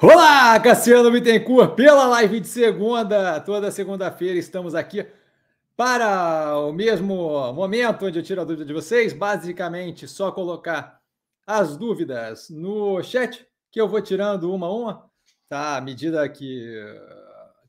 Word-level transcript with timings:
Olá, 0.00 0.60
Cassiano 0.60 1.10
Bittencourt, 1.10 1.74
pela 1.74 2.06
live 2.06 2.38
de 2.38 2.46
segunda. 2.46 3.40
Toda 3.40 3.68
segunda-feira 3.72 4.38
estamos 4.38 4.76
aqui 4.76 5.04
para 5.76 6.56
o 6.56 6.72
mesmo 6.72 7.52
momento 7.52 8.06
onde 8.06 8.16
eu 8.16 8.22
tiro 8.22 8.40
a 8.40 8.44
dúvida 8.44 8.64
de 8.64 8.72
vocês. 8.72 9.12
Basicamente, 9.12 10.06
só 10.06 10.30
colocar 10.30 11.00
as 11.44 11.76
dúvidas 11.76 12.48
no 12.48 13.02
chat, 13.02 13.44
que 13.72 13.80
eu 13.80 13.88
vou 13.88 14.00
tirando 14.00 14.54
uma 14.54 14.68
a 14.68 14.72
uma, 14.72 15.10
tá? 15.48 15.76
À 15.78 15.80
medida 15.80 16.28
que, 16.28 16.80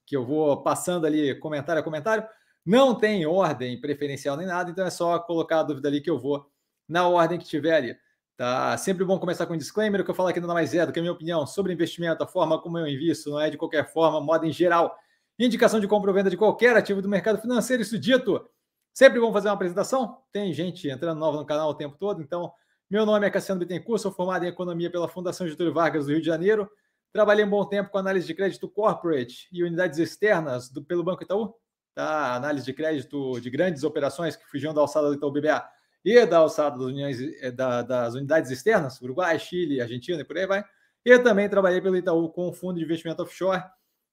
que 0.05 0.16
eu 0.16 0.23
vou 0.23 0.61
passando 0.61 1.07
ali 1.07 1.34
comentário 1.39 1.80
a 1.80 1.84
comentário. 1.84 2.27
Não 2.64 2.93
tem 2.93 3.25
ordem 3.25 3.82
preferencial 3.82 4.38
nem 4.38 4.46
nada, 4.46 4.70
então 4.70 4.86
é 4.86 4.91
só 4.91 5.18
colocar 5.18 5.61
a 5.61 5.64
dúvida 5.64 5.88
ali 5.88 6.00
que 6.00 6.11
eu 6.11 6.20
vou 6.20 6.48
na 6.88 7.07
ordem 7.07 7.39
que 7.39 7.46
tiver 7.46 7.75
ali. 7.75 7.98
Tá? 8.39 8.77
Sempre 8.77 9.03
bom 9.03 9.19
começar 9.19 9.45
com 9.45 9.53
um 9.53 9.57
disclaimer, 9.57 9.99
o 9.99 10.03
que 10.05 10.11
eu 10.11 10.15
falo 10.15 10.29
aqui 10.29 10.39
nada 10.39 10.53
mais 10.53 10.73
é 10.73 10.85
do 10.85 10.93
que 10.93 10.99
a 10.99 11.01
minha 11.01 11.11
opinião 11.11 11.45
sobre 11.45 11.73
investimento, 11.73 12.23
a 12.23 12.25
forma 12.25 12.57
como 12.61 12.77
eu 12.77 12.88
invisto, 12.88 13.31
não 13.31 13.38
é 13.38 13.49
de 13.49 13.57
qualquer 13.57 13.91
forma, 13.91 14.21
moda 14.21 14.47
em 14.47 14.52
geral. 14.53 14.95
Indicação 15.38 15.77
de 15.77 15.89
compra 15.89 16.09
ou 16.09 16.16
venda 16.16 16.30
de 16.30 16.38
qualquer 16.38 16.73
ativo 16.73 17.02
do 17.02 17.09
mercado 17.09 17.41
financeiro, 17.41 17.83
isso 17.83 17.99
dito. 17.99 18.49
Sempre 18.94 19.20
bom 19.20 19.33
fazer 19.33 19.49
uma 19.49 19.55
apresentação. 19.55 20.20
Tem 20.31 20.53
gente 20.53 20.88
entrando 20.88 21.20
nova 21.20 21.35
no 21.35 21.45
canal 21.45 21.70
o 21.70 21.73
tempo 21.73 21.97
todo, 21.99 22.21
então 22.21 22.49
meu 22.89 23.05
nome 23.05 23.27
é 23.27 23.30
Cassiano 23.30 23.59
Bittencourt, 23.59 24.02
sou 24.02 24.09
formado 24.09 24.45
em 24.45 24.47
Economia 24.47 24.89
pela 24.89 25.09
Fundação 25.09 25.45
Getúlio 25.45 25.73
Vargas 25.73 26.05
do 26.05 26.13
Rio 26.13 26.21
de 26.21 26.27
Janeiro. 26.27 26.71
Trabalhei 27.11 27.44
um 27.44 27.49
bom 27.49 27.66
tempo 27.66 27.89
com 27.89 27.97
análise 27.97 28.25
de 28.25 28.33
crédito 28.33 28.69
corporate 28.69 29.49
e 29.52 29.66
unidades 29.66 29.99
externas 29.99 30.69
do, 30.69 30.81
pelo 30.81 31.03
Banco 31.03 31.23
Itaú. 31.23 31.53
Tá? 31.94 32.35
Análise 32.35 32.66
de 32.66 32.71
crédito 32.71 33.38
de 33.41 33.49
grandes 33.49 33.83
operações 33.83 34.38
que 34.38 34.45
fugiam 34.45 34.73
da 34.73 34.80
alçada 34.80 35.09
do 35.09 35.16
Itaú 35.16 35.30
BBA 35.30 35.61
e 36.03 36.26
da 36.26 36.38
alçada 36.38 36.77
das, 36.77 36.88
uniões, 36.88 37.20
eh, 37.41 37.52
da, 37.52 37.81
das 37.81 38.13
unidades 38.16 38.52
externas, 38.52 39.02
Uruguai, 39.02 39.38
Chile, 39.38 39.81
Argentina 39.81 40.22
e 40.22 40.23
por 40.23 40.38
aí 40.38 40.48
vai. 40.48 40.63
E 41.05 41.17
também 41.20 41.49
trabalhei 41.49 41.81
pelo 41.81 41.98
Itaú 41.98 42.30
com 42.30 42.48
o 42.48 42.53
fundo 42.53 42.77
de 42.77 42.84
investimento 42.84 43.23
offshore. 43.23 43.63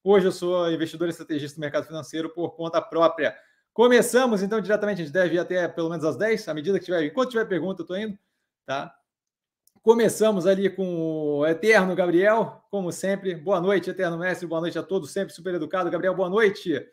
Hoje 0.03 0.27
eu 0.27 0.33
sou 0.33 0.71
investidor 0.71 1.09
e 1.09 1.11
estrategista 1.11 1.57
do 1.57 1.61
mercado 1.61 1.87
financeiro 1.87 2.31
por 2.31 2.57
conta 2.57 2.81
própria. 2.81 3.37
Começamos 3.73 4.43
então 4.43 4.61
diretamente, 4.61 5.03
a 5.03 5.05
gente 5.05 5.13
deve 5.13 5.35
ir 5.35 5.39
até 5.39 5.69
pelo 5.69 5.91
menos 5.91 6.05
às 6.05 6.17
10, 6.17 6.49
à 6.49 6.55
medida 6.55 6.79
que 6.79 6.85
tiver, 6.85 7.05
enquanto 7.05 7.31
tiver 7.31 7.45
pergunta, 7.45 7.83
eu 7.83 7.85
estou 7.85 7.99
indo, 7.99 8.19
tá? 8.65 8.95
Começamos 9.83 10.47
ali 10.47 10.71
com 10.71 11.39
o 11.39 11.47
Eterno 11.47 11.95
Gabriel, 11.95 12.65
como 12.71 12.91
sempre. 12.91 13.35
Boa 13.35 13.61
noite, 13.61 13.91
Eterno 13.91 14.19
Mestre, 14.19 14.47
boa 14.47 14.61
noite 14.61 14.79
a 14.79 14.83
todos, 14.83 15.13
sempre 15.13 15.33
super 15.33 15.55
educado. 15.55 15.91
Gabriel, 15.91 16.15
boa 16.15 16.29
noite. 16.29 16.85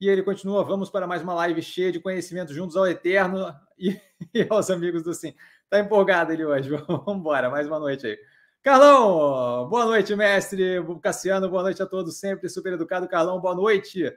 E 0.00 0.08
ele 0.08 0.22
continua: 0.22 0.62
vamos 0.62 0.88
para 0.88 1.08
mais 1.08 1.22
uma 1.22 1.34
live 1.34 1.60
cheia 1.60 1.90
de 1.90 1.98
conhecimento 1.98 2.54
juntos 2.54 2.76
ao 2.76 2.86
Eterno 2.86 3.52
e, 3.78 4.00
e 4.34 4.46
aos 4.48 4.70
amigos 4.70 5.02
do 5.02 5.12
Sim. 5.14 5.34
Tá 5.68 5.78
empolgado 5.78 6.32
ele 6.32 6.44
hoje. 6.44 6.70
Vamos 6.88 7.16
embora, 7.16 7.50
mais 7.50 7.66
uma 7.66 7.78
noite 7.78 8.06
aí. 8.06 8.18
Carlão, 8.62 9.68
boa 9.68 9.84
noite, 9.84 10.14
mestre. 10.16 10.76
Cassiano, 11.02 11.48
boa 11.48 11.62
noite 11.62 11.82
a 11.82 11.86
todos, 11.86 12.18
sempre 12.18 12.48
super 12.48 12.72
educado. 12.72 13.08
Carlão, 13.08 13.40
boa 13.40 13.54
noite. 13.54 14.12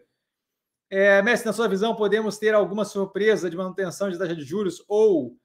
É, 0.89 1.21
mestre, 1.21 1.47
na 1.47 1.53
sua 1.53 1.67
visão, 1.67 1.95
podemos 1.95 2.37
ter 2.37 2.55
alguma 2.55 2.83
surpresa 2.83 3.49
de 3.49 3.57
manutenção 3.57 4.09
de 4.09 4.17
taxa 4.17 4.35
de 4.35 4.43
juros 4.43 4.83
ou 4.87 5.37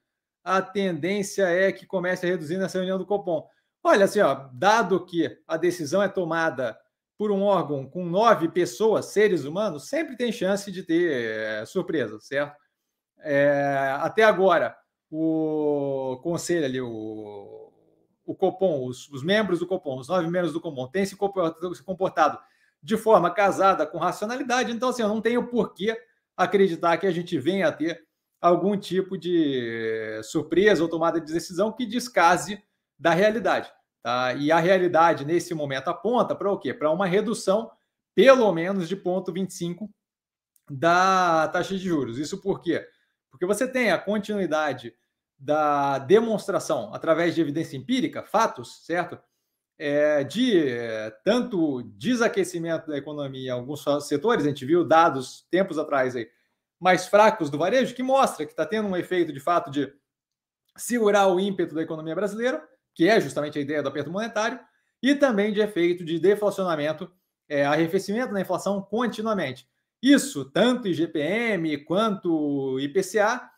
a 0.43 0.63
tendência 0.63 1.45
é 1.45 1.73
que 1.73 1.87
comece 1.87 2.25
a 2.25 2.29
reduzir 2.29 2.57
nessa 2.57 2.79
reunião 2.79 2.99
do 2.99 3.07
Copom? 3.07 3.47
Olha, 3.83 4.05
assim, 4.07 4.21
ó, 4.21 4.49
dado 4.53 5.05
que 5.05 5.39
a 5.47 5.57
decisão 5.57 6.03
é 6.03 6.09
tomada 6.09 6.79
por 7.19 7.31
um 7.31 7.43
órgão 7.43 7.87
com 7.87 8.05
nove 8.05 8.49
pessoas, 8.49 9.07
seres 9.07 9.45
humanos, 9.45 9.89
sempre 9.89 10.17
tem 10.17 10.33
chance 10.33 10.71
de 10.73 10.83
ter 10.83 11.11
é, 11.11 11.67
surpresa, 11.67 12.19
certo? 12.21 12.64
É, 13.25 13.97
até 14.01 14.23
agora, 14.23 14.77
o 15.11 16.21
conselho 16.23 16.65
ali, 16.65 16.81
o, 16.81 17.73
o 18.27 18.35
Copom, 18.35 18.87
os, 18.87 19.09
os, 19.09 19.23
membros 19.23 19.61
do 19.61 19.67
Copom, 19.67 19.99
os 19.99 20.09
nove 20.09 20.29
membros 20.29 20.53
do 20.53 20.61
Copom, 20.61 20.87
têm 20.89 21.07
se 21.07 21.17
comportado 21.17 22.39
de 22.83 22.97
forma 22.99 23.31
casada 23.31 23.87
com 23.87 23.97
racionalidade, 23.97 24.71
então, 24.71 24.91
assim, 24.91 25.03
eu 25.03 25.09
não 25.09 25.23
tenho 25.23 25.47
por 25.47 25.73
que 25.73 25.97
acreditar 26.37 26.99
que 26.99 27.07
a 27.07 27.11
gente 27.11 27.39
venha 27.39 27.69
a 27.69 27.73
ter 27.73 28.05
algum 28.41 28.77
tipo 28.77 29.17
de 29.17 30.21
surpresa 30.23 30.83
ou 30.83 30.89
tomada 30.89 31.19
de 31.19 31.33
decisão 31.33 31.73
que 31.73 31.87
descase 31.87 32.63
da 32.99 33.13
realidade. 33.13 33.73
Tá? 34.03 34.35
E 34.35 34.53
a 34.53 34.59
realidade, 34.59 35.25
nesse 35.25 35.55
momento, 35.55 35.89
aponta 35.89 36.35
para 36.35 36.53
o 36.53 36.59
quê? 36.59 36.75
Para 36.75 36.91
uma 36.91 37.07
redução, 37.07 37.71
pelo 38.15 38.53
menos, 38.53 38.87
de 38.87 38.97
0,25 38.97 39.89
da 40.71 41.49
taxa 41.49 41.75
de 41.75 41.85
juros. 41.85 42.19
Isso 42.19 42.41
por 42.41 42.61
quê? 42.61 42.87
Porque 43.35 43.47
você 43.47 43.67
tem 43.67 43.91
a 43.91 43.99
continuidade 43.99 44.95
da 45.37 45.99
demonstração 45.99 46.95
através 46.95 47.35
de 47.35 47.41
evidência 47.41 47.77
empírica, 47.77 48.23
fatos, 48.23 48.87
certo? 48.87 49.19
É, 49.77 50.23
de 50.23 50.69
é, 50.69 51.11
tanto 51.25 51.83
desaquecimento 51.97 52.87
da 52.87 52.97
economia 52.97 53.49
em 53.49 53.51
alguns 53.51 53.85
setores, 54.07 54.45
a 54.45 54.49
gente 54.49 54.65
viu 54.65 54.85
dados 54.85 55.45
tempos 55.51 55.81
atrás 55.81 56.15
aí, 56.15 56.31
mais 56.79 57.09
fracos 57.09 57.51
do 57.51 57.59
varejo, 57.59 57.93
que 57.93 58.05
mostra 58.05 58.47
que 58.47 58.53
está 58.53 58.65
tendo 58.65 58.87
um 58.87 58.97
efeito 58.97 59.33
de 59.33 59.41
fato 59.41 59.69
de 59.69 59.93
segurar 60.77 61.27
o 61.27 61.41
ímpeto 61.41 61.75
da 61.75 61.83
economia 61.83 62.15
brasileira, 62.15 62.65
que 62.95 63.09
é 63.09 63.21
justamente 63.21 63.59
a 63.59 63.63
ideia 63.63 63.83
do 63.83 63.89
aperto 63.89 64.13
monetário, 64.13 64.61
e 65.03 65.13
também 65.13 65.53
de 65.53 65.61
efeito 65.61 66.05
de 66.05 66.21
deflacionamento, 66.21 67.11
é, 67.49 67.67
arrefecimento 67.67 68.33
da 68.33 68.41
inflação 68.41 68.81
continuamente. 68.81 69.69
Isso, 70.05 70.45
tanto 70.45 70.87
IGPM 70.87 71.79
quanto 71.79 72.79
IPCA, 72.79 73.51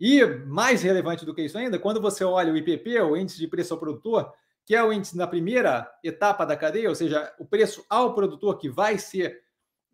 e 0.00 0.24
mais 0.48 0.82
relevante 0.82 1.24
do 1.24 1.32
que 1.32 1.42
isso 1.42 1.56
ainda, 1.56 1.78
quando 1.78 2.00
você 2.00 2.24
olha 2.24 2.52
o 2.52 2.56
IPP, 2.56 3.00
o 3.02 3.16
índice 3.16 3.38
de 3.38 3.46
preço 3.46 3.72
ao 3.72 3.78
produtor, 3.78 4.32
que 4.66 4.74
é 4.74 4.82
o 4.82 4.92
índice 4.92 5.16
na 5.16 5.28
primeira 5.28 5.88
etapa 6.02 6.44
da 6.44 6.56
cadeia, 6.56 6.88
ou 6.88 6.94
seja, 6.96 7.32
o 7.38 7.46
preço 7.46 7.86
ao 7.88 8.16
produtor 8.16 8.58
que 8.58 8.68
vai 8.68 8.98
ser 8.98 9.42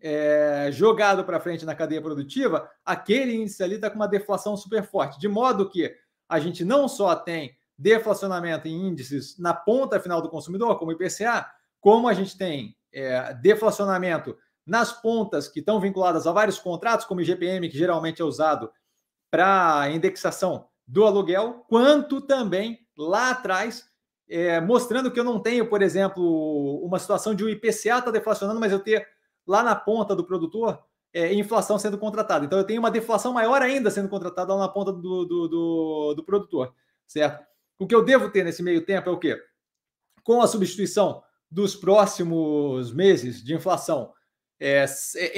é, 0.00 0.70
jogado 0.72 1.24
para 1.24 1.40
frente 1.40 1.66
na 1.66 1.74
cadeia 1.74 2.00
produtiva, 2.00 2.70
aquele 2.86 3.34
índice 3.34 3.62
ali 3.62 3.74
está 3.74 3.90
com 3.90 3.96
uma 3.96 4.08
deflação 4.08 4.56
super 4.56 4.84
forte, 4.84 5.20
de 5.20 5.28
modo 5.28 5.68
que 5.68 5.94
a 6.26 6.38
gente 6.38 6.64
não 6.64 6.88
só 6.88 7.14
tem 7.14 7.54
deflacionamento 7.76 8.66
em 8.66 8.88
índices 8.88 9.38
na 9.38 9.52
ponta 9.52 10.00
final 10.00 10.22
do 10.22 10.30
consumidor, 10.30 10.78
como 10.78 10.90
o 10.90 10.94
IPCA, 10.94 11.46
como 11.82 12.08
a 12.08 12.14
gente 12.14 12.34
tem 12.34 12.74
é, 12.90 13.34
deflacionamento 13.34 14.34
nas 14.68 14.92
pontas 14.92 15.48
que 15.48 15.60
estão 15.60 15.80
vinculadas 15.80 16.26
a 16.26 16.32
vários 16.32 16.58
contratos, 16.58 17.06
como 17.06 17.22
IGPM, 17.22 17.68
que 17.68 17.78
geralmente 17.78 18.20
é 18.20 18.24
usado 18.24 18.70
para 19.30 19.90
indexação 19.90 20.68
do 20.86 21.04
aluguel, 21.04 21.64
quanto 21.68 22.20
também 22.20 22.78
lá 22.96 23.30
atrás, 23.30 23.88
é, 24.28 24.60
mostrando 24.60 25.10
que 25.10 25.18
eu 25.18 25.24
não 25.24 25.40
tenho, 25.40 25.68
por 25.68 25.80
exemplo, 25.80 26.84
uma 26.84 26.98
situação 26.98 27.34
de 27.34 27.42
o 27.42 27.48
IPCA 27.48 27.70
estar 27.70 28.02
tá 28.02 28.10
deflacionando, 28.10 28.60
mas 28.60 28.70
eu 28.70 28.78
ter 28.78 29.06
lá 29.46 29.62
na 29.62 29.74
ponta 29.74 30.14
do 30.14 30.24
produtor 30.24 30.82
é, 31.12 31.32
inflação 31.32 31.78
sendo 31.78 31.96
contratada. 31.96 32.44
Então 32.44 32.58
eu 32.58 32.64
tenho 32.64 32.80
uma 32.80 32.90
deflação 32.90 33.32
maior 33.32 33.62
ainda 33.62 33.90
sendo 33.90 34.08
contratada 34.08 34.52
lá 34.54 34.60
na 34.60 34.68
ponta 34.68 34.92
do, 34.92 35.24
do, 35.24 35.48
do, 35.48 36.14
do 36.14 36.24
produtor, 36.24 36.74
certo? 37.06 37.42
O 37.78 37.86
que 37.86 37.94
eu 37.94 38.04
devo 38.04 38.30
ter 38.30 38.44
nesse 38.44 38.62
meio 38.62 38.84
tempo 38.84 39.08
é 39.08 39.12
o 39.12 39.18
quê? 39.18 39.40
Com 40.22 40.42
a 40.42 40.46
substituição 40.46 41.22
dos 41.50 41.74
próximos 41.74 42.92
meses 42.92 43.42
de 43.42 43.54
inflação 43.54 44.12
é, 44.60 44.84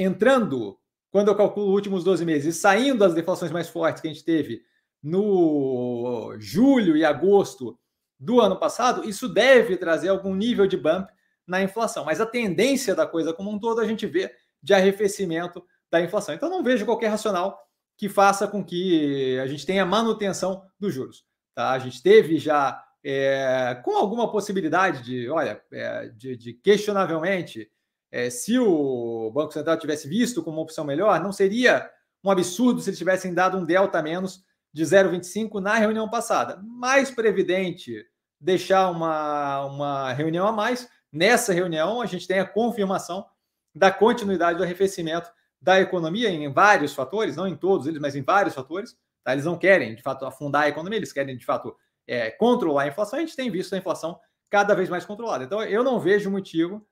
entrando, 0.02 0.78
quando 1.10 1.28
eu 1.28 1.36
calculo 1.36 1.68
os 1.68 1.74
últimos 1.74 2.04
12 2.04 2.24
meses, 2.24 2.56
e 2.56 2.58
saindo 2.58 2.98
das 2.98 3.14
deflações 3.14 3.50
mais 3.50 3.68
fortes 3.68 4.00
que 4.00 4.08
a 4.08 4.12
gente 4.12 4.24
teve 4.24 4.62
no 5.02 6.34
julho 6.38 6.96
e 6.96 7.04
agosto 7.04 7.78
do 8.18 8.40
ano 8.40 8.58
passado, 8.58 9.08
isso 9.08 9.28
deve 9.28 9.76
trazer 9.76 10.08
algum 10.08 10.34
nível 10.34 10.66
de 10.66 10.76
bump 10.76 11.10
na 11.46 11.62
inflação. 11.62 12.04
Mas 12.04 12.20
a 12.20 12.26
tendência 12.26 12.94
da 12.94 13.06
coisa 13.06 13.32
como 13.32 13.50
um 13.50 13.58
todo 13.58 13.80
a 13.80 13.86
gente 13.86 14.06
vê 14.06 14.30
de 14.62 14.74
arrefecimento 14.74 15.64
da 15.90 16.00
inflação. 16.00 16.34
Então 16.34 16.50
não 16.50 16.62
vejo 16.62 16.84
qualquer 16.84 17.08
racional 17.08 17.58
que 17.96 18.08
faça 18.08 18.46
com 18.46 18.64
que 18.64 19.38
a 19.38 19.46
gente 19.46 19.66
tenha 19.66 19.84
manutenção 19.84 20.62
dos 20.78 20.94
juros. 20.94 21.24
Tá? 21.54 21.70
A 21.70 21.78
gente 21.78 22.02
teve 22.02 22.38
já 22.38 22.82
é, 23.02 23.80
com 23.84 23.96
alguma 23.96 24.30
possibilidade 24.30 25.02
de, 25.02 25.28
olha, 25.28 25.60
é, 25.72 26.08
de, 26.08 26.36
de, 26.36 26.54
questionavelmente, 26.54 27.70
é, 28.10 28.28
se 28.28 28.58
o 28.58 29.30
Banco 29.32 29.52
Central 29.52 29.76
tivesse 29.76 30.08
visto 30.08 30.42
como 30.42 30.56
uma 30.56 30.62
opção 30.62 30.84
melhor, 30.84 31.20
não 31.22 31.32
seria 31.32 31.90
um 32.24 32.30
absurdo 32.30 32.80
se 32.80 32.90
eles 32.90 32.98
tivessem 32.98 33.32
dado 33.32 33.56
um 33.56 33.64
delta 33.64 34.02
menos 34.02 34.44
de 34.72 34.84
0,25 34.84 35.60
na 35.60 35.74
reunião 35.74 36.08
passada. 36.08 36.60
Mais 36.62 37.10
previdente 37.10 38.04
deixar 38.40 38.90
uma, 38.90 39.64
uma 39.66 40.12
reunião 40.12 40.46
a 40.46 40.52
mais. 40.52 40.88
Nessa 41.12 41.52
reunião, 41.52 42.00
a 42.00 42.06
gente 42.06 42.26
tem 42.26 42.38
a 42.38 42.46
confirmação 42.46 43.26
da 43.74 43.90
continuidade 43.90 44.58
do 44.58 44.64
arrefecimento 44.64 45.30
da 45.60 45.80
economia 45.80 46.30
em 46.30 46.50
vários 46.50 46.94
fatores, 46.94 47.36
não 47.36 47.46
em 47.46 47.56
todos 47.56 47.86
eles, 47.86 48.00
mas 48.00 48.16
em 48.16 48.22
vários 48.22 48.54
fatores. 48.54 48.96
Tá? 49.22 49.32
Eles 49.32 49.44
não 49.44 49.58
querem, 49.58 49.94
de 49.94 50.02
fato, 50.02 50.24
afundar 50.24 50.62
a 50.62 50.68
economia, 50.68 50.98
eles 50.98 51.12
querem, 51.12 51.36
de 51.36 51.44
fato, 51.44 51.76
é, 52.06 52.30
controlar 52.30 52.84
a 52.84 52.88
inflação. 52.88 53.18
A 53.18 53.22
gente 53.22 53.36
tem 53.36 53.50
visto 53.50 53.74
a 53.74 53.78
inflação 53.78 54.18
cada 54.48 54.74
vez 54.74 54.88
mais 54.88 55.04
controlada. 55.04 55.44
Então, 55.44 55.62
eu 55.62 55.84
não 55.84 56.00
vejo 56.00 56.30
motivo 56.30 56.84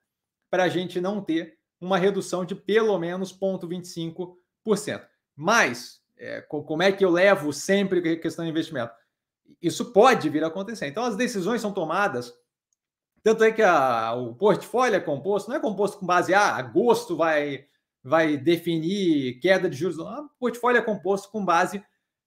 para 0.49 0.63
a 0.63 0.69
gente 0.69 0.99
não 0.99 1.21
ter 1.21 1.57
uma 1.79 1.97
redução 1.97 2.43
de 2.43 2.55
pelo 2.55 2.97
menos 2.97 3.37
0,25%. 3.37 4.35
Mas, 5.35 6.01
é, 6.17 6.41
como 6.41 6.83
é 6.83 6.91
que 6.91 7.03
eu 7.03 7.09
levo 7.09 7.53
sempre 7.53 8.13
a 8.13 8.19
questão 8.19 8.43
de 8.43 8.51
investimento? 8.51 8.91
Isso 9.61 9.91
pode 9.93 10.29
vir 10.29 10.43
a 10.43 10.47
acontecer. 10.47 10.87
Então, 10.87 11.03
as 11.03 11.15
decisões 11.15 11.61
são 11.61 11.71
tomadas 11.71 12.33
Tanto 13.23 13.43
é 13.43 13.51
que 13.51 13.61
a, 13.61 14.13
o 14.13 14.33
portfólio 14.33 14.95
é 14.95 14.99
composto, 14.99 15.49
não 15.49 15.57
é 15.57 15.59
composto 15.59 15.97
com 15.97 16.05
base, 16.05 16.33
ah, 16.33 16.55
agosto 16.55 17.17
vai, 17.17 17.65
vai 18.03 18.37
definir 18.37 19.39
queda 19.39 19.69
de 19.69 19.77
juros. 19.77 19.97
Não, 19.97 20.25
o 20.25 20.29
portfólio 20.39 20.79
é 20.79 20.81
composto 20.81 21.29
com 21.29 21.43
base 21.43 21.83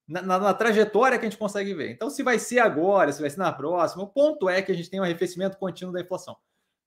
na, 0.06 0.20
na, 0.20 0.38
na, 0.38 0.54
trajetória 0.54 1.18
que 1.18 1.24
a 1.24 1.30
gente 1.30 1.38
consegue 1.38 1.72
ver. 1.74 1.90
Então, 1.90 2.10
se 2.10 2.22
vai 2.22 2.38
ser 2.38 2.58
agora, 2.58 3.10
se 3.12 3.20
vai 3.20 3.30
ser 3.30 3.38
na 3.38 3.52
próxima, 3.52 4.02
o 4.02 4.08
ponto 4.08 4.48
é 4.48 4.60
que 4.60 4.70
a 4.70 4.74
gente 4.74 4.90
tem 4.90 5.00
um 5.00 5.04
arrefecimento 5.04 5.56
contínuo 5.56 5.94
da 5.94 6.00
inflação. 6.00 6.36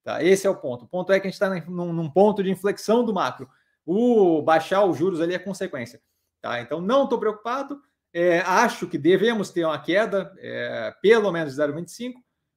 Tá? 0.06 0.22
Esse 0.22 0.46
é 0.46 0.50
o 0.50 0.54
ponto. 0.54 0.84
O 0.84 0.88
ponto 0.88 1.12
é 1.12 1.18
que 1.18 1.26
a 1.26 1.30
gente 1.30 1.34
está 1.34 1.50
num, 1.68 1.92
num, 1.92 2.08
ponto 2.08 2.40
de 2.40 2.48
inflexão 2.48 3.04
do 3.04 3.12
macro. 3.12 3.50
O 3.84 4.40
baixar 4.40 4.84
os 4.84 4.96
juros 4.96 5.20
ali 5.20 5.34
é 5.34 5.38
consequência. 5.38 6.00
Tá? 6.40 6.60
Então, 6.60 6.80
não 6.80 7.02
estou 7.02 7.18
preocupado. 7.18 7.82
É, 8.14 8.38
acho 8.42 8.86
que 8.86 8.96
devemos 8.96 9.50
ter 9.50 9.64
uma 9.64 9.82
queda, 9.82 10.32
é, 10.38 10.94
pelo 11.02 11.32
menos 11.32 11.56
0,25, 11.56 12.14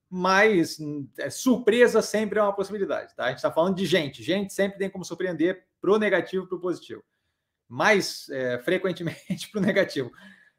mas 0.08 0.78
é, 1.18 1.32
surpresa 1.32 2.04
sempre 2.04 2.38
é 2.38 2.44
uma 2.44 2.54
possibilidade. 2.54 3.16
Tá? 3.16 3.26
A 3.26 3.28
gente 3.30 3.38
está 3.38 3.52
falando 3.52 3.78
de 3.78 3.86
gente. 3.88 4.22
Gente 4.22 4.54
sempre 4.54 4.78
tem 4.78 4.88
como 4.88 5.04
surpreender 5.04 5.66
para 5.82 5.92
o 5.92 5.98
negativo 5.98 6.46
para 6.46 6.56
o 6.56 6.62
positivo. 6.62 7.04
Mais 7.68 8.30
é, 8.30 8.60
frequentemente 8.60 9.50
para 9.52 9.60
o 9.60 9.66
negativo. 9.66 10.12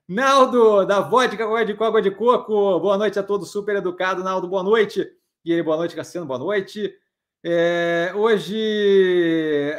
Naldo, 0.09 0.85
da 0.85 0.99
vodka, 0.99 1.65
de, 1.65 1.73
água 1.73 2.03
de 2.03 2.11
coco. 2.11 2.81
Boa 2.81 2.99
noite 2.99 3.17
a 3.17 3.23
todos, 3.23 3.53
super 3.53 3.77
educado. 3.77 4.25
Naldo, 4.25 4.49
boa 4.49 4.65
noite. 4.65 5.20
E 5.43 5.53
ele, 5.53 5.63
boa 5.63 5.79
noite, 5.79 5.97
Cassiano, 5.97 6.27
boa 6.27 6.39
noite. 6.39 6.95
É, 7.43 8.13
hoje, 8.15 9.73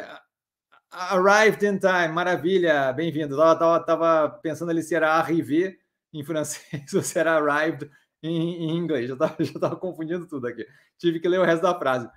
arrived 0.90 1.64
in 1.64 1.78
time, 1.78 2.08
maravilha, 2.08 2.92
bem-vindo. 2.92 3.40
Estava 3.40 3.78
tava 3.78 4.28
pensando 4.42 4.70
ali 4.70 4.82
se 4.82 4.92
era 4.92 5.14
arrivé 5.14 5.78
em 6.12 6.24
francês 6.24 6.92
ou 6.94 7.00
se 7.00 7.16
era 7.16 7.34
arrived 7.36 7.88
em, 8.20 8.70
em 8.70 8.76
inglês. 8.76 9.06
Já 9.06 9.14
estava 9.14 9.36
já 9.44 9.60
tava 9.60 9.76
confundindo 9.76 10.26
tudo 10.26 10.48
aqui. 10.48 10.66
Tive 10.98 11.20
que 11.20 11.28
ler 11.28 11.38
o 11.38 11.44
resto 11.44 11.62
da 11.62 11.78
frase. 11.78 12.10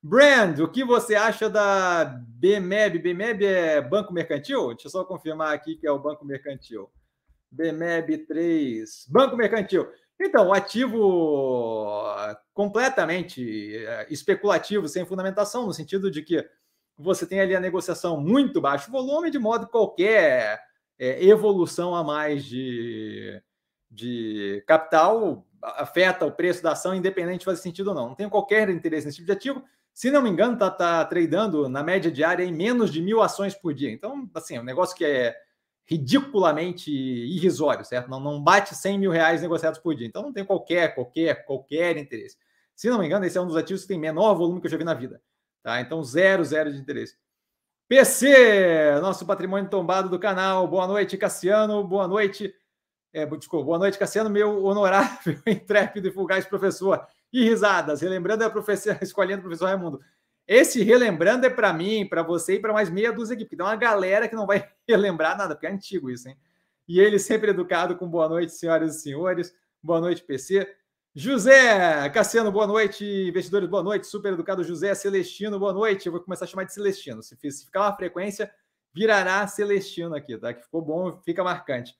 Brand, 0.00 0.60
o 0.60 0.70
que 0.70 0.84
você 0.84 1.16
acha 1.16 1.50
da 1.50 2.04
BMEB? 2.04 3.00
BMEB 3.00 3.44
é 3.44 3.80
Banco 3.80 4.12
Mercantil? 4.12 4.68
Deixa 4.68 4.86
eu 4.86 4.90
só 4.92 5.04
confirmar 5.04 5.52
aqui 5.52 5.74
que 5.74 5.86
é 5.86 5.90
o 5.90 5.98
Banco 5.98 6.24
Mercantil. 6.24 6.88
BMEB 7.50 8.18
3, 8.18 9.06
Banco 9.08 9.36
Mercantil. 9.36 9.88
Então, 10.20 10.52
ativo 10.52 12.02
completamente 12.52 13.76
eh, 13.76 14.06
especulativo, 14.10 14.88
sem 14.88 15.04
fundamentação, 15.04 15.66
no 15.66 15.74
sentido 15.74 16.10
de 16.10 16.22
que 16.22 16.48
você 16.96 17.26
tem 17.26 17.40
ali 17.40 17.54
a 17.54 17.60
negociação 17.60 18.20
muito 18.20 18.60
baixo 18.60 18.90
volume, 18.90 19.30
de 19.30 19.38
modo 19.38 19.66
que 19.66 19.72
qualquer 19.72 20.62
é, 20.98 21.24
evolução 21.24 21.94
a 21.94 22.04
mais 22.04 22.44
de, 22.44 23.42
de 23.90 24.62
capital 24.66 25.44
afeta 25.60 26.26
o 26.26 26.32
preço 26.32 26.62
da 26.62 26.72
ação, 26.72 26.94
independente 26.94 27.40
de 27.40 27.44
fazer 27.44 27.60
sentido 27.60 27.88
ou 27.88 27.94
não. 27.94 28.08
Não 28.08 28.14
tenho 28.14 28.30
qualquer 28.30 28.68
interesse 28.68 29.06
nesse 29.06 29.16
tipo 29.16 29.26
de 29.26 29.32
ativo. 29.32 29.64
Se 29.92 30.10
não 30.10 30.22
me 30.22 30.28
engano, 30.28 30.54
está 30.54 30.70
tá 30.70 31.04
tradando 31.04 31.68
na 31.68 31.82
média 31.82 32.10
diária 32.10 32.44
em 32.44 32.52
menos 32.52 32.92
de 32.92 33.00
mil 33.00 33.22
ações 33.22 33.54
por 33.54 33.72
dia. 33.72 33.90
Então, 33.90 34.28
assim, 34.34 34.56
é 34.56 34.60
um 34.60 34.64
negócio 34.64 34.96
que 34.96 35.04
é 35.04 35.34
ridiculamente 35.86 36.90
irrisório, 36.90 37.84
certo? 37.84 38.08
Não, 38.08 38.18
não 38.18 38.42
bate 38.42 38.74
100 38.74 38.98
mil 38.98 39.10
reais 39.10 39.42
negociados 39.42 39.78
por 39.78 39.94
dia. 39.94 40.06
Então 40.06 40.22
não 40.22 40.32
tem 40.32 40.44
qualquer, 40.44 40.94
qualquer, 40.94 41.44
qualquer 41.44 41.96
interesse. 41.96 42.36
Se 42.74 42.88
não 42.88 42.98
me 42.98 43.06
engano, 43.06 43.24
esse 43.24 43.38
é 43.38 43.40
um 43.40 43.46
dos 43.46 43.56
ativos 43.56 43.82
que 43.82 43.88
tem 43.88 43.98
menor 43.98 44.34
volume 44.34 44.60
que 44.60 44.66
eu 44.66 44.70
já 44.70 44.76
vi 44.76 44.84
na 44.84 44.94
vida. 44.94 45.20
Tá? 45.62 45.80
Então, 45.80 46.02
zero, 46.02 46.44
zero 46.44 46.72
de 46.72 46.78
interesse. 46.78 47.16
PC, 47.86 48.98
nosso 49.00 49.26
patrimônio 49.26 49.68
tombado 49.68 50.08
do 50.08 50.18
canal. 50.18 50.66
Boa 50.66 50.86
noite, 50.86 51.16
Cassiano. 51.16 51.86
Boa 51.86 52.08
noite. 52.08 52.54
É, 53.12 53.24
desculpa, 53.26 53.64
boa 53.64 53.78
noite, 53.78 53.96
Cassiano, 53.96 54.28
meu 54.28 54.64
honorável, 54.64 55.38
intrépido 55.46 56.08
e 56.08 56.10
fugaz 56.10 56.44
professor. 56.44 57.06
E 57.32 57.44
risadas, 57.44 58.00
relembrando 58.00 58.44
a 58.44 58.50
professora, 58.50 58.98
escolhendo 59.02 59.42
professor 59.42 59.66
Raimundo. 59.66 60.00
Esse 60.46 60.82
relembrando 60.82 61.46
é 61.46 61.50
para 61.50 61.72
mim, 61.72 62.06
para 62.06 62.22
você 62.22 62.54
e 62.54 62.60
para 62.60 62.72
mais 62.72 62.90
meia 62.90 63.12
dúzia 63.12 63.34
aqui, 63.34 63.44
porque 63.44 63.56
tem 63.56 63.64
uma 63.64 63.76
galera 63.76 64.28
que 64.28 64.36
não 64.36 64.46
vai 64.46 64.68
relembrar 64.86 65.36
nada, 65.36 65.54
porque 65.54 65.66
é 65.66 65.70
antigo 65.70 66.10
isso, 66.10 66.28
hein? 66.28 66.36
E 66.86 67.00
ele 67.00 67.18
sempre 67.18 67.50
educado 67.50 67.96
com 67.96 68.08
boa 68.08 68.28
noite, 68.28 68.52
senhoras 68.52 68.96
e 68.96 69.00
senhores. 69.00 69.54
Boa 69.82 70.00
noite, 70.00 70.22
PC. 70.22 70.70
José 71.14 72.10
Cassiano, 72.10 72.52
boa 72.52 72.66
noite. 72.66 73.04
Investidores, 73.04 73.68
boa 73.68 73.82
noite. 73.82 74.06
Super 74.06 74.34
educado 74.34 74.62
José 74.62 74.94
Celestino, 74.94 75.58
boa 75.58 75.72
noite. 75.72 76.06
Eu 76.06 76.12
vou 76.12 76.20
começar 76.20 76.44
a 76.44 76.48
chamar 76.48 76.64
de 76.64 76.74
Celestino. 76.74 77.22
Se 77.22 77.36
ficar 77.36 77.82
uma 77.82 77.96
frequência, 77.96 78.52
virará 78.92 79.46
Celestino 79.46 80.14
aqui, 80.14 80.36
tá? 80.36 80.52
Que 80.52 80.62
ficou 80.62 80.82
bom, 80.82 81.20
fica 81.24 81.42
marcante. 81.42 81.96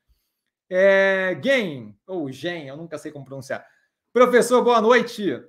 É, 0.69 1.39
Gen, 1.43 1.97
ou 2.07 2.31
Gen, 2.31 2.69
eu 2.69 2.77
nunca 2.77 2.99
sei 2.99 3.11
como 3.11 3.25
pronunciar. 3.25 3.67
Professor, 4.13 4.63
boa 4.63 4.81
noite. 4.81 5.43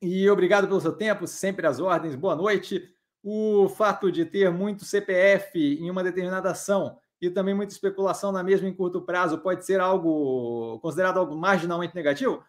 E 0.00 0.28
obrigado 0.28 0.68
pelo 0.68 0.80
seu 0.80 0.92
tempo, 0.92 1.26
sempre 1.26 1.66
às 1.66 1.80
ordens. 1.80 2.14
Boa 2.14 2.36
noite. 2.36 2.88
O 3.22 3.68
fato 3.68 4.12
de 4.12 4.24
ter 4.24 4.50
muito 4.50 4.84
CPF 4.84 5.58
em 5.58 5.90
uma 5.90 6.04
determinada 6.04 6.50
ação 6.50 6.98
e 7.20 7.30
também 7.30 7.54
muita 7.54 7.72
especulação 7.72 8.30
na 8.30 8.42
mesma 8.42 8.68
em 8.68 8.74
curto 8.74 9.00
prazo 9.00 9.38
pode 9.38 9.64
ser 9.64 9.80
algo 9.80 10.78
considerado 10.80 11.18
algo 11.18 11.34
marginalmente 11.34 11.94
negativo? 11.94 12.44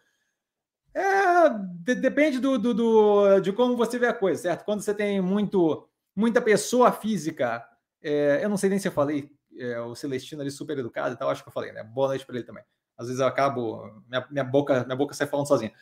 É, 0.94 1.48
de, 1.50 1.94
depende 1.94 2.38
do, 2.38 2.58
do, 2.58 2.74
do, 2.74 3.40
de 3.40 3.52
como 3.52 3.76
você 3.76 3.98
vê 3.98 4.06
a 4.06 4.12
coisa, 4.12 4.42
certo? 4.42 4.64
Quando 4.64 4.82
você 4.82 4.94
tem 4.94 5.20
muito, 5.20 5.88
muita 6.14 6.40
pessoa 6.40 6.92
física, 6.92 7.64
é, 8.02 8.40
eu 8.42 8.48
não 8.48 8.56
sei 8.56 8.70
nem 8.70 8.78
se 8.78 8.88
eu 8.88 8.92
falei, 8.92 9.30
é, 9.56 9.80
o 9.80 9.94
Celestino 9.94 10.42
ali 10.42 10.50
super 10.50 10.78
educado 10.78 11.14
e 11.14 11.18
tal, 11.18 11.30
acho 11.30 11.42
que 11.42 11.48
eu 11.48 11.52
falei, 11.52 11.72
né? 11.72 11.82
Boa 11.82 12.08
noite 12.08 12.26
para 12.26 12.36
ele 12.36 12.44
também. 12.44 12.64
Às 12.96 13.06
vezes 13.06 13.20
eu 13.20 13.26
acabo, 13.26 14.02
minha, 14.08 14.26
minha, 14.30 14.44
boca, 14.44 14.84
minha 14.84 14.96
boca 14.96 15.14
sai 15.14 15.26
falando 15.26 15.46
sozinha. 15.46 15.72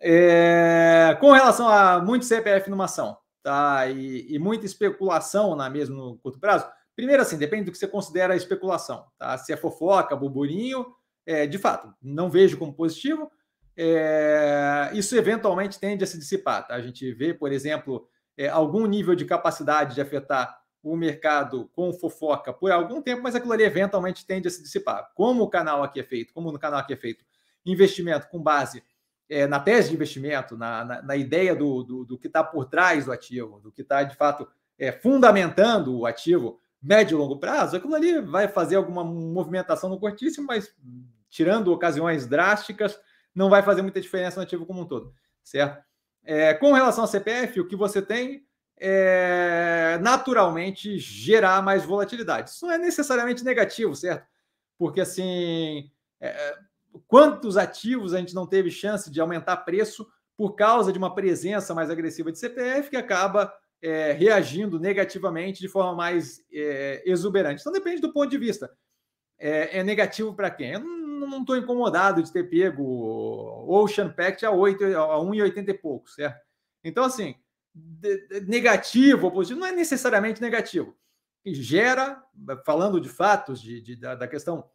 É, 0.00 1.16
com 1.20 1.32
relação 1.32 1.68
a 1.68 2.00
muito 2.00 2.24
CPF 2.24 2.68
numa 2.68 2.84
ação, 2.84 3.16
tá? 3.42 3.86
E, 3.88 4.26
e, 4.34 4.38
muita 4.38 4.66
especulação 4.66 5.54
na 5.56 5.70
mesmo 5.70 5.96
no 5.96 6.18
curto 6.18 6.38
prazo. 6.38 6.66
Primeiro, 6.96 7.22
assim, 7.22 7.38
depende 7.38 7.64
do 7.64 7.72
que 7.72 7.78
você 7.78 7.88
considera 7.88 8.36
especulação, 8.36 9.06
tá? 9.18 9.36
Se 9.38 9.52
é 9.52 9.56
fofoca, 9.56 10.14
burburinho, 10.14 10.86
é, 11.26 11.46
de 11.46 11.58
fato, 11.58 11.92
não 12.02 12.30
vejo 12.30 12.58
como 12.58 12.74
positivo. 12.74 13.30
É, 13.76 14.90
isso 14.94 15.16
eventualmente 15.16 15.80
tende 15.80 16.04
a 16.04 16.06
se 16.06 16.18
dissipar, 16.18 16.66
tá? 16.66 16.74
A 16.74 16.80
gente 16.80 17.12
vê, 17.12 17.34
por 17.34 17.50
exemplo, 17.50 18.06
é, 18.36 18.48
algum 18.48 18.86
nível 18.86 19.14
de 19.14 19.24
capacidade 19.24 19.94
de 19.94 20.00
afetar 20.00 20.56
o 20.82 20.96
mercado 20.96 21.70
com 21.72 21.92
fofoca 21.94 22.52
por 22.52 22.70
algum 22.70 23.00
tempo, 23.00 23.22
mas 23.22 23.34
aquilo 23.34 23.52
ali 23.52 23.64
eventualmente 23.64 24.26
tende 24.26 24.46
a 24.46 24.50
se 24.50 24.62
dissipar. 24.62 25.10
Como 25.14 25.42
o 25.42 25.48
canal 25.48 25.82
aqui 25.82 25.98
é 25.98 26.04
feito, 26.04 26.34
como 26.34 26.52
no 26.52 26.58
canal 26.58 26.78
aqui 26.78 26.92
é 26.92 26.96
feito, 26.96 27.24
investimento 27.64 28.28
com 28.28 28.40
base 28.40 28.84
é, 29.34 29.48
na 29.48 29.58
tese 29.58 29.88
de 29.88 29.94
investimento, 29.96 30.56
na, 30.56 30.84
na, 30.84 31.02
na 31.02 31.16
ideia 31.16 31.56
do, 31.56 31.82
do, 31.82 32.04
do 32.04 32.18
que 32.18 32.28
está 32.28 32.44
por 32.44 32.66
trás 32.66 33.06
do 33.06 33.12
ativo, 33.12 33.58
do 33.58 33.72
que 33.72 33.82
está, 33.82 34.04
de 34.04 34.14
fato, 34.14 34.48
é, 34.78 34.92
fundamentando 34.92 35.98
o 35.98 36.06
ativo 36.06 36.60
médio 36.80 37.16
e 37.16 37.18
longo 37.18 37.40
prazo, 37.40 37.76
aquilo 37.76 37.94
ali 37.96 38.20
vai 38.20 38.46
fazer 38.46 38.76
alguma 38.76 39.02
movimentação 39.02 39.90
no 39.90 39.98
curtíssimo, 39.98 40.46
mas 40.46 40.72
tirando 41.28 41.72
ocasiões 41.72 42.28
drásticas, 42.28 42.96
não 43.34 43.50
vai 43.50 43.60
fazer 43.60 43.82
muita 43.82 44.00
diferença 44.00 44.36
no 44.36 44.44
ativo 44.44 44.64
como 44.64 44.82
um 44.82 44.86
todo, 44.86 45.12
certo? 45.42 45.82
É, 46.22 46.54
com 46.54 46.72
relação 46.72 47.02
ao 47.02 47.08
CPF, 47.08 47.60
o 47.60 47.66
que 47.66 47.74
você 47.74 48.00
tem 48.00 48.46
é 48.78 49.98
naturalmente 50.00 50.96
gerar 50.98 51.60
mais 51.60 51.84
volatilidade. 51.84 52.50
Isso 52.50 52.66
não 52.66 52.72
é 52.72 52.78
necessariamente 52.78 53.44
negativo, 53.44 53.96
certo? 53.96 54.26
Porque 54.78 55.00
assim, 55.00 55.90
é, 56.20 56.56
quantos 57.06 57.56
ativos 57.56 58.14
a 58.14 58.18
gente 58.18 58.34
não 58.34 58.46
teve 58.46 58.70
chance 58.70 59.10
de 59.10 59.20
aumentar 59.20 59.58
preço 59.58 60.06
por 60.36 60.54
causa 60.54 60.92
de 60.92 60.98
uma 60.98 61.14
presença 61.14 61.74
mais 61.74 61.90
agressiva 61.90 62.32
de 62.32 62.38
CPF 62.38 62.90
que 62.90 62.96
acaba 62.96 63.52
é, 63.80 64.12
reagindo 64.12 64.80
negativamente 64.80 65.60
de 65.60 65.68
forma 65.68 65.94
mais 65.94 66.42
é, 66.52 67.02
exuberante. 67.04 67.60
Então 67.60 67.72
depende 67.72 68.00
do 68.00 68.12
ponto 68.12 68.30
de 68.30 68.38
vista. 68.38 68.70
É, 69.38 69.78
é 69.78 69.82
negativo 69.84 70.34
para 70.34 70.50
quem? 70.50 70.72
Eu 70.72 70.80
não 70.80 71.40
estou 71.40 71.56
incomodado 71.56 72.22
de 72.22 72.32
ter 72.32 72.48
pego 72.48 73.66
Ocean 73.68 74.10
Pact 74.10 74.44
a, 74.44 74.50
8, 74.50 74.84
a 74.84 75.18
1,80 75.18 75.68
e 75.68 75.74
pouco, 75.74 76.08
certo? 76.10 76.40
Então, 76.82 77.04
assim, 77.04 77.34
negativo 78.46 79.26
ou 79.26 79.32
positivo 79.32 79.60
não 79.60 79.66
é 79.66 79.72
necessariamente 79.72 80.40
negativo. 80.40 80.96
Gera, 81.46 82.22
falando 82.64 83.00
de 83.00 83.08
fatos, 83.08 83.60
de, 83.60 83.80
de 83.80 83.96
da, 83.96 84.14
da 84.14 84.28
questão 84.28 84.68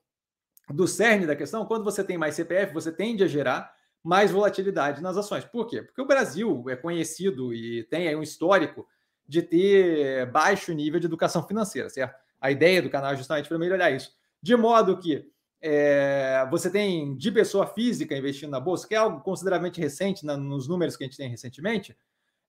do 0.70 0.88
cerne 0.88 1.26
da 1.26 1.36
questão, 1.36 1.66
quando 1.66 1.84
você 1.84 2.04
tem 2.04 2.18
mais 2.18 2.36
CPF, 2.36 2.74
você 2.74 2.92
tende 2.92 3.24
a 3.24 3.28
gerar 3.28 3.74
mais 4.04 4.32
volatilidade 4.32 5.02
nas 5.02 5.18
ações. 5.18 5.44
Por 5.46 5.68
quê? 5.68 5.82
Porque 5.82 6.02
o 6.02 6.08
Brasil 6.08 6.64
é 6.70 6.76
conhecido 6.76 7.54
e 7.54 7.84
tem 7.86 8.16
um 8.16 8.24
histórico 8.24 8.88
de 9.28 9.42
ter 9.42 10.26
baixo 10.32 10.74
nível 10.74 11.00
de 11.00 11.06
educação 11.06 11.46
financeira, 11.46 11.90
certo? 11.90 12.16
A 12.40 12.50
ideia 12.50 12.82
do 12.82 12.90
canal 12.90 13.12
é 13.12 13.16
justamente 13.16 13.50
para 13.50 13.60
melhorar 13.60 13.92
isso. 13.92 14.12
De 14.42 14.56
modo 14.56 14.98
que 14.98 15.30
é, 15.62 16.48
você 16.50 16.70
tem 16.70 17.16
de 17.18 17.32
pessoa 17.32 17.68
física 17.68 18.18
investindo 18.18 18.50
na 18.50 18.60
bolsa, 18.60 18.88
que 18.88 18.96
é 18.96 18.98
algo 18.98 19.22
consideravelmente 19.22 19.80
recente 19.80 20.26
na, 20.26 20.38
nos 20.38 20.68
números 20.68 20.96
que 20.96 21.04
a 21.04 21.08
gente 21.08 21.18
tem 21.18 21.30
recentemente, 21.30 21.96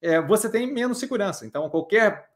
é, 0.00 0.20
você 0.20 0.48
tem 0.48 0.72
menos 0.72 0.98
segurança. 0.98 1.44
Então, 1.44 1.68
qualquer 1.68 2.30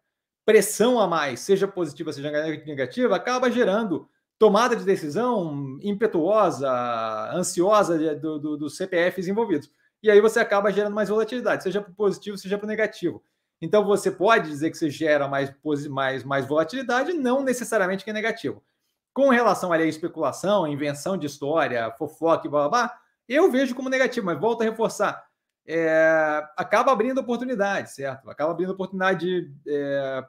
pressão 0.45 1.01
a 1.01 1.07
mais, 1.07 1.41
seja 1.41 1.67
positiva, 1.67 2.13
seja 2.13 2.31
negativa, 2.31 3.17
acaba 3.17 3.51
gerando 3.51 4.09
tomada 4.39 4.75
de 4.77 4.85
decisão 4.85 5.79
impetuosa, 5.83 6.71
ansiosa 7.33 8.17
do, 8.17 8.39
do, 8.39 8.57
dos 8.57 8.77
CPFs 8.77 9.29
envolvidos. 9.29 9.71
e 10.03 10.11
aí 10.11 10.21
você 10.21 10.41
acaba 10.41 10.73
gerando 10.73 10.95
mais 10.95 11.09
volatilidade, 11.09 11.63
seja 11.63 11.81
para 11.81 11.93
positivo, 11.93 12.37
seja 12.37 12.59
para 12.59 12.67
negativo. 12.67 13.23
Então 13.61 13.85
você 13.85 14.11
pode 14.11 14.49
dizer 14.49 14.71
que 14.71 14.77
você 14.77 14.91
gera 14.91 15.29
mais, 15.29 15.53
mais, 15.89 16.25
mais 16.25 16.47
volatilidade, 16.47 17.13
não 17.13 17.43
necessariamente 17.43 18.05
que 18.05 18.11
é 18.11 18.13
negativo. 18.13 18.63
Com 19.13 19.29
relação 19.29 19.73
à 19.73 19.81
especulação, 19.83 20.67
invenção 20.67 21.17
de 21.17 21.27
história, 21.27 21.91
fofoca 21.93 22.47
e 22.47 22.51
blá, 22.51 22.69
blá, 22.69 22.87
blá 22.89 22.99
eu 23.29 23.51
vejo 23.51 23.75
como 23.75 23.89
negativo, 23.89 24.27
mas 24.27 24.39
volto 24.39 24.63
a 24.63 24.65
reforçar. 24.65 25.27
É, 25.67 26.47
acaba 26.57 26.93
abrindo 26.93 27.19
oportunidade, 27.19 27.93
certo? 27.93 28.29
Acaba 28.29 28.51
abrindo 28.51 28.71
oportunidade 28.71 29.51
é, 29.67 30.25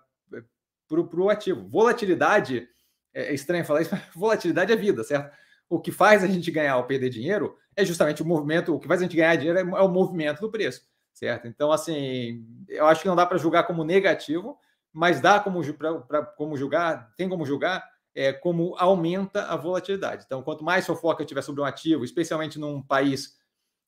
para 0.87 1.21
o 1.21 1.29
ativo. 1.29 1.67
Volatilidade, 1.67 2.69
é, 3.15 3.27
é 3.27 3.33
estranho 3.33 3.65
falar 3.65 3.81
isso, 3.81 3.89
mas 3.95 4.03
volatilidade 4.13 4.71
é 4.71 4.75
vida, 4.75 5.03
certo? 5.03 5.33
O 5.69 5.79
que 5.79 5.91
faz 5.91 6.23
a 6.23 6.27
gente 6.27 6.51
ganhar 6.51 6.77
ou 6.77 6.83
perder 6.83 7.09
dinheiro 7.09 7.57
é 7.75 7.83
justamente 7.83 8.21
o 8.21 8.25
movimento, 8.25 8.75
o 8.75 8.79
que 8.79 8.87
faz 8.87 8.99
a 8.99 9.03
gente 9.03 9.15
ganhar 9.15 9.35
dinheiro 9.37 9.57
é, 9.57 9.61
é 9.61 9.81
o 9.81 9.89
movimento 9.89 10.41
do 10.41 10.51
preço, 10.51 10.81
certo? 11.13 11.47
Então, 11.47 11.71
assim, 11.71 12.45
eu 12.67 12.85
acho 12.85 13.01
que 13.01 13.07
não 13.07 13.15
dá 13.15 13.25
para 13.25 13.37
julgar 13.37 13.63
como 13.63 13.83
negativo, 13.83 14.59
mas 14.93 15.19
dá 15.19 15.39
como, 15.39 15.73
pra, 15.73 15.99
pra, 16.01 16.25
como 16.25 16.55
julgar, 16.55 17.11
tem 17.17 17.27
como 17.27 17.45
julgar 17.45 17.83
é, 18.13 18.31
como 18.31 18.75
aumenta 18.77 19.43
a 19.43 19.55
volatilidade. 19.57 20.23
Então, 20.25 20.41
quanto 20.41 20.63
mais 20.63 20.85
fofoca 20.85 21.23
eu 21.23 21.27
tiver 21.27 21.41
sobre 21.41 21.61
um 21.61 21.65
ativo, 21.65 22.05
especialmente 22.05 22.59
num 22.59 22.81
país 22.81 23.35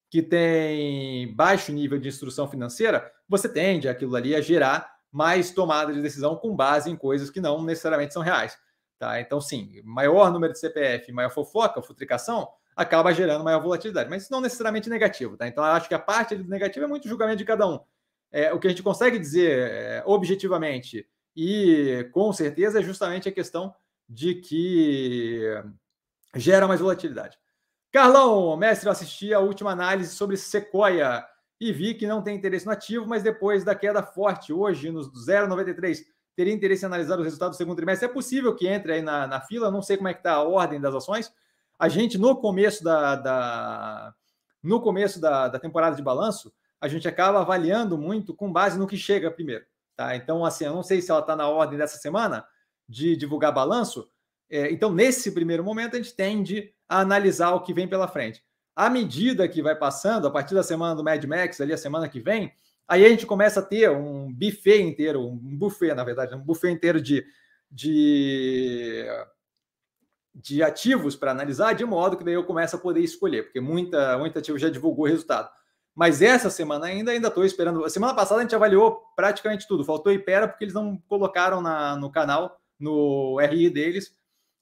que 0.09 0.21
tem 0.21 1.33
baixo 1.35 1.71
nível 1.71 1.99
de 1.99 2.09
instrução 2.09 2.49
financeira, 2.49 3.11
você 3.27 3.47
tende 3.47 3.87
aquilo 3.87 4.15
ali 4.15 4.35
a 4.35 4.41
gerar 4.41 4.97
mais 5.11 5.51
tomada 5.51 5.93
de 5.93 6.01
decisão 6.01 6.35
com 6.35 6.55
base 6.55 6.89
em 6.89 6.95
coisas 6.95 7.29
que 7.29 7.39
não 7.39 7.63
necessariamente 7.63 8.13
são 8.13 8.21
reais. 8.21 8.57
Tá? 8.99 9.19
Então, 9.21 9.39
sim, 9.39 9.81
maior 9.83 10.31
número 10.31 10.53
de 10.53 10.59
CPF, 10.59 11.11
maior 11.11 11.29
fofoca, 11.29 11.81
futricação, 11.81 12.47
acaba 12.75 13.13
gerando 13.13 13.43
maior 13.43 13.61
volatilidade, 13.61 14.09
mas 14.09 14.23
isso 14.23 14.31
não 14.31 14.41
necessariamente 14.41 14.89
negativo. 14.89 15.37
Tá? 15.37 15.47
Então, 15.47 15.63
eu 15.63 15.71
acho 15.71 15.87
que 15.87 15.95
a 15.95 15.99
parte 15.99 16.35
negativa 16.35 16.85
é 16.85 16.87
muito 16.87 17.07
julgamento 17.07 17.37
de 17.37 17.45
cada 17.45 17.67
um. 17.67 17.79
É, 18.31 18.51
o 18.53 18.59
que 18.59 18.67
a 18.67 18.69
gente 18.69 18.83
consegue 18.83 19.17
dizer 19.17 19.71
é, 19.71 20.03
objetivamente 20.05 21.07
e 21.35 22.09
com 22.11 22.33
certeza 22.33 22.79
é 22.79 22.83
justamente 22.83 23.29
a 23.29 23.31
questão 23.31 23.73
de 24.09 24.35
que 24.35 25.43
gera 26.35 26.67
mais 26.67 26.79
volatilidade. 26.79 27.37
Carlão, 27.91 28.57
mestre, 28.57 28.87
eu 28.87 28.91
assisti 28.91 29.33
a 29.33 29.39
última 29.39 29.71
análise 29.71 30.15
sobre 30.15 30.35
Sequoia 30.35 31.25
e 31.59 31.71
vi 31.71 31.93
que 31.93 32.07
não 32.07 32.21
tem 32.21 32.35
interesse 32.35 32.65
no 32.65 32.71
ativo, 32.71 33.07
mas 33.07 33.23
depois 33.23 33.63
da 33.63 33.73
queda 33.73 34.03
forte 34.03 34.51
hoje, 34.51 34.91
nos 34.91 35.07
0,93, 35.27 36.03
teria 36.37 36.53
interesse 36.53 36.83
em 36.83 36.85
analisar 36.85 37.17
os 37.17 37.25
resultados 37.25 37.57
do 37.57 37.57
segundo 37.57 37.75
trimestre. 37.75 38.07
É 38.07 38.13
possível 38.13 38.55
que 38.55 38.67
entre 38.67 38.93
aí 38.93 39.01
na, 39.01 39.25
na 39.25 39.41
fila, 39.41 39.71
não 39.71 39.81
sei 39.81 39.97
como 39.97 40.07
é 40.07 40.13
que 40.13 40.19
está 40.19 40.33
a 40.33 40.43
ordem 40.43 40.79
das 40.79 40.93
ações. 40.93 41.33
A 41.79 41.89
gente, 41.89 42.15
no 42.15 42.35
começo 42.35 42.83
da, 42.83 43.15
da 43.15 44.13
no 44.61 44.79
começo 44.79 45.19
da, 45.19 45.47
da 45.47 45.57
temporada 45.57 45.95
de 45.95 46.03
balanço, 46.03 46.53
a 46.79 46.87
gente 46.87 47.07
acaba 47.07 47.41
avaliando 47.41 47.97
muito 47.97 48.35
com 48.35 48.53
base 48.53 48.77
no 48.77 48.85
que 48.85 48.95
chega 48.95 49.31
primeiro. 49.31 49.65
Tá? 49.95 50.15
Então, 50.15 50.45
assim, 50.45 50.65
eu 50.65 50.75
não 50.75 50.83
sei 50.83 51.01
se 51.01 51.09
ela 51.09 51.21
está 51.21 51.35
na 51.35 51.49
ordem 51.49 51.75
dessa 51.75 51.97
semana 51.97 52.45
de 52.87 53.15
divulgar 53.15 53.51
balanço. 53.51 54.07
É, 54.47 54.71
então, 54.71 54.93
nesse 54.93 55.31
primeiro 55.31 55.63
momento, 55.63 55.95
a 55.95 55.97
gente 55.97 56.13
tende 56.13 56.71
a 56.87 56.99
analisar 56.99 57.53
o 57.53 57.61
que 57.61 57.73
vem 57.73 57.87
pela 57.87 58.07
frente. 58.07 58.43
À 58.75 58.91
medida 58.91 59.47
que 59.47 59.59
vai 59.59 59.75
passando, 59.75 60.27
a 60.27 60.31
partir 60.31 60.53
da 60.53 60.61
semana 60.61 60.93
do 60.93 61.03
Mad 61.03 61.23
Max, 61.25 61.59
ali 61.59 61.73
a 61.73 61.77
semana 61.77 62.07
que 62.07 62.19
vem, 62.19 62.53
aí 62.87 63.05
a 63.05 63.09
gente 63.09 63.25
começa 63.25 63.59
a 63.59 63.63
ter 63.63 63.89
um 63.91 64.31
buffet 64.31 64.81
inteiro, 64.81 65.21
um 65.21 65.57
buffet, 65.57 65.93
na 65.93 66.03
verdade, 66.03 66.35
um 66.35 66.39
buffet 66.39 66.71
inteiro 66.71 67.01
de, 67.01 67.25
de, 67.69 69.05
de 70.33 70.63
ativos 70.63 71.15
para 71.15 71.31
analisar, 71.31 71.73
de 71.73 71.83
modo 71.85 72.17
que 72.17 72.23
daí 72.23 72.35
eu 72.35 72.45
começo 72.45 72.75
a 72.75 72.79
poder 72.79 73.01
escolher, 73.01 73.43
porque 73.43 73.59
muita, 73.59 74.17
muita 74.17 74.39
ativo 74.39 74.57
já 74.57 74.69
divulgou 74.69 75.05
o 75.05 75.07
resultado. 75.09 75.49
Mas 75.97 76.21
essa 76.21 76.51
semana 76.51 76.85
ainda, 76.85 77.11
ainda 77.11 77.27
estou 77.27 77.43
esperando. 77.43 77.83
A 77.83 77.89
semana 77.89 78.13
passada 78.13 78.39
a 78.39 78.43
gente 78.43 78.53
avaliou 78.53 79.01
praticamente 79.15 79.67
tudo. 79.67 79.83
Faltou 79.83 80.13
Ipera 80.13 80.47
porque 80.47 80.63
eles 80.63 80.75
não 80.75 80.95
colocaram 81.07 81.59
na, 81.59 81.95
no 81.95 82.11
canal, 82.11 82.61
no 82.79 83.39
RI 83.39 83.67
deles, 83.71 84.15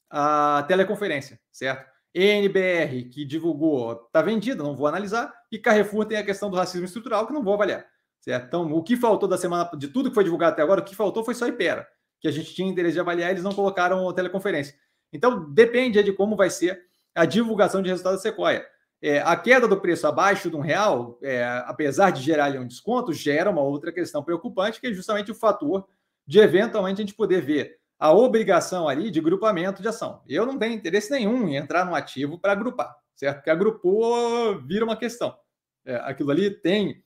a 0.08 0.64
teleconferência, 0.66 1.38
certo? 1.52 1.94
NBR, 2.14 3.10
que 3.10 3.26
divulgou, 3.26 4.06
está 4.06 4.22
vendida, 4.22 4.62
não 4.62 4.74
vou 4.74 4.86
analisar. 4.86 5.30
E 5.52 5.58
Carrefour 5.58 6.06
tem 6.06 6.16
a 6.16 6.24
questão 6.24 6.48
do 6.50 6.56
racismo 6.56 6.86
estrutural, 6.86 7.26
que 7.26 7.34
não 7.34 7.44
vou 7.44 7.52
avaliar. 7.52 7.84
Certo? 8.26 8.46
Então, 8.46 8.72
o 8.72 8.82
que 8.82 8.96
faltou 8.96 9.28
da 9.28 9.38
semana, 9.38 9.70
de 9.78 9.86
tudo 9.86 10.08
que 10.08 10.14
foi 10.14 10.24
divulgado 10.24 10.54
até 10.54 10.62
agora, 10.62 10.80
o 10.80 10.84
que 10.84 10.96
faltou 10.96 11.22
foi 11.24 11.32
só 11.32 11.46
Ipera, 11.46 11.86
que 12.20 12.26
a 12.26 12.30
gente 12.32 12.52
tinha 12.54 12.68
interesse 12.68 12.94
de 12.94 13.00
avaliar, 13.00 13.30
eles 13.30 13.44
não 13.44 13.52
colocaram 13.52 14.08
a 14.08 14.12
teleconferência. 14.12 14.74
Então, 15.12 15.48
depende 15.52 16.02
de 16.02 16.12
como 16.12 16.34
vai 16.34 16.50
ser 16.50 16.82
a 17.14 17.24
divulgação 17.24 17.80
de 17.80 17.88
resultados 17.88 18.18
da 18.18 18.28
Sequoia. 18.28 18.66
É, 19.00 19.20
a 19.20 19.36
queda 19.36 19.68
do 19.68 19.80
preço 19.80 20.08
abaixo 20.08 20.50
de 20.50 20.56
um 20.56 20.60
real, 20.60 21.18
é, 21.22 21.44
apesar 21.66 22.10
de 22.10 22.20
gerar 22.20 22.46
ali 22.46 22.58
um 22.58 22.66
desconto, 22.66 23.12
gera 23.12 23.48
uma 23.48 23.62
outra 23.62 23.92
questão 23.92 24.24
preocupante, 24.24 24.80
que 24.80 24.88
é 24.88 24.92
justamente 24.92 25.30
o 25.30 25.34
fator 25.34 25.86
de 26.26 26.40
eventualmente 26.40 27.00
a 27.00 27.04
gente 27.04 27.14
poder 27.14 27.40
ver 27.40 27.76
a 27.98 28.12
obrigação 28.12 28.88
ali 28.88 29.10
de 29.10 29.20
grupamento 29.20 29.80
de 29.80 29.88
ação. 29.88 30.20
Eu 30.26 30.44
não 30.44 30.58
tenho 30.58 30.74
interesse 30.74 31.10
nenhum 31.12 31.46
em 31.48 31.56
entrar 31.56 31.84
no 31.84 31.94
ativo 31.94 32.38
para 32.38 32.52
agrupar, 32.52 32.94
certo? 33.14 33.36
Porque 33.36 33.50
agrupou 33.50 34.60
vira 34.62 34.84
uma 34.84 34.96
questão. 34.96 35.36
É, 35.84 35.94
aquilo 35.96 36.32
ali 36.32 36.50
tem. 36.50 37.04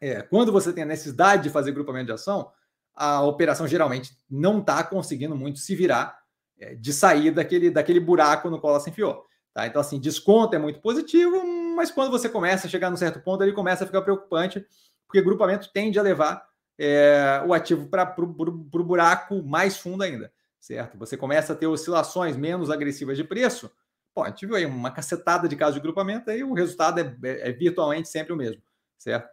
É, 0.00 0.22
quando 0.22 0.50
você 0.50 0.72
tem 0.72 0.82
a 0.82 0.86
necessidade 0.86 1.42
de 1.42 1.50
fazer 1.50 1.72
grupamento 1.72 2.06
de 2.06 2.12
ação, 2.12 2.50
a 2.94 3.22
operação 3.22 3.68
geralmente 3.68 4.16
não 4.28 4.60
está 4.60 4.82
conseguindo 4.82 5.36
muito 5.36 5.58
se 5.58 5.74
virar 5.74 6.18
é, 6.58 6.74
de 6.74 6.92
sair 6.92 7.30
daquele, 7.30 7.70
daquele 7.70 8.00
buraco 8.00 8.50
no 8.50 8.60
qual 8.60 8.74
ela 8.74 8.82
se 8.82 8.90
enfiou. 8.90 9.24
Tá? 9.52 9.66
Então, 9.66 9.80
assim, 9.80 9.98
desconto 9.98 10.54
é 10.54 10.58
muito 10.58 10.80
positivo, 10.80 11.44
mas 11.74 11.90
quando 11.90 12.10
você 12.10 12.28
começa 12.28 12.66
a 12.66 12.70
chegar 12.70 12.90
num 12.90 12.96
certo 12.96 13.20
ponto, 13.20 13.42
ele 13.42 13.52
começa 13.52 13.84
a 13.84 13.86
ficar 13.86 14.02
preocupante, 14.02 14.64
porque 15.06 15.22
grupamento 15.22 15.70
tende 15.72 15.98
a 15.98 16.02
levar 16.02 16.46
é, 16.78 17.42
o 17.46 17.52
ativo 17.52 17.88
para 17.88 18.14
o 18.18 18.84
buraco 18.84 19.42
mais 19.42 19.76
fundo 19.76 20.02
ainda, 20.02 20.32
certo? 20.60 20.96
Você 20.98 21.16
começa 21.16 21.52
a 21.52 21.56
ter 21.56 21.66
oscilações 21.66 22.36
menos 22.36 22.70
agressivas 22.70 23.16
de 23.16 23.24
preço, 23.24 23.70
pô, 24.14 24.22
a 24.22 24.28
gente 24.28 24.46
viu 24.46 24.56
aí 24.56 24.64
uma 24.64 24.90
cacetada 24.90 25.48
de 25.48 25.56
casos 25.56 25.74
de 25.74 25.80
grupamento, 25.80 26.30
aí 26.30 26.44
o 26.44 26.52
resultado 26.52 27.00
é, 27.00 27.16
é, 27.24 27.50
é 27.50 27.52
virtualmente 27.52 28.08
sempre 28.08 28.32
o 28.32 28.36
mesmo, 28.36 28.62
certo? 28.98 29.28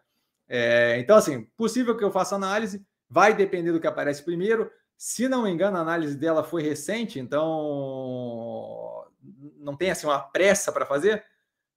É, 0.47 0.97
então, 0.99 1.17
assim, 1.17 1.43
possível 1.57 1.97
que 1.97 2.03
eu 2.03 2.11
faça 2.11 2.35
análise, 2.35 2.85
vai 3.09 3.33
depender 3.33 3.71
do 3.71 3.79
que 3.79 3.87
aparece 3.87 4.23
primeiro. 4.23 4.71
Se 4.97 5.27
não 5.27 5.43
me 5.43 5.51
engano, 5.51 5.77
a 5.77 5.81
análise 5.81 6.15
dela 6.15 6.43
foi 6.43 6.63
recente, 6.63 7.19
então 7.19 9.05
não 9.57 9.75
tem 9.75 9.91
assim 9.91 10.07
uma 10.07 10.19
pressa 10.19 10.71
para 10.71 10.85
fazer. 10.85 11.23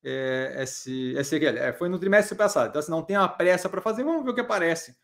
É, 0.03 0.63
esse, 0.63 1.13
esse 1.13 1.45
é, 1.47 1.73
foi 1.75 1.89
no 1.89 1.99
trimestre 1.99 2.35
passado, 2.35 2.71
então 2.71 2.81
se 2.81 2.91
não 2.91 3.03
tem 3.03 3.19
uma 3.19 3.29
pressa 3.29 3.69
para 3.69 3.83
fazer, 3.83 4.03
vamos 4.03 4.25
ver 4.25 4.31
o 4.31 4.35
que 4.35 4.41
aparece 4.41 4.97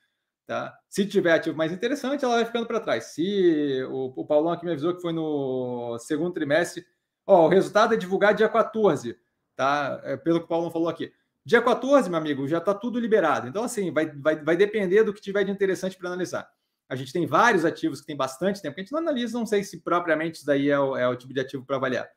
Tá? 0.46 0.78
Se 0.88 1.04
tiver 1.04 1.32
ativo 1.32 1.56
mais 1.56 1.72
interessante, 1.72 2.24
ela 2.24 2.36
vai 2.36 2.44
ficando 2.44 2.66
para 2.66 2.78
trás. 2.78 3.06
Se 3.06 3.82
o, 3.90 4.12
o 4.14 4.24
Paulão 4.24 4.52
aqui 4.52 4.64
me 4.64 4.70
avisou 4.70 4.94
que 4.94 5.02
foi 5.02 5.12
no 5.12 5.98
segundo 5.98 6.32
trimestre, 6.32 6.86
ó, 7.26 7.46
o 7.46 7.48
resultado 7.48 7.94
é 7.94 7.96
divulgado 7.96 8.36
dia 8.38 8.48
14, 8.48 9.18
tá? 9.56 10.00
É, 10.04 10.16
pelo 10.16 10.38
que 10.38 10.44
o 10.44 10.48
Paulão 10.48 10.70
falou 10.70 10.88
aqui. 10.88 11.12
Dia 11.46 11.62
14, 11.62 12.10
meu 12.10 12.18
amigo, 12.18 12.48
já 12.48 12.58
está 12.58 12.74
tudo 12.74 12.98
liberado. 12.98 13.46
Então, 13.46 13.62
assim, 13.62 13.92
vai, 13.92 14.10
vai, 14.10 14.42
vai 14.42 14.56
depender 14.56 15.04
do 15.04 15.14
que 15.14 15.20
tiver 15.20 15.44
de 15.44 15.52
interessante 15.52 15.96
para 15.96 16.08
analisar. 16.08 16.50
A 16.88 16.96
gente 16.96 17.12
tem 17.12 17.24
vários 17.24 17.64
ativos 17.64 18.00
que 18.00 18.06
tem 18.08 18.16
bastante 18.16 18.60
tempo 18.60 18.74
que 18.74 18.80
a 18.80 18.82
gente 18.82 18.90
não 18.90 18.98
analisa, 18.98 19.38
não 19.38 19.46
sei 19.46 19.62
se 19.62 19.80
propriamente 19.80 20.38
isso 20.38 20.46
daí 20.46 20.68
é 20.68 20.78
o, 20.78 20.96
é 20.96 21.06
o 21.06 21.14
tipo 21.14 21.32
de 21.32 21.38
ativo 21.38 21.64
para 21.64 21.76
avaliar. 21.76 22.08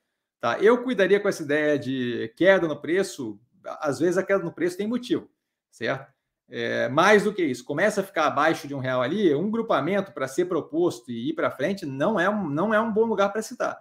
Tá? 0.41 0.57
Eu 0.59 0.81
cuidaria 0.81 1.19
com 1.19 1.29
essa 1.29 1.43
ideia 1.43 1.77
de 1.77 2.33
queda 2.35 2.67
no 2.67 2.81
preço, 2.81 3.39
às 3.63 3.99
vezes 3.99 4.17
a 4.17 4.23
queda 4.23 4.43
no 4.43 4.51
preço 4.51 4.77
tem 4.77 4.87
motivo, 4.87 5.29
certo? 5.69 6.11
É, 6.49 6.89
mais 6.89 7.23
do 7.23 7.31
que 7.31 7.43
isso, 7.43 7.63
começa 7.63 8.01
a 8.01 8.03
ficar 8.03 8.25
abaixo 8.25 8.67
de 8.67 8.73
um 8.73 8.79
real 8.79 9.03
ali, 9.03 9.35
um 9.35 9.51
grupamento 9.51 10.11
para 10.11 10.27
ser 10.27 10.45
proposto 10.45 11.11
e 11.11 11.29
ir 11.29 11.33
para 11.35 11.51
frente 11.51 11.85
não 11.85 12.19
é 12.19 12.27
um, 12.27 12.49
não 12.49 12.73
é 12.73 12.81
um 12.81 12.91
bom 12.91 13.05
lugar 13.05 13.31
para 13.31 13.43
citar. 13.43 13.79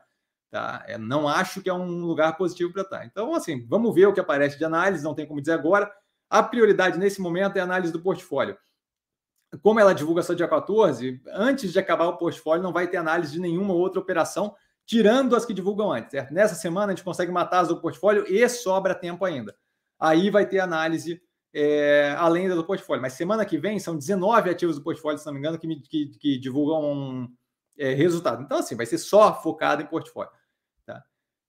Tá? 0.50 0.82
É, 0.86 0.96
não 0.96 1.28
acho 1.28 1.60
que 1.60 1.68
é 1.68 1.74
um 1.74 2.00
lugar 2.04 2.36
positivo 2.36 2.72
para 2.72 2.82
estar. 2.82 3.04
Então, 3.04 3.34
assim, 3.34 3.66
vamos 3.66 3.94
ver 3.94 4.06
o 4.06 4.12
que 4.12 4.20
aparece 4.20 4.56
de 4.56 4.64
análise, 4.64 5.04
não 5.04 5.14
tem 5.14 5.26
como 5.26 5.40
dizer 5.40 5.52
agora. 5.52 5.90
A 6.30 6.42
prioridade 6.42 6.98
nesse 6.98 7.20
momento 7.20 7.56
é 7.56 7.60
a 7.60 7.64
análise 7.64 7.92
do 7.92 8.00
portfólio. 8.00 8.56
Como 9.62 9.80
ela 9.80 9.94
divulga 9.94 10.22
só 10.22 10.34
dia 10.34 10.48
14, 10.48 11.22
antes 11.32 11.72
de 11.72 11.78
acabar 11.78 12.06
o 12.06 12.18
portfólio, 12.18 12.62
não 12.62 12.72
vai 12.72 12.86
ter 12.86 12.98
análise 12.98 13.32
de 13.32 13.40
nenhuma 13.40 13.72
outra 13.72 14.00
operação, 14.00 14.54
tirando 14.84 15.34
as 15.34 15.44
que 15.44 15.54
divulgam 15.54 15.90
antes, 15.90 16.10
certo? 16.10 16.32
Nessa 16.32 16.54
semana 16.54 16.92
a 16.92 16.94
gente 16.94 17.04
consegue 17.04 17.32
matar 17.32 17.60
as 17.60 17.68
do 17.68 17.80
portfólio 17.80 18.26
e 18.26 18.46
sobra 18.48 18.94
tempo 18.94 19.24
ainda. 19.24 19.54
Aí 19.98 20.30
vai 20.30 20.46
ter 20.46 20.60
análise 20.60 21.20
é, 21.52 22.14
além 22.18 22.48
do 22.48 22.64
portfólio. 22.64 23.02
Mas 23.02 23.14
semana 23.14 23.44
que 23.44 23.58
vem 23.58 23.78
são 23.78 23.96
19 23.96 24.50
ativos 24.50 24.76
do 24.76 24.82
portfólio, 24.82 25.18
se 25.18 25.26
não 25.26 25.32
me 25.32 25.38
engano, 25.38 25.58
que, 25.58 25.76
que, 25.76 26.06
que 26.18 26.38
divulgam 26.38 27.28
é, 27.78 27.94
resultado. 27.94 28.42
Então, 28.42 28.58
assim, 28.58 28.76
vai 28.76 28.86
ser 28.86 28.98
só 28.98 29.40
focado 29.42 29.82
em 29.82 29.86
portfólio. 29.86 30.30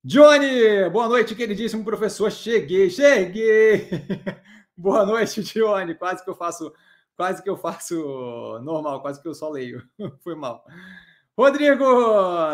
Johnny, 0.01 0.89
boa 0.91 1.09
noite, 1.09 1.35
queridíssimo 1.35 1.83
professor. 1.83 2.31
Cheguei, 2.31 2.89
cheguei. 2.89 3.89
boa 4.75 5.05
noite, 5.05 5.43
Johnny. 5.43 5.93
Quase 5.93 6.23
que 6.23 6.29
eu 6.29 6.35
faço, 6.35 6.73
quase 7.17 7.43
que 7.43 7.49
eu 7.49 7.57
faço 7.57 7.95
normal, 8.63 9.01
quase 9.01 9.21
que 9.21 9.27
eu 9.27 9.33
só 9.33 9.49
leio. 9.49 9.83
Foi 10.23 10.35
mal. 10.35 10.63
Rodrigo, 11.37 11.83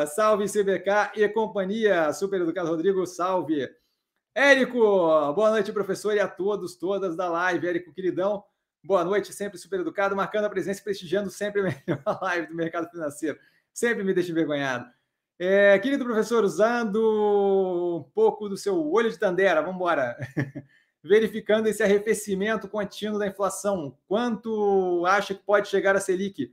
salve 0.08 0.46
CBK 0.46 1.12
e 1.18 1.30
companhia. 1.30 2.12
Super 2.14 2.42
educado, 2.42 2.70
Rodrigo, 2.70 3.06
salve. 3.06 3.70
Érico, 4.34 4.80
boa 5.34 5.52
noite, 5.52 5.72
professor, 5.72 6.16
e 6.16 6.20
a 6.20 6.28
todos, 6.28 6.76
todas 6.76 7.16
da 7.16 7.30
live. 7.30 7.68
Érico, 7.68 7.94
queridão, 7.94 8.44
boa 8.84 9.04
noite, 9.04 9.32
sempre 9.32 9.60
super 9.60 9.82
educado, 9.82 10.16
marcando 10.16 10.46
a 10.46 10.50
presença 10.50 10.82
e 10.82 10.84
prestigiando 10.84 11.30
sempre 11.30 11.62
a 12.04 12.26
live 12.26 12.48
do 12.48 12.56
mercado 12.56 12.90
financeiro. 12.90 13.38
Sempre 13.72 14.04
me 14.04 14.16
deixa 14.16 14.32
envergonhado. 14.32 14.96
É, 15.38 15.78
querido 15.80 16.06
professor, 16.06 16.46
usando 16.46 18.00
um 18.00 18.10
pouco 18.14 18.48
do 18.48 18.56
seu 18.56 18.90
olho 18.90 19.12
de 19.12 19.20
Tandera, 19.20 19.62
vamos 19.62 19.76
embora. 19.76 20.18
Verificando 21.04 21.68
esse 21.68 21.84
arrefecimento 21.84 22.68
contínuo 22.68 23.20
da 23.20 23.28
inflação, 23.28 23.98
quanto 24.08 25.06
acha 25.06 25.36
que 25.36 25.44
pode 25.44 25.68
chegar 25.68 25.96
a 25.96 26.00
Selic? 26.00 26.52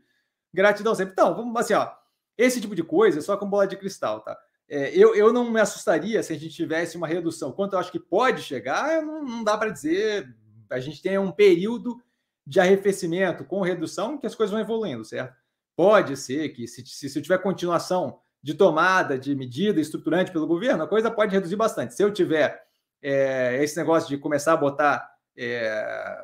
Gratidão 0.52 0.94
sempre. 0.94 1.12
Então, 1.12 1.34
vamos 1.34 1.56
assim, 1.56 1.74
ó. 1.74 1.90
Esse 2.36 2.60
tipo 2.60 2.74
de 2.74 2.82
coisa 2.82 3.18
é 3.18 3.22
só 3.22 3.36
com 3.36 3.48
bola 3.48 3.66
de 3.66 3.76
cristal, 3.76 4.20
tá? 4.20 4.36
É, 4.68 4.90
eu, 4.96 5.14
eu 5.14 5.32
não 5.32 5.50
me 5.50 5.60
assustaria 5.60 6.22
se 6.22 6.32
a 6.32 6.38
gente 6.38 6.54
tivesse 6.54 6.96
uma 6.96 7.06
redução. 7.06 7.52
Quanto 7.52 7.74
eu 7.74 7.78
acho 7.78 7.92
que 7.92 8.00
pode 8.00 8.42
chegar, 8.42 9.00
não, 9.00 9.24
não 9.24 9.44
dá 9.44 9.56
para 9.56 9.70
dizer. 9.70 10.34
A 10.70 10.80
gente 10.80 11.00
tem 11.00 11.16
um 11.18 11.30
período 11.30 12.02
de 12.46 12.58
arrefecimento 12.58 13.44
com 13.44 13.60
redução 13.60 14.18
que 14.18 14.26
as 14.26 14.34
coisas 14.34 14.50
vão 14.50 14.60
evoluindo, 14.60 15.04
certo? 15.04 15.36
Pode 15.76 16.16
ser 16.16 16.48
que, 16.50 16.66
se, 16.66 16.84
se, 16.84 17.08
se 17.08 17.22
tiver 17.22 17.38
continuação 17.38 18.21
de 18.42 18.54
tomada 18.54 19.18
de 19.18 19.34
medida 19.34 19.80
estruturante 19.80 20.32
pelo 20.32 20.46
governo, 20.46 20.82
a 20.82 20.88
coisa 20.88 21.10
pode 21.10 21.32
reduzir 21.32 21.56
bastante. 21.56 21.94
Se 21.94 22.02
eu 22.02 22.12
tiver 22.12 22.62
é, 23.00 23.62
esse 23.62 23.76
negócio 23.76 24.08
de 24.08 24.18
começar 24.18 24.52
a 24.52 24.56
botar 24.56 25.08
é, 25.36 26.16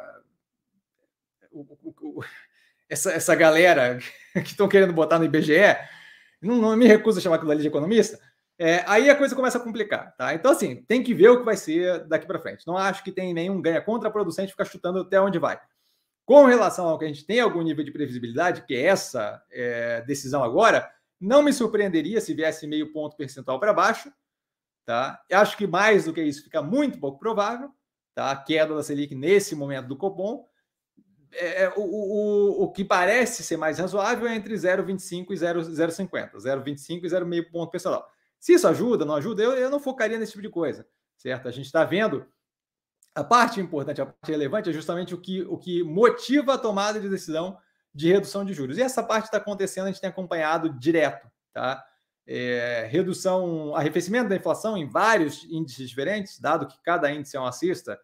o, 1.52 1.60
o, 1.60 2.18
o, 2.18 2.24
essa, 2.88 3.12
essa 3.12 3.34
galera 3.34 3.98
que 4.34 4.50
estão 4.50 4.68
querendo 4.68 4.92
botar 4.92 5.18
no 5.18 5.24
IBGE, 5.24 5.76
não, 6.42 6.56
não, 6.56 6.76
me 6.76 6.86
recuso 6.86 7.18
a 7.18 7.22
chamar 7.22 7.36
aquilo 7.36 7.52
ali 7.52 7.62
de 7.62 7.68
economista, 7.68 8.18
é, 8.58 8.82
aí 8.88 9.08
a 9.08 9.14
coisa 9.14 9.36
começa 9.36 9.58
a 9.58 9.60
complicar, 9.60 10.16
tá? 10.16 10.34
Então, 10.34 10.50
assim, 10.50 10.82
tem 10.82 11.02
que 11.02 11.14
ver 11.14 11.28
o 11.28 11.38
que 11.38 11.44
vai 11.44 11.56
ser 11.56 12.04
daqui 12.06 12.26
para 12.26 12.40
frente. 12.40 12.66
Não 12.66 12.76
acho 12.76 13.04
que 13.04 13.12
tem 13.12 13.32
nenhum 13.32 13.62
ganha 13.62 13.80
contraproducente 13.80 14.50
ficar 14.50 14.64
chutando 14.64 15.00
até 15.00 15.20
onde 15.20 15.38
vai. 15.38 15.60
Com 16.26 16.44
relação 16.44 16.88
ao 16.88 16.98
que 16.98 17.04
a 17.04 17.08
gente 17.08 17.24
tem 17.24 17.38
algum 17.38 17.62
nível 17.62 17.84
de 17.84 17.92
previsibilidade, 17.92 18.62
que 18.62 18.74
é 18.74 18.82
essa 18.82 19.40
é, 19.50 20.02
decisão 20.02 20.42
agora, 20.42 20.90
não 21.20 21.42
me 21.42 21.52
surpreenderia 21.52 22.20
se 22.20 22.34
viesse 22.34 22.66
meio 22.66 22.92
ponto 22.92 23.16
percentual 23.16 23.58
para 23.58 23.72
baixo. 23.72 24.12
Tá? 24.84 25.22
Eu 25.28 25.38
acho 25.40 25.56
que 25.56 25.66
mais 25.66 26.04
do 26.04 26.14
que 26.14 26.22
isso 26.22 26.44
fica 26.44 26.62
muito 26.62 26.98
pouco 26.98 27.18
provável. 27.18 27.70
Tá? 28.14 28.30
A 28.30 28.36
queda 28.36 28.74
da 28.74 28.82
Selic 28.82 29.14
nesse 29.14 29.54
momento 29.54 29.88
do 29.88 29.96
Copom. 29.96 30.46
É, 31.32 31.64
é 31.64 31.74
o, 31.76 31.82
o, 31.82 32.62
o 32.64 32.72
que 32.72 32.84
parece 32.84 33.42
ser 33.42 33.56
mais 33.56 33.78
razoável 33.78 34.26
é 34.26 34.34
entre 34.34 34.54
0,25 34.54 35.26
e 35.30 35.34
0,50. 35.34 36.36
0,25 36.36 37.04
e 37.04 37.08
0,5 37.08 37.50
ponto 37.50 37.70
percentual. 37.70 38.08
Se 38.40 38.54
isso 38.54 38.68
ajuda, 38.68 39.04
não 39.04 39.16
ajuda, 39.16 39.42
eu, 39.42 39.52
eu 39.52 39.68
não 39.68 39.80
focaria 39.80 40.18
nesse 40.18 40.32
tipo 40.32 40.42
de 40.42 40.48
coisa. 40.48 40.86
Certo? 41.16 41.48
A 41.48 41.50
gente 41.50 41.66
está 41.66 41.84
vendo. 41.84 42.26
A 43.14 43.24
parte 43.24 43.60
importante, 43.60 44.00
a 44.00 44.06
parte 44.06 44.30
relevante 44.30 44.70
é 44.70 44.72
justamente 44.72 45.12
o 45.12 45.20
que, 45.20 45.42
o 45.42 45.58
que 45.58 45.82
motiva 45.82 46.54
a 46.54 46.58
tomada 46.58 47.00
de 47.00 47.08
decisão 47.08 47.58
de 47.98 48.12
redução 48.12 48.44
de 48.44 48.54
juros. 48.54 48.78
E 48.78 48.82
essa 48.82 49.02
parte 49.02 49.24
está 49.24 49.38
acontecendo, 49.38 49.86
a 49.86 49.88
gente 49.88 50.00
tem 50.00 50.08
acompanhado 50.08 50.70
direto, 50.78 51.28
tá? 51.52 51.84
É, 52.24 52.86
redução, 52.88 53.74
arrefecimento 53.74 54.28
da 54.28 54.36
inflação 54.36 54.76
em 54.76 54.88
vários 54.88 55.42
índices 55.50 55.88
diferentes, 55.88 56.38
dado 56.38 56.68
que 56.68 56.80
cada 56.80 57.10
índice 57.10 57.36
é 57.36 57.40
uma 57.40 57.50
cesta 57.50 57.98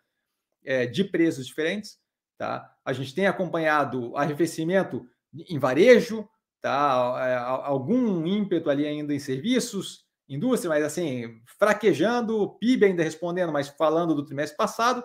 é, 0.64 0.84
de 0.84 1.04
preços 1.04 1.46
diferentes, 1.46 1.96
tá? 2.36 2.74
A 2.84 2.92
gente 2.92 3.14
tem 3.14 3.28
acompanhado 3.28 4.16
arrefecimento 4.16 5.06
em 5.32 5.60
varejo, 5.60 6.28
tá? 6.60 7.14
É, 7.28 7.36
algum 7.36 8.26
ímpeto 8.26 8.70
ali 8.70 8.88
ainda 8.88 9.14
em 9.14 9.20
serviços, 9.20 10.04
indústria, 10.28 10.70
mas 10.70 10.82
assim, 10.82 11.40
fraquejando, 11.56 12.58
PIB 12.58 12.86
ainda 12.86 13.04
respondendo, 13.04 13.52
mas 13.52 13.68
falando 13.68 14.12
do 14.12 14.24
trimestre 14.24 14.56
passado, 14.56 15.04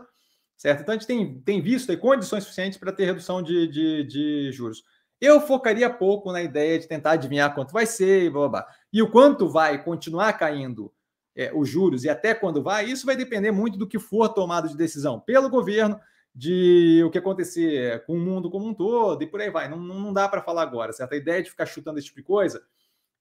certo? 0.60 0.82
Então 0.82 0.94
a 0.94 0.98
gente 0.98 1.08
tem, 1.08 1.40
tem 1.40 1.62
visto 1.62 1.90
aí 1.90 1.98
condições 1.98 2.44
suficientes 2.44 2.78
para 2.78 2.92
ter 2.92 3.06
redução 3.06 3.42
de, 3.42 3.66
de, 3.68 4.04
de, 4.04 4.52
juros. 4.52 4.84
Eu 5.20 5.40
focaria 5.40 5.90
pouco 5.90 6.32
na 6.34 6.44
ideia 6.44 6.78
de 6.78 6.88
tentar 6.88 7.12
adivinhar 7.12 7.56
quanto 7.56 7.72
vai 7.72 7.86
ser 7.86 8.26
e 8.26 8.30
blá, 8.30 8.42
blá, 8.42 8.50
blá. 8.50 8.68
E 8.92 9.02
o 9.02 9.10
quanto 9.10 9.50
vai 9.50 9.82
continuar 9.82 10.34
caindo 10.34 10.94
é, 11.36 11.52
os 11.56 11.70
juros 11.70 12.04
e 12.04 12.10
até 12.10 12.36
quando 12.36 12.62
vai, 12.62 12.86
isso 12.86 13.06
vai 13.06 13.16
depender 13.16 13.52
muito 13.52 13.78
do 13.78 13.88
que 13.88 13.98
for 13.98 14.28
tomado 14.28 14.68
de 14.68 14.76
decisão 14.76 15.18
pelo 15.20 15.50
governo, 15.50 15.98
de 16.36 17.02
o 17.06 17.10
que 17.10 17.18
acontecer 17.18 18.06
com 18.06 18.16
o 18.16 18.20
mundo 18.20 18.50
como 18.50 18.68
um 18.68 18.74
todo 18.74 19.24
e 19.24 19.28
por 19.28 19.40
aí 19.40 19.50
vai. 19.50 19.70
Não, 19.70 19.78
não 19.78 20.12
dá 20.12 20.28
para 20.28 20.42
falar 20.42 20.64
agora, 20.64 20.92
certo? 20.92 21.14
A 21.14 21.18
ideia 21.18 21.42
de 21.42 21.50
ficar 21.50 21.66
chutando 21.66 21.98
esse 21.98 22.08
tipo 22.08 22.20
de 22.20 22.26
coisa 22.26 22.62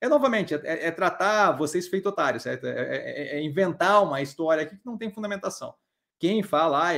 é 0.00 0.08
novamente 0.08 0.54
é, 0.54 0.88
é 0.88 0.90
tratar 0.90 1.52
vocês 1.52 1.86
feito 1.86 2.08
otários, 2.08 2.42
certo? 2.42 2.66
É, 2.66 2.72
é, 2.72 3.38
é, 3.38 3.42
inventar 3.42 4.02
uma 4.02 4.20
história 4.20 4.64
aqui 4.64 4.76
que 4.76 4.86
não 4.86 4.98
tem 4.98 5.12
fundamentação. 5.12 5.72
Quem 6.18 6.42
fala, 6.42 6.90
ah, 6.90 6.94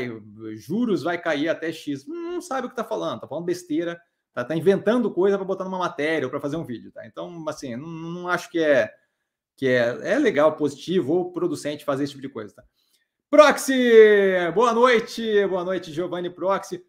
juros 0.55 1.03
vai 1.03 1.21
cair 1.21 1.49
até 1.49 1.73
X, 1.73 2.07
não 2.07 2.41
sabe 2.41 2.67
o 2.67 2.71
que 2.71 2.73
está 2.73 2.85
falando, 2.85 3.17
está 3.17 3.29
falando 3.29 3.45
besteira, 3.45 4.01
está 4.29 4.45
tá 4.45 4.57
inventando 4.57 5.13
coisa 5.13 5.37
para 5.37 5.47
botar 5.47 5.65
numa 5.65 5.79
matéria 5.79 6.27
ou 6.27 6.31
para 6.31 6.41
fazer 6.41 6.57
um 6.57 6.65
vídeo, 6.65 6.91
tá? 6.91 7.07
Então, 7.07 7.45
assim, 7.49 7.77
não, 7.77 7.87
não 7.87 8.29
acho 8.29 8.51
que 8.51 8.59
é 8.59 8.91
que 9.57 9.67
é, 9.67 10.15
é 10.15 10.19
legal, 10.19 10.57
positivo 10.57 11.13
ou 11.13 11.33
producente 11.33 11.85
fazer 11.85 12.05
esse 12.05 12.13
tipo 12.13 12.23
de 12.23 12.33
coisa, 12.33 12.55
tá? 12.55 12.65
Proxy, 13.29 13.75
boa 14.55 14.73
noite, 14.73 15.47
boa 15.47 15.63
noite, 15.63 15.93
Giovanni 15.93 16.31
Proxy. 16.31 16.83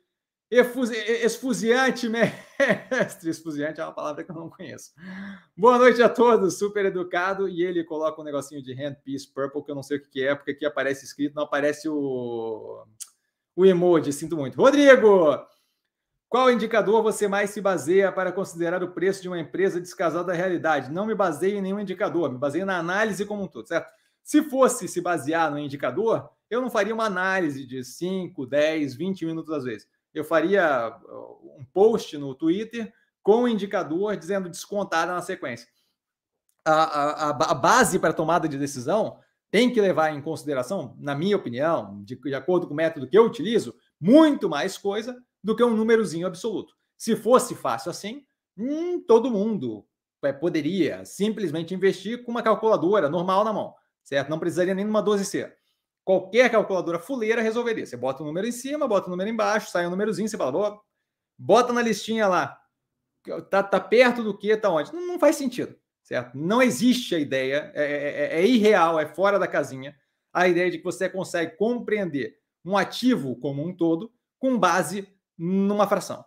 Esfuziante, 0.51 2.09
mestre. 2.11 3.29
Esfuziante 3.29 3.79
é 3.79 3.85
uma 3.85 3.93
palavra 3.93 4.21
que 4.21 4.29
eu 4.29 4.35
não 4.35 4.49
conheço. 4.49 4.91
Boa 5.55 5.77
noite 5.77 6.03
a 6.03 6.09
todos, 6.09 6.59
super 6.59 6.83
educado. 6.83 7.47
E 7.47 7.63
ele 7.63 7.85
coloca 7.85 8.19
um 8.19 8.25
negocinho 8.25 8.61
de 8.61 8.73
Handpiece 8.73 9.31
Purple, 9.33 9.63
que 9.63 9.71
eu 9.71 9.75
não 9.75 9.81
sei 9.81 9.95
o 9.97 10.09
que 10.09 10.27
é, 10.27 10.35
porque 10.35 10.51
aqui 10.51 10.65
aparece 10.65 11.05
escrito, 11.05 11.35
não 11.35 11.43
aparece 11.43 11.87
o, 11.87 12.85
o 13.55 13.65
emoji. 13.65 14.11
Sinto 14.11 14.35
muito. 14.35 14.57
Rodrigo, 14.57 15.39
qual 16.27 16.51
indicador 16.51 17.01
você 17.01 17.29
mais 17.29 17.51
se 17.51 17.61
baseia 17.61 18.11
para 18.11 18.33
considerar 18.33 18.83
o 18.83 18.91
preço 18.91 19.21
de 19.21 19.29
uma 19.29 19.39
empresa 19.39 19.79
descasada 19.79 20.25
da 20.25 20.33
realidade? 20.33 20.91
Não 20.91 21.05
me 21.05 21.15
baseio 21.15 21.59
em 21.59 21.61
nenhum 21.61 21.79
indicador, 21.79 22.29
me 22.29 22.37
baseio 22.37 22.65
na 22.65 22.77
análise 22.77 23.25
como 23.25 23.43
um 23.43 23.47
todo, 23.47 23.69
certo? 23.69 23.89
Se 24.21 24.43
fosse 24.43 24.89
se 24.89 24.99
basear 24.99 25.49
no 25.49 25.57
indicador, 25.57 26.29
eu 26.49 26.61
não 26.61 26.69
faria 26.69 26.93
uma 26.93 27.05
análise 27.05 27.65
de 27.65 27.85
5, 27.85 28.45
10, 28.45 28.95
20 28.95 29.25
minutos 29.25 29.53
às 29.53 29.63
vezes 29.63 29.87
eu 30.13 30.23
faria 30.23 30.95
uh, 31.03 31.59
um 31.59 31.65
post 31.73 32.17
no 32.17 32.35
Twitter 32.35 32.93
com 33.23 33.43
o 33.43 33.47
indicador 33.47 34.17
dizendo 34.17 34.49
descontada 34.49 35.13
na 35.13 35.21
sequência. 35.21 35.67
A, 36.65 36.73
a, 36.73 37.29
a 37.29 37.53
base 37.53 37.97
para 37.97 38.13
tomada 38.13 38.47
de 38.47 38.57
decisão 38.57 39.19
tem 39.49 39.71
que 39.71 39.81
levar 39.81 40.11
em 40.11 40.21
consideração, 40.21 40.95
na 40.99 41.13
minha 41.13 41.35
opinião, 41.35 42.01
de, 42.03 42.15
de 42.15 42.33
acordo 42.33 42.67
com 42.67 42.73
o 42.73 42.77
método 42.77 43.07
que 43.07 43.17
eu 43.17 43.25
utilizo, 43.25 43.75
muito 43.99 44.49
mais 44.49 44.77
coisa 44.77 45.21
do 45.43 45.55
que 45.55 45.63
um 45.63 45.75
númerozinho 45.75 46.25
absoluto. 46.25 46.73
Se 46.97 47.15
fosse 47.15 47.53
fácil 47.55 47.91
assim, 47.91 48.25
hum, 48.57 49.03
todo 49.05 49.29
mundo 49.29 49.85
é, 50.23 50.31
poderia 50.31 51.03
simplesmente 51.03 51.73
investir 51.73 52.23
com 52.23 52.31
uma 52.31 52.43
calculadora 52.43 53.09
normal 53.09 53.43
na 53.43 53.51
mão, 53.51 53.73
certo? 54.03 54.29
Não 54.29 54.39
precisaria 54.39 54.73
nem 54.73 54.85
de 54.85 54.89
uma 54.89 55.03
12C. 55.03 55.51
Qualquer 56.03 56.49
calculadora 56.49 56.99
fuleira 56.99 57.41
resolveria. 57.41 57.85
Você 57.85 57.95
bota 57.95 58.23
o 58.23 58.25
número 58.25 58.47
em 58.47 58.51
cima, 58.51 58.87
bota 58.87 59.07
o 59.07 59.09
número 59.11 59.29
embaixo, 59.29 59.69
sai 59.69 59.85
um 59.85 59.91
númerozinho, 59.91 60.27
você 60.27 60.37
fala, 60.37 60.79
bota 61.37 61.71
na 61.71 61.81
listinha 61.81 62.27
lá. 62.27 62.57
Tá, 63.49 63.61
tá 63.61 63.79
perto 63.79 64.23
do 64.23 64.35
que, 64.35 64.57
tá 64.57 64.69
onde? 64.69 64.91
Não, 64.93 65.05
não, 65.05 65.19
faz 65.19 65.35
sentido, 65.35 65.75
certo? 66.01 66.35
Não 66.35 66.61
existe 66.61 67.13
a 67.13 67.19
ideia, 67.19 67.71
é, 67.75 67.83
é, 67.83 68.39
é, 68.39 68.41
é 68.41 68.47
irreal, 68.47 68.99
é 68.99 69.05
fora 69.05 69.37
da 69.37 69.47
casinha, 69.47 69.95
a 70.33 70.47
ideia 70.47 70.71
de 70.71 70.79
que 70.79 70.83
você 70.83 71.07
consegue 71.07 71.55
compreender 71.55 72.35
um 72.65 72.75
ativo 72.75 73.35
como 73.35 73.63
um 73.63 73.75
todo 73.75 74.11
com 74.39 74.57
base 74.57 75.07
numa 75.37 75.87
fração. 75.87 76.25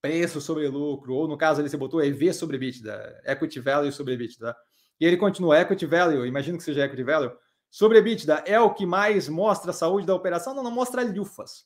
Preço 0.00 0.40
sobre 0.40 0.68
lucro, 0.68 1.14
ou 1.14 1.28
no 1.28 1.36
caso 1.36 1.60
ali 1.60 1.68
você 1.68 1.76
botou 1.76 2.02
EV 2.02 2.32
sobre 2.32 2.56
EBITDA, 2.56 3.22
Equity 3.26 3.60
Value 3.60 3.92
sobre 3.92 4.14
EBITDA. 4.14 4.56
E 5.00 5.04
ele 5.04 5.16
continua, 5.16 5.60
Equity 5.60 5.86
Value, 5.86 6.26
imagino 6.26 6.58
que 6.58 6.64
seja 6.64 6.84
Equity 6.84 7.02
Value, 7.02 7.32
Sobre 7.70 7.98
EBITDA, 7.98 8.42
é 8.46 8.58
o 8.58 8.74
que 8.74 8.84
mais 8.84 9.28
mostra 9.28 9.70
a 9.70 9.74
saúde 9.74 10.06
da 10.06 10.14
operação? 10.14 10.52
Não, 10.52 10.62
não 10.62 10.72
mostra 10.72 11.04
lufas. 11.04 11.64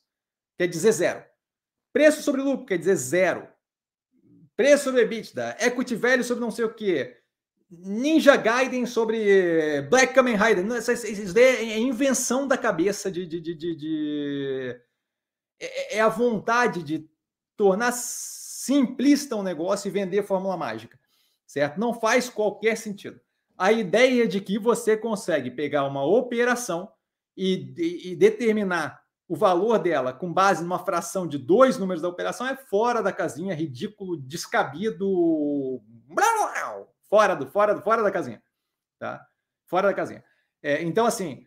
Quer 0.55 0.67
dizer 0.67 0.91
zero. 0.91 1.25
Preço 1.91 2.21
sobre 2.21 2.41
lucro 2.41 2.65
quer 2.65 2.77
dizer 2.77 2.95
zero. 2.95 3.47
Preço 4.55 4.85
sobre 4.85 5.01
EBITDA, 5.01 5.57
equity 5.59 5.95
value 5.95 6.23
sobre 6.23 6.41
não 6.41 6.51
sei 6.51 6.65
o 6.65 6.73
quê. 6.73 7.17
Ninja 7.69 8.35
Gaiden 8.35 8.85
sobre 8.85 9.81
Black 9.89 10.13
Kamen 10.13 10.35
Rider. 10.35 10.65
Isso 10.77 10.91
é 11.39 11.77
invenção 11.79 12.47
da 12.47 12.57
cabeça 12.57 13.11
de. 13.11 13.25
de, 13.25 13.41
de, 13.41 13.55
de, 13.55 13.75
de... 13.75 14.81
É, 15.59 15.97
é, 15.97 16.01
a 16.01 16.07
vontade 16.07 16.83
de 16.83 17.09
tornar 17.57 17.91
simplista 17.93 19.35
um 19.35 19.43
negócio 19.43 19.87
e 19.87 19.91
vender 19.91 20.23
fórmula 20.23 20.55
mágica. 20.55 20.99
Certo? 21.47 21.79
Não 21.79 21.99
faz 21.99 22.29
qualquer 22.29 22.77
sentido 22.77 23.19
a 23.57 23.71
ideia 23.71 24.27
de 24.27 24.41
que 24.41 24.59
você 24.59 24.97
consegue 24.97 25.49
pegar 25.49 25.85
uma 25.85 26.05
operação 26.05 26.91
e, 27.35 27.73
e, 27.77 28.11
e, 28.11 28.15
determinar 28.15 29.01
o 29.27 29.35
valor 29.35 29.79
dela 29.79 30.13
com 30.13 30.31
base 30.31 30.61
numa 30.61 30.79
fração 30.79 31.27
de 31.27 31.37
dois 31.37 31.77
números 31.77 32.01
da 32.01 32.09
operação 32.09 32.47
é 32.47 32.55
fora 32.55 33.01
da 33.01 33.11
casinha, 33.11 33.55
ridículo, 33.55 34.17
descabido, 34.17 35.81
fora 37.09 37.35
do 37.35 37.47
fora 37.47 37.73
do 37.73 37.81
fora 37.81 38.03
da 38.03 38.11
casinha, 38.11 38.41
tá? 38.99 39.25
Fora 39.65 39.87
da 39.87 39.93
casinha. 39.93 40.23
É, 40.61 40.83
então 40.83 41.05
assim, 41.05 41.45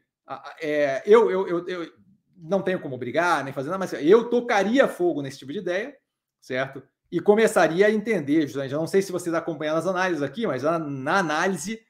é, 0.61 1.03
eu, 1.07 1.31
eu, 1.31 1.49
eu, 1.49 1.68
eu, 1.68 1.92
não 2.37 2.62
tenho 2.62 2.81
como 2.81 2.99
brigar, 2.99 3.44
nem 3.44 3.53
fazer 3.53 3.71
nada, 3.71 3.79
mas 3.79 3.92
eu 3.92 4.29
tocaria 4.29 4.88
fogo 4.88 5.23
nesse 5.23 5.38
tipo 5.38 5.53
de 5.53 5.59
ideia, 5.59 5.97
certo? 6.40 6.83
E 7.11 7.21
começaria 7.21 7.87
a 7.87 7.90
entender, 7.90 8.49
eu 8.55 8.79
não 8.79 8.87
sei 8.87 9.01
se 9.01 9.12
vocês 9.12 9.35
acompanham 9.35 9.77
as 9.77 9.87
análises 9.87 10.23
aqui, 10.23 10.47
mas 10.47 10.62
na, 10.62 10.79
na 10.79 11.18
análise 11.18 11.81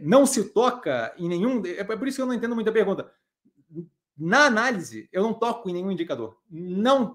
não 0.00 0.26
se 0.26 0.50
toca 0.50 1.14
em 1.18 1.28
nenhum. 1.28 1.62
É 1.64 1.84
por 1.84 2.08
isso 2.08 2.16
que 2.16 2.22
eu 2.22 2.26
não 2.26 2.34
entendo 2.34 2.54
muita 2.54 2.72
pergunta. 2.72 3.10
Na 4.16 4.46
análise, 4.46 5.08
eu 5.12 5.22
não 5.22 5.34
toco 5.34 5.68
em 5.68 5.72
nenhum 5.72 5.90
indicador. 5.90 6.38
Não, 6.48 7.14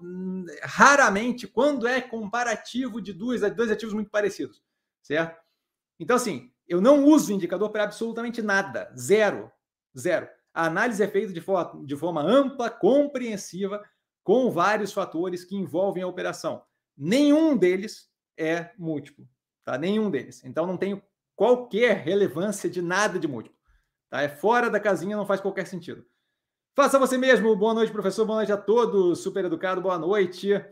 raramente, 0.62 1.46
quando 1.46 1.86
é 1.86 2.00
comparativo 2.00 3.00
de 3.00 3.12
dois, 3.12 3.40
dois 3.54 3.70
ativos 3.70 3.94
muito 3.94 4.10
parecidos, 4.10 4.62
certo? 5.02 5.40
Então, 5.98 6.16
assim, 6.16 6.52
eu 6.68 6.80
não 6.80 7.04
uso 7.04 7.32
indicador 7.32 7.70
para 7.70 7.84
absolutamente 7.84 8.42
nada. 8.42 8.92
Zero. 8.96 9.50
Zero. 9.98 10.28
A 10.52 10.66
análise 10.66 11.02
é 11.02 11.08
feita 11.08 11.32
de 11.32 11.40
forma, 11.40 11.84
de 11.84 11.96
forma 11.96 12.22
ampla, 12.22 12.68
compreensiva, 12.68 13.82
com 14.22 14.50
vários 14.50 14.92
fatores 14.92 15.44
que 15.44 15.56
envolvem 15.56 16.02
a 16.02 16.06
operação. 16.06 16.62
Nenhum 16.96 17.56
deles 17.56 18.10
é 18.36 18.70
múltiplo, 18.78 19.26
tá? 19.64 19.78
Nenhum 19.78 20.10
deles. 20.10 20.44
Então 20.44 20.66
não 20.66 20.76
tenho 20.76 21.02
qualquer 21.40 21.96
relevância 21.96 22.68
de 22.68 22.82
nada 22.82 23.18
de 23.18 23.26
múltiplo. 23.26 23.58
Tá? 24.10 24.20
É 24.20 24.28
fora 24.28 24.68
da 24.68 24.78
casinha, 24.78 25.16
não 25.16 25.24
faz 25.24 25.40
qualquer 25.40 25.66
sentido. 25.66 26.04
Faça 26.76 26.98
você 26.98 27.16
mesmo. 27.16 27.56
Boa 27.56 27.72
noite, 27.72 27.90
professor. 27.90 28.26
Boa 28.26 28.36
noite 28.36 28.52
a 28.52 28.58
todos. 28.58 29.22
Super 29.22 29.46
educado. 29.46 29.80
Boa 29.80 29.98
noite. 29.98 30.62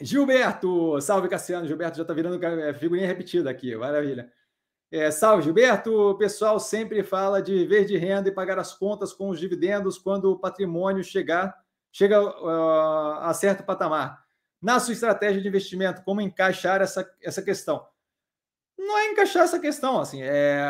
Gilberto. 0.00 1.00
Salve, 1.00 1.28
Cassiano. 1.28 1.66
Gilberto 1.66 1.96
já 1.96 2.02
está 2.02 2.14
virando 2.14 2.40
é, 2.46 2.72
figurinha 2.74 3.08
repetida 3.08 3.50
aqui. 3.50 3.74
Maravilha. 3.74 4.32
É, 4.88 5.10
salve, 5.10 5.42
Gilberto. 5.42 6.10
O 6.10 6.14
pessoal 6.14 6.60
sempre 6.60 7.02
fala 7.02 7.42
de 7.42 7.66
ver 7.66 7.84
de 7.84 7.96
renda 7.96 8.28
e 8.28 8.32
pagar 8.32 8.60
as 8.60 8.72
contas 8.72 9.12
com 9.12 9.30
os 9.30 9.40
dividendos 9.40 9.98
quando 9.98 10.30
o 10.30 10.38
patrimônio 10.38 11.02
chegar, 11.02 11.58
chega 11.90 12.22
uh, 12.22 13.14
a 13.20 13.34
certo 13.34 13.64
patamar. 13.64 14.24
Na 14.62 14.78
sua 14.78 14.92
estratégia 14.92 15.42
de 15.42 15.48
investimento, 15.48 16.04
como 16.04 16.20
encaixar 16.20 16.80
essa, 16.80 17.04
essa 17.20 17.42
questão? 17.42 17.84
Não 18.86 18.98
é 18.98 19.10
encaixar 19.10 19.44
essa 19.44 19.58
questão, 19.58 20.00
assim, 20.00 20.20
é... 20.22 20.60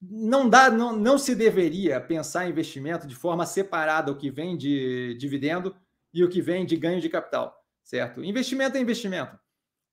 Não 0.00 0.48
dá, 0.48 0.70
não, 0.70 0.96
não 0.96 1.18
se 1.18 1.34
deveria 1.34 2.00
pensar 2.00 2.46
em 2.46 2.50
investimento 2.50 3.06
de 3.06 3.14
forma 3.14 3.44
separada 3.44 4.10
o 4.10 4.16
que 4.16 4.30
vem 4.30 4.56
de 4.56 5.14
dividendo 5.18 5.76
e 6.12 6.24
o 6.24 6.28
que 6.28 6.40
vem 6.40 6.64
de 6.64 6.76
ganho 6.76 7.00
de 7.00 7.08
capital, 7.08 7.54
certo? 7.84 8.24
Investimento 8.24 8.76
é 8.76 8.80
investimento. 8.80 9.38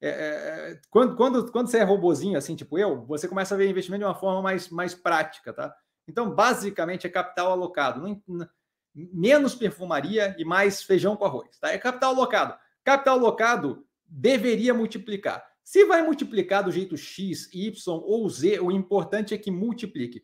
É, 0.02 0.10
é, 0.10 0.72
é, 0.72 0.82
quando, 0.90 1.16
quando, 1.16 1.52
quando 1.52 1.68
você 1.68 1.80
é 1.80 1.84
robozinho, 1.84 2.38
assim, 2.38 2.56
tipo 2.56 2.78
eu, 2.78 3.06
você 3.06 3.28
começa 3.28 3.54
a 3.54 3.58
ver 3.58 3.70
investimento 3.70 4.00
de 4.00 4.06
uma 4.06 4.16
forma 4.16 4.42
mais, 4.42 4.70
mais 4.70 4.94
prática, 4.96 5.52
tá? 5.52 5.76
Então, 6.08 6.34
basicamente, 6.34 7.06
é 7.06 7.10
capital 7.10 7.52
alocado. 7.52 8.02
Não, 8.02 8.48
menos 8.96 9.54
perfumaria 9.54 10.36
e 10.40 10.46
mais 10.46 10.82
feijão 10.82 11.16
com 11.16 11.26
arroz, 11.26 11.58
tá? 11.60 11.72
É 11.72 11.78
capital 11.78 12.14
alocado. 12.14 12.58
Capital 12.84 13.18
alocado 13.18 13.87
deveria 14.08 14.74
multiplicar. 14.74 15.46
Se 15.64 15.84
vai 15.86 16.02
multiplicar 16.02 16.64
do 16.64 16.72
jeito 16.72 16.96
X, 16.96 17.50
Y 17.54 17.72
ou 17.88 18.30
Z, 18.30 18.60
o 18.60 18.72
importante 18.72 19.34
é 19.34 19.38
que 19.38 19.52
multiplique. 19.52 20.24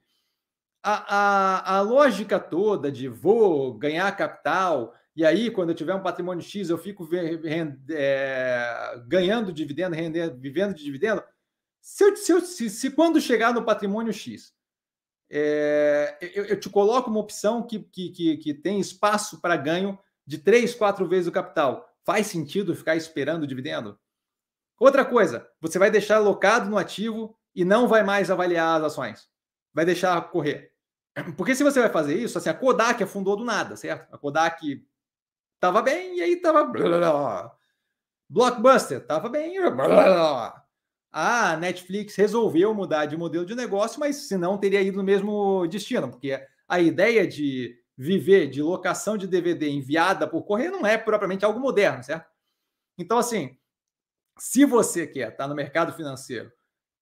A, 0.82 1.16
a, 1.16 1.78
a 1.78 1.82
lógica 1.82 2.40
toda 2.40 2.92
de 2.92 3.08
vou 3.08 3.74
ganhar 3.74 4.16
capital, 4.16 4.94
e 5.16 5.24
aí, 5.24 5.52
quando 5.52 5.70
eu 5.70 5.76
tiver 5.76 5.94
um 5.94 6.02
patrimônio 6.02 6.44
X, 6.44 6.70
eu 6.70 6.78
fico 6.78 7.08
é, 7.92 9.04
ganhando 9.08 9.54
dividendo, 9.54 9.96
rendendo, 9.96 10.40
vivendo 10.40 10.74
de 10.74 10.84
dividendo. 10.84 11.24
Se, 11.80 12.04
eu, 12.04 12.16
se, 12.16 12.32
eu, 12.32 12.42
se, 12.42 12.70
se 12.70 12.90
quando 12.92 13.22
chegar 13.22 13.54
no 13.54 13.64
patrimônio 13.64 14.12
X, 14.12 14.54
é, 15.30 16.18
eu, 16.34 16.46
eu, 16.46 16.60
te 16.60 16.70
coloco 16.70 17.10
uma 17.10 17.20
opção 17.20 17.62
que, 17.62 17.80
que, 17.80 18.10
que, 18.10 18.38
que 18.38 18.54
tem 18.54 18.80
espaço 18.80 19.40
para 19.40 19.56
ganho 19.56 20.00
de 20.26 20.38
três, 20.38 20.74
quatro 20.74 21.08
vezes 21.08 21.28
o 21.28 21.32
capital. 21.32 21.93
Faz 22.06 22.28
sentido 22.28 22.76
ficar 22.76 22.96
esperando 22.96 23.44
o 23.44 23.48
dividendo? 23.48 24.00
Outra 24.80 25.06
coisa, 25.06 25.50
você 25.62 25.80
vai 25.80 25.90
deixar 25.90 26.18
alocado 26.18 26.70
no 26.70 26.78
ativo 26.78 27.38
e 27.56 27.64
não 27.64 27.88
vai 27.88 28.04
mais 28.04 28.30
avaliar 28.30 28.78
as 28.78 28.88
ações. 28.88 29.30
Vai 29.74 29.86
deixar 29.86 30.20
correr. 30.30 30.72
Porque 31.38 31.56
se 31.56 31.64
você 31.64 31.80
vai 31.80 31.90
fazer 31.90 32.18
isso, 32.18 32.38
assim, 32.38 32.50
a 32.50 32.54
Kodak 32.54 33.04
afundou 33.04 33.36
do 33.36 33.46
nada, 33.46 33.76
certo? 33.76 34.14
A 34.14 34.18
Kodak 34.18 34.84
Tava 35.64 35.82
bem 35.82 36.18
e 36.18 36.22
aí 36.22 36.36
tava. 36.36 36.70
Blockbuster, 38.30 39.00
tava 39.08 39.30
bem. 39.30 39.56
A 41.10 41.56
Netflix 41.56 42.18
resolveu 42.18 42.74
mudar 42.74 43.06
de 43.06 43.16
modelo 43.16 43.46
de 43.46 43.56
negócio, 43.56 43.98
mas 43.98 44.28
senão 44.28 44.58
teria 44.58 44.82
ido 44.82 44.98
no 44.98 45.06
mesmo 45.06 45.66
destino, 45.68 46.10
porque 46.10 46.38
a 46.68 46.82
ideia 46.82 47.26
de 47.26 47.82
viver 47.98 48.48
de 48.50 48.62
locação 48.62 49.18
de 49.18 49.28
DVD 49.28 49.70
enviada 49.70 50.28
por 50.28 50.44
correio 50.44 50.72
não 50.72 50.86
é 50.86 50.98
propriamente 50.98 51.46
algo 51.46 51.60
moderno, 51.60 52.04
certo? 52.04 52.30
Então, 52.98 53.18
assim, 53.18 53.58
se 54.38 54.66
você 54.66 55.06
quer 55.06 55.32
estar 55.32 55.48
no 55.48 55.56
mercado 55.56 55.94
financeiro 55.94 56.52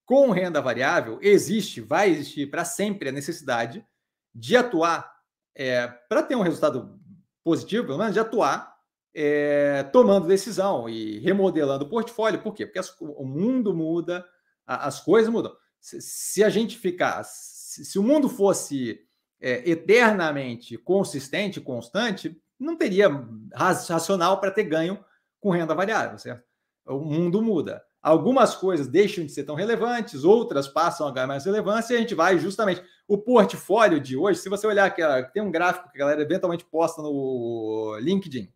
com 0.06 0.32
renda 0.32 0.62
variável, 0.62 1.20
existe, 1.22 1.80
vai 1.80 2.10
existir 2.10 2.50
para 2.50 2.66
sempre 2.66 3.10
a 3.10 3.12
necessidade 3.12 3.86
de 4.34 4.58
atuar 4.58 5.12
é, 5.56 5.88
para 5.88 6.24
ter 6.24 6.36
um 6.36 6.42
resultado 6.42 7.00
positivo, 7.44 7.88
pelo 7.88 7.98
menos, 7.98 8.14
de 8.14 8.20
atuar 8.20 8.72
é, 9.14 9.84
tomando 9.84 10.28
decisão 10.28 10.90
e 10.90 11.20
remodelando 11.20 11.86
o 11.86 11.90
portfólio. 11.90 12.42
Por 12.42 12.54
quê? 12.54 12.66
Porque 12.66 12.80
as, 12.80 12.96
o 13.00 13.26
mundo 13.26 13.74
muda, 13.74 14.26
a, 14.66 14.88
as 14.88 15.02
coisas 15.02 15.32
mudam. 15.32 15.56
Se, 15.80 16.02
se, 16.02 16.44
a 16.44 16.50
gente 16.50 16.78
ficar, 16.78 17.24
se, 17.24 17.86
se 17.86 18.00
o 18.00 18.04
mundo 18.04 18.30
fosse 18.30 19.00
é, 19.42 19.70
eternamente 19.70 20.78
consistente, 20.78 21.60
constante, 21.60 22.40
não 22.60 22.78
teria 22.78 23.10
racional 23.54 24.40
para 24.40 24.52
ter 24.52 24.64
ganho 24.64 25.04
com 25.40 25.50
renda 25.50 25.74
variável, 25.74 26.18
certo? 26.20 26.44
O 26.86 27.00
mundo 27.00 27.42
muda. 27.42 27.84
Algumas 28.02 28.56
coisas 28.56 28.88
deixam 28.88 29.26
de 29.26 29.32
ser 29.32 29.44
tão 29.44 29.56
relevantes, 29.56 30.24
outras 30.24 30.68
passam 30.68 31.08
a 31.08 31.12
ganhar 31.12 31.28
mais 31.28 31.46
relevância, 31.46 31.94
e 31.94 31.98
a 31.98 32.00
gente 32.00 32.16
vai 32.16 32.38
justamente. 32.40 32.84
O 33.08 33.18
portfólio 33.18 34.00
de 34.00 34.16
hoje, 34.16 34.40
se 34.40 34.50
você 34.50 34.66
olhar 34.66 34.86
aqui, 34.86 35.02
tem 35.34 35.44
um 35.44 35.52
gráfico 35.52 35.92
que 35.92 35.98
a 35.98 36.00
galera 36.00 36.22
eventualmente 36.22 36.66
posta 36.66 37.02
no 37.02 37.98
LinkedIn 38.00 38.52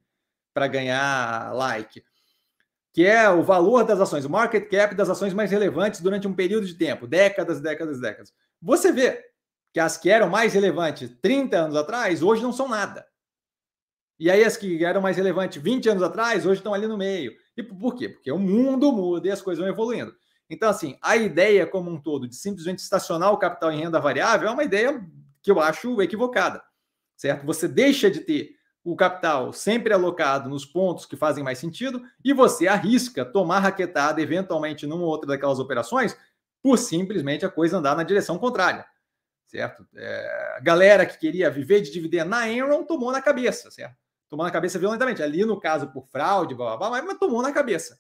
para 0.54 0.68
ganhar 0.68 1.54
like, 1.54 2.04
que 2.94 3.06
é 3.06 3.30
o 3.30 3.44
valor 3.44 3.84
das 3.84 4.00
ações, 4.00 4.26
o 4.26 4.30
market 4.30 4.70
cap 4.70 4.96
das 4.96 5.10
ações 5.10 5.34
mais 5.34 5.52
relevantes 5.52 6.00
durante 6.02 6.28
um 6.28 6.34
período 6.34 6.66
de 6.66 6.74
tempo, 6.74 7.06
décadas, 7.06 7.60
décadas, 7.60 8.00
décadas. 8.00 8.34
Você 8.62 8.92
vê 8.92 9.22
que 9.76 9.80
as 9.82 9.98
que 9.98 10.10
eram 10.10 10.30
mais 10.30 10.54
relevantes 10.54 11.12
30 11.22 11.58
anos 11.58 11.76
atrás, 11.76 12.24
hoje 12.24 12.42
não 12.42 12.54
são 12.54 12.66
nada. 12.66 13.06
E 14.18 14.32
aí 14.32 14.42
as 14.42 14.56
que 14.56 14.86
eram 14.86 15.02
mais 15.02 15.18
relevantes 15.18 15.62
20 15.62 15.90
anos 15.90 16.02
atrás, 16.02 16.46
hoje 16.46 16.62
estão 16.62 16.74
ali 16.74 16.88
no 16.88 16.98
meio. 16.98 17.34
E 17.58 17.62
por 17.62 17.94
quê? 17.94 18.08
Porque 18.08 18.32
o 18.32 18.40
mundo 18.40 18.90
muda 18.94 19.28
e 19.28 19.32
as 19.32 19.42
coisas 19.42 19.62
vão 19.62 19.70
evoluindo. 19.70 20.16
Então, 20.50 20.70
assim, 20.70 20.98
a 21.02 21.18
ideia 21.18 21.68
como 21.68 21.92
um 21.92 22.02
todo 22.02 22.26
de 22.26 22.38
simplesmente 22.38 22.80
estacionar 22.80 23.34
o 23.34 23.38
capital 23.38 23.70
em 23.70 23.82
renda 23.82 24.00
variável 24.00 24.48
é 24.48 24.52
uma 24.52 24.64
ideia 24.64 25.06
que 25.44 25.52
eu 25.52 25.60
acho 25.60 26.02
equivocada, 26.02 26.64
certo? 27.18 27.46
Você 27.46 27.68
deixa 27.68 28.10
de 28.10 28.22
ter 28.22 28.52
o 28.82 28.96
capital 28.96 29.52
sempre 29.52 29.94
alocado 29.94 30.50
nos 30.50 30.66
pontos 30.66 31.06
que 31.06 31.18
fazem 31.18 31.44
mais 31.44 31.60
sentido 31.60 32.02
e 32.24 32.32
você 32.32 32.66
arrisca 32.66 33.26
tomar 33.26 33.60
raquetada 33.60 34.22
eventualmente 34.22 34.88
numa 34.88 35.04
ou 35.04 35.10
outra 35.10 35.28
daquelas 35.28 35.60
operações 35.60 36.16
por 36.64 36.78
simplesmente 36.78 37.46
a 37.46 37.50
coisa 37.50 37.78
andar 37.78 37.98
na 37.98 38.04
direção 38.04 38.38
contrária, 38.38 38.86
certo? 39.56 39.88
É, 39.96 40.60
galera 40.62 41.06
que 41.06 41.18
queria 41.18 41.50
viver 41.50 41.80
de 41.80 41.90
dividendo 41.90 42.32
na 42.32 42.50
Enron 42.50 42.84
tomou 42.84 43.12
na 43.12 43.22
cabeça, 43.22 43.72
certo? 43.72 43.96
tomou 44.30 44.46
na 44.46 44.52
cabeça 44.52 44.78
violentamente. 44.78 45.24
Ali, 45.24 45.46
no 45.46 45.60
caso, 45.60 45.88
por 45.88 46.06
fraude, 46.08 46.54
blá, 46.54 46.76
blá, 46.76 46.90
blá, 46.90 47.02
mas 47.02 47.18
tomou 47.18 47.42
na 47.42 47.54
cabeça. 47.54 48.00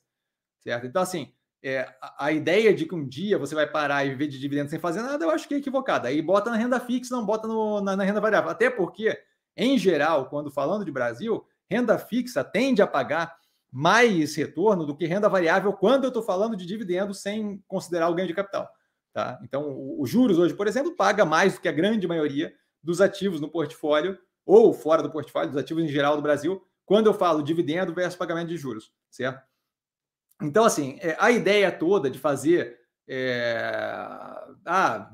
Certo? 0.59 0.85
Então, 0.85 1.01
assim, 1.01 1.31
é, 1.63 1.93
a, 2.01 2.25
a, 2.25 2.31
ideia 2.31 2.73
de 2.73 2.85
que 2.85 2.93
um 2.93 3.07
dia 3.07 3.37
você 3.37 3.55
vai 3.55 3.67
parar 3.67 4.05
e 4.05 4.09
viver 4.09 4.27
de 4.27 4.39
dividendos 4.39 4.69
sem 4.69 4.79
fazer 4.79 5.01
nada, 5.01 5.23
eu 5.23 5.29
acho 5.29 5.47
que 5.47 5.53
é 5.53 5.57
equivocada. 5.57 6.09
Aí 6.09 6.21
bota 6.21 6.49
na 6.49 6.57
renda 6.57 6.79
fixa, 6.79 7.15
não 7.15 7.25
bota 7.25 7.47
no, 7.47 7.79
na, 7.79 7.95
na 7.95 8.03
renda 8.03 8.19
variável. 8.19 8.49
Até 8.49 8.69
porque, 8.69 9.17
em 9.55 9.77
geral, 9.77 10.27
quando 10.29 10.51
falando 10.51 10.83
de 10.83 10.91
Brasil, 10.91 11.45
renda 11.69 11.97
fixa 11.97 12.43
tende 12.43 12.81
a 12.81 12.87
pagar 12.87 13.37
mais 13.71 14.35
retorno 14.35 14.85
do 14.85 14.95
que 14.95 15.05
renda 15.05 15.29
variável 15.29 15.73
quando 15.73 16.05
eu 16.05 16.09
estou 16.09 16.23
falando 16.23 16.55
de 16.55 16.65
dividendos 16.65 17.21
sem 17.21 17.63
considerar 17.67 18.09
o 18.09 18.15
ganho 18.15 18.27
de 18.27 18.33
capital. 18.33 18.69
Tá? 19.15 19.39
Então, 19.43 19.73
os 19.97 20.09
juros 20.09 20.37
hoje, 20.37 20.53
por 20.53 20.67
exemplo, 20.67 20.93
paga 20.93 21.23
mais 21.23 21.53
do 21.53 21.61
que 21.61 21.69
a 21.69 21.71
grande 21.71 22.05
maioria 22.05 22.53
dos 22.83 22.99
ativos 22.99 23.39
no 23.39 23.49
portfólio 23.49 24.19
ou 24.45 24.73
fora 24.73 25.01
do 25.01 25.09
portfólio, 25.09 25.51
dos 25.51 25.57
ativos 25.57 25.85
em 25.85 25.87
geral 25.87 26.17
do 26.17 26.21
Brasil, 26.21 26.61
quando 26.83 27.07
eu 27.07 27.13
falo 27.13 27.41
dividendo 27.41 27.93
versus 27.93 28.17
pagamento 28.17 28.49
de 28.49 28.57
juros, 28.57 28.91
certo? 29.09 29.41
Então, 30.41 30.65
assim, 30.65 30.99
é, 30.99 31.15
a 31.17 31.31
ideia 31.31 31.71
toda 31.71 32.09
de 32.09 32.19
fazer. 32.19 32.77
É, 33.07 34.03
ah, 34.65 35.09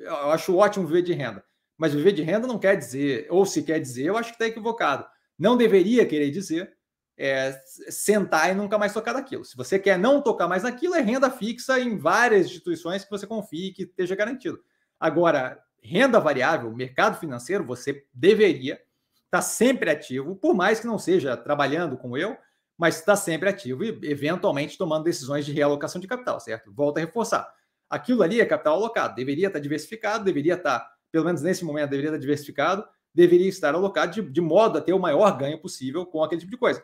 eu 0.00 0.32
acho 0.32 0.56
ótimo 0.56 0.88
viver 0.88 1.02
de 1.02 1.12
renda, 1.12 1.44
mas 1.78 1.94
viver 1.94 2.10
de 2.10 2.22
renda 2.22 2.48
não 2.48 2.58
quer 2.58 2.74
dizer, 2.76 3.28
ou 3.30 3.46
se 3.46 3.62
quer 3.62 3.78
dizer, 3.78 4.06
eu 4.06 4.16
acho 4.16 4.30
que 4.30 4.34
está 4.34 4.46
equivocado. 4.46 5.06
Não 5.38 5.56
deveria 5.56 6.04
querer 6.04 6.32
dizer 6.32 6.76
é, 7.16 7.52
sentar 7.88 8.50
e 8.50 8.54
nunca 8.54 8.78
mais 8.78 8.92
tocar 8.92 9.12
daquilo. 9.12 9.44
Se 9.44 9.56
você 9.56 9.78
quer 9.78 9.98
não 9.98 10.20
tocar 10.20 10.48
mais 10.48 10.62
naquilo, 10.62 10.94
é 10.94 11.00
renda 11.00 11.30
fixa 11.30 11.78
em 11.78 11.96
várias 11.96 12.46
instituições 12.46 13.04
que 13.04 13.10
você 13.10 13.26
confie 13.26 13.72
que 13.72 13.84
esteja 13.84 14.16
garantido. 14.16 14.60
Agora, 14.98 15.62
renda 15.82 16.18
variável, 16.18 16.72
mercado 16.74 17.18
financeiro, 17.18 17.64
você 17.64 18.04
deveria 18.12 18.74
estar 18.74 18.84
tá 19.30 19.42
sempre 19.42 19.90
ativo, 19.90 20.34
por 20.36 20.54
mais 20.54 20.80
que 20.80 20.86
não 20.86 20.98
seja 20.98 21.36
trabalhando 21.36 21.96
como 21.96 22.16
eu, 22.16 22.36
mas 22.76 22.98
está 22.98 23.14
sempre 23.14 23.48
ativo 23.48 23.84
e 23.84 23.98
eventualmente 24.02 24.76
tomando 24.76 25.04
decisões 25.04 25.46
de 25.46 25.52
realocação 25.52 26.00
de 26.00 26.08
capital, 26.08 26.40
certo? 26.40 26.72
Volta 26.72 27.00
a 27.00 27.04
reforçar. 27.04 27.52
Aquilo 27.88 28.22
ali 28.22 28.40
é 28.40 28.46
capital 28.46 28.74
alocado, 28.74 29.14
deveria 29.14 29.46
estar 29.46 29.58
tá 29.58 29.62
diversificado, 29.62 30.24
deveria 30.24 30.54
estar, 30.54 30.80
tá, 30.80 30.90
pelo 31.12 31.24
menos 31.24 31.42
nesse 31.42 31.64
momento, 31.64 31.90
deveria 31.90 32.10
estar 32.10 32.18
diversificado, 32.18 32.84
deveria 33.14 33.48
estar 33.48 33.74
alocado 33.74 34.12
de, 34.12 34.22
de 34.22 34.40
modo 34.40 34.78
a 34.78 34.80
ter 34.80 34.92
o 34.92 34.98
maior 34.98 35.36
ganho 35.38 35.60
possível 35.60 36.04
com 36.04 36.24
aquele 36.24 36.40
tipo 36.40 36.50
de 36.50 36.58
coisa. 36.58 36.82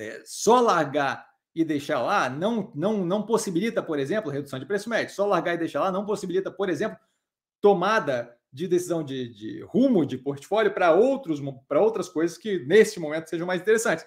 É, 0.00 0.22
só 0.24 0.60
largar 0.60 1.28
e 1.54 1.64
deixar 1.64 2.00
lá 2.00 2.30
não, 2.30 2.72
não, 2.74 3.04
não 3.04 3.22
possibilita, 3.22 3.82
por 3.82 3.98
exemplo, 3.98 4.30
redução 4.30 4.58
de 4.58 4.66
preço 4.66 4.88
médio. 4.88 5.14
Só 5.14 5.26
largar 5.26 5.54
e 5.54 5.58
deixar 5.58 5.80
lá 5.80 5.92
não 5.92 6.06
possibilita, 6.06 6.50
por 6.50 6.68
exemplo, 6.68 6.98
tomada 7.60 8.34
de 8.52 8.66
decisão 8.66 9.04
de, 9.04 9.28
de 9.28 9.62
rumo 9.62 10.04
de 10.04 10.18
portfólio 10.18 10.72
para 10.72 10.92
outros 10.92 11.40
para 11.68 11.80
outras 11.80 12.08
coisas 12.08 12.36
que 12.36 12.64
neste 12.66 12.98
momento 12.98 13.28
sejam 13.28 13.46
mais 13.46 13.60
interessantes. 13.60 14.04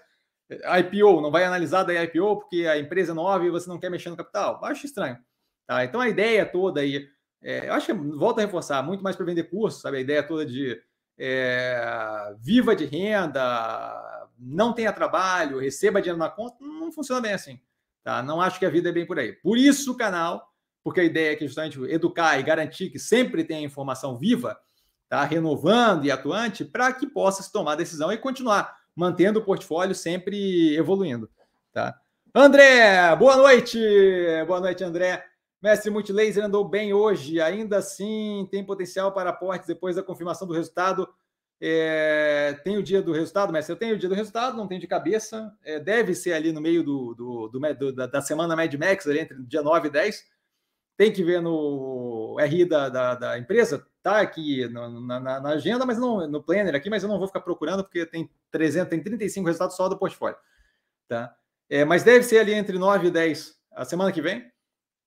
IPO, 0.50 1.22
não 1.22 1.32
vai 1.32 1.46
analisar 1.46 1.84
da 1.84 2.04
IPO 2.04 2.40
porque 2.42 2.68
a 2.68 2.78
empresa 2.78 3.12
é 3.12 3.16
nova 3.16 3.46
e 3.46 3.50
você 3.50 3.70
não 3.70 3.80
quer 3.80 3.90
mexer 3.90 4.10
no 4.10 4.18
capital. 4.18 4.64
Acho 4.64 4.86
estranho. 4.86 5.18
Tá? 5.68 5.86
Então 5.86 6.02
a 6.02 6.10
ideia 6.10 6.46
toda 6.46 6.82
aí, 6.82 7.08
é, 7.42 7.70
eu 7.70 7.74
acho 7.74 7.86
que 7.86 7.94
volta 7.94 8.42
a 8.42 8.46
reforçar, 8.46 8.84
muito 8.84 9.04
mais 9.04 9.16
para 9.16 9.26
vender 9.26 9.44
curso, 9.44 9.80
sabe? 9.80 9.98
A 9.98 10.02
ideia 10.02 10.24
toda 10.24 10.46
de 10.46 10.82
é, 11.18 12.34
viva 12.40 12.76
de 12.76 12.86
renda, 12.86 14.23
não 14.46 14.74
tenha 14.74 14.92
trabalho, 14.92 15.60
receba 15.60 16.02
dinheiro 16.02 16.20
na 16.20 16.30
conta, 16.30 16.58
não 16.60 16.92
funciona 16.92 17.22
bem 17.22 17.34
assim. 17.34 17.60
Tá? 18.04 18.22
Não 18.22 18.42
acho 18.42 18.60
que 18.60 18.66
a 18.66 18.70
vida 18.70 18.90
é 18.90 18.92
bem 18.92 19.06
por 19.06 19.18
aí. 19.18 19.32
Por 19.32 19.58
isso 19.58 19.94
o 19.94 19.98
canal, 19.98 20.52
porque 20.84 21.00
a 21.00 21.04
ideia 21.04 21.32
é 21.32 21.36
que 21.36 21.46
justamente 21.48 21.80
educar 21.84 22.38
e 22.38 22.44
garantir 22.44 22.90
que 22.90 23.00
sempre 23.00 23.44
tenha 23.44 23.66
informação 23.66 24.18
viva, 24.18 24.60
tá? 25.08 25.24
renovando 25.24 26.06
e 26.06 26.12
atuante, 26.12 26.66
para 26.66 26.92
que 26.92 27.08
possa 27.08 27.42
se 27.42 27.52
tomar 27.52 27.76
decisão 27.76 28.12
e 28.12 28.18
continuar 28.18 28.78
mantendo 28.96 29.40
o 29.40 29.46
portfólio 29.46 29.96
sempre 29.96 30.76
evoluindo. 30.76 31.30
Tá? 31.72 31.98
André, 32.36 33.16
boa 33.16 33.38
noite! 33.38 33.80
Boa 34.46 34.60
noite, 34.60 34.84
André. 34.84 35.24
Mestre 35.62 35.90
Multilaser 35.90 36.44
andou 36.44 36.68
bem 36.68 36.94
hoje, 36.94 37.40
ainda 37.40 37.78
assim 37.78 38.46
tem 38.52 38.66
potencial 38.66 39.14
para 39.14 39.30
aportes 39.30 39.66
depois 39.66 39.96
da 39.96 40.04
confirmação 40.04 40.46
do 40.46 40.54
resultado. 40.54 41.08
É, 41.66 42.60
tem 42.62 42.76
o 42.76 42.84
dia 42.84 43.02
do 43.02 43.14
resultado, 43.14 43.54
mestre? 43.54 43.72
Eu 43.72 43.80
tenho 43.80 43.96
o 43.96 43.98
dia 43.98 44.10
do 44.10 44.16
resultado, 44.16 44.58
não 44.58 44.68
tenho 44.68 44.82
de 44.82 44.88
cabeça. 44.88 45.58
É, 45.64 45.80
deve 45.80 46.14
ser 46.14 46.34
ali 46.34 46.52
no 46.52 46.60
meio 46.60 46.84
do, 46.84 47.14
do, 47.14 47.48
do, 47.48 47.74
do 47.74 47.94
da, 47.94 48.06
da, 48.06 48.22
semana 48.22 48.54
Mad 48.54 48.74
Max, 48.74 49.08
ali 49.08 49.20
entre 49.20 49.42
dia 49.44 49.62
9 49.62 49.88
e 49.88 49.92
10. 49.92 50.26
Tem 50.98 51.10
que 51.10 51.24
ver 51.24 51.42
no 51.42 52.36
RI 52.38 52.66
da, 52.66 52.90
da, 52.90 53.16
da 53.16 53.40
empresa, 53.40 53.88
tá 54.02 54.20
aqui 54.20 54.68
no, 54.68 55.08
na, 55.08 55.22
na, 55.22 55.50
agenda, 55.52 55.86
mas 55.86 55.98
não 55.98 56.28
no 56.28 56.44
planner 56.44 56.76
aqui, 56.76 56.90
mas 56.90 57.02
eu 57.02 57.08
não 57.08 57.18
vou 57.18 57.28
ficar 57.28 57.40
procurando 57.40 57.82
porque 57.82 58.06
tem 58.06 58.30
300, 58.52 58.90
tem 58.90 59.02
35 59.02 59.48
resultados 59.48 59.78
só 59.78 59.88
do 59.88 59.98
portfólio, 59.98 60.38
tá? 61.08 61.34
É, 61.70 61.86
mas 61.86 62.04
deve 62.04 62.26
ser 62.26 62.40
ali 62.40 62.54
entre 62.54 62.78
9 62.78 63.08
e 63.08 63.12
10 63.12 63.58
a 63.72 63.86
semana 63.86 64.12
que 64.12 64.22
vem. 64.22 64.52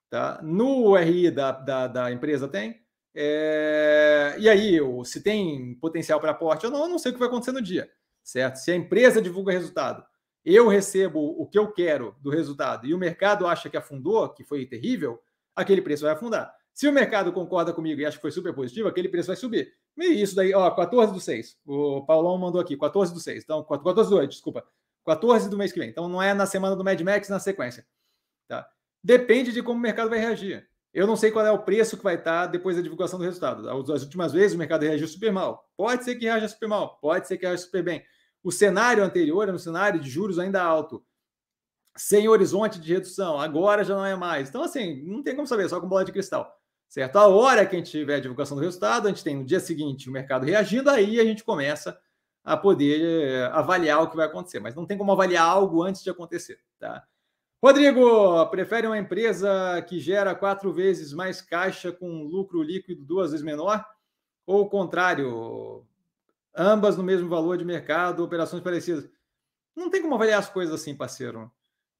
Tá? 0.09 0.41
No 0.43 0.97
RI 0.97 1.31
da, 1.31 1.53
da, 1.53 1.87
da 1.87 2.11
empresa 2.11 2.49
tem. 2.49 2.86
É... 3.17 4.37
E 4.39 4.49
aí, 4.49 4.79
se 5.05 5.23
tem 5.23 5.75
potencial 5.77 6.21
para 6.21 6.33
aporte 6.33 6.67
ou 6.67 6.73
não, 6.73 6.83
eu 6.83 6.89
não 6.89 6.99
sei 6.99 7.11
o 7.11 7.15
que 7.15 7.19
vai 7.19 7.29
acontecer 7.29 7.53
no 7.53 7.63
dia, 7.63 7.91
certo? 8.23 8.57
Se 8.57 8.71
a 8.71 8.77
empresa 8.77 9.23
divulga 9.23 9.53
resultado, 9.53 10.05
eu 10.45 10.69
recebo 10.69 11.19
o 11.19 11.47
que 11.47 11.59
eu 11.59 11.73
quero 11.73 12.15
do 12.21 12.29
resultado 12.31 12.87
e 12.87 12.93
o 12.93 12.99
mercado 12.99 13.47
acha 13.47 13.71
que 13.71 13.77
afundou, 13.77 14.29
que 14.29 14.45
foi 14.45 14.67
terrível, 14.67 15.19
aquele 15.57 15.81
preço 15.81 16.05
vai 16.05 16.13
afundar. 16.13 16.55
Se 16.77 16.87
o 16.87 16.93
mercado 16.93 17.33
concorda 17.33 17.73
comigo 17.73 17.99
e 18.03 18.05
acha 18.05 18.19
que 18.19 18.23
foi 18.23 18.31
super 18.31 18.55
positivo, 18.55 18.87
aquele 18.87 19.09
preço 19.09 19.29
vai 19.29 19.37
subir. 19.37 19.73
E 19.97 20.21
isso 20.21 20.37
daí, 20.37 20.53
ó, 20.53 20.71
14 20.71 21.11
do 21.11 21.19
6. 21.19 21.57
O 21.65 22.05
Paulão 22.05 22.37
mandou 22.37 22.61
aqui, 22.61 22.77
14 22.77 23.15
do 23.15 23.19
6. 23.19 23.45
Então, 23.45 23.65
14 23.65 24.11
do 24.11 24.17
8, 24.17 24.31
desculpa. 24.31 24.63
14 25.07 25.49
do 25.49 25.57
mês 25.57 25.73
que 25.73 25.79
vem. 25.79 25.89
Então, 25.89 26.07
não 26.07 26.23
é 26.23 26.35
na 26.35 26.45
semana 26.45 26.77
do 26.77 26.85
Mad 26.85 27.01
Max, 27.01 27.31
na 27.31 27.41
sequência. 27.41 27.87
Tá? 28.47 28.69
Depende 29.03 29.53
de 29.53 29.63
como 29.63 29.79
o 29.79 29.83
mercado 29.83 30.11
vai 30.11 30.19
reagir. 30.19 30.69
Eu 30.97 31.07
não 31.07 31.15
sei 31.15 31.31
qual 31.31 31.45
é 31.45 31.53
o 31.53 31.59
preço 31.59 31.95
que 31.95 32.03
vai 32.03 32.15
estar 32.15 32.47
depois 32.47 32.75
da 32.75 32.81
divulgação 32.81 33.19
do 33.19 33.25
resultado. 33.27 33.69
As 33.69 34.03
últimas 34.03 34.33
vezes 34.33 34.55
o 34.55 34.59
mercado 34.59 34.83
reagiu 34.83 35.07
super 35.07 35.31
mal. 35.31 35.71
Pode 35.77 36.03
ser 36.03 36.15
que 36.15 36.25
reaja 36.25 36.49
super 36.49 36.67
mal, 36.67 36.97
pode 36.97 37.29
ser 37.29 37.37
que 37.37 37.45
reaja 37.45 37.61
super 37.61 37.83
bem. 37.83 38.03
O 38.43 38.51
cenário 38.51 39.05
anterior 39.05 39.43
era 39.43 39.55
um 39.55 39.59
cenário 39.59 40.01
de 40.01 40.09
juros 40.09 40.39
ainda 40.39 40.63
alto, 40.63 41.05
sem 41.99 42.27
horizonte 42.29 42.81
de 42.81 42.95
redução. 42.95 43.39
Agora 43.39 43.85
já 43.85 43.95
não 43.95 44.07
é 44.07 44.17
mais. 44.17 44.49
Então, 44.49 44.63
assim, 44.63 45.03
não 45.05 45.23
tem 45.23 45.37
como 45.37 45.47
saber, 45.47 45.69
só 45.69 45.79
com 45.79 45.87
bola 45.87 46.03
de 46.03 46.13
cristal. 46.13 46.51
Certo? 46.89 47.17
A 47.17 47.27
hora 47.27 47.67
que 47.67 47.77
a 47.77 47.79
gente 47.79 47.91
tiver 47.91 48.15
a 48.15 48.21
divulgação 48.21 48.57
do 48.57 48.63
resultado, 48.63 49.07
a 49.07 49.11
gente 49.11 49.23
tem 49.23 49.37
no 49.37 49.45
dia 49.45 49.61
seguinte 49.61 50.09
o 50.09 50.13
mercado 50.13 50.47
reagindo, 50.47 50.89
aí 50.89 51.21
a 51.21 51.25
gente 51.25 51.45
começa 51.45 51.99
a 52.43 52.57
poder 52.57 53.03
eh, 53.03 53.51
avaliar 53.53 54.03
o 54.03 54.09
que 54.09 54.17
vai 54.17 54.25
acontecer. 54.25 54.61
Mas 54.61 54.75
não 54.75 54.87
tem 54.87 54.97
como 54.97 55.13
avaliar 55.13 55.45
algo 55.45 55.83
antes 55.83 56.03
de 56.03 56.09
acontecer. 56.09 56.59
Tá? 56.79 57.05
Rodrigo, 57.63 58.47
prefere 58.47 58.87
uma 58.87 58.99
empresa 58.99 59.83
que 59.89 59.99
gera 59.99 60.35
quatro 60.35 60.73
vezes 60.73 61.13
mais 61.13 61.41
caixa 61.41 61.91
com 61.91 62.25
lucro 62.25 62.63
líquido 62.63 63.05
duas 63.05 63.31
vezes 63.31 63.45
menor? 63.45 63.85
Ou 64.47 64.63
o 64.63 64.69
contrário, 64.69 65.85
ambas 66.55 66.97
no 66.97 67.03
mesmo 67.03 67.29
valor 67.29 67.57
de 67.57 67.65
mercado, 67.65 68.23
operações 68.23 68.63
parecidas? 68.63 69.09
Não 69.75 69.91
tem 69.91 70.01
como 70.01 70.15
avaliar 70.15 70.39
as 70.39 70.49
coisas 70.49 70.75
assim, 70.75 70.95
parceiro. 70.95 71.51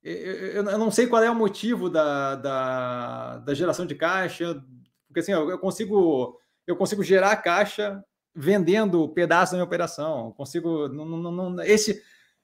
Eu, 0.03 0.63
não 0.63 0.91
sei 0.91 1.09
qual 1.09 1.23
é 1.23 1.31
o 1.31 1.35
motivo 1.35 1.91
da, 1.91 2.37
da, 2.37 3.37
da 3.39 3.55
geração 3.55 3.85
de 3.85 3.95
caixa, 3.97 4.63
porque 5.09 5.21
assim, 5.21 5.33
eu 5.33 5.59
consigo, 5.59 6.39
eu 6.67 6.77
consigo 6.77 7.03
gerar 7.03 7.35
caixa 7.37 8.05
vendendo 8.35 9.09
pedaços 9.09 9.53
da 9.53 9.57
minha 9.57 9.65
operação. 9.65 10.27
Eu 10.27 10.33
consigo. 10.33 10.89
Não, 10.89 11.05
não, 11.05 11.33
não, 11.33 11.63
esse. 11.63 12.03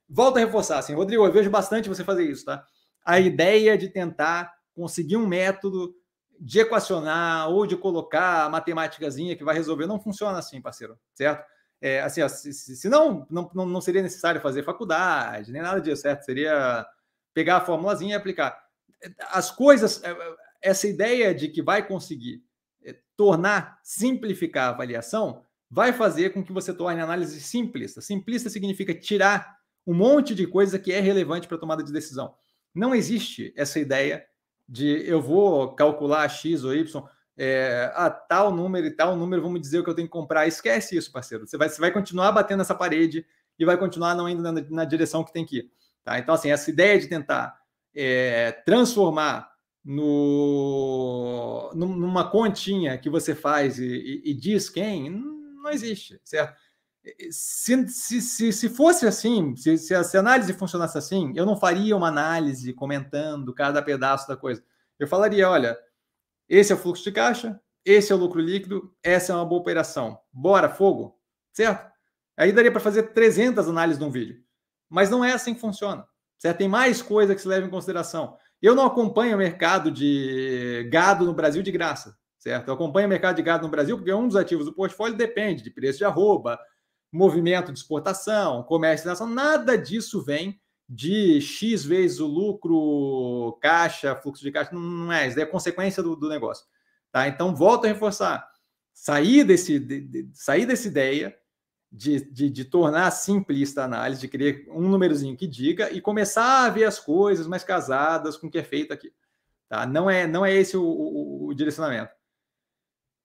Volta 0.08 0.38
a 0.38 0.44
reforçar, 0.44 0.78
assim, 0.78 0.94
Rodrigo, 0.94 1.24
eu 1.24 1.32
vejo 1.32 1.50
bastante 1.50 1.88
você 1.88 2.02
fazer 2.02 2.24
isso, 2.24 2.44
tá? 2.44 2.66
A 3.04 3.20
ideia 3.20 3.76
de 3.76 3.88
tentar 3.88 4.52
conseguir 4.74 5.16
um 5.16 5.26
método 5.26 5.94
de 6.38 6.60
equacionar 6.60 7.48
ou 7.48 7.66
de 7.66 7.76
colocar 7.76 8.44
a 8.44 8.48
matemáticazinha 8.48 9.36
que 9.36 9.44
vai 9.44 9.54
resolver 9.54 9.86
não 9.86 10.00
funciona 10.00 10.38
assim, 10.38 10.60
parceiro, 10.60 10.98
certo? 11.14 11.44
É, 11.80 12.00
assim, 12.00 12.26
se, 12.28 12.88
não, 12.88 13.26
não, 13.28 13.50
não 13.54 13.80
seria 13.80 14.02
necessário 14.02 14.40
fazer 14.40 14.62
faculdade, 14.62 15.50
nem 15.50 15.62
nada 15.62 15.80
disso, 15.80 16.02
certo? 16.02 16.24
Seria 16.24 16.86
pegar 17.34 17.56
a 17.56 17.60
formulazinha 17.60 18.14
e 18.14 18.16
aplicar. 18.16 18.56
As 19.30 19.50
coisas, 19.50 20.02
é, 20.04 20.16
essa 20.60 20.86
ideia 20.86 21.34
de 21.34 21.48
que 21.48 21.60
vai 21.60 21.86
conseguir 21.86 22.42
é, 22.84 22.96
tornar, 23.16 23.80
simplificar 23.82 24.68
a 24.68 24.70
avaliação, 24.70 25.44
vai 25.68 25.92
fazer 25.92 26.30
com 26.30 26.44
que 26.44 26.52
você 26.52 26.72
torne 26.72 27.00
a 27.00 27.04
análise 27.04 27.40
simplista. 27.40 28.00
Simplista 28.00 28.48
significa 28.48 28.94
tirar 28.94 29.56
um 29.86 29.94
monte 29.94 30.34
de 30.34 30.46
coisa 30.46 30.78
que 30.78 30.92
é 30.92 31.00
relevante 31.00 31.48
para 31.48 31.56
a 31.56 31.60
tomada 31.60 31.82
de 31.82 31.92
decisão. 31.92 32.34
Não 32.74 32.94
existe 32.94 33.52
essa 33.56 33.78
ideia 33.78 34.24
de 34.68 35.04
eu 35.06 35.20
vou 35.20 35.74
calcular 35.74 36.28
X 36.28 36.64
ou 36.64 36.74
Y, 36.74 37.04
é, 37.36 37.90
a 37.94 38.10
tal 38.10 38.54
número 38.54 38.86
e 38.86 38.90
tal 38.90 39.16
número, 39.16 39.42
vamos 39.42 39.60
dizer 39.60 39.80
o 39.80 39.84
que 39.84 39.90
eu 39.90 39.94
tenho 39.94 40.08
que 40.08 40.12
comprar. 40.12 40.46
Esquece 40.46 40.96
isso, 40.96 41.12
parceiro. 41.12 41.46
Você 41.46 41.56
vai, 41.56 41.68
você 41.68 41.80
vai 41.80 41.90
continuar 41.90 42.32
batendo 42.32 42.60
essa 42.60 42.74
parede 42.74 43.26
e 43.58 43.64
vai 43.64 43.76
continuar 43.76 44.14
não 44.14 44.28
indo 44.28 44.42
na, 44.42 44.52
na 44.52 44.84
direção 44.84 45.24
que 45.24 45.32
tem 45.32 45.44
que 45.44 45.58
ir. 45.58 45.70
Tá? 46.04 46.18
Então, 46.18 46.34
assim, 46.34 46.50
essa 46.50 46.70
ideia 46.70 46.98
de 46.98 47.08
tentar 47.08 47.56
é, 47.94 48.52
transformar 48.64 49.50
no, 49.84 51.70
numa 51.74 52.30
continha 52.30 52.96
que 52.98 53.10
você 53.10 53.34
faz 53.34 53.78
e, 53.78 53.86
e, 53.86 54.30
e 54.30 54.34
diz 54.34 54.70
quem, 54.70 55.10
não 55.10 55.70
existe, 55.70 56.20
certo? 56.24 56.56
Se, 57.30 57.88
se, 57.88 58.20
se, 58.20 58.52
se 58.52 58.68
fosse 58.68 59.06
assim, 59.06 59.56
se, 59.56 59.76
se, 59.76 59.94
a, 59.94 60.20
análise 60.20 60.52
funcionasse 60.52 60.96
assim, 60.96 61.32
eu 61.34 61.44
não 61.44 61.56
faria 61.56 61.96
uma 61.96 62.08
análise 62.08 62.72
comentando 62.72 63.52
cada 63.52 63.82
pedaço 63.82 64.28
da 64.28 64.36
coisa. 64.36 64.62
Eu 64.98 65.08
falaria: 65.08 65.48
olha, 65.48 65.76
esse 66.48 66.72
é 66.72 66.74
o 66.74 66.78
fluxo 66.78 67.02
de 67.02 67.12
caixa, 67.12 67.60
esse 67.84 68.12
é 68.12 68.14
o 68.14 68.18
lucro 68.18 68.40
líquido, 68.40 68.94
essa 69.02 69.32
é 69.32 69.36
uma 69.36 69.44
boa 69.44 69.60
operação. 69.60 70.18
Bora, 70.32 70.68
fogo, 70.68 71.18
certo? 71.52 71.90
Aí 72.36 72.52
daria 72.52 72.70
para 72.70 72.80
fazer 72.80 73.12
300 73.12 73.68
análises 73.68 74.00
num 74.00 74.10
vídeo. 74.10 74.42
Mas 74.88 75.10
não 75.10 75.24
é 75.24 75.32
assim 75.32 75.54
que 75.54 75.60
funciona. 75.60 76.06
Certo? 76.38 76.58
Tem 76.58 76.68
mais 76.68 77.00
coisa 77.00 77.34
que 77.34 77.40
se 77.40 77.48
leva 77.48 77.66
em 77.66 77.70
consideração. 77.70 78.36
Eu 78.60 78.74
não 78.74 78.86
acompanho 78.86 79.34
o 79.34 79.38
mercado 79.38 79.90
de 79.90 80.88
gado 80.90 81.24
no 81.24 81.34
Brasil 81.34 81.62
de 81.62 81.72
graça, 81.72 82.16
certo? 82.38 82.68
Eu 82.68 82.74
acompanho 82.74 83.06
o 83.06 83.10
mercado 83.10 83.36
de 83.36 83.42
gado 83.42 83.64
no 83.64 83.70
Brasil 83.70 83.96
porque 83.96 84.12
um 84.12 84.26
dos 84.26 84.36
ativos 84.36 84.66
do 84.66 84.72
portfólio 84.72 85.16
depende 85.16 85.62
de 85.62 85.70
preço 85.70 85.98
de 85.98 86.04
arroba, 86.04 86.58
movimento 87.12 87.70
de 87.72 87.78
exportação, 87.78 88.62
comércio 88.62 89.04
internacional, 89.04 89.34
nada 89.34 89.76
disso 89.76 90.24
vem 90.24 90.58
de 90.88 91.40
X 91.40 91.84
vezes 91.84 92.20
o 92.20 92.26
lucro, 92.26 93.58
caixa, 93.60 94.16
fluxo 94.16 94.42
de 94.42 94.50
caixa, 94.50 94.74
não 94.74 95.12
é, 95.12 95.28
isso 95.28 95.38
é 95.38 95.46
consequência 95.46 96.02
do, 96.02 96.16
do 96.16 96.28
negócio. 96.28 96.66
Tá? 97.10 97.28
Então, 97.28 97.54
volto 97.54 97.84
a 97.84 97.88
reforçar, 97.88 98.46
sair, 98.92 99.44
desse, 99.44 99.78
de, 99.78 100.00
de, 100.00 100.28
sair 100.32 100.66
dessa 100.66 100.88
ideia 100.88 101.36
de, 101.90 102.20
de, 102.30 102.48
de, 102.48 102.64
tornar 102.64 103.10
simplista 103.10 103.82
a 103.82 103.84
análise, 103.84 104.20
de 104.22 104.28
criar 104.28 104.54
um 104.70 104.88
númerozinho 104.88 105.36
que 105.36 105.46
diga 105.46 105.90
e 105.90 106.00
começar 106.00 106.64
a 106.64 106.70
ver 106.70 106.84
as 106.84 106.98
coisas 106.98 107.46
mais 107.46 107.62
casadas 107.62 108.36
com 108.36 108.46
o 108.46 108.50
que 108.50 108.58
é 108.58 108.64
feito 108.64 108.92
aqui. 108.92 109.12
Tá? 109.68 109.86
Não, 109.86 110.08
é, 110.08 110.26
não 110.26 110.44
é 110.44 110.54
esse 110.54 110.76
o, 110.76 110.82
o, 110.82 111.48
o 111.48 111.54
direcionamento. 111.54 112.12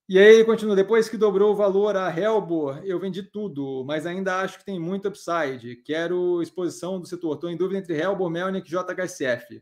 E 0.10 0.18
aí 0.18 0.46
continua, 0.46 0.76
depois 0.76 1.10
que 1.10 1.18
dobrou 1.18 1.52
o 1.52 1.56
valor 1.56 1.98
a 1.98 2.10
Helbor, 2.18 2.82
eu 2.86 2.98
vendi 2.98 3.22
tudo, 3.22 3.84
mas 3.86 4.06
ainda 4.06 4.40
acho 4.40 4.58
que 4.58 4.64
tem 4.64 4.80
muito 4.80 5.10
upside. 5.10 5.76
Quero 5.84 6.42
exposição 6.42 7.00
do 7.00 7.06
setor. 7.06 7.36
Estou 7.36 7.50
em 7.50 7.58
dúvida 7.58 7.80
entre 7.80 8.00
Helbor, 8.00 8.30
Melnick 8.30 8.68
e 8.68 8.72
JHSF. 8.72 9.62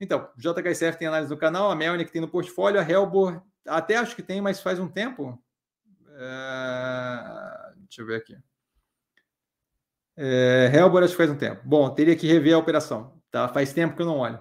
Então, 0.00 0.28
JHSF 0.36 0.98
tem 0.98 1.08
análise 1.08 1.30
no 1.30 1.36
canal, 1.36 1.70
a 1.70 1.74
Melnick 1.74 2.12
tem 2.12 2.20
no 2.20 2.28
portfólio, 2.28 2.80
a 2.80 2.88
Helbor 2.88 3.42
até 3.66 3.96
acho 3.96 4.14
que 4.14 4.22
tem, 4.22 4.40
mas 4.40 4.60
faz 4.60 4.78
um 4.78 4.88
tempo. 4.88 5.42
É... 6.16 7.72
Deixa 7.78 8.02
eu 8.02 8.06
ver 8.06 8.16
aqui. 8.16 8.36
É... 10.16 10.70
Acho 10.72 11.10
que 11.10 11.16
faz 11.16 11.30
um 11.30 11.36
tempo. 11.36 11.60
Bom, 11.64 11.90
teria 11.90 12.14
que 12.14 12.26
rever 12.26 12.54
a 12.54 12.58
operação. 12.58 13.20
Tá? 13.30 13.48
Faz 13.48 13.72
tempo 13.72 13.96
que 13.96 14.02
eu 14.02 14.06
não 14.06 14.18
olho. 14.18 14.38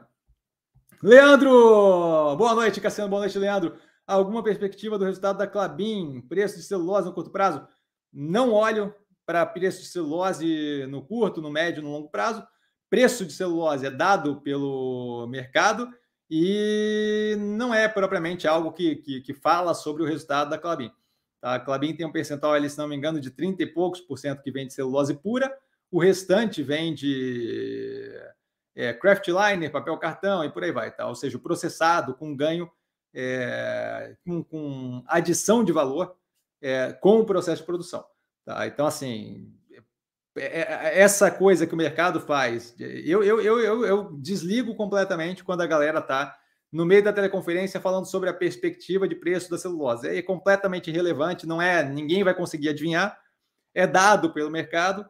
Leandro! 1.02 2.36
Boa 2.38 2.54
noite, 2.54 2.80
Cassiano. 2.80 3.10
Boa 3.10 3.22
noite, 3.22 3.38
Leandro. 3.38 3.76
Alguma 4.06 4.44
perspectiva 4.44 4.98
do 4.98 5.06
resultado 5.06 5.38
da 5.38 5.48
Clabin? 5.48 6.22
Preço 6.22 6.58
de 6.58 6.64
celulose 6.64 7.08
no 7.08 7.14
curto 7.14 7.30
prazo? 7.30 7.66
Não 8.12 8.52
olho 8.52 8.94
para 9.26 9.46
preço 9.46 9.82
de 9.82 9.88
celulose 9.88 10.86
no 10.90 11.02
curto, 11.02 11.42
no 11.42 11.50
médio, 11.50 11.82
no 11.82 11.92
longo 11.92 12.10
prazo. 12.10 12.46
Preço 12.90 13.26
de 13.26 13.34
celulose 13.34 13.86
é 13.86 13.92
dado 13.92 14.42
pelo 14.42 15.26
mercado 15.28 15.90
e 16.30 17.36
não 17.40 17.74
é 17.74 17.88
propriamente 17.88 18.48
algo 18.48 18.74
que, 18.74 18.98
que, 18.98 19.22
que 19.22 19.34
fala 19.34 19.74
sobre 19.74 20.04
o 20.04 20.06
resultado 20.06 20.50
da 20.50 20.58
Clabin. 20.58 20.92
Tá? 21.40 21.56
A 21.56 21.60
Clabin 21.60 21.96
tem 21.96 22.06
um 22.06 22.12
percentual, 22.12 22.54
ali, 22.54 22.70
se 22.70 22.78
não 22.78 22.88
me 22.88 22.96
engano, 22.96 23.20
de 23.20 23.32
30 23.32 23.64
e 23.64 23.68
poucos 23.68 24.02
por 24.02 24.18
cento 24.18 24.42
que 24.42 24.52
vem 24.52 24.68
de 24.68 24.74
celulose 24.74 25.14
pura, 25.14 25.56
o 25.90 26.00
restante 26.00 26.62
vem 26.62 26.94
de 26.94 28.12
é, 28.76 28.94
craft 28.94 29.28
liner, 29.28 29.72
papel 29.72 29.98
cartão 29.98 30.44
e 30.44 30.52
por 30.52 30.64
aí 30.64 30.72
vai. 30.72 30.92
Tá? 30.92 31.08
Ou 31.08 31.16
seja, 31.16 31.40
processado 31.40 32.16
com 32.16 32.36
ganho 32.36 32.70
é, 33.14 34.16
com, 34.26 34.44
com, 34.44 35.04
adição 35.08 35.64
de 35.64 35.72
valor 35.72 36.16
é, 36.62 36.94
com 36.94 37.20
o 37.20 37.26
processo 37.26 37.62
de 37.62 37.66
produção. 37.66 38.04
Tá? 38.46 38.66
Então, 38.66 38.86
assim, 38.86 39.54
é, 40.36 40.62
é, 40.62 41.00
essa 41.00 41.30
coisa 41.30 41.68
que 41.68 41.74
o 41.74 41.78
mercado 41.78 42.20
faz, 42.20 42.76
eu, 42.80 43.24
eu, 43.24 43.42
eu, 43.42 43.60
eu, 43.60 43.86
eu 43.86 44.12
desligo 44.14 44.76
completamente 44.76 45.44
quando 45.44 45.62
a 45.62 45.68
galera 45.68 46.00
está 46.00 46.36
no 46.72 46.86
meio 46.86 47.04
da 47.04 47.14
teleconferência 47.14 47.80
falando 47.80 48.08
sobre 48.08 48.30
a 48.30 48.34
perspectiva 48.34 49.08
de 49.08 49.16
preço 49.16 49.50
da 49.50 49.60
celulose. 49.60 50.08
É 50.08 50.22
completamente 50.24 50.90
irrelevante, 50.90 51.46
não 51.46 51.62
é, 51.62 51.84
ninguém 51.84 52.24
vai 52.24 52.34
conseguir 52.34 52.70
adivinhar, 52.70 53.16
é 53.76 53.86
dado 53.86 54.34
pelo 54.34 54.50
mercado 54.50 55.08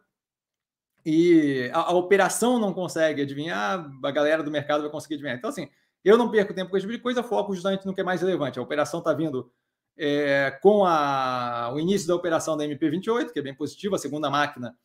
e 1.06 1.70
a, 1.74 1.80
a 1.80 1.94
operação 1.94 2.60
não 2.60 2.74
consegue 2.74 3.22
adivinhar, 3.22 3.90
a 4.04 4.12
galera 4.12 4.44
do 4.44 4.52
mercado 4.52 4.82
vai 4.82 4.92
conseguir 4.92 5.16
adivinhar. 5.16 5.38
Então, 5.38 5.50
assim, 5.50 5.70
eu 6.04 6.18
não 6.18 6.30
perco 6.30 6.54
tempo 6.54 6.70
com 6.70 6.78
esse 6.78 6.86
tipo 6.86 6.98
de 6.98 7.02
coisa, 7.02 7.24
foco 7.24 7.54
justamente 7.54 7.86
no 7.86 7.94
que 7.94 8.02
é 8.02 8.04
mais 8.04 8.22
relevante. 8.22 8.60
A 8.60 8.62
operação 8.62 9.00
está 9.00 9.14
vindo 9.14 9.52
é, 9.98 10.52
com 10.62 10.86
a, 10.86 11.72
o 11.74 11.80
início 11.80 12.08
da 12.08 12.16
operação 12.16 12.58
da 12.58 12.66
MP28, 12.66 13.32
que 13.32 13.40
é 13.40 13.42
bem 13.42 13.56
positiva, 13.56 13.96
a 13.96 14.00
segunda 14.00 14.30
máquina 14.30 14.76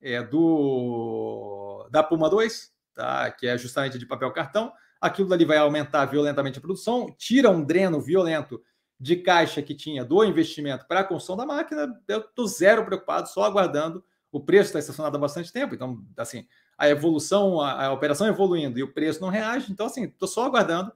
é, 0.00 0.22
do 0.22 1.86
da 1.90 2.02
Puma 2.02 2.28
2, 2.28 2.72
tá? 2.94 3.30
que 3.30 3.46
é 3.46 3.56
justamente 3.56 3.98
de 3.98 4.06
papel 4.06 4.32
cartão. 4.32 4.72
Aquilo 5.00 5.32
ali 5.32 5.44
vai 5.44 5.58
aumentar 5.58 6.06
violentamente 6.06 6.58
a 6.58 6.62
produção, 6.62 7.14
tira 7.18 7.50
um 7.50 7.62
dreno 7.62 8.00
violento 8.00 8.60
de 8.98 9.16
caixa 9.16 9.60
que 9.60 9.74
tinha 9.74 10.04
do 10.04 10.24
investimento 10.24 10.86
para 10.86 11.00
a 11.00 11.04
construção 11.04 11.36
da 11.36 11.44
máquina. 11.44 11.94
Eu 12.08 12.20
estou 12.20 12.46
zero 12.46 12.84
preocupado, 12.84 13.28
só 13.28 13.44
aguardando. 13.44 14.02
O 14.32 14.40
preço 14.40 14.68
está 14.68 14.78
estacionado 14.78 15.16
há 15.16 15.20
bastante 15.20 15.52
tempo, 15.52 15.74
então, 15.74 16.02
assim, 16.16 16.46
a 16.78 16.88
evolução, 16.88 17.60
a, 17.60 17.86
a 17.86 17.92
operação 17.92 18.26
evoluindo 18.26 18.78
e 18.78 18.82
o 18.82 18.92
preço 18.92 19.20
não 19.20 19.28
reage. 19.28 19.72
Então, 19.72 19.86
assim, 19.86 20.04
estou 20.04 20.28
só 20.28 20.44
aguardando 20.44 20.92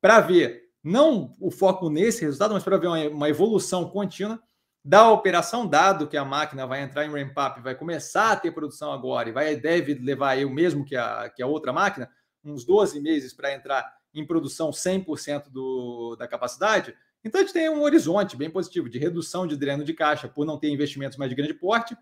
para 0.00 0.20
ver, 0.20 0.64
não 0.82 1.32
o 1.40 1.50
foco 1.50 1.88
nesse 1.88 2.22
resultado, 2.22 2.54
mas 2.54 2.64
para 2.64 2.76
ver 2.78 2.88
uma, 2.88 3.08
uma, 3.08 3.28
evolução 3.28 3.88
contínua 3.88 4.40
da 4.84 5.10
operação, 5.10 5.66
dado 5.66 6.08
que 6.08 6.16
a 6.16 6.24
máquina 6.24 6.66
vai 6.66 6.82
entrar 6.82 7.04
em 7.04 7.10
ramp-up, 7.10 7.60
vai 7.60 7.74
começar 7.74 8.32
a 8.32 8.36
ter 8.36 8.50
produção 8.50 8.92
agora 8.92 9.28
e 9.28 9.32
vai, 9.32 9.54
deve 9.54 9.94
levar 9.94 10.38
eu 10.38 10.48
mesmo 10.48 10.84
que 10.84 10.96
a, 10.96 11.28
que 11.28 11.42
a 11.42 11.46
outra 11.46 11.72
máquina, 11.72 12.10
uns 12.42 12.64
12 12.64 12.98
meses 13.00 13.34
para 13.34 13.52
entrar 13.52 13.94
em 14.14 14.26
produção 14.26 14.70
100% 14.70 15.50
do, 15.50 16.16
da 16.18 16.26
capacidade. 16.26 16.94
Então, 17.22 17.40
a 17.40 17.44
gente 17.44 17.52
tem 17.52 17.68
um 17.68 17.82
horizonte 17.82 18.36
bem 18.36 18.50
positivo 18.50 18.88
de 18.88 18.98
redução 18.98 19.46
de 19.46 19.56
dreno 19.56 19.84
de 19.84 19.92
caixa 19.92 20.26
por 20.26 20.46
não 20.46 20.58
ter 20.58 20.70
investimentos 20.70 21.18
mais 21.18 21.28
de 21.28 21.36
grande 21.36 21.54
porte 21.54 21.96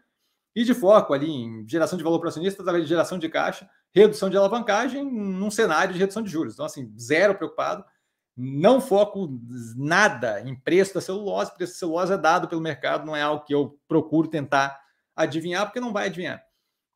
e 0.58 0.64
de 0.64 0.74
foco 0.74 1.14
ali 1.14 1.30
em 1.30 1.68
geração 1.68 1.96
de 1.96 2.02
valor 2.02 2.18
para 2.18 2.30
acionista 2.30 2.64
geração 2.84 3.16
de 3.16 3.28
caixa, 3.28 3.70
redução 3.94 4.28
de 4.28 4.36
alavancagem 4.36 5.04
num 5.04 5.52
cenário 5.52 5.92
de 5.94 6.00
redução 6.00 6.20
de 6.20 6.28
juros. 6.28 6.54
Então, 6.54 6.66
assim, 6.66 6.92
zero 6.98 7.36
preocupado, 7.36 7.84
não 8.36 8.80
foco 8.80 9.40
nada 9.76 10.40
em 10.40 10.56
preço 10.56 10.94
da 10.94 11.00
celulose, 11.00 11.54
preço 11.54 11.74
da 11.74 11.78
celulose 11.78 12.12
é 12.12 12.18
dado 12.18 12.48
pelo 12.48 12.60
mercado, 12.60 13.06
não 13.06 13.14
é 13.14 13.22
algo 13.22 13.44
que 13.44 13.54
eu 13.54 13.78
procuro 13.86 14.26
tentar 14.26 14.76
adivinhar, 15.14 15.64
porque 15.64 15.78
não 15.78 15.92
vai 15.92 16.06
adivinhar. 16.06 16.42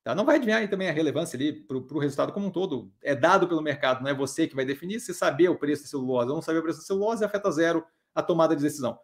Tá? 0.03 0.13
Não 0.13 0.25
vai 0.25 0.39
adivinhar 0.39 0.61
e 0.65 0.67
também 0.67 0.89
a 0.89 0.93
relevância 0.93 1.37
ali 1.37 1.53
para 1.53 1.77
o 1.77 2.01
resultado 2.01 2.33
como 2.33 2.49
um 2.49 2.51
todo. 2.51 2.93
É 3.01 3.15
dado 3.15 3.47
pelo 3.47 3.63
mercado, 3.63 4.03
não 4.03 4.11
é 4.11 4.15
você 4.15 4.49
que 4.49 4.57
vai 4.57 4.65
definir. 4.65 4.99
Se 4.99 5.15
saber 5.15 5.49
o 5.51 5.57
preço 5.57 5.85
da 5.85 5.89
celulose 5.89 6.31
ou 6.31 6.35
não 6.35 6.43
saber 6.43 6.59
o 6.59 6.63
preço 6.65 6.81
da 6.81 6.85
celulose, 6.85 7.25
afeta 7.25 7.49
zero 7.53 7.85
a 8.13 8.25
tomada 8.25 8.57
de 8.57 8.63
decisão. 8.63 8.99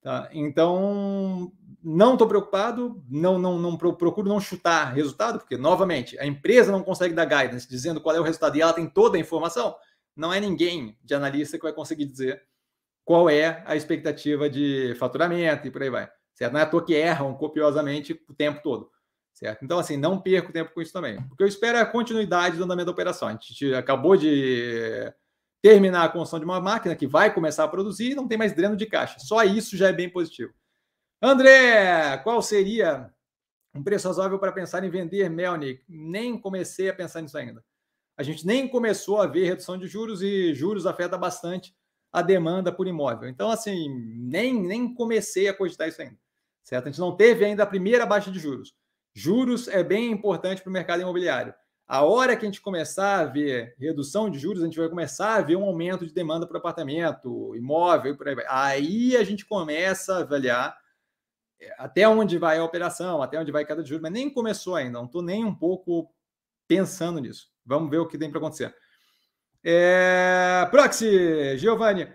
Tá? 0.00 0.28
Então, 0.30 1.52
não 1.88 2.14
estou 2.14 2.26
preocupado, 2.26 3.00
não, 3.08 3.38
não, 3.38 3.56
não 3.60 3.76
procuro 3.76 4.28
não 4.28 4.40
chutar 4.40 4.92
resultado, 4.92 5.38
porque, 5.38 5.56
novamente, 5.56 6.18
a 6.18 6.26
empresa 6.26 6.72
não 6.72 6.82
consegue 6.82 7.14
dar 7.14 7.24
guidance 7.24 7.68
dizendo 7.68 8.00
qual 8.00 8.16
é 8.16 8.18
o 8.18 8.24
resultado 8.24 8.56
e 8.56 8.60
ela 8.60 8.72
tem 8.72 8.88
toda 8.88 9.16
a 9.16 9.20
informação. 9.20 9.76
Não 10.16 10.32
é 10.32 10.40
ninguém 10.40 10.98
de 11.04 11.14
analista 11.14 11.56
que 11.56 11.62
vai 11.62 11.72
conseguir 11.72 12.06
dizer 12.06 12.42
qual 13.04 13.30
é 13.30 13.62
a 13.64 13.76
expectativa 13.76 14.50
de 14.50 14.96
faturamento 14.98 15.68
e 15.68 15.70
por 15.70 15.80
aí 15.80 15.88
vai. 15.88 16.10
Certo? 16.34 16.52
Não 16.52 16.58
é 16.58 16.64
à 16.64 16.66
toa 16.66 16.84
que 16.84 16.92
erram 16.92 17.32
copiosamente 17.34 18.20
o 18.28 18.34
tempo 18.34 18.60
todo. 18.64 18.90
Certo? 19.32 19.64
Então, 19.64 19.78
assim, 19.78 19.96
não 19.96 20.20
perco 20.20 20.52
tempo 20.52 20.74
com 20.74 20.82
isso 20.82 20.92
também. 20.92 21.22
Porque 21.28 21.44
eu 21.44 21.46
espero 21.46 21.78
é 21.78 21.82
a 21.82 21.86
continuidade 21.86 22.56
do 22.56 22.64
andamento 22.64 22.86
da 22.86 22.92
operação. 22.92 23.28
A 23.28 23.32
gente 23.32 23.72
acabou 23.74 24.16
de 24.16 25.12
terminar 25.62 26.02
a 26.02 26.08
construção 26.08 26.40
de 26.40 26.44
uma 26.44 26.60
máquina 26.60 26.96
que 26.96 27.06
vai 27.06 27.32
começar 27.32 27.62
a 27.62 27.68
produzir 27.68 28.10
e 28.10 28.14
não 28.16 28.26
tem 28.26 28.36
mais 28.36 28.52
dreno 28.52 28.76
de 28.76 28.86
caixa. 28.86 29.20
Só 29.20 29.44
isso 29.44 29.76
já 29.76 29.88
é 29.88 29.92
bem 29.92 30.10
positivo. 30.10 30.52
André, 31.20 32.18
qual 32.18 32.42
seria 32.42 33.10
um 33.74 33.82
preço 33.82 34.06
razoável 34.06 34.38
para 34.38 34.52
pensar 34.52 34.84
em 34.84 34.90
vender 34.90 35.30
Melnick? 35.30 35.82
Nem 35.88 36.38
comecei 36.38 36.90
a 36.90 36.94
pensar 36.94 37.22
nisso 37.22 37.38
ainda. 37.38 37.64
A 38.16 38.22
gente 38.22 38.46
nem 38.46 38.68
começou 38.68 39.20
a 39.20 39.26
ver 39.26 39.44
redução 39.44 39.78
de 39.78 39.86
juros 39.86 40.22
e 40.22 40.54
juros 40.54 40.86
afeta 40.86 41.16
bastante 41.16 41.74
a 42.12 42.22
demanda 42.22 42.72
por 42.72 42.86
imóvel. 42.86 43.28
Então, 43.28 43.50
assim, 43.50 43.88
nem, 44.16 44.54
nem 44.54 44.94
comecei 44.94 45.48
a 45.48 45.54
cogitar 45.54 45.88
isso 45.88 46.00
ainda. 46.00 46.18
Certo? 46.62 46.86
A 46.86 46.90
gente 46.90 47.00
não 47.00 47.14
teve 47.14 47.44
ainda 47.44 47.62
a 47.62 47.66
primeira 47.66 48.06
baixa 48.06 48.30
de 48.30 48.38
juros. 48.38 48.74
Juros 49.14 49.68
é 49.68 49.82
bem 49.82 50.10
importante 50.10 50.62
para 50.62 50.70
o 50.70 50.72
mercado 50.72 51.00
imobiliário. 51.00 51.54
A 51.86 52.04
hora 52.04 52.36
que 52.36 52.44
a 52.44 52.48
gente 52.48 52.60
começar 52.60 53.20
a 53.20 53.24
ver 53.24 53.74
redução 53.78 54.28
de 54.28 54.38
juros, 54.38 54.62
a 54.62 54.66
gente 54.66 54.78
vai 54.78 54.88
começar 54.88 55.36
a 55.36 55.42
ver 55.42 55.56
um 55.56 55.64
aumento 55.64 56.04
de 56.04 56.12
demanda 56.12 56.46
por 56.46 56.56
apartamento, 56.56 57.54
imóvel 57.54 58.12
e 58.12 58.16
por 58.16 58.28
aí 58.28 58.34
vai. 58.34 58.44
Aí 58.48 59.16
a 59.16 59.22
gente 59.22 59.46
começa 59.46 60.16
a 60.16 60.20
avaliar 60.20 60.76
até 61.78 62.08
onde 62.08 62.38
vai 62.38 62.58
a 62.58 62.64
operação, 62.64 63.22
até 63.22 63.38
onde 63.38 63.52
vai 63.52 63.64
cada 63.64 63.84
juros, 63.84 64.02
mas 64.02 64.12
nem 64.12 64.30
começou 64.30 64.74
ainda, 64.74 64.98
não 64.98 65.06
estou 65.06 65.22
nem 65.22 65.44
um 65.44 65.54
pouco 65.54 66.12
pensando 66.68 67.20
nisso. 67.20 67.48
Vamos 67.64 67.90
ver 67.90 67.98
o 67.98 68.06
que 68.06 68.18
tem 68.18 68.30
para 68.30 68.38
acontecer. 68.38 68.74
É... 69.64 70.66
Proxy, 70.70 71.56
Giovanni, 71.58 72.08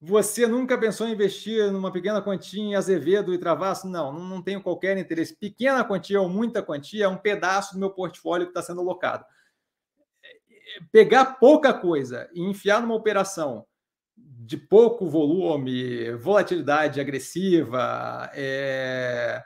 você 0.00 0.46
nunca 0.46 0.76
pensou 0.76 1.06
em 1.06 1.12
investir 1.12 1.70
numa 1.70 1.92
pequena 1.92 2.20
quantia 2.20 2.62
em 2.62 2.74
Azevedo 2.74 3.32
e 3.32 3.38
Travasso? 3.38 3.88
Não, 3.88 4.12
não 4.12 4.42
tenho 4.42 4.62
qualquer 4.62 4.96
interesse. 4.98 5.36
Pequena 5.36 5.84
quantia 5.84 6.20
ou 6.20 6.28
muita 6.28 6.62
quantia 6.62 7.04
é 7.04 7.08
um 7.08 7.16
pedaço 7.16 7.74
do 7.74 7.80
meu 7.80 7.90
portfólio 7.90 8.46
que 8.46 8.50
está 8.50 8.62
sendo 8.62 8.80
alocado. 8.80 9.24
Pegar 10.90 11.38
pouca 11.38 11.72
coisa 11.72 12.28
e 12.32 12.42
enfiar 12.42 12.80
numa 12.80 12.94
operação 12.94 13.66
de 14.24 14.56
pouco 14.56 15.08
volume, 15.08 16.12
volatilidade 16.16 17.00
agressiva, 17.00 18.30
é... 18.34 19.42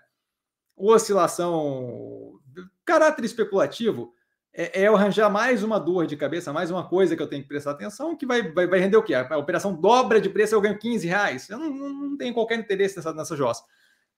oscilação, 0.76 2.40
caráter 2.84 3.24
especulativo, 3.24 4.12
é, 4.52 4.82
é 4.82 4.86
arranjar 4.86 5.28
mais 5.28 5.62
uma 5.62 5.78
dor 5.78 6.06
de 6.06 6.16
cabeça, 6.16 6.52
mais 6.52 6.70
uma 6.70 6.88
coisa 6.88 7.14
que 7.14 7.22
eu 7.22 7.26
tenho 7.26 7.42
que 7.42 7.48
prestar 7.48 7.72
atenção, 7.72 8.16
que 8.16 8.24
vai, 8.24 8.50
vai, 8.50 8.66
vai 8.66 8.80
render 8.80 8.96
o 8.96 9.02
quê? 9.02 9.14
A 9.14 9.36
operação 9.36 9.78
dobra 9.78 10.20
de 10.20 10.30
preço 10.30 10.54
eu 10.54 10.60
ganho 10.60 10.78
15 10.78 11.06
reais. 11.06 11.50
Eu 11.50 11.58
não, 11.58 11.70
não 11.70 12.16
tenho 12.16 12.32
qualquer 12.32 12.58
interesse 12.58 12.96
nessa, 12.96 13.12
nessa 13.12 13.36
jossa. 13.36 13.62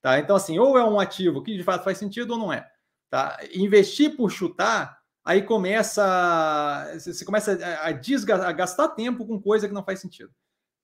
Tá? 0.00 0.18
Então, 0.20 0.36
assim, 0.36 0.58
ou 0.58 0.78
é 0.78 0.84
um 0.84 1.00
ativo 1.00 1.42
que 1.42 1.56
de 1.56 1.64
fato 1.64 1.82
faz 1.82 1.98
sentido 1.98 2.30
ou 2.32 2.38
não 2.38 2.52
é. 2.52 2.64
Tá? 3.10 3.36
Investir 3.52 4.16
por 4.16 4.30
chutar, 4.30 4.98
aí 5.24 5.42
começa. 5.42 6.88
Você 6.98 7.24
começa 7.24 7.58
a, 7.82 7.90
desgastar, 7.90 8.48
a 8.48 8.52
gastar 8.52 8.88
tempo 8.88 9.26
com 9.26 9.42
coisa 9.42 9.66
que 9.66 9.74
não 9.74 9.84
faz 9.84 10.00
sentido. 10.00 10.30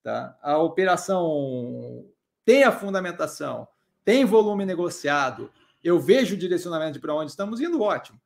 Tá? 0.05 0.39
A 0.41 0.59
operação 0.59 2.07
tem 2.45 2.63
a 2.63 2.71
fundamentação, 2.71 3.67
tem 4.05 4.25
volume 4.25 4.65
negociado, 4.65 5.51
eu 5.83 5.99
vejo 5.99 6.37
o 6.37 6.39
direcionamento 6.39 6.93
de 6.93 7.01
para 7.01 7.15
onde 7.15 7.33
estamos 7.33 7.61
indo, 7.61 7.83
ótimo 7.83 8.21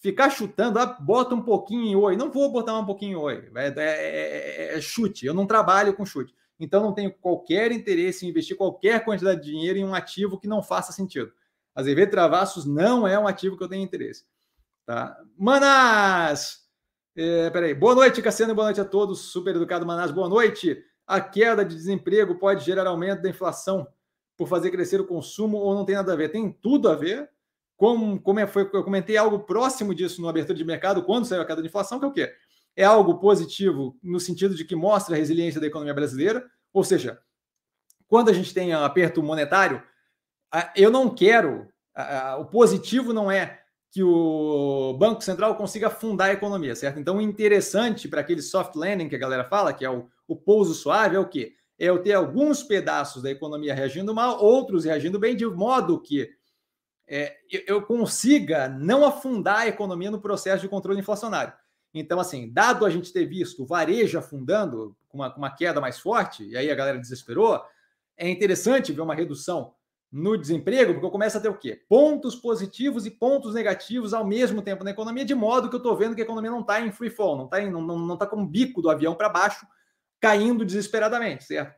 ficar 0.00 0.30
chutando, 0.30 0.78
ah, 0.78 0.86
bota 0.86 1.34
um 1.34 1.42
pouquinho 1.42 1.84
em 1.84 1.94
oi. 1.94 2.16
Não 2.16 2.30
vou 2.30 2.50
botar 2.50 2.76
um 2.78 2.84
pouquinho 2.84 3.12
em 3.12 3.22
oi. 3.22 3.50
É, 3.54 3.66
é, 3.66 3.72
é, 3.76 4.76
é, 4.76 4.80
chute. 4.80 5.26
Eu 5.26 5.34
não 5.34 5.46
trabalho 5.46 5.94
com 5.94 6.04
chute. 6.04 6.34
então 6.58 6.82
não 6.82 6.92
tenho 6.92 7.12
qualquer 7.12 7.70
interesse 7.70 8.26
em 8.26 8.30
investir 8.30 8.56
qualquer 8.56 9.04
quantidade 9.04 9.42
de 9.42 9.50
dinheiro 9.50 9.78
em 9.78 9.84
um 9.84 9.94
ativo 9.94 10.38
que 10.38 10.48
não 10.48 10.62
faça 10.62 10.92
sentido. 10.92 11.32
Azevedo 11.74 12.10
Travassos 12.10 12.64
não 12.66 13.06
é 13.06 13.18
um 13.18 13.28
ativo 13.28 13.56
que 13.56 13.62
eu 13.62 13.68
tenho 13.68 13.84
interesse. 13.84 14.24
Tá? 14.84 15.16
Manas! 15.36 16.68
É, 17.14 17.50
peraí. 17.50 17.74
Boa 17.74 17.94
noite, 17.94 18.22
Cassiano. 18.22 18.54
Boa 18.54 18.66
noite 18.66 18.80
a 18.80 18.84
todos. 18.84 19.20
Super 19.20 19.54
educado, 19.54 19.86
Manas. 19.86 20.10
Boa 20.10 20.28
noite. 20.28 20.82
A 21.10 21.20
queda 21.20 21.64
de 21.64 21.74
desemprego 21.74 22.36
pode 22.36 22.64
gerar 22.64 22.86
aumento 22.86 23.20
da 23.20 23.28
inflação 23.28 23.84
por 24.36 24.46
fazer 24.46 24.70
crescer 24.70 25.00
o 25.00 25.06
consumo 25.06 25.56
ou 25.56 25.74
não 25.74 25.84
tem 25.84 25.96
nada 25.96 26.12
a 26.12 26.16
ver? 26.16 26.30
Tem 26.30 26.52
tudo 26.52 26.88
a 26.88 26.94
ver. 26.94 27.28
Como, 27.76 28.20
como 28.20 28.38
é, 28.38 28.46
foi, 28.46 28.70
eu 28.72 28.84
comentei 28.84 29.16
algo 29.16 29.40
próximo 29.40 29.92
disso 29.92 30.22
no 30.22 30.28
abertura 30.28 30.56
de 30.56 30.64
mercado, 30.64 31.02
quando 31.02 31.24
saiu 31.24 31.42
a 31.42 31.44
queda 31.44 31.62
de 31.62 31.66
inflação, 31.66 31.98
que 31.98 32.04
é 32.04 32.08
o 32.08 32.12
quê? 32.12 32.32
É 32.76 32.84
algo 32.84 33.18
positivo 33.18 33.98
no 34.00 34.20
sentido 34.20 34.54
de 34.54 34.64
que 34.64 34.76
mostra 34.76 35.16
a 35.16 35.18
resiliência 35.18 35.60
da 35.60 35.66
economia 35.66 35.94
brasileira, 35.94 36.48
ou 36.72 36.84
seja, 36.84 37.20
quando 38.06 38.28
a 38.28 38.32
gente 38.32 38.54
tem 38.54 38.72
aperto 38.72 39.20
monetário, 39.20 39.82
eu 40.76 40.92
não 40.92 41.10
quero, 41.12 41.66
o 42.38 42.44
positivo 42.44 43.12
não 43.12 43.30
é 43.30 43.60
que 43.90 44.04
o 44.04 44.94
Banco 44.98 45.22
Central 45.22 45.56
consiga 45.56 45.88
afundar 45.88 46.28
a 46.28 46.32
economia, 46.32 46.76
certo? 46.76 47.00
Então, 47.00 47.20
interessante 47.20 48.08
para 48.08 48.20
aquele 48.20 48.42
soft 48.42 48.76
landing 48.76 49.08
que 49.08 49.16
a 49.16 49.18
galera 49.18 49.44
fala, 49.44 49.72
que 49.72 49.84
é 49.84 49.90
o, 49.90 50.08
o 50.32 50.36
pouso 50.36 50.74
suave, 50.74 51.16
é 51.16 51.18
o 51.18 51.28
quê? 51.28 51.54
É 51.78 51.86
eu 51.86 52.02
ter 52.02 52.12
alguns 52.12 52.62
pedaços 52.62 53.22
da 53.22 53.30
economia 53.30 53.74
reagindo 53.74 54.14
mal, 54.14 54.42
outros 54.42 54.84
reagindo 54.84 55.18
bem, 55.18 55.34
de 55.34 55.44
modo 55.46 56.00
que 56.00 56.30
é, 57.08 57.36
eu 57.66 57.82
consiga 57.82 58.68
não 58.68 59.04
afundar 59.04 59.60
a 59.60 59.66
economia 59.66 60.10
no 60.10 60.20
processo 60.20 60.62
de 60.62 60.68
controle 60.68 61.00
inflacionário. 61.00 61.52
Então, 61.92 62.20
assim, 62.20 62.48
dado 62.52 62.86
a 62.86 62.90
gente 62.90 63.12
ter 63.12 63.26
visto 63.26 63.64
o 63.64 63.66
varejo 63.66 64.16
afundando 64.16 64.96
com 65.08 65.18
uma, 65.18 65.30
com 65.30 65.38
uma 65.38 65.50
queda 65.50 65.80
mais 65.80 65.98
forte, 65.98 66.44
e 66.44 66.56
aí 66.56 66.70
a 66.70 66.74
galera 66.76 66.98
desesperou, 66.98 67.60
é 68.16 68.28
interessante 68.28 68.92
ver 68.92 69.00
uma 69.00 69.14
redução 69.14 69.74
no 70.12 70.36
desemprego, 70.36 70.92
porque 70.92 71.06
eu 71.06 71.10
começo 71.10 71.38
a 71.38 71.40
ter 71.40 71.48
o 71.48 71.56
quê? 71.56 71.80
Pontos 71.88 72.36
positivos 72.36 73.06
e 73.06 73.10
pontos 73.10 73.54
negativos 73.54 74.12
ao 74.12 74.24
mesmo 74.24 74.62
tempo 74.62 74.84
na 74.84 74.90
economia, 74.90 75.24
de 75.24 75.34
modo 75.34 75.68
que 75.68 75.74
eu 75.74 75.78
estou 75.78 75.96
vendo 75.96 76.14
que 76.14 76.20
a 76.20 76.24
economia 76.24 76.50
não 76.50 76.60
está 76.60 76.80
em 76.80 76.92
free 76.92 77.10
fall, 77.10 77.36
não 77.36 77.44
está 77.46 77.60
não, 77.62 77.80
não, 77.80 77.98
não 77.98 78.16
tá 78.16 78.26
com 78.26 78.42
o 78.42 78.46
bico 78.46 78.82
do 78.82 78.90
avião 78.90 79.14
para 79.14 79.28
baixo, 79.28 79.66
caindo 80.20 80.64
desesperadamente, 80.64 81.44
certo? 81.44 81.74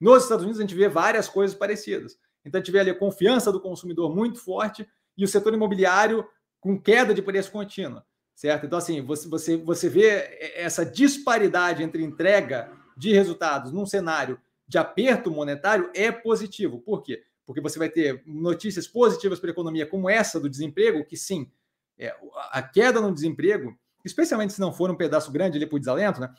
Nos 0.00 0.24
Estados 0.24 0.44
Unidos 0.44 0.60
a 0.60 0.62
gente 0.62 0.74
vê 0.74 0.88
várias 0.88 1.28
coisas 1.28 1.56
parecidas. 1.56 2.18
Então 2.44 2.58
a 2.58 2.62
gente 2.62 2.72
vê 2.72 2.80
ali 2.80 2.90
a 2.90 2.98
confiança 2.98 3.50
do 3.50 3.60
consumidor 3.60 4.14
muito 4.14 4.38
forte 4.38 4.86
e 5.16 5.24
o 5.24 5.28
setor 5.28 5.54
imobiliário 5.54 6.26
com 6.60 6.80
queda 6.80 7.12
de 7.12 7.22
preço 7.22 7.50
contínua, 7.50 8.04
certo? 8.34 8.66
Então 8.66 8.78
assim, 8.78 9.00
você, 9.02 9.28
você, 9.28 9.56
você 9.56 9.88
vê 9.88 10.52
essa 10.54 10.84
disparidade 10.84 11.82
entre 11.82 12.02
entrega 12.02 12.70
de 12.96 13.12
resultados 13.12 13.72
num 13.72 13.86
cenário 13.86 14.40
de 14.66 14.78
aperto 14.78 15.30
monetário 15.30 15.90
é 15.94 16.12
positivo. 16.12 16.80
Por 16.80 17.02
quê? 17.02 17.24
porque 17.48 17.62
você 17.62 17.78
vai 17.78 17.88
ter 17.88 18.22
notícias 18.26 18.86
positivas 18.86 19.40
para 19.40 19.48
a 19.48 19.52
economia, 19.52 19.86
como 19.86 20.10
essa 20.10 20.38
do 20.38 20.50
desemprego, 20.50 21.02
que 21.02 21.16
sim, 21.16 21.50
é, 21.98 22.14
a 22.50 22.60
queda 22.60 23.00
no 23.00 23.10
desemprego, 23.10 23.74
especialmente 24.04 24.52
se 24.52 24.60
não 24.60 24.70
for 24.70 24.90
um 24.90 24.94
pedaço 24.94 25.32
grande 25.32 25.56
ali 25.56 25.66
por 25.66 25.78
desalento, 25.78 26.20
né? 26.20 26.30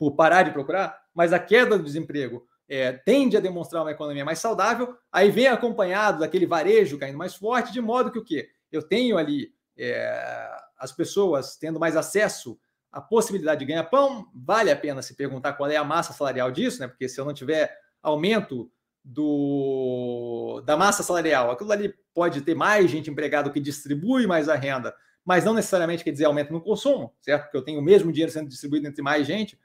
Por 0.00 0.16
parar 0.16 0.44
de 0.44 0.50
procurar, 0.50 0.98
mas 1.14 1.32
a 1.32 1.38
queda 1.38 1.76
do 1.76 1.84
desemprego 1.84 2.46
é, 2.66 2.92
tende 2.92 3.36
a 3.36 3.40
demonstrar 3.40 3.82
uma 3.82 3.90
economia 3.90 4.24
mais 4.24 4.38
saudável, 4.38 4.96
aí 5.12 5.30
vem 5.30 5.46
acompanhado 5.46 6.20
daquele 6.20 6.46
varejo 6.46 6.98
caindo 6.98 7.18
mais 7.18 7.34
forte, 7.34 7.72
de 7.72 7.80
modo 7.82 8.10
que 8.10 8.18
o 8.18 8.24
quê? 8.24 8.48
Eu 8.72 8.82
tenho 8.82 9.18
ali 9.18 9.52
é, 9.76 10.50
as 10.78 10.90
pessoas 10.90 11.56
tendo 11.56 11.78
mais 11.78 11.96
acesso 11.96 12.58
à 12.90 13.00
possibilidade 13.00 13.60
de 13.60 13.66
ganhar 13.66 13.84
pão, 13.84 14.26
vale 14.34 14.70
a 14.70 14.76
pena 14.76 15.02
se 15.02 15.14
perguntar 15.14 15.52
qual 15.52 15.70
é 15.70 15.76
a 15.76 15.84
massa 15.84 16.14
salarial 16.14 16.50
disso, 16.50 16.80
né? 16.80 16.88
Porque 16.88 17.08
se 17.08 17.20
eu 17.20 17.24
não 17.26 17.34
tiver 17.34 17.76
aumento 18.02 18.70
do, 19.04 20.62
da 20.64 20.76
massa 20.76 21.02
salarial. 21.02 21.50
Aquilo 21.50 21.72
ali 21.72 21.94
pode 22.14 22.40
ter 22.42 22.54
mais 22.54 22.90
gente 22.90 23.10
empregada 23.10 23.50
que 23.50 23.60
distribui 23.60 24.26
mais 24.26 24.48
a 24.48 24.54
renda, 24.54 24.94
mas 25.24 25.44
não 25.44 25.54
necessariamente 25.54 26.04
quer 26.04 26.12
dizer 26.12 26.26
aumento 26.26 26.52
no 26.52 26.60
consumo, 26.60 27.14
certo? 27.20 27.44
Porque 27.44 27.56
eu 27.56 27.62
tenho 27.62 27.80
o 27.80 27.82
mesmo 27.82 28.12
dinheiro 28.12 28.32
sendo 28.32 28.48
distribuído 28.48 28.86
entre 28.86 29.02
mais 29.02 29.26
gente. 29.26 29.58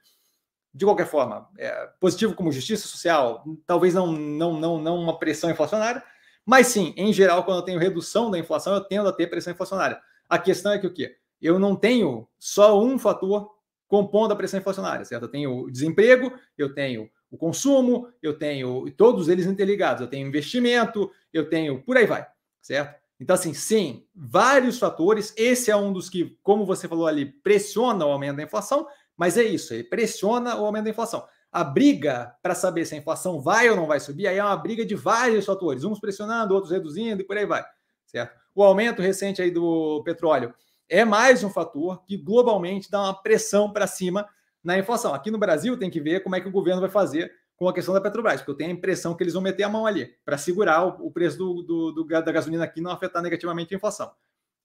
De 0.76 0.84
qualquer 0.84 1.08
forma, 1.08 1.50
é 1.58 1.90
positivo 2.02 2.36
como 2.36 2.52
justiça 2.52 2.86
social, 2.86 3.46
talvez 3.66 3.94
não, 3.94 4.12
não, 4.12 4.60
não, 4.60 4.78
não 4.78 4.98
uma 4.98 5.18
pressão 5.18 5.50
inflacionária, 5.50 6.04
mas 6.46 6.68
sim, 6.68 6.94
em 6.98 7.14
geral, 7.14 7.46
quando 7.46 7.60
eu 7.60 7.64
tenho 7.64 7.80
redução 7.80 8.30
da 8.30 8.38
inflação, 8.38 8.74
eu 8.74 8.82
tendo 8.82 9.08
a 9.08 9.14
ter 9.14 9.28
pressão 9.28 9.54
inflacionária. 9.54 9.98
A 10.28 10.38
questão 10.38 10.74
é 10.74 10.78
que 10.78 10.86
o 10.86 10.94
quê? 10.94 11.16
Eu 11.42 11.58
não 11.58 11.78
tenho 11.78 12.28
só 12.38 12.78
um 12.78 13.00
fator 13.00 13.50
compondo 13.88 14.34
a 14.34 14.36
pressão 14.36 14.60
inflacionária, 14.60 15.06
certo? 15.06 15.24
Eu 15.24 15.32
tenho 15.32 15.64
o 15.64 15.72
desemprego, 15.72 16.34
eu 16.58 16.74
tenho 16.74 17.10
o 17.32 17.38
consumo, 17.38 18.10
eu 18.22 18.38
tenho 18.38 18.92
todos 18.92 19.30
eles 19.30 19.46
interligados, 19.46 20.02
eu 20.02 20.08
tenho 20.08 20.28
investimento, 20.28 21.10
eu 21.32 21.50
tenho 21.50 21.82
por 21.82 21.96
aí 21.96 22.06
vai, 22.06 22.28
certo? 22.62 23.02
Então, 23.20 23.34
assim, 23.34 23.54
sim, 23.54 24.06
vários 24.14 24.78
fatores. 24.78 25.34
Esse 25.38 25.72
é 25.72 25.76
um 25.76 25.94
dos 25.94 26.10
que, 26.10 26.38
como 26.44 26.66
você 26.66 26.88
falou 26.88 27.08
ali, 27.08 27.26
pressiona 27.26 28.06
o 28.06 28.12
aumento 28.12 28.38
da 28.38 28.44
inflação, 28.44 28.86
mas 29.18 29.38
é 29.38 29.44
isso, 29.44 29.74
ele 29.74 29.84
pressiona 29.84 30.56
o 30.56 30.66
aumento 30.66 30.86
da 30.86 30.90
inflação. 30.90 31.26
A 31.52 31.64
briga 31.64 32.36
para 32.42 32.54
saber 32.54 32.86
se 32.86 32.96
a 32.96 32.98
inflação 32.98 33.40
vai 33.40 33.70
ou 33.70 33.76
não 33.76 33.88
vai 33.88 34.00
subir, 34.00 34.28
aí 34.28 34.38
é 34.38 34.44
uma 34.44 34.58
briga 34.58 34.86
de 34.86 34.96
vários 34.96 35.46
fatores, 35.46 35.84
uns 35.84 36.00
pressionando, 36.00 36.54
outros 36.54 36.72
reduzindo 36.72 37.22
e 37.22 37.26
por 37.26 37.38
aí 37.38 37.46
vai, 37.46 37.64
certo? 38.06 38.38
O 38.54 38.64
aumento 38.64 39.02
recente 39.02 39.42
aí 39.42 39.52
do 39.52 40.02
petróleo 40.04 40.54
é 40.88 41.04
mais 41.04 41.44
um 41.44 41.50
fator 41.50 42.04
que 42.06 42.18
globalmente 42.18 42.92
dá 42.92 43.02
uma 43.02 43.14
pressão 43.14 43.72
para 43.72 43.88
cima 43.88 44.28
na 44.64 44.78
inflação. 44.78 45.14
Aqui 45.14 45.32
no 45.32 45.38
Brasil 45.38 45.78
tem 45.78 45.90
que 45.90 46.00
ver 46.00 46.22
como 46.22 46.36
é 46.36 46.42
que 46.42 46.48
o 46.48 46.52
governo 46.52 46.82
vai 46.82 46.90
fazer 46.90 47.32
com 47.56 47.70
a 47.70 47.74
questão 47.74 47.94
da 47.94 48.02
Petrobras, 48.02 48.42
porque 48.42 48.52
eu 48.52 48.56
tenho 48.56 48.72
a 48.72 48.74
impressão 48.74 49.16
que 49.16 49.24
eles 49.24 49.34
vão 49.34 49.42
meter 49.42 49.64
a 49.64 49.70
mão 49.70 49.86
ali 49.86 50.14
para 50.26 50.38
segurar 50.38 50.86
o, 50.86 51.10
preço 51.12 51.38
do, 51.38 51.64
do, 51.64 51.92
do, 51.92 52.04
da 52.04 52.32
gasolina 52.32 52.64
aqui 52.64 52.82
não 52.82 52.92
afetar 52.92 53.22
negativamente 53.22 53.74
a 53.74 53.78
inflação. 53.78 54.12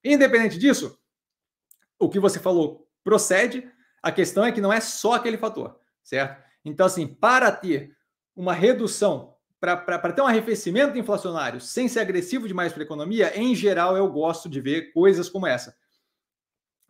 Independente 0.03 0.57
disso, 0.57 0.99
o 1.97 2.09
que 2.09 2.19
você 2.19 2.39
falou 2.39 2.87
procede, 3.03 3.69
a 4.01 4.11
questão 4.11 4.43
é 4.43 4.51
que 4.51 4.61
não 4.61 4.71
é 4.71 4.79
só 4.79 5.13
aquele 5.13 5.37
fator, 5.37 5.79
certo? 6.03 6.41
Então, 6.63 6.85
assim, 6.85 7.07
para 7.07 7.51
ter 7.51 7.95
uma 8.35 8.53
redução, 8.53 9.35
para 9.59 10.13
ter 10.13 10.21
um 10.21 10.27
arrefecimento 10.27 10.97
inflacionário 10.97 11.61
sem 11.61 11.87
ser 11.87 11.99
agressivo 11.99 12.47
demais 12.47 12.73
para 12.73 12.81
a 12.81 12.85
economia, 12.85 13.37
em 13.39 13.53
geral 13.55 13.95
eu 13.95 14.07
gosto 14.09 14.49
de 14.49 14.59
ver 14.59 14.91
coisas 14.91 15.29
como 15.29 15.45
essa 15.45 15.75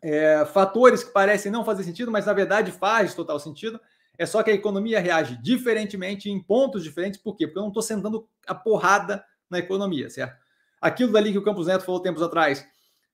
é, 0.02 0.44
fatores 0.46 1.04
que 1.04 1.12
parecem 1.12 1.52
não 1.52 1.64
fazer 1.64 1.84
sentido, 1.84 2.12
mas 2.12 2.26
na 2.26 2.34
verdade 2.34 2.72
faz 2.72 3.14
total 3.14 3.40
sentido. 3.40 3.80
É 4.18 4.26
só 4.26 4.44
que 4.44 4.50
a 4.50 4.54
economia 4.54 5.00
reage 5.00 5.38
diferentemente 5.42 6.30
em 6.30 6.42
pontos 6.42 6.84
diferentes. 6.84 7.20
Por 7.20 7.36
quê? 7.36 7.46
Porque 7.46 7.60
eu 7.60 7.64
não 7.64 7.70
estou 7.70 7.84
sentando 7.84 8.28
a 8.48 8.56
porrada 8.56 9.24
na 9.50 9.60
economia, 9.60 10.10
certo? 10.10 10.42
Aquilo 10.80 11.12
dali 11.12 11.32
que 11.32 11.38
o 11.38 11.44
Campos 11.44 11.68
Neto 11.68 11.86
falou 11.86 12.02
tempos 12.02 12.22
atrás, 12.22 12.68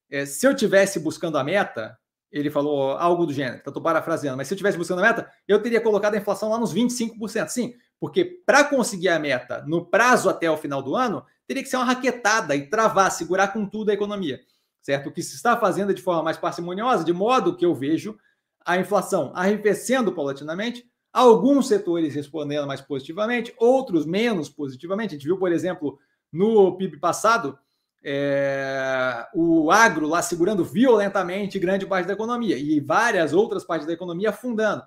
é, 0.09 0.25
se 0.25 0.47
eu 0.47 0.55
tivesse 0.55 0.99
buscando 0.99 1.37
a 1.37 1.43
meta, 1.43 1.97
ele 2.32 2.49
falou 2.49 2.91
algo 2.91 3.25
do 3.25 3.34
gênero, 3.34 3.57
estou 3.57 3.82
parafraseando, 3.82 4.38
mas 4.38 4.47
se 4.47 4.53
eu 4.53 4.57
tivesse 4.57 4.78
buscando 4.78 4.99
a 4.99 5.03
meta, 5.03 5.32
eu 5.47 5.61
teria 5.61 5.82
colocado 5.82 6.15
a 6.15 6.17
inflação 6.17 6.49
lá 6.49 6.59
nos 6.59 6.73
25%. 6.73 7.47
Sim, 7.47 7.73
porque 7.99 8.25
para 8.45 8.63
conseguir 8.63 9.09
a 9.09 9.19
meta 9.19 9.63
no 9.65 9.86
prazo 9.86 10.30
até 10.30 10.49
o 10.49 10.57
final 10.57 10.82
do 10.82 10.95
ano, 10.95 11.23
teria 11.47 11.63
que 11.63 11.69
ser 11.69 11.78
uma 11.78 11.86
raquetada 11.86 12.55
e 12.55 12.69
travar, 12.69 13.11
segurar 13.11 13.49
com 13.49 13.65
tudo 13.65 13.91
a 13.91 13.93
economia 13.93 14.39
certo? 14.88 15.09
O 15.09 15.11
que 15.11 15.21
se 15.21 15.36
está 15.36 15.57
fazendo 15.57 15.91
é 15.91 15.93
de 15.93 16.01
forma 16.01 16.23
mais 16.23 16.38
parcimoniosa, 16.38 17.03
de 17.03 17.11
modo 17.11 17.57
que 17.57 17.65
eu 17.65 17.75
vejo 17.75 18.17
a 18.65 18.78
inflação 18.78 19.34
arrefecendo 19.36 20.13
paulatinamente, 20.13 20.89
alguns 21.11 21.67
setores 21.67 22.15
respondendo 22.15 22.65
mais 22.65 22.80
positivamente, 22.80 23.53
outros 23.57 24.05
menos 24.05 24.47
positivamente. 24.47 25.09
A 25.09 25.17
gente 25.17 25.25
viu, 25.25 25.38
por 25.38 25.51
exemplo, 25.51 25.99
no 26.32 26.78
PIB 26.78 27.01
passado, 27.01 27.59
é, 28.09 29.27
o 29.33 29.69
agro 29.69 30.07
lá 30.07 30.21
segurando 30.21 30.63
violentamente 30.63 31.59
grande 31.59 31.85
parte 31.85 32.07
da 32.07 32.13
economia 32.13 32.57
e 32.57 32.79
várias 32.79 33.33
outras 33.33 33.65
partes 33.65 33.85
da 33.85 33.91
economia 33.91 34.29
afundando. 34.29 34.81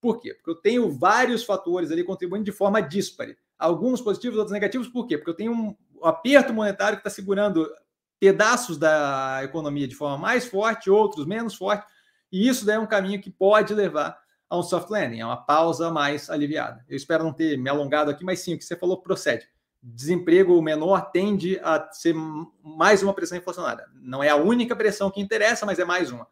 Por 0.00 0.18
quê? 0.18 0.32
Porque 0.32 0.50
eu 0.50 0.54
tenho 0.54 0.90
vários 0.90 1.44
fatores 1.44 1.90
ali 1.90 2.02
contribuindo 2.02 2.46
de 2.46 2.52
forma 2.52 2.80
díspare. 2.80 3.36
Alguns 3.58 4.00
positivos, 4.00 4.38
outros 4.38 4.54
negativos. 4.54 4.88
Por 4.88 5.06
quê? 5.06 5.18
Porque 5.18 5.32
eu 5.32 5.36
tenho 5.36 5.52
um 5.52 5.76
aperto 6.02 6.54
monetário 6.54 6.96
que 6.96 7.00
está 7.06 7.10
segurando 7.10 7.70
pedaços 8.18 8.78
da 8.78 9.42
economia 9.44 9.86
de 9.86 9.94
forma 9.94 10.16
mais 10.16 10.46
forte, 10.46 10.88
outros 10.88 11.26
menos 11.26 11.54
forte, 11.54 11.84
e 12.32 12.48
isso 12.48 12.64
daí 12.64 12.76
é 12.76 12.80
um 12.80 12.86
caminho 12.86 13.20
que 13.20 13.30
pode 13.30 13.74
levar 13.74 14.18
a 14.48 14.58
um 14.58 14.62
soft 14.62 14.88
landing, 14.88 15.20
a 15.20 15.26
uma 15.26 15.44
pausa 15.44 15.90
mais 15.90 16.30
aliviada. 16.30 16.82
Eu 16.88 16.96
espero 16.96 17.22
não 17.22 17.34
ter 17.34 17.58
me 17.58 17.68
alongado 17.68 18.10
aqui, 18.10 18.24
mas 18.24 18.40
sim, 18.40 18.54
o 18.54 18.58
que 18.58 18.64
você 18.64 18.76
falou 18.76 19.02
procede. 19.02 19.46
Desemprego 19.88 20.60
menor 20.60 21.12
tende 21.12 21.60
a 21.62 21.88
ser 21.92 22.12
mais 22.60 23.04
uma 23.04 23.14
pressão 23.14 23.38
inflacionária. 23.38 23.86
Não 23.94 24.20
é 24.20 24.28
a 24.28 24.34
única 24.36 24.74
pressão 24.74 25.12
que 25.12 25.20
interessa, 25.20 25.64
mas 25.64 25.78
é 25.78 25.84
mais 25.84 26.10
uma. 26.10 26.26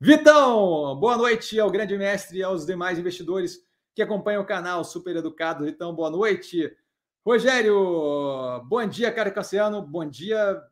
Vitão, 0.00 0.94
boa 0.94 1.16
noite 1.16 1.58
ao 1.58 1.68
grande 1.68 1.98
mestre 1.98 2.38
e 2.38 2.42
aos 2.44 2.64
demais 2.64 2.96
investidores 2.96 3.58
que 3.92 4.02
acompanham 4.02 4.40
o 4.40 4.46
canal 4.46 4.84
Super 4.84 5.16
Educado. 5.16 5.64
Vitão, 5.64 5.92
boa 5.92 6.08
noite. 6.08 6.70
Rogério, 7.24 8.62
bom 8.66 8.86
dia, 8.86 9.10
cara 9.10 9.32
Cassiano. 9.32 9.82
Bom 9.82 10.08
dia, 10.08 10.62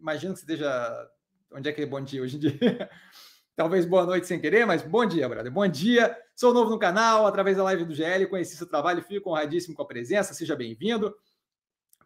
imagino 0.00 0.32
que 0.32 0.40
você 0.40 0.46
esteja. 0.46 1.10
Onde 1.52 1.68
é 1.68 1.72
que 1.74 1.82
é 1.82 1.86
bom 1.86 2.00
dia 2.00 2.22
hoje 2.22 2.36
em 2.36 2.40
dia? 2.40 2.88
Talvez 3.54 3.84
boa 3.84 4.06
noite 4.06 4.26
sem 4.26 4.40
querer, 4.40 4.64
mas 4.64 4.80
bom 4.80 5.04
dia, 5.04 5.28
brother. 5.28 5.52
Bom 5.52 5.68
dia. 5.68 6.16
Sou 6.34 6.54
novo 6.54 6.70
no 6.70 6.78
canal, 6.78 7.26
através 7.26 7.58
da 7.58 7.64
live 7.64 7.84
do 7.84 7.94
GL, 7.94 8.26
conheci 8.26 8.56
seu 8.56 8.66
trabalho, 8.66 9.02
fico 9.02 9.28
honradíssimo 9.28 9.74
com 9.74 9.82
a 9.82 9.86
presença, 9.86 10.32
seja 10.32 10.56
bem-vindo. 10.56 11.14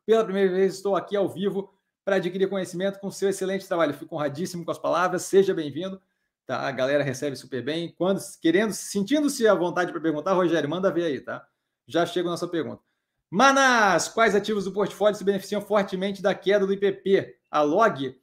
Pela 0.06 0.24
primeira 0.24 0.52
vez 0.52 0.74
estou 0.74 0.96
aqui 0.96 1.16
ao 1.16 1.28
vivo 1.28 1.74
para 2.04 2.16
adquirir 2.16 2.48
conhecimento 2.48 3.00
com 3.00 3.10
seu 3.10 3.28
excelente 3.28 3.66
trabalho. 3.66 3.92
Fico 3.92 4.14
honradíssimo 4.14 4.64
com 4.64 4.70
as 4.70 4.78
palavras, 4.78 5.22
seja 5.22 5.52
bem-vindo. 5.52 6.00
Tá? 6.46 6.60
A 6.60 6.70
galera 6.70 7.02
recebe 7.02 7.34
super 7.36 7.62
bem. 7.62 7.92
Quando 7.98 8.20
querendo, 8.40 8.72
sentindo-se 8.72 9.46
à 9.48 9.54
vontade 9.54 9.90
para 9.90 10.00
perguntar, 10.00 10.32
Rogério, 10.32 10.70
manda 10.70 10.90
ver 10.90 11.06
aí, 11.06 11.20
tá? 11.20 11.46
Já 11.86 12.06
chego 12.06 12.30
na 12.30 12.36
sua 12.36 12.48
pergunta. 12.48 12.80
Manas, 13.28 14.08
quais 14.08 14.34
ativos 14.34 14.64
do 14.64 14.72
portfólio 14.72 15.16
se 15.16 15.24
beneficiam 15.24 15.60
fortemente 15.60 16.22
da 16.22 16.34
queda 16.34 16.64
do 16.64 16.72
IPP? 16.72 17.36
A 17.50 17.60
log 17.60 18.16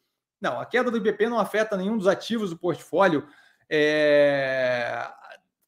não, 0.43 0.59
a 0.59 0.65
queda 0.65 0.91
do 0.91 0.97
IBP 0.97 1.29
não 1.29 1.39
afeta 1.39 1.77
nenhum 1.77 1.97
dos 1.97 2.05
ativos 2.05 2.49
do 2.49 2.57
portfólio. 2.57 3.25
É... 3.69 5.09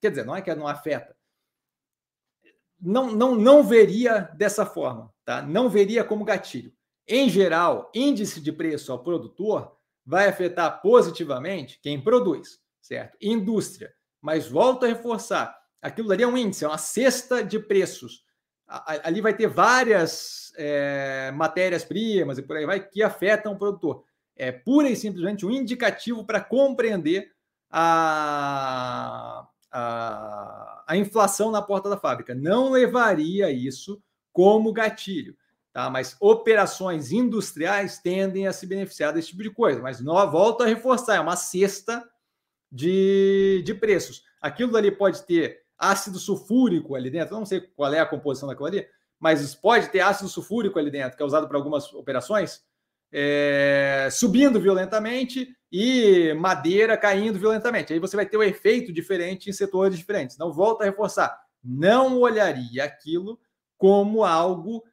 Quer 0.01 0.09
dizer, 0.09 0.25
não 0.25 0.35
é 0.35 0.41
que 0.41 0.53
não 0.53 0.67
afeta. 0.67 1.14
Não, 2.79 3.11
não, 3.11 3.35
não 3.35 3.63
veria 3.63 4.29
dessa 4.35 4.65
forma, 4.65 5.11
tá? 5.23 5.41
Não 5.41 5.69
veria 5.69 6.03
como 6.03 6.25
gatilho. 6.25 6.73
Em 7.07 7.29
geral, 7.29 7.91
índice 7.93 8.41
de 8.41 8.51
preço 8.51 8.91
ao 8.91 9.03
produtor 9.03 9.75
vai 10.05 10.27
afetar 10.27 10.81
positivamente 10.81 11.79
quem 11.81 12.01
produz, 12.01 12.59
certo? 12.81 13.17
Indústria. 13.21 13.93
Mas 14.21 14.47
volto 14.47 14.85
a 14.85 14.87
reforçar, 14.87 15.55
aquilo 15.81 16.11
ali 16.11 16.23
é 16.23 16.27
um 16.27 16.37
índice, 16.37 16.65
é 16.65 16.67
uma 16.67 16.77
cesta 16.77 17.43
de 17.43 17.59
preços. 17.59 18.23
Ali 18.67 19.21
vai 19.21 19.35
ter 19.35 19.47
várias 19.47 20.51
é, 20.57 21.31
matérias-primas 21.35 22.37
e 22.37 22.41
por 22.41 22.57
aí 22.57 22.65
vai 22.65 22.87
que 22.87 23.03
afetam 23.03 23.53
o 23.53 23.57
produtor 23.57 24.03
é 24.35 24.51
pura 24.51 24.89
e 24.89 24.95
simplesmente 24.95 25.45
um 25.45 25.51
indicativo 25.51 26.25
para 26.25 26.41
compreender 26.41 27.31
a, 27.71 29.47
a, 29.77 30.83
a, 30.87 30.95
inflação 30.95 31.51
na 31.51 31.61
porta 31.61 31.89
da 31.89 31.97
fábrica. 31.97 32.33
Não 32.33 32.71
levaria 32.71 33.51
isso 33.51 34.01
como 34.31 34.71
gatilho, 34.71 35.35
tá? 35.73 35.89
Mas 35.89 36.15
operações 36.21 37.11
industriais 37.11 37.99
tendem 37.99 38.47
a 38.47 38.53
se 38.53 38.65
beneficiar 38.65 39.11
desse 39.11 39.29
tipo 39.29 39.43
de 39.43 39.49
coisa. 39.49 39.81
Mas 39.81 39.99
nós 39.99 40.31
volto 40.31 40.63
a 40.63 40.65
reforçar, 40.65 41.15
é 41.15 41.19
uma 41.19 41.35
cesta 41.35 42.07
de, 42.71 43.61
de 43.65 43.73
preços. 43.73 44.23
Aquilo 44.41 44.77
ali 44.77 44.91
pode 44.91 45.23
ter 45.23 45.65
ácido 45.77 46.17
sulfúrico 46.17 46.95
ali 46.95 47.09
dentro, 47.09 47.35
não 47.35 47.45
sei 47.45 47.59
qual 47.59 47.93
é 47.93 47.99
a 47.99 48.05
composição 48.05 48.47
daquilo 48.47 48.67
ali, 48.67 48.87
mas 49.19 49.53
pode 49.53 49.89
ter 49.89 49.99
ácido 49.99 50.29
sulfúrico 50.29 50.79
ali 50.79 50.89
dentro, 50.89 51.17
que 51.17 51.23
é 51.23 51.25
usado 51.25 51.49
para 51.49 51.57
algumas 51.57 51.91
operações 51.93 52.63
é, 53.11 54.09
subindo 54.11 54.59
violentamente 54.59 55.55
e 55.71 56.33
madeira 56.33 56.97
caindo 56.97 57.39
violentamente. 57.39 57.93
Aí 57.93 57.99
você 57.99 58.15
vai 58.15 58.25
ter 58.25 58.37
um 58.37 58.43
efeito 58.43 58.93
diferente 58.93 59.49
em 59.49 59.53
setores 59.53 59.97
diferentes. 59.97 60.37
Não 60.37 60.51
volta 60.51 60.83
a 60.83 60.87
reforçar. 60.87 61.37
Não 61.63 62.19
olharia 62.19 62.83
aquilo 62.83 63.39
como 63.77 64.23
algo 64.23 64.83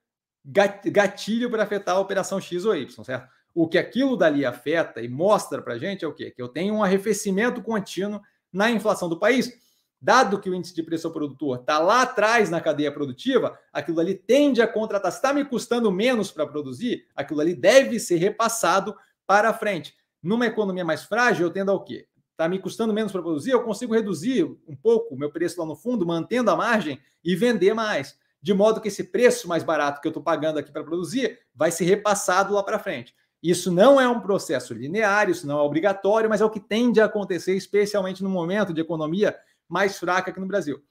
gatilho 0.44 1.50
para 1.50 1.62
afetar 1.62 1.96
a 1.96 2.00
operação 2.00 2.40
X 2.40 2.64
ou 2.64 2.74
Y, 2.74 3.04
certo? 3.04 3.28
O 3.54 3.68
que 3.68 3.78
aquilo 3.78 4.16
dali 4.16 4.44
afeta 4.44 5.00
e 5.00 5.08
mostra 5.08 5.62
para 5.62 5.74
a 5.74 5.78
gente 5.78 6.04
é 6.04 6.08
o 6.08 6.14
quê? 6.14 6.30
Que 6.30 6.42
eu 6.42 6.48
tenho 6.48 6.74
um 6.74 6.82
arrefecimento 6.82 7.62
contínuo 7.62 8.20
na 8.52 8.70
inflação 8.70 9.08
do 9.08 9.18
país 9.18 9.52
dado 10.02 10.40
que 10.40 10.50
o 10.50 10.54
índice 10.54 10.74
de 10.74 10.82
preço 10.82 11.06
ao 11.06 11.12
produtor 11.12 11.60
está 11.60 11.78
lá 11.78 12.02
atrás 12.02 12.50
na 12.50 12.60
cadeia 12.60 12.90
produtiva, 12.90 13.56
aquilo 13.72 14.00
ali 14.00 14.16
tende 14.16 14.60
a 14.60 14.66
contratar. 14.66 15.12
Se 15.12 15.18
está 15.18 15.32
me 15.32 15.44
custando 15.44 15.92
menos 15.92 16.32
para 16.32 16.44
produzir, 16.44 17.06
aquilo 17.14 17.40
ali 17.40 17.54
deve 17.54 18.00
ser 18.00 18.16
repassado 18.16 18.96
para 19.24 19.54
frente. 19.54 19.94
Numa 20.20 20.46
economia 20.46 20.84
mais 20.84 21.04
frágil, 21.04 21.46
eu 21.46 21.52
tendo 21.52 21.70
ao 21.70 21.84
quê? 21.84 22.08
Está 22.32 22.48
me 22.48 22.58
custando 22.58 22.92
menos 22.92 23.12
para 23.12 23.22
produzir, 23.22 23.52
eu 23.52 23.62
consigo 23.62 23.94
reduzir 23.94 24.44
um 24.66 24.74
pouco 24.74 25.14
o 25.14 25.18
meu 25.18 25.30
preço 25.30 25.60
lá 25.60 25.66
no 25.66 25.76
fundo, 25.76 26.04
mantendo 26.04 26.50
a 26.50 26.56
margem 26.56 26.98
e 27.24 27.36
vender 27.36 27.72
mais. 27.72 28.18
De 28.42 28.52
modo 28.52 28.80
que 28.80 28.88
esse 28.88 29.04
preço 29.04 29.46
mais 29.46 29.62
barato 29.62 30.00
que 30.00 30.08
eu 30.08 30.10
estou 30.10 30.22
pagando 30.22 30.58
aqui 30.58 30.72
para 30.72 30.82
produzir 30.82 31.38
vai 31.54 31.70
ser 31.70 31.84
repassado 31.84 32.52
lá 32.52 32.62
para 32.64 32.80
frente. 32.80 33.14
Isso 33.40 33.70
não 33.70 34.00
é 34.00 34.08
um 34.08 34.20
processo 34.20 34.74
linear, 34.74 35.30
isso 35.30 35.46
não 35.46 35.58
é 35.58 35.62
obrigatório, 35.62 36.28
mas 36.28 36.40
é 36.40 36.44
o 36.44 36.50
que 36.50 36.60
tende 36.60 37.00
a 37.00 37.04
acontecer, 37.04 37.56
especialmente 37.56 38.22
no 38.22 38.30
momento 38.30 38.72
de 38.72 38.80
economia 38.80 39.36
mais 39.72 39.98
fraca 39.98 40.30
aqui 40.30 40.38
no 40.38 40.46
Brasil. 40.46 40.82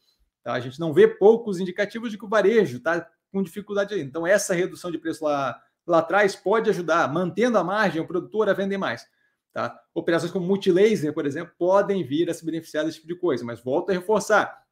Tá? 0.43 0.53
A 0.53 0.59
gente 0.59 0.79
não 0.79 0.91
vê 0.91 1.07
poucos 1.07 1.59
indicativos 1.59 2.09
de 2.09 2.17
que 2.17 2.25
o 2.25 2.29
varejo 2.29 2.77
está 2.77 3.07
com 3.31 3.43
dificuldade 3.43 3.93
aí. 3.93 4.01
Então, 4.01 4.25
essa 4.25 4.53
redução 4.53 4.91
de 4.91 4.97
preço 4.97 5.23
lá, 5.23 5.61
lá 5.85 5.99
atrás 5.99 6.35
pode 6.35 6.69
ajudar, 6.69 7.11
mantendo 7.13 7.57
a 7.57 7.63
margem, 7.63 8.01
o 8.01 8.07
produtor 8.07 8.49
a 8.49 8.53
vender 8.53 8.77
mais. 8.77 9.05
Tá? 9.53 9.79
Operações 9.93 10.31
como 10.31 10.45
multilaser, 10.45 11.13
por 11.13 11.25
exemplo, 11.25 11.53
podem 11.57 12.03
vir 12.03 12.29
a 12.29 12.33
se 12.33 12.43
beneficiar 12.43 12.85
desse 12.85 12.97
tipo 12.97 13.07
de 13.07 13.15
coisa, 13.15 13.45
mas 13.45 13.61
volto 13.61 13.89
a 13.89 13.93
reforçar: 13.93 14.63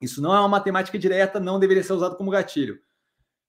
isso 0.00 0.20
não 0.20 0.34
é 0.34 0.38
uma 0.38 0.48
matemática 0.48 0.98
direta, 0.98 1.40
não 1.40 1.58
deveria 1.58 1.82
ser 1.82 1.94
usado 1.94 2.16
como 2.16 2.30
gatilho. 2.30 2.78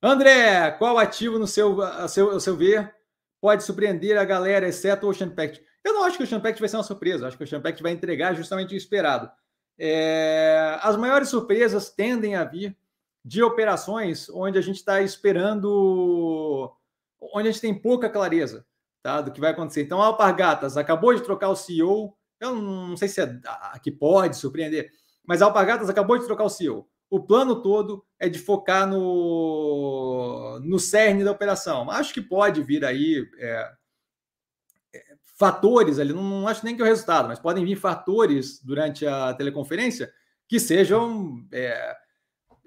André, 0.01 0.72
qual 0.72 0.97
ativo, 0.99 1.39
no 1.39 1.47
seu, 1.47 1.82
a 1.82 2.08
seu, 2.08 2.30
a 2.30 2.39
seu 2.39 2.55
ver, 2.55 2.93
pode 3.41 3.64
surpreender 3.64 4.18
a 4.18 4.24
galera, 4.24 4.68
exceto 4.68 5.08
o 5.08 5.10
Ocean 5.10 5.30
Pact? 5.30 5.62
Eu 5.84 5.93
não 5.93 6.03
acho 6.03 6.18
que 6.18 6.24
o 6.24 6.26
Ocean 6.28 6.39
Pact 6.39 6.60
vai 6.60 6.70
ser 6.70 6.78
uma 6.78 6.84
surpresa, 6.84 7.28
acho 7.28 7.36
que 7.36 7.43
o 7.43 7.47
Ocean 7.47 7.62
Pact 7.62 7.82
vai 7.82 7.91
entregar 7.91 8.36
justamente 8.36 8.76
o 8.76 8.78
esperado. 8.78 9.32
É, 9.80 10.80
as 10.82 10.98
maiores 10.98 11.30
surpresas 11.30 11.90
tendem 11.90 12.36
a 12.36 12.44
vir 12.44 12.76
de 13.24 13.44
operações 13.44 14.30
onde 14.30 14.58
a 14.58 14.62
gente 14.62 14.78
está 14.78 15.02
esperando, 15.02 16.74
onde 17.20 17.50
a 17.50 17.52
gente 17.52 17.62
tem 17.62 17.80
pouca 17.80 18.10
clareza 18.10 18.66
tá, 19.04 19.22
do 19.22 19.32
que 19.32 19.42
vai 19.42 19.52
acontecer. 19.52 19.84
Então, 19.84 20.02
a 20.02 20.06
Alpargatas 20.08 20.78
acabou 20.78 21.14
de 21.14 21.22
trocar 21.22 21.50
o 21.50 21.56
CEO, 21.56 22.16
eu 22.40 22.56
não 22.56 22.96
sei 22.96 23.08
se 23.08 23.22
é 23.22 23.40
que 23.84 23.92
pode 23.92 24.38
surpreender, 24.38 24.90
mas 25.26 25.42
a 25.42 25.46
Alpargatas 25.46 25.90
acabou 25.90 26.18
de 26.18 26.26
trocar 26.26 26.46
o 26.46 26.50
CEO. 26.50 26.88
O 27.10 27.22
plano 27.22 27.62
todo 27.62 28.06
é 28.20 28.28
de 28.28 28.38
focar 28.40 28.88
no, 28.88 30.60
no 30.62 30.78
cerne 30.78 31.24
da 31.24 31.32
operação. 31.32 31.90
Acho 31.90 32.14
que 32.14 32.22
pode 32.22 32.62
vir 32.64 32.84
aí 32.84 33.26
é, 33.40 33.72
fatores 35.38 36.00
ali, 36.00 36.12
não, 36.12 36.24
não, 36.24 36.48
acho 36.48 36.66
nem 36.66 36.76
que 36.76 36.82
é 36.82 36.86
o 36.86 36.88
resultado, 36.88 37.28
mas 37.28 37.40
podem 37.40 37.64
vir 37.64 37.76
fatores 37.76 38.60
durante 38.64 39.06
a 39.06 39.34
teleconferência 39.36 40.12
que 40.48 40.60
sejam 40.60 41.46
é, 41.52 41.96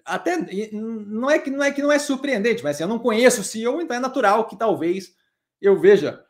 até 0.04 0.36
não 0.72 1.28
é 1.28 1.38
que 1.38 1.50
não 1.50 1.64
é 1.64 1.72
que 1.72 1.82
não 1.82 1.90
é 1.90 1.98
surpreendente, 1.98 2.62
mas 2.62 2.76
assim, 2.76 2.84
eu 2.84 2.88
não 2.88 2.98
conheço 2.98 3.40
o 3.40 3.44
CEO, 3.44 3.80
então 3.80 3.96
é 3.96 4.00
natural 4.00 4.46
que 4.46 4.56
talvez 4.56 5.14
eu 5.60 5.78
veja 5.80 6.24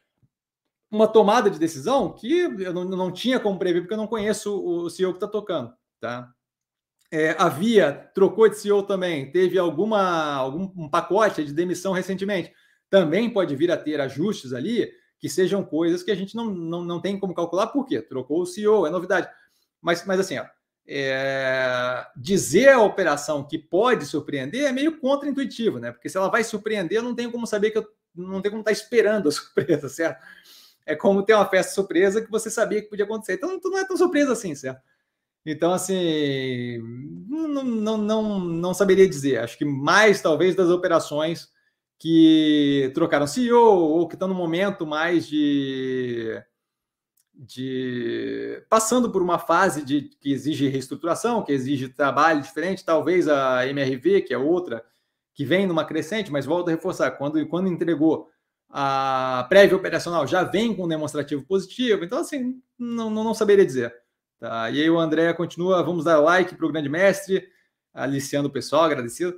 uma 0.91 1.07
tomada 1.07 1.51
de 1.51 1.59
decisão 1.59 2.13
que 2.13 2.41
eu 2.41 2.73
não, 2.73 2.85
não 2.85 3.13
tinha 3.13 3.39
como 3.39 3.59
prever, 3.59 3.83
porque 3.83 3.95
eu 3.95 3.99
não 3.99 4.07
conheço 4.07 4.65
o 4.65 4.89
CEO 4.89 5.13
que 5.13 5.19
está 5.19 5.29
tocando, 5.29 5.73
tá? 6.01 6.33
É, 7.13 7.35
a 7.39 7.49
Via 7.49 7.93
trocou 8.15 8.49
de 8.49 8.57
CEO 8.57 8.83
também, 8.85 9.31
teve 9.31 9.59
alguma 9.59 10.35
algum 10.35 10.73
um 10.77 10.89
pacote 10.89 11.45
de 11.45 11.53
demissão 11.53 11.93
recentemente, 11.93 12.53
também 12.89 13.29
pode 13.29 13.55
vir 13.55 13.71
a 13.71 13.77
ter 13.77 14.01
ajustes 14.01 14.53
ali 14.53 14.91
que 15.21 15.29
sejam 15.29 15.63
coisas 15.63 16.03
que 16.03 16.11
a 16.11 16.15
gente 16.15 16.35
não, 16.35 16.47
não, 16.47 16.83
não 16.83 17.01
tem 17.01 17.21
como 17.21 17.35
calcular, 17.35 17.67
por 17.67 17.87
quê? 17.87 18.01
Trocou 18.01 18.41
o 18.41 18.47
CEO, 18.47 18.87
é 18.87 18.91
novidade. 18.91 19.29
Mas, 19.81 20.05
mas 20.07 20.19
assim, 20.19 20.39
ó, 20.39 20.47
é, 20.89 22.07
dizer 22.17 22.71
a 22.71 22.81
operação 22.81 23.47
que 23.47 23.59
pode 23.59 24.07
surpreender 24.07 24.65
é 24.65 24.73
meio 24.73 24.99
contra-intuitivo, 24.99 25.79
né? 25.79 25.93
Porque 25.93 26.09
se 26.09 26.17
ela 26.17 26.31
vai 26.31 26.43
surpreender, 26.43 26.99
eu 26.99 27.03
não 27.03 27.15
tenho 27.15 27.31
como 27.31 27.47
saber 27.47 27.71
que 27.71 27.79
eu 27.79 27.87
não 28.15 28.41
tenho 28.41 28.53
como 28.53 28.63
estar 28.63 28.73
esperando 28.73 29.29
a 29.29 29.33
surpresa, 29.33 29.89
certo? 29.91 30.25
É 30.87 30.97
como 30.97 31.23
ter 31.23 31.35
uma 31.35 31.47
festa 31.47 31.75
surpresa 31.75 32.23
que 32.23 32.31
você 32.31 32.51
sabia 32.51 32.81
que 32.81 32.89
podia 32.89 33.05
acontecer. 33.05 33.35
Então 33.35 33.61
não 33.63 33.79
é 33.79 33.87
tão 33.87 33.97
surpresa 33.97 34.33
assim, 34.33 34.55
certo? 34.55 34.81
Então, 35.45 35.73
assim, 35.73 36.79
não, 37.29 37.63
não, 37.65 37.97
não, 37.97 38.41
não 38.41 38.75
saberia 38.75 39.09
dizer. 39.09 39.39
Acho 39.39 39.57
que 39.57 39.65
mais, 39.65 40.21
talvez, 40.21 40.55
das 40.55 40.69
operações 40.69 41.49
que 42.01 42.91
trocaram 42.95 43.27
CEO 43.27 43.61
ou 43.61 44.09
que 44.09 44.15
estão 44.15 44.27
no 44.27 44.35
momento 44.35 44.87
mais 44.87 45.29
de, 45.29 46.43
de 47.35 48.65
passando 48.71 49.13
por 49.13 49.21
uma 49.21 49.39
fase 49.39 49.85
de 49.85 50.09
que 50.19 50.33
exige 50.33 50.67
reestruturação, 50.67 51.45
que 51.45 51.53
exige 51.53 51.91
trabalho 51.91 52.41
diferente, 52.41 52.87
talvez 52.87 53.29
a 53.29 53.67
MRV, 53.67 54.23
que 54.23 54.33
é 54.33 54.39
outra, 54.39 54.83
que 55.35 55.45
vem 55.45 55.67
numa 55.67 55.85
crescente, 55.85 56.33
mas 56.33 56.47
volta 56.47 56.71
a 56.71 56.75
reforçar, 56.75 57.11
quando, 57.11 57.47
quando 57.49 57.69
entregou 57.69 58.31
a 58.71 59.45
prévia 59.51 59.77
operacional 59.77 60.27
já 60.27 60.43
vem 60.43 60.75
com 60.75 60.89
demonstrativo 60.89 61.45
positivo, 61.45 62.03
então 62.03 62.21
assim, 62.21 62.63
não, 62.79 63.11
não, 63.11 63.23
não 63.23 63.35
saberia 63.35 63.67
dizer. 63.67 63.95
Tá? 64.39 64.71
E 64.71 64.81
aí 64.81 64.89
o 64.89 64.99
André 64.99 65.35
continua, 65.35 65.83
vamos 65.83 66.07
dar 66.07 66.19
like 66.19 66.55
para 66.55 66.65
o 66.65 66.73
grande 66.73 66.89
mestre, 66.89 67.47
aliciando 67.93 68.49
o 68.49 68.53
pessoal, 68.53 68.85
agradecido. 68.85 69.37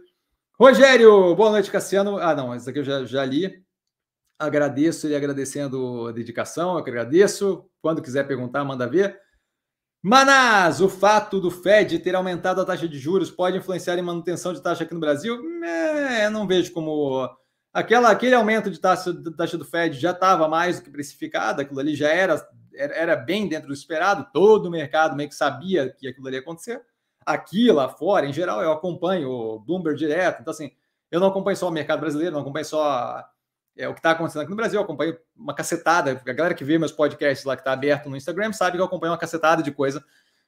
Rogério, 0.58 1.34
boa 1.34 1.50
noite, 1.50 1.70
Cassiano. 1.70 2.18
Ah, 2.18 2.34
não, 2.34 2.54
isso 2.54 2.68
aqui 2.68 2.78
eu 2.78 2.84
já, 2.84 3.04
já 3.04 3.24
li. 3.24 3.64
Agradeço 4.38 5.06
ele 5.06 5.16
agradecendo 5.16 6.08
a 6.08 6.12
dedicação, 6.12 6.72
eu 6.72 6.78
agradeço. 6.78 7.68
Quando 7.80 8.02
quiser 8.02 8.26
perguntar, 8.26 8.64
manda 8.64 8.88
ver. 8.88 9.18
Manás, 10.02 10.80
o 10.80 10.88
fato 10.88 11.40
do 11.40 11.50
Fed 11.50 11.98
ter 12.00 12.14
aumentado 12.14 12.60
a 12.60 12.64
taxa 12.64 12.88
de 12.88 12.98
juros 12.98 13.30
pode 13.30 13.56
influenciar 13.56 13.98
em 13.98 14.02
manutenção 14.02 14.52
de 14.52 14.62
taxa 14.62 14.84
aqui 14.84 14.94
no 14.94 15.00
Brasil? 15.00 15.40
É, 15.64 16.28
não 16.28 16.46
vejo 16.46 16.72
como. 16.72 17.28
Aquela, 17.72 18.10
aquele 18.10 18.34
aumento 18.34 18.70
de 18.70 18.78
taxa, 18.78 19.14
taxa 19.36 19.56
do 19.56 19.64
Fed 19.64 19.98
já 19.98 20.10
estava 20.10 20.48
mais 20.48 20.78
do 20.78 20.84
que 20.84 20.90
precificado, 20.90 21.62
aquilo 21.62 21.80
ali 21.80 21.94
já 21.94 22.08
era 22.08 22.36
era, 22.74 22.94
era 22.94 23.16
bem 23.16 23.48
dentro 23.48 23.68
do 23.68 23.74
esperado, 23.74 24.26
todo 24.32 24.66
o 24.66 24.70
mercado 24.70 25.16
meio 25.16 25.28
que 25.28 25.34
sabia 25.34 25.90
que 25.90 26.08
aquilo 26.08 26.28
ia 26.30 26.40
acontecer. 26.40 26.82
Aqui, 27.24 27.70
lá 27.70 27.88
fora, 27.88 28.26
em 28.26 28.32
geral, 28.32 28.62
eu 28.62 28.72
acompanho 28.72 29.30
o 29.30 29.58
Bloomberg 29.60 29.98
direto, 29.98 30.40
então 30.40 30.52
assim, 30.52 30.70
eu 31.10 31.20
não 31.20 31.28
acompanho 31.28 31.56
só 31.56 31.68
o 31.68 31.72
mercado 31.72 32.00
brasileiro, 32.00 32.34
não 32.34 32.42
acompanho 32.42 32.64
só 32.64 33.24
é, 33.76 33.88
o 33.88 33.94
que 33.94 34.00
está 34.00 34.10
acontecendo 34.10 34.42
aqui 34.42 34.50
no 34.50 34.56
Brasil, 34.56 34.78
eu 34.78 34.84
acompanho 34.84 35.16
uma 35.36 35.54
cacetada, 35.54 36.20
a 36.26 36.32
galera 36.32 36.54
que 36.54 36.64
vê 36.64 36.78
meus 36.78 36.92
podcasts 36.92 37.44
lá 37.44 37.56
que 37.56 37.62
está 37.62 37.72
aberto 37.72 38.08
no 38.08 38.16
Instagram 38.16 38.52
sabe 38.52 38.76
que 38.76 38.80
eu 38.80 38.86
acompanho 38.86 39.12
uma 39.12 39.18
cacetada 39.18 39.62
de 39.62 39.70
coisa 39.70 40.04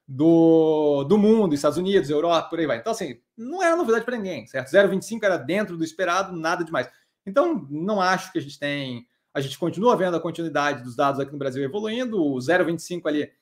do, 0.07 1.05
do 1.05 1.17
mundo, 1.17 1.55
Estados 1.55 1.79
Unidos, 1.79 2.11
Europa, 2.11 2.51
por 2.51 2.59
aí 2.59 2.67
vai. 2.67 2.79
Então, 2.79 2.93
assim, 2.93 3.21
não 3.37 3.63
era 3.63 3.77
novidade 3.77 4.05
para 4.05 4.17
ninguém, 4.17 4.47
certo? 4.47 4.69
0,25 4.69 5.23
era 5.23 5.37
dentro 5.39 5.77
do 5.77 5.85
esperado, 5.85 6.37
nada 6.37 6.65
demais. 6.65 6.89
Então, 7.27 7.67
não 7.71 8.01
acho 8.01 8.31
que 8.31 8.39
a 8.39 8.43
gente 8.43 8.59
tem. 8.59 9.07
A 9.33 9.41
gente 9.41 9.59
continua 9.59 9.97
vendo 9.97 10.17
a 10.17 10.21
continuidade 10.21 10.83
dos 10.83 10.95
dados 10.95 11.19
aqui 11.19 11.33
no 11.33 11.39
Brasil 11.39 11.65
evoluindo, 11.65 12.23
o 12.23 12.37
0,25 12.37 13.07
ali 13.07 13.33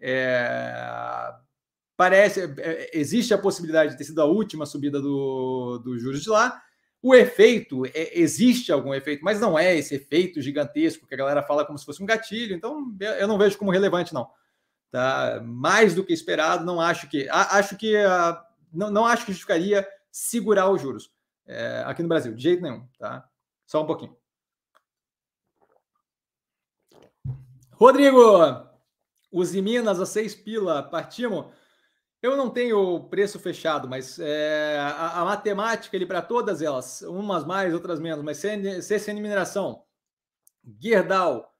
é, 0.00 1.32
parece. 2.00 2.50
É, 2.56 2.98
existe 2.98 3.34
a 3.34 3.38
possibilidade 3.38 3.92
de 3.92 3.98
ter 3.98 4.04
sido 4.04 4.22
a 4.22 4.24
última 4.24 4.64
subida 4.64 5.02
do, 5.02 5.78
do 5.84 5.98
juros 5.98 6.22
de 6.22 6.30
lá. 6.30 6.62
O 7.02 7.14
efeito, 7.14 7.84
é, 7.84 8.18
existe 8.18 8.72
algum 8.72 8.94
efeito, 8.94 9.22
mas 9.22 9.38
não 9.38 9.58
é 9.58 9.76
esse 9.76 9.96
efeito 9.96 10.40
gigantesco 10.40 11.06
que 11.06 11.14
a 11.14 11.18
galera 11.18 11.42
fala 11.42 11.62
como 11.66 11.78
se 11.78 11.84
fosse 11.84 12.02
um 12.02 12.06
gatilho, 12.06 12.56
então 12.56 12.90
eu 13.18 13.28
não 13.28 13.36
vejo 13.36 13.58
como 13.58 13.70
relevante, 13.70 14.14
não. 14.14 14.30
Tá? 14.90 15.42
Mais 15.44 15.94
do 15.94 16.02
que 16.02 16.14
esperado, 16.14 16.64
não 16.64 16.80
acho 16.80 17.06
que. 17.06 17.28
Acho 17.28 17.76
que. 17.76 17.92
Não, 18.72 18.90
não 18.90 19.04
acho 19.04 19.26
que 19.26 19.32
justificaria 19.32 19.86
segurar 20.10 20.70
os 20.70 20.80
juros 20.80 21.12
é, 21.46 21.82
aqui 21.86 22.02
no 22.02 22.08
Brasil, 22.08 22.34
de 22.34 22.42
jeito 22.42 22.62
nenhum. 22.62 22.82
Tá? 22.98 23.28
Só 23.66 23.82
um 23.82 23.86
pouquinho. 23.86 24.16
Rodrigo, 27.72 28.18
os 29.30 29.52
Minas 29.52 30.00
a 30.00 30.06
seis 30.06 30.34
pila, 30.34 30.82
partimos. 30.82 31.59
Eu 32.22 32.36
não 32.36 32.50
tenho 32.50 33.04
preço 33.04 33.38
fechado, 33.38 33.88
mas 33.88 34.18
é, 34.18 34.78
a, 34.78 35.20
a, 35.20 35.24
matemática 35.24 35.96
ali 35.96 36.04
para 36.04 36.20
todas 36.20 36.60
elas, 36.60 37.00
umas 37.02 37.46
mais, 37.46 37.72
outras 37.72 37.98
menos, 37.98 38.22
mas 38.22 38.36
CSN 38.38 39.14
Mineração, 39.14 39.82
Gerdau, 40.78 41.50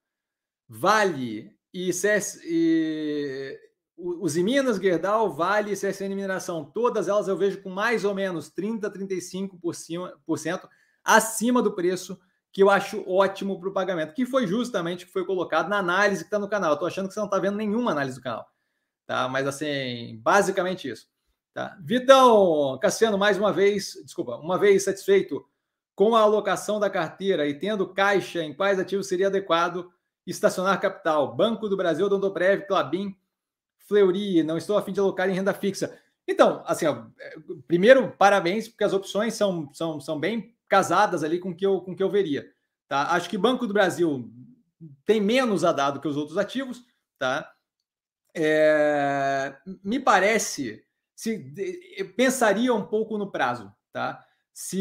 Vale 0.69 1.57
e, 1.73 1.91
CS, 1.95 2.41
e 2.45 3.59
os 3.97 4.37
Minas, 4.37 4.77
Gerdau, 4.77 5.33
Vale 5.33 5.73
e 5.73 5.77
CSN 5.77 6.15
Mineração, 6.15 6.63
todas 6.67 7.09
elas 7.09 7.27
eu 7.27 7.39
vejo 7.39 7.63
com 7.63 7.71
mais 7.71 8.05
ou 8.05 8.15
menos 8.15 8.51
30, 8.51 8.91
35% 8.93 10.69
acima 11.03 11.63
do 11.63 11.75
preço 11.75 12.21
que 12.53 12.63
eu 12.63 12.69
acho 12.69 13.03
ótimo 13.09 13.59
para 13.59 13.71
o 13.71 13.73
pagamento, 13.73 14.13
que 14.13 14.27
foi 14.27 14.47
justamente 14.47 15.07
que 15.07 15.13
foi 15.13 15.25
colocado 15.25 15.71
na 15.71 15.79
análise 15.79 16.23
que 16.23 16.27
está 16.27 16.39
no 16.39 16.49
canal. 16.49 16.75
Estou 16.75 16.89
achando 16.89 17.09
que 17.09 17.15
você 17.15 17.21
não 17.21 17.27
está 17.27 17.39
vendo 17.39 17.57
nenhuma 17.57 17.93
análise 17.93 18.19
do 18.19 18.23
canal 18.23 18.47
tá? 19.11 19.29
Mas 19.29 19.45
assim, 19.45 20.21
basicamente 20.23 20.89
isso. 20.89 21.09
Tá? 21.53 21.77
Vitão, 21.83 22.79
Cassiano, 22.81 23.19
mais 23.19 23.37
uma 23.37 23.53
vez, 23.53 24.01
desculpa, 24.05 24.37
uma 24.37 24.57
vez 24.57 24.85
satisfeito 24.85 25.45
com 25.97 26.15
a 26.15 26.21
alocação 26.21 26.79
da 26.79 26.89
carteira 26.89 27.45
e 27.49 27.59
tendo 27.59 27.93
caixa 27.93 28.41
em 28.41 28.55
quais 28.55 28.79
ativos 28.79 29.09
seria 29.09 29.27
adequado 29.27 29.91
estacionar 30.25 30.81
capital? 30.81 31.35
Banco 31.35 31.69
do 31.69 31.77
Brasil, 31.77 32.09
Dondobrev, 32.09 32.69
Clabin, 32.69 33.17
Fleury, 33.79 34.45
não 34.45 34.57
estou 34.57 34.79
a 34.79 34.83
fim 34.83 34.93
de 34.93 35.01
alocar 35.01 35.29
em 35.29 35.35
renda 35.35 35.53
fixa. 35.53 35.99
Então, 36.25 36.63
assim, 36.65 36.87
ó, 36.87 37.07
primeiro, 37.67 38.13
parabéns, 38.17 38.69
porque 38.69 38.85
as 38.85 38.93
opções 38.93 39.35
são, 39.35 39.69
são, 39.75 40.01
são 40.01 40.21
bem 40.21 40.55
casadas 40.69 41.25
ali 41.25 41.41
com 41.41 41.53
que 41.53 41.67
eu, 41.67 41.81
com 41.81 41.97
que 41.97 42.03
eu 42.03 42.09
veria. 42.09 42.49
Tá? 42.87 43.11
Acho 43.11 43.29
que 43.29 43.37
Banco 43.37 43.67
do 43.67 43.75
Brasil 43.75 44.31
tem 45.05 45.21
menos 45.21 45.65
a 45.65 45.73
dado 45.73 46.01
que 46.01 46.07
os 46.07 46.17
outros 46.17 46.39
ativos, 46.39 46.85
tá? 47.19 47.53
É, 48.35 49.55
me 49.83 49.99
parece, 50.01 50.83
se 51.15 51.39
pensaria 52.17 52.73
um 52.73 52.85
pouco 52.85 53.19
no 53.19 53.31
prazo, 53.31 53.73
tá? 53.93 54.25
Se 54.53 54.81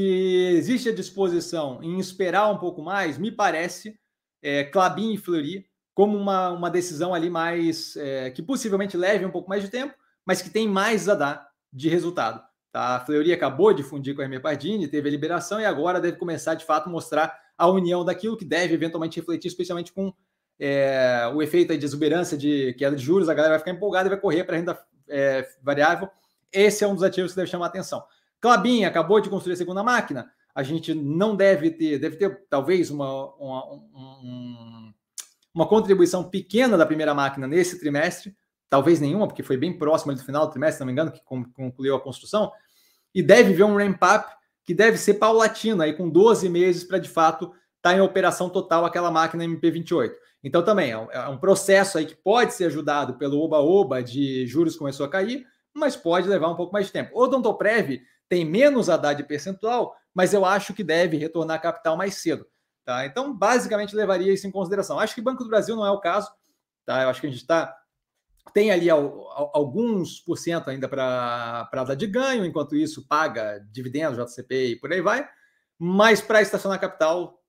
existe 0.57 0.89
a 0.89 0.95
disposição 0.95 1.81
em 1.83 1.99
esperar 1.99 2.49
um 2.49 2.57
pouco 2.57 2.81
mais, 2.81 3.17
me 3.17 3.31
parece 3.31 3.97
é, 4.41 4.63
Clabin 4.63 5.13
e 5.13 5.17
Fleury 5.17 5.65
como 5.93 6.17
uma, 6.17 6.49
uma 6.49 6.69
decisão 6.69 7.13
ali 7.13 7.29
mais 7.29 7.95
é, 7.97 8.31
que 8.31 8.41
possivelmente 8.41 8.95
leve 8.95 9.25
um 9.25 9.31
pouco 9.31 9.49
mais 9.49 9.63
de 9.63 9.69
tempo, 9.69 9.93
mas 10.25 10.41
que 10.41 10.49
tem 10.49 10.67
mais 10.67 11.09
a 11.09 11.15
dar 11.15 11.49
de 11.71 11.89
resultado. 11.89 12.41
Tá? 12.71 12.95
A 12.95 12.99
Fleury 13.01 13.33
acabou 13.33 13.73
de 13.73 13.83
fundir 13.83 14.15
com 14.15 14.21
a 14.21 14.23
Hermia 14.23 14.39
Pardini, 14.39 14.87
teve 14.87 15.09
a 15.09 15.11
liberação 15.11 15.59
e 15.59 15.65
agora 15.65 15.99
deve 15.99 16.17
começar 16.17 16.55
de 16.55 16.65
fato 16.65 16.89
mostrar 16.89 17.37
a 17.57 17.67
união 17.67 18.05
daquilo 18.05 18.37
que 18.37 18.45
deve 18.45 18.73
eventualmente 18.73 19.19
refletir, 19.19 19.49
especialmente 19.49 19.91
com 19.91 20.13
é, 20.59 21.31
o 21.33 21.41
efeito 21.41 21.75
de 21.77 21.85
exuberância 21.85 22.37
de 22.37 22.73
queda 22.73 22.95
de 22.95 23.03
juros, 23.03 23.29
a 23.29 23.33
galera 23.33 23.53
vai 23.53 23.59
ficar 23.59 23.71
empolgada 23.71 24.07
e 24.07 24.11
vai 24.11 24.19
correr 24.19 24.43
para 24.43 24.55
a 24.55 24.57
renda 24.57 24.79
é, 25.07 25.47
variável. 25.63 26.09
Esse 26.51 26.83
é 26.83 26.87
um 26.87 26.93
dos 26.93 27.03
ativos 27.03 27.31
que 27.31 27.37
deve 27.37 27.49
chamar 27.49 27.67
atenção. 27.67 28.03
Clabin 28.41 28.83
acabou 28.83 29.21
de 29.21 29.29
construir 29.29 29.53
a 29.53 29.57
segunda 29.57 29.83
máquina. 29.83 30.31
A 30.53 30.63
gente 30.63 30.93
não 30.93 31.35
deve 31.35 31.71
ter, 31.71 31.99
deve 31.99 32.17
ter 32.17 32.43
talvez 32.49 32.89
uma, 32.89 33.33
uma, 33.35 33.73
um, 33.73 34.93
uma 35.53 35.67
contribuição 35.67 36.23
pequena 36.23 36.77
da 36.77 36.85
primeira 36.85 37.13
máquina 37.13 37.47
nesse 37.47 37.79
trimestre, 37.79 38.35
talvez 38.69 38.99
nenhuma, 38.99 39.27
porque 39.27 39.43
foi 39.43 39.57
bem 39.57 39.77
próximo 39.77 40.13
do 40.13 40.23
final 40.23 40.45
do 40.45 40.51
trimestre, 40.51 40.77
se 40.77 40.79
não 40.81 40.87
me 40.87 40.91
engano, 40.91 41.11
que 41.11 41.21
concluiu 41.53 41.95
a 41.95 42.01
construção, 42.01 42.51
e 43.13 43.21
deve 43.23 43.53
ver 43.53 43.63
um 43.63 43.77
ramp-up 43.77 44.33
que 44.63 44.73
deve 44.73 44.97
ser 44.97 45.15
paulatino, 45.15 45.81
aí 45.81 45.93
com 45.93 46.09
12 46.09 46.47
meses 46.49 46.83
para 46.83 46.99
de 46.99 47.09
fato 47.09 47.45
estar 47.77 47.91
tá 47.91 47.95
em 47.95 48.01
operação 48.01 48.49
total 48.49 48.85
aquela 48.85 49.09
máquina 49.09 49.43
MP28. 49.43 50.11
Então, 50.43 50.63
também 50.63 50.91
é, 50.91 51.07
é 51.11 51.27
um 51.27 51.37
processo 51.37 51.97
aí 51.97 52.05
que 52.05 52.15
pode 52.15 52.53
ser 52.53 52.65
ajudado 52.65 53.17
pelo 53.17 53.39
oba-oba 53.39 54.01
de 54.01 54.45
juros 54.47 54.77
começou 54.77 55.05
a 55.05 55.09
cair, 55.09 55.45
mas 55.73 55.95
pode 55.95 56.27
levar 56.27 56.49
um 56.49 56.55
pouco 56.55 56.73
mais 56.73 56.87
de 56.87 56.91
tempo. 56.91 57.11
O 57.13 57.23
Odontoprev 57.23 58.01
tem 58.27 58.45
menos 58.45 58.89
a 58.89 58.97
percentual, 59.23 59.95
mas 60.13 60.33
eu 60.33 60.45
acho 60.45 60.73
que 60.73 60.83
deve 60.83 61.17
retornar 61.17 61.61
capital 61.61 61.97
mais 61.97 62.15
cedo. 62.15 62.45
Tá? 62.85 63.05
Então, 63.05 63.35
basicamente, 63.35 63.95
levaria 63.95 64.33
isso 64.33 64.47
em 64.47 64.51
consideração. 64.51 64.99
Acho 64.99 65.13
que 65.13 65.21
Banco 65.21 65.43
do 65.43 65.49
Brasil 65.49 65.75
não 65.75 65.85
é 65.85 65.91
o 65.91 65.99
caso. 65.99 66.31
Tá? 66.85 67.03
Eu 67.03 67.09
acho 67.09 67.21
que 67.21 67.27
a 67.27 67.29
gente 67.29 67.41
está 67.41 67.75
tem 68.53 68.71
ali 68.71 68.89
alguns 68.89 70.19
por 70.19 70.35
cento 70.35 70.69
ainda 70.69 70.87
para 70.87 71.69
dar 71.71 71.95
de 71.95 72.07
ganho, 72.07 72.43
enquanto 72.43 72.75
isso 72.75 73.07
paga 73.07 73.63
dividendos, 73.71 74.17
JCP 74.17 74.71
e 74.71 74.75
por 74.75 74.91
aí 74.91 75.01
vai. 75.01 75.27
Mas 75.77 76.19
para 76.19 76.41
estacionar 76.41 76.79
capital, 76.79 77.39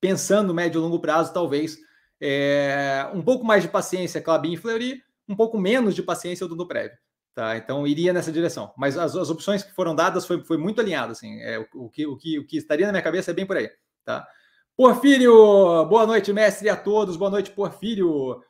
pensando 0.00 0.52
médio 0.52 0.80
e 0.80 0.82
longo 0.82 1.00
prazo, 1.00 1.32
talvez 1.32 1.78
é, 2.20 3.08
um 3.12 3.22
pouco 3.22 3.44
mais 3.44 3.62
de 3.62 3.68
paciência, 3.68 4.20
Clabin 4.20 4.52
e 4.52 4.56
Fleury, 4.56 5.02
um 5.28 5.36
pouco 5.36 5.58
menos 5.58 5.94
de 5.94 6.02
paciência 6.02 6.44
o 6.44 6.48
Dudu 6.48 6.66
Prévio. 6.66 6.96
Tá? 7.34 7.56
Então 7.56 7.86
iria 7.86 8.12
nessa 8.12 8.32
direção. 8.32 8.72
Mas 8.76 8.98
as, 8.98 9.14
as 9.14 9.30
opções 9.30 9.62
que 9.62 9.72
foram 9.72 9.94
dadas 9.94 10.26
foi, 10.26 10.42
foi 10.42 10.56
muito 10.56 10.80
alinhado. 10.80 11.12
Assim, 11.12 11.40
é, 11.40 11.58
o, 11.58 11.84
o, 11.84 11.88
que, 11.88 12.06
o, 12.06 12.16
que, 12.16 12.38
o 12.38 12.46
que 12.46 12.56
estaria 12.56 12.86
na 12.86 12.92
minha 12.92 13.02
cabeça 13.02 13.30
é 13.30 13.34
bem 13.34 13.46
por 13.46 13.56
aí. 13.56 13.70
Tá? 14.04 14.26
Porfírio, 14.76 15.32
boa 15.86 16.06
noite, 16.06 16.32
mestre, 16.32 16.68
a 16.68 16.76
todos. 16.76 17.16
Boa 17.16 17.30
noite, 17.30 17.50
Porfírio. 17.50 18.42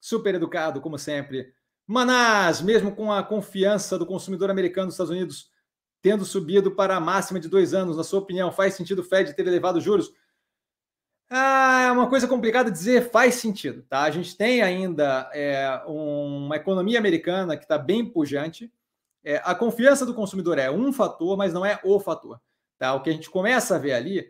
Super 0.00 0.34
educado, 0.34 0.80
como 0.80 0.98
sempre. 0.98 1.52
Manás, 1.86 2.60
mesmo 2.60 2.94
com 2.94 3.12
a 3.12 3.22
confiança 3.22 3.98
do 3.98 4.06
consumidor 4.06 4.50
americano 4.50 4.86
dos 4.86 4.94
Estados 4.94 5.12
Unidos 5.12 5.50
tendo 6.00 6.24
subido 6.24 6.72
para 6.72 6.96
a 6.96 7.00
máxima 7.00 7.38
de 7.38 7.48
dois 7.48 7.72
anos, 7.72 7.96
na 7.96 8.02
sua 8.02 8.18
opinião, 8.18 8.50
faz 8.50 8.74
sentido 8.74 8.98
o 8.98 9.04
Fed 9.04 9.34
ter 9.34 9.46
elevado 9.46 9.80
juros? 9.80 10.12
Ah, 11.34 11.84
é 11.86 11.90
uma 11.90 12.10
coisa 12.10 12.28
complicada 12.28 12.70
dizer, 12.70 13.10
faz 13.10 13.36
sentido, 13.36 13.82
tá? 13.88 14.02
A 14.02 14.10
gente 14.10 14.36
tem 14.36 14.60
ainda 14.60 15.30
é, 15.32 15.80
uma 15.86 16.56
economia 16.56 16.98
americana 16.98 17.56
que 17.56 17.64
está 17.64 17.78
bem 17.78 18.04
pujante. 18.04 18.70
É, 19.24 19.40
a 19.42 19.54
confiança 19.54 20.04
do 20.04 20.12
consumidor 20.12 20.58
é 20.58 20.70
um 20.70 20.92
fator, 20.92 21.38
mas 21.38 21.54
não 21.54 21.64
é 21.64 21.80
o 21.84 21.98
fator. 21.98 22.38
Tá? 22.78 22.92
O 22.92 23.00
que 23.00 23.08
a 23.08 23.14
gente 23.14 23.30
começa 23.30 23.76
a 23.76 23.78
ver 23.78 23.94
ali, 23.94 24.26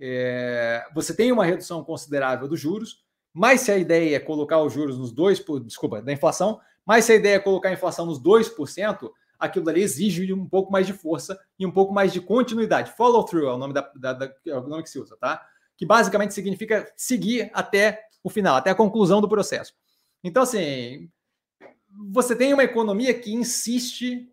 é, 0.00 0.84
você 0.92 1.14
tem 1.14 1.30
uma 1.30 1.44
redução 1.44 1.84
considerável 1.84 2.48
dos 2.48 2.58
juros, 2.58 3.04
mas 3.32 3.60
se 3.60 3.70
a 3.70 3.78
ideia 3.78 4.16
é 4.16 4.18
colocar 4.18 4.60
os 4.60 4.72
juros 4.72 4.98
nos 4.98 5.14
2%, 5.14 5.64
desculpa, 5.64 6.02
da 6.02 6.12
inflação, 6.12 6.60
mas 6.84 7.04
se 7.04 7.12
a 7.12 7.14
ideia 7.14 7.36
é 7.36 7.38
colocar 7.38 7.68
a 7.68 7.74
inflação 7.74 8.06
nos 8.06 8.20
2%, 8.20 9.08
aquilo 9.38 9.64
dali 9.64 9.82
exige 9.82 10.32
um 10.32 10.48
pouco 10.48 10.72
mais 10.72 10.84
de 10.84 10.94
força 10.94 11.38
e 11.56 11.64
um 11.64 11.70
pouco 11.70 11.94
mais 11.94 12.12
de 12.12 12.20
continuidade. 12.20 12.90
Follow 12.96 13.22
through 13.22 13.46
é 13.46 13.52
o 13.52 13.56
nome, 13.56 13.72
da, 13.72 13.88
da, 13.94 14.12
da 14.14 14.34
é 14.44 14.56
o 14.56 14.66
nome 14.66 14.82
que 14.82 14.90
se 14.90 14.98
usa, 14.98 15.16
tá? 15.16 15.46
Que 15.80 15.86
basicamente 15.86 16.34
significa 16.34 16.92
seguir 16.94 17.50
até 17.54 18.02
o 18.22 18.28
final, 18.28 18.54
até 18.54 18.68
a 18.68 18.74
conclusão 18.74 19.18
do 19.18 19.28
processo. 19.28 19.72
Então, 20.22 20.42
assim, 20.42 21.10
você 22.12 22.36
tem 22.36 22.52
uma 22.52 22.62
economia 22.62 23.14
que 23.14 23.32
insiste 23.32 24.30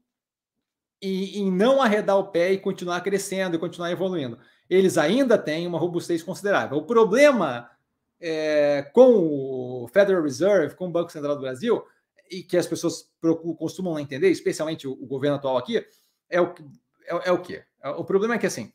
em, 1.02 1.38
em 1.38 1.50
não 1.50 1.82
arredar 1.82 2.18
o 2.18 2.28
pé 2.28 2.52
e 2.52 2.58
continuar 2.58 3.00
crescendo 3.00 3.56
e 3.56 3.60
continuar 3.60 3.90
evoluindo. 3.90 4.38
Eles 4.70 4.98
ainda 4.98 5.38
têm 5.38 5.66
uma 5.66 5.80
robustez 5.80 6.22
considerável. 6.22 6.80
O 6.80 6.86
problema 6.86 7.72
é, 8.20 8.82
com 8.92 9.14
o 9.14 9.88
Federal 9.88 10.22
Reserve, 10.22 10.76
com 10.76 10.88
o 10.88 10.92
Banco 10.92 11.14
Central 11.14 11.36
do 11.36 11.42
Brasil, 11.44 11.82
e 12.30 12.44
que 12.44 12.58
as 12.58 12.68
pessoas 12.68 13.10
costumam 13.58 13.94
não 13.94 14.02
entender, 14.02 14.30
especialmente 14.32 14.86
o, 14.86 14.92
o 14.92 15.06
governo 15.06 15.38
atual 15.38 15.58
aqui, 15.58 15.82
é 16.30 16.42
o, 16.42 16.54
é, 17.06 17.30
é 17.30 17.32
o 17.32 17.42
quê? 17.42 17.64
O 17.96 18.04
problema 18.04 18.36
é 18.36 18.38
que, 18.38 18.48
assim, 18.48 18.74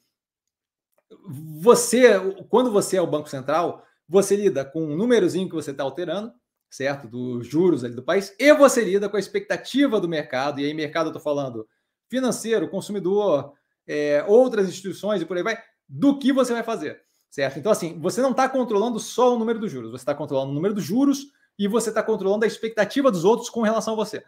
você, 1.25 2.19
quando 2.49 2.71
você 2.71 2.97
é 2.97 3.03
o 3.03 3.07
Banco 3.07 3.29
Central, 3.29 3.85
você 4.09 4.37
lida 4.37 4.65
com 4.65 4.83
um 4.85 4.97
númerozinho 4.97 5.49
que 5.49 5.55
você 5.55 5.71
está 5.71 5.83
alterando, 5.83 6.33
certo? 6.71 7.07
Dos 7.09 7.47
juros 7.47 7.85
ali 7.85 7.95
do 7.95 8.03
país, 8.03 8.35
e 8.39 8.55
você 8.55 8.85
lida 8.85 9.09
com 9.09 9.17
a 9.17 9.21
expectativa 9.21 10.01
do 10.01 10.09
mercado, 10.09 10.61
e 10.61 10.65
aí 10.65 10.75
mercado 10.75 11.07
eu 11.07 11.11
estou 11.11 11.23
falando 11.23 11.67
financeiro, 12.09 12.69
consumidor, 12.69 13.53
é, 13.87 14.25
outras 14.27 14.69
instituições 14.69 15.23
e 15.23 15.25
por 15.25 15.37
aí 15.37 15.43
vai, 15.43 15.59
do 15.89 16.19
que 16.19 16.33
você 16.33 16.53
vai 16.53 16.63
fazer, 16.63 17.03
certo? 17.31 17.59
Então, 17.59 17.73
assim, 17.73 17.99
você 17.99 18.21
não 18.21 18.31
está 18.31 18.49
controlando 18.49 18.99
só 18.99 19.35
o 19.35 19.39
número 19.39 19.59
dos 19.59 19.71
juros, 19.71 19.91
você 19.91 20.03
está 20.03 20.15
controlando 20.15 20.53
o 20.53 20.55
número 20.55 20.75
dos 20.75 20.85
juros 20.85 21.33
e 21.59 21.69
você 21.69 21.89
está 21.89 22.03
controlando 22.03 22.45
a 22.45 22.49
expectativa 22.49 23.11
dos 23.11 23.25
outros 23.25 23.49
com 23.51 23.63
relação 23.63 23.95
a 23.95 23.97
você. 23.97 24.25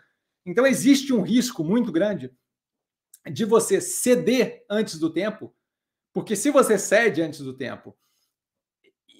Então, 0.46 0.66
existe 0.66 1.12
um 1.12 1.22
risco 1.22 1.64
muito 1.64 1.90
grande 1.90 2.30
de 3.30 3.44
você 3.44 3.80
ceder 3.80 4.64
antes 4.68 4.98
do 4.98 5.10
tempo, 5.10 5.54
porque 6.14 6.36
se 6.36 6.50
você 6.50 6.78
cede 6.78 7.20
antes 7.20 7.40
do 7.40 7.52
tempo 7.52 7.94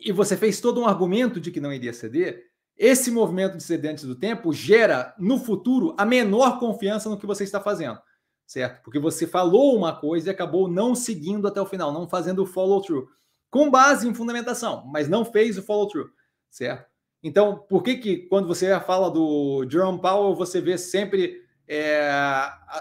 e 0.06 0.12
você 0.12 0.36
fez 0.36 0.60
todo 0.60 0.80
um 0.80 0.86
argumento 0.86 1.40
de 1.40 1.50
que 1.50 1.60
não 1.60 1.72
iria 1.72 1.92
ceder, 1.92 2.44
esse 2.76 3.10
movimento 3.10 3.56
de 3.56 3.64
ceder 3.64 3.90
antes 3.90 4.04
do 4.04 4.14
tempo 4.14 4.52
gera 4.52 5.12
no 5.18 5.38
futuro 5.38 5.94
a 5.98 6.04
menor 6.06 6.60
confiança 6.60 7.10
no 7.10 7.18
que 7.18 7.26
você 7.26 7.42
está 7.42 7.60
fazendo, 7.60 7.98
certo? 8.46 8.80
Porque 8.82 9.00
você 9.00 9.26
falou 9.26 9.76
uma 9.76 9.94
coisa 9.94 10.28
e 10.28 10.30
acabou 10.30 10.68
não 10.68 10.94
seguindo 10.94 11.48
até 11.48 11.60
o 11.60 11.66
final, 11.66 11.92
não 11.92 12.08
fazendo 12.08 12.42
o 12.42 12.46
follow-through, 12.46 13.08
com 13.50 13.70
base 13.70 14.06
em 14.08 14.14
fundamentação, 14.14 14.86
mas 14.86 15.08
não 15.08 15.24
fez 15.24 15.58
o 15.58 15.62
follow-through, 15.62 16.10
certo? 16.48 16.88
Então, 17.22 17.58
por 17.68 17.82
que 17.82 17.96
que 17.96 18.16
quando 18.28 18.46
você 18.46 18.78
fala 18.80 19.10
do 19.10 19.66
Jerome 19.68 20.00
Powell, 20.00 20.36
você 20.36 20.60
vê 20.60 20.78
sempre 20.78 21.43
é, 21.66 22.08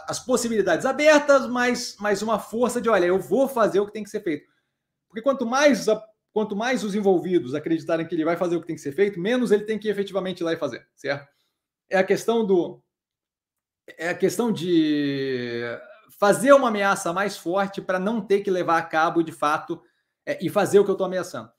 as 0.07 0.19
possibilidades 0.19 0.85
abertas, 0.85 1.47
mas, 1.47 1.95
mas 1.99 2.21
uma 2.21 2.39
força 2.39 2.81
de, 2.81 2.89
olha, 2.89 3.05
eu 3.05 3.19
vou 3.19 3.47
fazer 3.47 3.79
o 3.79 3.85
que 3.85 3.93
tem 3.93 4.03
que 4.03 4.09
ser 4.09 4.21
feito. 4.21 4.51
Porque 5.07 5.21
quanto 5.21 5.45
mais 5.45 5.87
quanto 6.33 6.55
mais 6.55 6.83
os 6.83 6.95
envolvidos 6.95 7.53
acreditarem 7.53 8.07
que 8.07 8.15
ele 8.15 8.25
vai 8.25 8.35
fazer 8.35 8.55
o 8.55 8.61
que 8.61 8.65
tem 8.65 8.75
que 8.75 8.81
ser 8.81 8.91
feito, 8.91 9.19
menos 9.19 9.51
ele 9.51 9.65
tem 9.65 9.77
que 9.77 9.87
efetivamente 9.87 10.39
ir 10.39 10.43
lá 10.43 10.51
e 10.51 10.57
fazer, 10.57 10.85
certo? 10.95 11.31
É 11.87 11.97
a 11.99 12.03
questão 12.03 12.43
do 12.43 12.83
é 13.97 14.09
a 14.09 14.15
questão 14.15 14.51
de 14.51 15.61
fazer 16.17 16.53
uma 16.53 16.69
ameaça 16.69 17.13
mais 17.13 17.37
forte 17.37 17.81
para 17.81 17.99
não 17.99 18.19
ter 18.19 18.41
que 18.41 18.49
levar 18.49 18.77
a 18.77 18.81
cabo 18.81 19.21
de 19.21 19.31
fato 19.31 19.79
é, 20.25 20.43
e 20.43 20.49
fazer 20.49 20.79
o 20.79 20.83
que 20.83 20.89
eu 20.89 20.93
estou 20.93 21.05
ameaçando, 21.05 21.51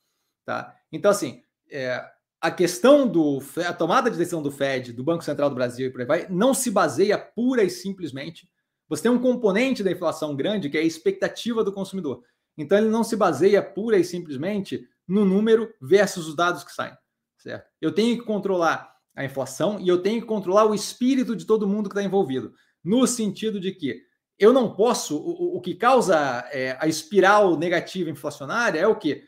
tá? 0.44 0.74
Então 0.90 1.10
assim, 1.10 1.42
é, 1.70 2.04
a 2.44 2.50
questão 2.50 3.08
do 3.08 3.42
a 3.66 3.72
tomada 3.72 4.10
de 4.10 4.18
decisão 4.18 4.42
do 4.42 4.52
Fed, 4.52 4.92
do 4.92 5.02
Banco 5.02 5.24
Central 5.24 5.48
do 5.48 5.54
Brasil 5.54 5.86
e 5.86 5.90
por 5.90 6.02
aí 6.02 6.06
vai, 6.06 6.26
não 6.28 6.52
se 6.52 6.70
baseia 6.70 7.16
pura 7.16 7.64
e 7.64 7.70
simplesmente. 7.70 8.46
Você 8.86 9.04
tem 9.04 9.10
um 9.10 9.18
componente 9.18 9.82
da 9.82 9.90
inflação 9.90 10.36
grande 10.36 10.68
que 10.68 10.76
é 10.76 10.82
a 10.82 10.84
expectativa 10.84 11.64
do 11.64 11.72
consumidor. 11.72 12.22
Então 12.54 12.76
ele 12.76 12.90
não 12.90 13.02
se 13.02 13.16
baseia 13.16 13.62
pura 13.62 13.96
e 13.96 14.04
simplesmente 14.04 14.86
no 15.08 15.24
número 15.24 15.72
versus 15.80 16.28
os 16.28 16.36
dados 16.36 16.62
que 16.62 16.70
saem, 16.70 16.92
certo? 17.38 17.66
Eu 17.80 17.92
tenho 17.92 18.18
que 18.18 18.26
controlar 18.26 18.94
a 19.16 19.24
inflação 19.24 19.80
e 19.80 19.88
eu 19.88 20.02
tenho 20.02 20.20
que 20.20 20.26
controlar 20.26 20.66
o 20.66 20.74
espírito 20.74 21.34
de 21.34 21.46
todo 21.46 21.66
mundo 21.66 21.88
que 21.88 21.94
está 21.94 22.02
envolvido, 22.02 22.52
no 22.84 23.06
sentido 23.06 23.58
de 23.58 23.72
que 23.72 24.02
eu 24.38 24.52
não 24.52 24.74
posso, 24.74 25.16
o, 25.16 25.56
o 25.56 25.60
que 25.62 25.74
causa 25.74 26.46
é, 26.52 26.76
a 26.78 26.86
espiral 26.86 27.56
negativa 27.56 28.10
inflacionária 28.10 28.80
é 28.80 28.86
o 28.86 28.96
que? 28.96 29.24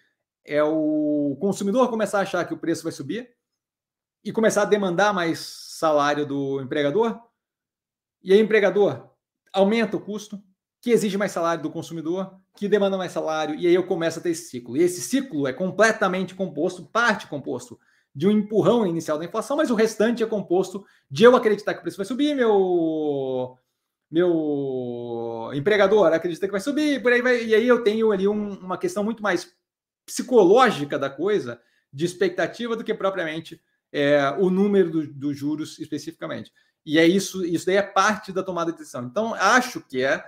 É 0.47 0.63
o 0.63 1.37
consumidor 1.41 1.91
começar 1.91 2.19
a 2.19 2.23
achar 2.23 2.45
que 2.45 2.55
o 2.55 2.59
preço 2.59 2.85
vai 2.85 2.93
subir 2.93 3.35
e 4.25 4.33
começar 4.33 4.63
a 4.63 4.67
demandar 4.67 5.13
mais 5.13 5.41
salário 5.41 6.25
do 6.27 6.61
empregador, 6.61 7.21
e 8.23 8.33
aí 8.33 8.41
o 8.41 8.45
empregador 8.45 9.11
aumenta 9.53 9.97
o 9.97 10.01
custo, 10.01 10.43
que 10.81 10.91
exige 10.91 11.19
mais 11.19 11.33
salário 11.33 11.63
do 11.63 11.71
consumidor, 11.71 12.39
que 12.57 12.69
demanda 12.69 12.97
mais 12.97 13.13
salário, 13.13 13.55
e 13.55 13.67
aí 13.67 13.75
eu 13.75 13.87
começo 13.87 14.19
a 14.19 14.23
ter 14.23 14.31
esse 14.31 14.49
ciclo. 14.51 14.77
E 14.77 14.83
esse 14.83 15.01
ciclo 15.01 15.47
é 15.47 15.53
completamente 15.53 16.35
composto, 16.35 16.87
parte 16.87 17.27
composto, 17.27 17.79
de 18.15 18.27
um 18.27 18.31
empurrão 18.31 18.87
inicial 18.87 19.19
da 19.19 19.25
inflação, 19.25 19.57
mas 19.57 19.71
o 19.71 19.75
restante 19.75 20.23
é 20.23 20.27
composto 20.27 20.85
de 21.11 21.25
eu 21.25 21.37
acreditar 21.37 21.75
que 21.75 21.81
o 21.81 21.83
preço 21.83 21.97
vai 21.97 22.07
subir, 22.07 22.35
meu 22.35 23.59
meu 24.09 25.51
empregador 25.53 26.13
acredita 26.13 26.47
que 26.47 26.53
vai 26.53 26.61
subir, 26.61 27.03
por 27.03 27.13
aí 27.13 27.21
vai, 27.21 27.45
e 27.45 27.55
aí 27.55 27.67
eu 27.67 27.83
tenho 27.83 28.13
ali 28.13 28.29
um, 28.29 28.55
uma 28.61 28.79
questão 28.79 29.03
muito 29.03 29.23
mais 29.23 29.53
psicológica 30.07 30.99
da 30.99 31.11
coisa, 31.11 31.61
de 31.93 32.05
expectativa, 32.05 32.77
do 32.77 32.85
que 32.85 32.95
propriamente 32.95 33.61
é, 33.93 34.31
o 34.39 34.49
número 34.49 34.91
dos 34.91 35.09
do 35.15 35.35
juros 35.35 35.79
especificamente. 35.79 36.53
E 36.85 36.99
é 36.99 37.07
isso, 37.07 37.45
isso 37.45 37.67
daí 37.67 37.77
é 37.77 37.83
parte 37.83 38.33
da 38.33 38.43
tomada 38.43 38.71
de 38.71 38.79
decisão. 38.79 39.05
Então, 39.05 39.35
acho 39.35 39.81
que 39.81 40.03
é 40.03 40.25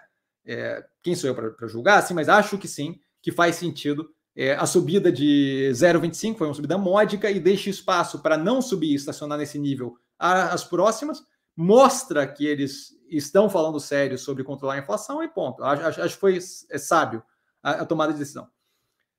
é, 0.49 0.83
quem 1.03 1.14
sou 1.14 1.29
eu 1.29 1.35
para 1.35 1.68
julgar, 1.68 2.03
sim, 2.03 2.14
mas 2.14 2.26
acho 2.26 2.57
que 2.57 2.66
sim, 2.66 2.99
que 3.20 3.31
faz 3.31 3.57
sentido. 3.57 4.11
É, 4.35 4.55
a 4.55 4.64
subida 4.64 5.12
de 5.12 5.68
0,25 5.72 6.39
foi 6.39 6.47
uma 6.47 6.55
subida 6.55 6.79
módica 6.79 7.31
e 7.31 7.39
deixa 7.39 7.68
espaço 7.68 8.20
para 8.20 8.39
não 8.39 8.62
subir 8.62 8.93
e 8.93 8.95
estacionar 8.95 9.37
nesse 9.37 9.59
nível 9.59 9.99
as 10.18 10.64
próximas, 10.64 11.22
mostra 11.55 12.26
que 12.26 12.45
eles 12.45 12.91
estão 13.09 13.49
falando 13.49 13.79
sério 13.79 14.18
sobre 14.18 14.43
controlar 14.43 14.74
a 14.74 14.79
inflação 14.79 15.22
e 15.22 15.29
ponto. 15.29 15.62
Acho, 15.62 16.03
acho 16.03 16.14
que 16.14 16.20
foi 16.20 16.39
é, 16.70 16.79
sábio 16.79 17.22
a, 17.62 17.70
a, 17.72 17.87
tomada 17.87 18.12
de 18.12 18.18
decisão. 18.18 18.49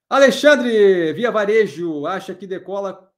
Alexandre, 0.09 1.13
via 1.13 1.31
varejo, 1.31 2.05
acha 2.05 2.33
que 2.33 2.47
decola 2.47 3.11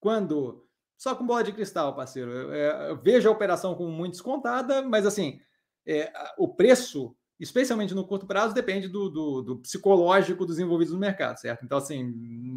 quando? 0.00 0.66
Só 0.96 1.14
com 1.14 1.26
bola 1.26 1.44
de 1.44 1.52
cristal, 1.52 1.94
parceiro. 1.94 2.30
Eu, 2.30 2.52
é, 2.52 2.90
eu 2.90 2.96
vejo 2.96 3.28
a 3.28 3.32
operação 3.32 3.74
como 3.74 3.90
muito 3.90 4.12
descontada, 4.12 4.82
mas 4.82 5.06
assim, 5.06 5.40
é, 5.86 6.10
o 6.38 6.48
preço 6.48 7.14
especialmente 7.38 7.94
no 7.94 8.06
curto 8.06 8.26
prazo, 8.26 8.52
depende 8.54 8.88
do, 8.88 9.08
do, 9.08 9.42
do, 9.42 9.58
psicológico 9.58 10.44
dos 10.44 10.58
envolvidos 10.58 10.92
no 10.92 10.98
mercado, 10.98 11.38
certo? 11.38 11.64
Então, 11.64 11.78
assim, 11.78 12.12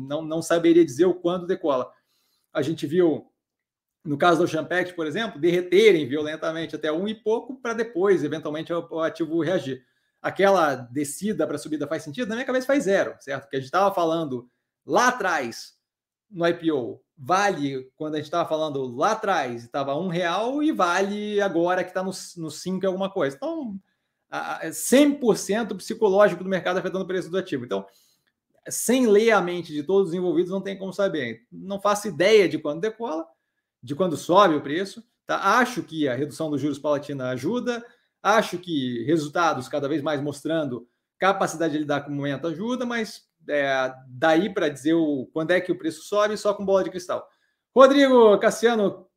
não, 0.08 0.22
não 0.24 0.42
saberia 0.42 0.84
dizer 0.84 1.06
o 1.06 1.14
quando 1.14 1.46
decola. 1.46 1.92
A 2.52 2.62
gente 2.62 2.88
viu, 2.88 3.28
no 4.04 4.18
caso 4.18 4.42
do 4.42 4.48
Champex, 4.48 4.92
por 4.92 5.06
exemplo, 5.06 5.40
derreterem 5.40 6.08
violentamente 6.08 6.76
até 6.76 6.92
um 6.92 7.08
e 7.08 7.14
pouco 7.14 7.62
para 7.62 7.74
depois, 7.74 8.24
eventualmente, 8.24 8.74
o, 8.74 8.88
o 8.90 9.00
ativo 9.02 9.42
reagir. 9.42 9.86
Aquela 10.22 10.76
descida 10.76 11.48
para 11.48 11.58
subida 11.58 11.88
faz 11.88 12.04
sentido? 12.04 12.30
Na 12.30 12.36
minha 12.36 12.46
cabeça 12.46 12.68
faz 12.68 12.84
zero, 12.84 13.16
certo? 13.20 13.44
Porque 13.44 13.56
a 13.58 13.60
gente 13.60 13.68
estava 13.68 13.94
falando 13.94 14.50
lá 14.86 15.08
atrás, 15.08 15.74
no 16.30 16.48
IPO, 16.48 17.02
vale 17.18 17.92
quando 17.96 18.16
a 18.16 18.18
gente 18.18 18.26
estava 18.26 18.48
falando 18.48 18.86
lá 18.96 19.12
atrás, 19.12 19.64
estava 19.64 19.96
um 19.96 20.08
real 20.08 20.62
e 20.62 20.72
vale 20.72 21.42
agora 21.42 21.84
que 21.84 21.90
está 21.90 22.04
no, 22.04 22.12
no 22.38 22.52
cinco 22.52 22.86
alguma 22.86 23.10
coisa. 23.10 23.36
Então, 23.36 23.80
100% 24.32 25.76
psicológico 25.76 26.44
do 26.44 26.50
mercado 26.50 26.78
afetando 26.78 27.04
o 27.04 27.08
preço 27.08 27.30
do 27.30 27.38
ativo. 27.38 27.66
Então, 27.66 27.86
sem 28.70 29.08
ler 29.08 29.32
a 29.32 29.42
mente 29.42 29.74
de 29.74 29.84
todos 29.84 30.10
os 30.10 30.14
envolvidos, 30.16 30.52
não 30.52 30.62
tem 30.62 30.78
como 30.78 30.94
saber. 30.94 31.46
Não 31.52 31.82
faço 31.82 32.08
ideia 32.08 32.48
de 32.48 32.58
quando 32.58 32.82
decola, 32.82 33.26
de 33.84 33.96
quando 33.96 34.16
sobe 34.16 34.56
o 34.56 34.62
preço. 34.62 35.04
Tá? 35.26 35.60
Acho 35.60 35.84
que 35.84 36.08
a 36.08 36.16
redução 36.16 36.50
dos 36.50 36.62
juros 36.62 36.80
palatina 36.80 37.30
ajuda, 37.30 37.86
acho 38.22 38.58
que 38.58 39.04
resultados 39.04 39.68
cada 39.68 39.88
vez 39.88 40.02
mais 40.02 40.22
mostrando 40.22 40.88
capacidade 41.18 41.74
de 41.74 41.80
lidar 41.80 42.02
com 42.02 42.12
o 42.12 42.16
momento 42.16 42.48
ajuda, 42.48 42.86
mas 42.86 43.28
é, 43.48 43.94
daí 44.08 44.54
para 44.54 44.70
dizer 44.70 44.94
o, 44.94 45.30
quando 45.34 45.52
é 45.52 45.62
que 45.62 45.72
o 45.72 45.78
preço 45.78 46.02
sobe, 46.04 46.38
só 46.38 46.54
com 46.54 46.66
bola 46.66 46.84
de 46.84 46.90
cristal. 46.90 47.28
Rodrigo 47.76 48.38
Cassiano, 48.40 49.08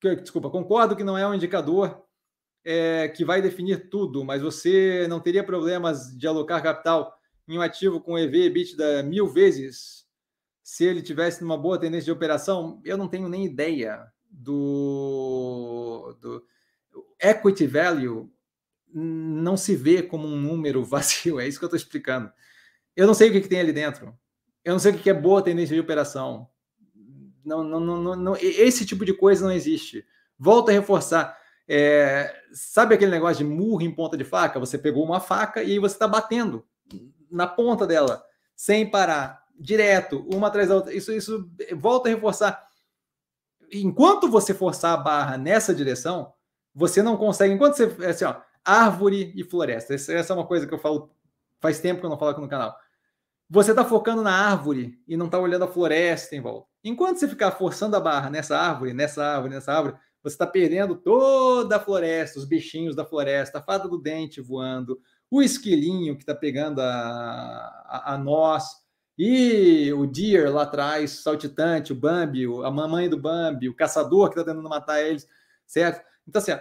que, 0.00 0.16
desculpa, 0.16 0.50
concordo 0.50 0.96
que 0.96 1.04
não 1.04 1.16
é 1.16 1.26
um 1.26 1.34
indicador 1.34 2.02
é, 2.64 3.08
que 3.08 3.24
vai 3.24 3.42
definir 3.42 3.88
tudo, 3.88 4.24
mas 4.24 4.42
você 4.42 5.06
não 5.08 5.20
teria 5.20 5.44
problemas 5.44 6.16
de 6.16 6.26
alocar 6.26 6.62
capital 6.62 7.14
em 7.46 7.58
um 7.58 7.62
ativo 7.62 8.00
com 8.00 8.18
EV 8.18 8.46
EBITDA 8.46 9.02
mil 9.02 9.28
vezes 9.28 10.04
se 10.62 10.84
ele 10.84 11.02
tivesse 11.02 11.44
uma 11.44 11.58
boa 11.58 11.78
tendência 11.78 12.06
de 12.06 12.12
operação? 12.12 12.80
Eu 12.84 12.96
não 12.96 13.06
tenho 13.06 13.28
nem 13.28 13.44
ideia 13.44 14.06
do, 14.30 16.16
do 16.20 16.42
equity 17.20 17.66
value 17.66 18.33
não 18.94 19.56
se 19.56 19.74
vê 19.74 20.02
como 20.02 20.28
um 20.28 20.40
número 20.40 20.82
vazio, 20.86 21.40
é 21.40 21.48
isso 21.48 21.58
que 21.58 21.64
eu 21.64 21.68
estou 21.68 21.76
explicando. 21.76 22.32
Eu 22.96 23.06
não 23.06 23.14
sei 23.14 23.28
o 23.28 23.32
que, 23.32 23.40
que, 23.40 23.48
tem 23.48 23.60
ali 23.60 23.72
dentro. 23.72 24.16
Eu 24.64 24.72
não 24.72 24.78
sei 24.78 24.92
o 24.92 24.94
que, 24.94 25.02
que 25.02 25.10
é 25.10 25.14
boa 25.14 25.42
tendência 25.42 25.74
de 25.74 25.80
operação. 25.80 26.48
Não, 27.44 27.62
não, 27.62 27.80
não, 27.80 28.16
não, 28.16 28.36
esse 28.36 28.86
tipo 28.86 29.04
de 29.04 29.12
coisa 29.12 29.44
não 29.44 29.52
existe. 29.52 30.06
Volto 30.38 30.70
a 30.70 30.72
reforçar. 30.72 31.36
É, 31.66 32.34
sabe 32.52 32.94
aquele 32.94 33.10
negócio 33.10 33.44
de 33.44 33.50
murro 33.50 33.82
em 33.82 33.94
ponta 33.94 34.16
de 34.16 34.24
faca? 34.24 34.60
Você 34.60 34.78
pegou 34.78 35.04
uma 35.04 35.20
faca 35.20 35.62
e 35.62 35.78
você 35.78 35.94
está 35.94 36.06
batendo 36.06 36.64
na 37.30 37.46
ponta 37.46 37.86
dela, 37.86 38.24
sem 38.54 38.88
parar, 38.88 39.42
direto, 39.58 40.26
uma 40.32 40.46
atrás 40.46 40.68
da 40.68 40.76
outra. 40.76 40.94
Isso, 40.94 41.12
isso 41.12 41.50
volta 41.76 42.08
a 42.08 42.12
reforçar. 42.12 42.64
Enquanto 43.72 44.30
você 44.30 44.54
forçar 44.54 44.94
a 44.94 45.02
barra 45.02 45.36
nessa 45.36 45.74
direção, 45.74 46.32
você 46.74 47.02
não 47.02 47.16
consegue. 47.16 47.54
Enquanto 47.54 47.76
você. 47.76 47.96
É 48.00 48.10
assim, 48.10 48.24
ó, 48.24 48.36
árvore 48.64 49.32
e 49.36 49.44
floresta. 49.44 49.94
Essa 49.94 50.12
é 50.12 50.32
uma 50.32 50.46
coisa 50.46 50.66
que 50.66 50.74
eu 50.74 50.78
falo 50.78 51.10
faz 51.60 51.80
tempo 51.80 52.00
que 52.00 52.06
eu 52.06 52.10
não 52.10 52.18
falo 52.18 52.32
aqui 52.32 52.40
no 52.40 52.48
canal. 52.48 52.76
Você 53.48 53.70
está 53.70 53.84
focando 53.84 54.22
na 54.22 54.32
árvore 54.32 54.98
e 55.06 55.16
não 55.16 55.26
está 55.26 55.38
olhando 55.38 55.64
a 55.64 55.68
floresta 55.68 56.34
em 56.34 56.40
volta. 56.40 56.68
Enquanto 56.82 57.18
você 57.18 57.28
ficar 57.28 57.52
forçando 57.52 57.96
a 57.96 58.00
barra 58.00 58.28
nessa 58.28 58.58
árvore, 58.58 58.92
nessa 58.92 59.24
árvore, 59.24 59.54
nessa 59.54 59.72
árvore, 59.72 59.96
você 60.22 60.34
está 60.34 60.46
perdendo 60.46 60.96
toda 60.96 61.76
a 61.76 61.80
floresta, 61.80 62.38
os 62.38 62.44
bichinhos 62.44 62.96
da 62.96 63.04
floresta, 63.04 63.58
a 63.58 63.62
fada 63.62 63.88
do 63.88 63.98
dente 63.98 64.40
voando, 64.40 64.98
o 65.30 65.42
esquilinho 65.42 66.16
que 66.16 66.22
está 66.22 66.34
pegando 66.34 66.80
a, 66.80 66.86
a, 66.86 68.14
a, 68.14 68.18
nós. 68.18 68.82
E 69.16 69.92
o 69.92 70.06
Deer 70.06 70.52
lá 70.52 70.62
atrás, 70.62 71.22
saltitante, 71.22 71.92
o 71.92 71.96
Bambi, 71.96 72.44
a 72.64 72.70
mamãe 72.70 73.08
do 73.08 73.18
Bambi, 73.18 73.68
o 73.68 73.76
caçador 73.76 74.28
que 74.28 74.38
está 74.38 74.50
tentando 74.50 74.68
matar 74.68 75.02
eles, 75.02 75.28
certo? 75.66 76.04
Então, 76.26 76.40
assim, 76.40 76.52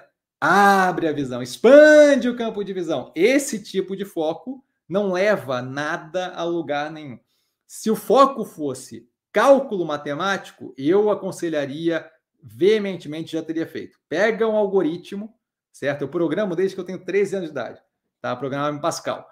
abre 0.46 1.08
a 1.08 1.14
visão, 1.14 1.42
expande 1.42 2.28
o 2.28 2.36
campo 2.36 2.66
de 2.66 2.74
visão. 2.74 3.14
Esse 3.16 3.64
tipo 3.64 3.96
de 3.96 4.04
foco 4.04 4.62
não 4.90 5.14
leva 5.14 5.62
nada 5.62 6.34
a 6.36 6.44
lugar 6.44 6.92
nenhum. 6.92 7.18
Se 7.66 7.90
o 7.90 7.96
foco 7.96 8.44
fosse 8.44 9.08
cálculo 9.32 9.86
matemático, 9.86 10.74
eu 10.78 11.10
aconselharia 11.10 12.06
veementemente, 12.42 13.32
já 13.32 13.42
teria 13.42 13.66
feito. 13.66 13.98
Pega 14.10 14.46
um 14.46 14.58
algoritmo, 14.58 15.34
certo? 15.72 16.02
Eu 16.02 16.10
programo 16.10 16.58
desde 16.58 16.76
que 16.76 16.82
eu 16.82 16.86
tenho 16.86 17.06
13 17.06 17.38
anos 17.38 17.48
de 17.48 17.54
idade, 17.54 17.82
tá? 18.20 18.36
Programava 18.36 18.76
em 18.76 18.82
Pascal. 18.82 19.26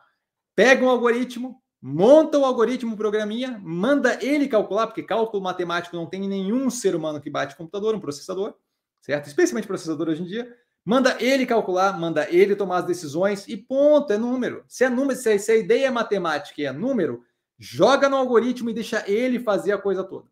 Pega 0.56 0.86
um 0.86 0.90
algoritmo, 0.90 1.62
monta 1.82 2.40
o 2.40 2.46
algoritmo, 2.46 2.96
programinha, 2.96 3.60
manda 3.62 4.18
ele 4.24 4.48
calcular, 4.48 4.88
porque 4.88 5.04
cálculo 5.04 5.44
matemático 5.44 5.94
não 5.94 6.06
tem 6.06 6.22
nenhum 6.22 6.70
ser 6.70 6.96
humano 6.96 7.20
que 7.20 7.30
bate 7.30 7.58
computador, 7.58 7.94
um 7.94 8.00
processador, 8.00 8.56
certo? 9.02 9.28
Especialmente 9.28 9.68
processador 9.68 10.08
hoje 10.08 10.22
em 10.22 10.26
dia. 10.26 10.56
Manda 10.84 11.16
ele 11.20 11.46
calcular, 11.46 11.98
manda 12.00 12.28
ele 12.30 12.56
tomar 12.56 12.78
as 12.78 12.86
decisões 12.86 13.48
e 13.48 13.56
ponto, 13.56 14.12
é 14.12 14.18
número. 14.18 14.64
Se 14.68 14.84
é 14.84 14.90
número, 14.90 15.20
se 15.20 15.52
a 15.52 15.56
ideia 15.56 15.88
é 15.88 15.92
matemática 15.92 16.60
e 16.62 16.66
é 16.66 16.72
número, 16.72 17.24
joga 17.58 18.10
no 18.10 18.18
algoritmo 18.18 18.70
e 18.70 18.74
deixa 18.74 19.04
ele 19.08 19.40
fazer 19.40 19.74
a 19.74 19.78
coisa 19.78 20.04
toda. 20.04 20.28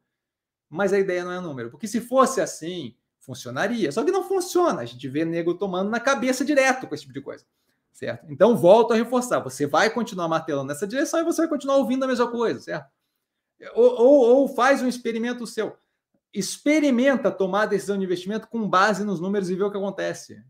Mas 0.68 0.92
a 0.92 1.00
ideia 1.00 1.24
não 1.24 1.32
é 1.32 1.40
número, 1.40 1.70
porque 1.70 1.88
se 1.88 2.02
fosse 2.02 2.42
assim, 2.42 2.96
funcionaria. 3.20 3.92
Só 3.92 4.04
que 4.04 4.12
não 4.12 4.28
funciona. 4.28 4.82
A 4.82 4.86
gente 4.86 5.08
vê 5.08 5.24
nego 5.24 5.54
tomando 5.54 5.90
na 5.90 6.00
cabeça 6.00 6.44
direto 6.44 6.88
com 6.88 6.96
esse 6.96 7.04
tipo 7.04 7.14
de 7.14 7.22
coisa 7.22 7.46
certo? 8.00 8.26
Então, 8.30 8.56
volto 8.56 8.94
a 8.94 8.96
reforçar, 8.96 9.40
você 9.40 9.68
vai 9.68 9.90
continuar 9.90 10.30
martelando 10.30 10.70
nessa 10.70 10.88
direção 10.88 11.20
e 11.20 11.24
você 11.24 11.42
vai 11.42 11.50
continuar 11.50 11.78
ouvindo 11.78 12.06
a 12.06 12.08
mesma 12.08 12.32
coisa, 12.32 12.60
certo? 12.62 12.90
Ou, 13.74 14.02
ou, 14.02 14.38
ou 14.38 14.48
faz 14.48 14.82
um 14.82 14.88
experimento 14.88 15.46
seu. 15.46 15.76
Experimenta 16.34 17.32
tomar 17.32 17.66
decisão 17.66 17.98
de 17.98 18.04
investimento 18.04 18.48
com 18.48 18.68
base 18.68 19.04
nos 19.04 19.20
números 19.20 19.50
e 19.50 19.56
ver 19.56 19.64
o 19.64 19.72
que 19.72 19.78
acontece. 19.78 20.44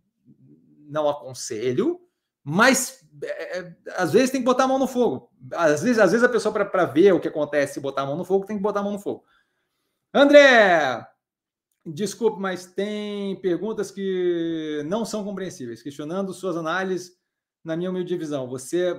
Não 0.87 1.07
aconselho, 1.07 2.01
mas 2.43 3.05
é, 3.23 3.59
é 3.59 3.75
às 3.95 4.11
vezes 4.11 4.31
tem 4.31 4.41
que 4.41 4.45
botar 4.45 4.63
a 4.65 4.67
mão 4.67 4.79
no 4.79 4.87
fogo. 4.87 5.31
Às 5.53 5.83
vezes, 5.83 5.99
às 5.99 6.11
vezes 6.11 6.25
a 6.25 6.29
pessoa, 6.29 6.53
para 6.53 6.85
ver 6.85 7.13
o 7.13 7.19
que 7.19 7.27
acontece 7.27 7.79
e 7.79 7.81
botar 7.81 8.01
a 8.01 8.05
mão 8.05 8.17
no 8.17 8.25
fogo, 8.25 8.45
tem 8.45 8.57
que 8.57 8.63
botar 8.63 8.79
a 8.81 8.83
mão 8.83 8.93
no 8.93 8.99
fogo. 8.99 9.23
André, 10.13 11.05
desculpe, 11.85 12.41
mas 12.41 12.65
tem 12.65 13.39
perguntas 13.41 13.91
que 13.91 14.83
não 14.87 15.05
são 15.05 15.23
compreensíveis, 15.23 15.83
questionando 15.83 16.33
suas 16.33 16.57
análises 16.57 17.17
na 17.63 17.75
minha 17.75 17.89
humilde 17.89 18.17
visão, 18.17 18.47
você. 18.47 18.95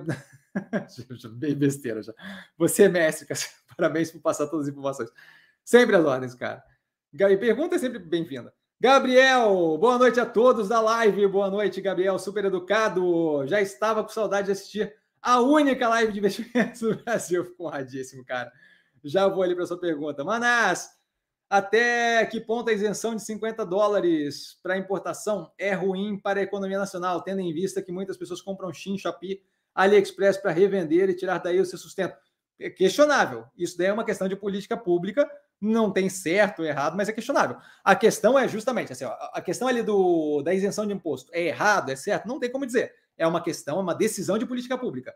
Bem 1.33 1.55
besteira 1.55 2.01
já. 2.01 2.13
Você 2.57 2.83
é 2.83 2.89
mestre, 2.89 3.27
cara. 3.27 3.39
Parabéns 3.75 4.11
por 4.11 4.21
passar 4.21 4.47
todas 4.47 4.67
as 4.67 4.71
informações. 4.71 5.09
Sempre 5.63 5.95
as 5.95 6.05
ordens, 6.05 6.35
cara. 6.35 6.63
Pergunta 7.13 7.75
é 7.75 7.79
sempre 7.79 7.99
bem-vinda. 7.99 8.53
Gabriel, 8.79 9.77
boa 9.77 9.97
noite 9.97 10.17
a 10.17 10.25
todos 10.25 10.69
da 10.69 10.79
live. 10.79 11.27
Boa 11.27 11.51
noite, 11.51 11.81
Gabriel, 11.81 12.17
super 12.17 12.45
educado. 12.45 13.45
Já 13.47 13.59
estava 13.59 14.01
com 14.01 14.09
saudade 14.09 14.45
de 14.45 14.53
assistir 14.53 14.95
a 15.21 15.41
única 15.41 15.89
live 15.89 16.13
de 16.13 16.19
investimentos 16.19 16.79
do 16.81 16.95
Brasil. 17.03 17.43
Fico 17.43 17.67
honradíssimo, 17.67 18.23
cara. 18.23 18.49
Já 19.03 19.27
vou 19.27 19.43
ali 19.43 19.53
para 19.53 19.65
sua 19.65 19.77
pergunta. 19.77 20.23
Manás, 20.23 20.89
até 21.49 22.25
que 22.27 22.39
ponto 22.39 22.69
a 22.69 22.73
isenção 22.73 23.13
de 23.13 23.21
50 23.21 23.65
dólares 23.65 24.57
para 24.63 24.77
importação 24.77 25.51
é 25.57 25.73
ruim 25.73 26.17
para 26.17 26.39
a 26.39 26.43
economia 26.43 26.79
nacional, 26.79 27.21
tendo 27.21 27.41
em 27.41 27.53
vista 27.53 27.81
que 27.81 27.91
muitas 27.91 28.15
pessoas 28.15 28.41
compram 28.41 28.73
Shin, 28.73 28.97
Shopee, 28.97 29.43
AliExpress 29.75 30.37
para 30.37 30.51
revender 30.51 31.09
e 31.09 31.13
tirar 31.13 31.39
daí 31.39 31.59
o 31.59 31.65
seu 31.65 31.77
sustento? 31.77 32.15
É 32.57 32.69
questionável. 32.69 33.45
Isso 33.57 33.77
daí 33.77 33.87
é 33.87 33.93
uma 33.93 34.05
questão 34.05 34.29
de 34.29 34.35
política 34.37 34.77
pública, 34.77 35.29
não 35.61 35.91
tem 35.91 36.09
certo 36.09 36.59
ou 36.59 36.65
errado, 36.65 36.97
mas 36.97 37.07
é 37.07 37.13
questionável. 37.13 37.57
A 37.83 37.95
questão 37.95 38.37
é 38.37 38.47
justamente 38.47 38.91
assim, 38.91 39.05
ó, 39.05 39.15
a 39.31 39.41
questão 39.41 39.67
ali 39.67 39.83
do, 39.83 40.41
da 40.41 40.53
isenção 40.53 40.87
de 40.87 40.93
imposto 40.93 41.29
é 41.33 41.43
errado, 41.43 41.91
é 41.91 41.95
certo? 41.95 42.27
Não 42.27 42.39
tem 42.39 42.51
como 42.51 42.65
dizer. 42.65 42.95
É 43.15 43.27
uma 43.27 43.41
questão, 43.41 43.77
é 43.77 43.81
uma 43.81 43.93
decisão 43.93 44.39
de 44.39 44.45
política 44.45 44.75
pública. 44.75 45.13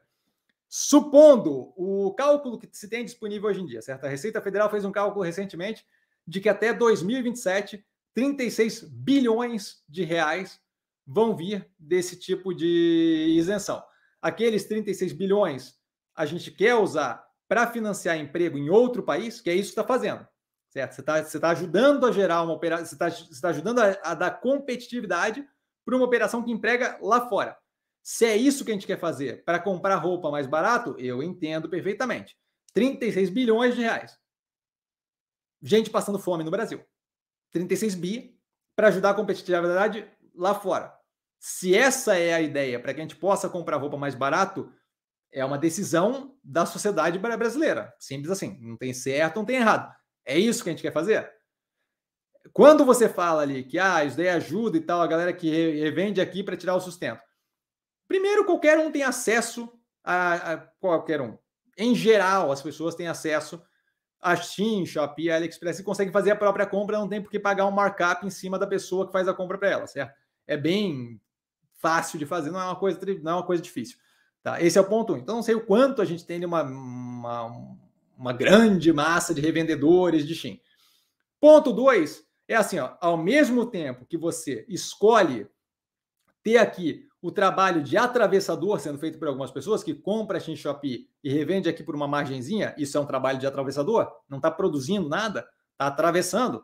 Supondo 0.70 1.74
o 1.76 2.14
cálculo 2.14 2.60
que 2.60 2.70
se 2.72 2.88
tem 2.88 3.04
disponível 3.04 3.50
hoje 3.50 3.62
em 3.62 3.66
dia, 3.66 3.82
certo? 3.82 4.06
A 4.06 4.10
Receita 4.10 4.40
Federal 4.42 4.70
fez 4.70 4.86
um 4.86 4.92
cálculo 4.92 5.26
recentemente 5.26 5.84
de 6.28 6.40
que 6.40 6.50
até 6.50 6.72
2027, 6.74 7.84
36 8.14 8.84
bilhões 8.84 9.84
de 9.90 10.04
reais 10.04 10.60
vão 11.08 11.36
vir 11.36 11.68
desse 11.78 12.16
tipo 12.18 12.54
de 12.54 13.34
isenção. 13.38 13.84
Aqueles 14.22 14.66
36 14.66 15.14
bilhões 15.14 15.76
a 16.16 16.26
gente 16.26 16.52
quer 16.52 16.76
usar 16.76 17.26
para 17.48 17.68
financiar 17.68 18.18
emprego 18.18 18.58
em 18.58 18.70
outro 18.70 19.04
país, 19.04 19.42
que 19.42 19.50
é 19.50 19.54
isso 19.54 19.74
que 19.74 19.80
está 19.80 19.84
fazendo. 19.84 20.26
Certo? 20.76 20.94
Você 20.94 21.02
está 21.02 21.24
você 21.24 21.40
tá 21.40 21.50
ajudando 21.50 22.06
a 22.06 22.12
gerar 22.12 22.44
uma 22.44 22.54
operação, 22.54 22.86
você 22.86 22.96
está 22.96 23.42
tá 23.42 23.50
ajudando 23.50 23.80
a, 23.80 23.98
a 24.04 24.14
dar 24.14 24.32
competitividade 24.42 25.48
para 25.86 25.96
uma 25.96 26.06
operação 26.06 26.44
que 26.44 26.52
emprega 26.52 26.98
lá 27.02 27.30
fora. 27.30 27.58
Se 28.04 28.26
é 28.26 28.36
isso 28.36 28.66
que 28.66 28.72
a 28.72 28.74
gente 28.74 28.88
quer 28.88 29.00
fazer 29.00 29.44
para 29.46 29.60
comprar 29.60 29.96
roupa 29.96 30.30
mais 30.30 30.48
barato, 30.48 30.96
eu 31.00 31.24
entendo 31.24 31.70
perfeitamente. 31.70 32.36
36 32.74 33.30
bilhões 33.30 33.76
de 33.76 33.82
reais 33.82 34.20
gente 35.66 35.90
passando 35.90 36.20
fome 36.20 36.44
no 36.44 36.52
Brasil. 36.52 36.86
36 37.52 37.96
bi 37.96 38.40
para 38.76 38.90
ajudar 38.90 39.12
a 39.12 39.14
competitividade 39.14 40.08
lá 40.36 40.54
fora. 40.54 40.94
Se 41.40 41.76
essa 41.76 42.18
é 42.18 42.34
a 42.34 42.42
ideia 42.42 42.80
para 42.80 42.94
que 42.94 43.00
a 43.00 43.04
gente 43.04 43.16
possa 43.16 43.50
comprar 43.50 43.78
roupa 43.78 43.98
mais 43.98 44.16
barato, 44.16 44.72
é 45.32 45.44
uma 45.44 45.58
decisão 45.58 46.38
da 46.44 46.66
sociedade 46.66 47.18
brasileira. 47.18 47.94
Simples 48.00 48.32
assim. 48.32 48.58
Não 48.62 48.78
tem 48.78 48.94
certo, 48.94 49.38
não 49.38 49.46
tem 49.46 49.58
errado. 49.58 49.94
É 50.26 50.38
isso 50.38 50.64
que 50.64 50.70
a 50.70 50.74
gente 50.74 50.82
quer 50.82 50.92
fazer? 50.92 51.32
Quando 52.54 52.86
você 52.86 53.10
fala 53.10 53.42
ali 53.42 53.64
que 53.64 53.78
ah, 53.78 54.04
isso 54.04 54.18
daí 54.18 54.30
ajuda 54.30 54.78
e 54.78 54.82
tal, 54.82 55.02
a 55.02 55.08
galera 55.08 55.34
que 55.34 55.50
revende 55.50 56.22
aqui 56.22 56.44
para 56.44 56.58
tirar 56.58 56.76
o 56.76 56.80
sustento. 56.80 57.22
Primeiro, 58.08 58.46
qualquer 58.46 58.78
um 58.78 58.92
tem 58.92 59.04
acesso 59.04 59.72
a, 60.04 60.54
a 60.54 60.58
qualquer 60.58 61.22
um. 61.22 61.38
Em 61.78 61.94
geral, 61.94 62.52
as 62.52 62.62
pessoas 62.62 62.96
têm 62.96 63.08
acesso 63.08 63.62
a 64.22 64.36
Shein, 64.36 64.86
Shopee, 64.86 65.30
AliExpress 65.30 65.82
conseguem 65.82 66.12
fazer 66.12 66.32
a 66.32 66.36
própria 66.36 66.66
compra, 66.66 66.98
não 66.98 67.08
tem 67.08 67.22
por 67.22 67.30
que 67.30 67.40
pagar 67.40 67.66
um 67.68 67.72
markup 67.72 68.26
em 68.26 68.30
cima 68.30 68.58
da 68.58 68.66
pessoa 68.66 69.06
que 69.06 69.12
faz 69.12 69.28
a 69.28 69.34
compra 69.34 69.58
para 69.58 69.70
ela, 69.70 69.88
certo? 69.88 70.16
É 70.48 70.58
bem 70.58 71.22
fácil 71.80 72.18
de 72.18 72.26
fazer, 72.26 72.50
não 72.50 72.60
é 72.60 72.66
uma 72.66 72.76
coisa, 72.76 73.00
não 73.22 73.32
é 73.32 73.36
uma 73.36 73.46
coisa 73.46 73.62
difícil. 73.62 73.98
Tá? 74.42 74.62
Esse 74.62 74.78
é 74.78 74.82
o 74.82 74.88
ponto 74.88 75.14
1. 75.14 75.18
Então, 75.18 75.36
não 75.36 75.44
sei 75.44 75.56
o 75.56 75.66
quanto 75.66 76.02
a 76.02 76.06
gente 76.06 76.26
tem 76.26 76.44
uma, 76.44 76.64
uma, 76.64 77.44
uma 78.18 78.34
grande 78.34 78.92
massa 78.94 79.34
de 79.34 79.42
revendedores 79.42 80.26
de 80.28 80.36
Shein. 80.36 80.62
Ponto 81.40 81.72
2 81.72 82.26
é 82.48 82.56
assim, 82.56 82.80
ó, 82.80 82.96
ao 83.02 83.18
mesmo 83.18 83.66
tempo 83.66 84.06
que 84.06 84.18
você 84.18 84.66
escolhe 84.70 85.48
ter 86.44 86.58
aqui 86.58 87.08
o 87.22 87.32
trabalho 87.32 87.82
de 87.82 87.98
atravessador 87.98 88.80
sendo 88.80 89.00
feito 89.00 89.18
por 89.18 89.28
algumas 89.28 89.50
pessoas 89.50 89.84
que 89.84 89.96
compra 89.96 90.38
a 90.38 90.40
Shopee 90.40 91.10
e 91.24 91.34
revende 91.34 91.68
aqui 91.68 91.84
por 91.84 91.96
uma 91.96 92.08
margenzinha, 92.08 92.76
isso 92.78 92.96
é 92.98 93.02
um 93.02 93.06
trabalho 93.06 93.40
de 93.40 93.48
atravessador, 93.48 94.12
não 94.30 94.38
está 94.38 94.52
produzindo 94.52 95.10
nada, 95.10 95.40
está 95.72 95.88
atravessando. 95.88 96.64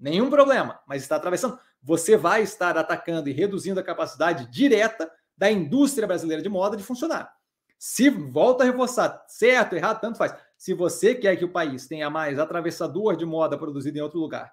Nenhum 0.00 0.30
problema, 0.30 0.80
mas 0.86 1.02
está 1.02 1.16
atravessando. 1.16 1.58
Você 1.82 2.16
vai 2.16 2.42
estar 2.42 2.78
atacando 2.78 3.28
e 3.28 3.32
reduzindo 3.32 3.78
a 3.80 3.82
capacidade 3.82 4.50
direta 4.50 5.10
da 5.36 5.50
indústria 5.50 6.06
brasileira 6.06 6.42
de 6.42 6.48
moda 6.48 6.76
de 6.76 6.82
funcionar. 6.82 7.30
Se 7.78 8.08
volta 8.08 8.64
a 8.64 8.66
reforçar, 8.66 9.22
certo, 9.28 9.76
errado, 9.76 10.00
tanto 10.00 10.16
faz. 10.16 10.34
Se 10.58 10.74
você 10.74 11.14
quer 11.14 11.36
que 11.36 11.44
o 11.44 11.52
país 11.52 11.86
tenha 11.86 12.10
mais 12.10 12.36
atravessador 12.38 13.16
de 13.16 13.24
moda 13.24 13.56
produzido 13.56 13.96
em 13.96 14.00
outro 14.00 14.18
lugar 14.18 14.52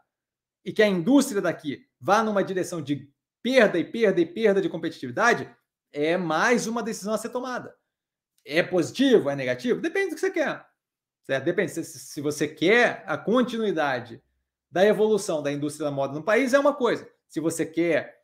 e 0.64 0.72
que 0.72 0.84
a 0.84 0.88
indústria 0.88 1.42
daqui 1.42 1.84
vá 2.00 2.24
numa 2.24 2.44
direção 2.44 2.80
de 2.80 3.12
perda 3.42 3.80
e 3.80 3.84
perda 3.84 4.22
e 4.22 4.26
perda 4.26 4.62
de 4.62 4.70
competitividade, 4.70 5.54
é 5.92 6.16
mais 6.16 6.68
uma 6.68 6.84
decisão 6.84 7.16
a 7.16 7.18
ser 7.18 7.30
tomada. 7.30 7.76
É 8.46 8.62
positivo? 8.62 9.32
É 9.32 9.36
negativo? 9.36 9.82
Depende 9.82 10.12
do 10.12 10.16
que 10.16 10.22
você 10.22 10.30
quer. 10.30 10.64
Certo? 11.24 11.44
Depende. 11.44 11.72
Se, 11.72 11.84
se 11.84 12.22
você 12.22 12.48
quer 12.48 13.04
a 13.08 13.18
continuidade 13.18 14.22
da 14.70 14.86
evolução 14.86 15.42
da 15.42 15.52
indústria 15.52 15.86
da 15.86 15.92
moda 15.92 16.14
no 16.14 16.24
país, 16.24 16.54
é 16.54 16.60
uma 16.60 16.74
coisa. 16.74 17.10
Se 17.28 17.40
você 17.40 17.66
quer 17.66 18.22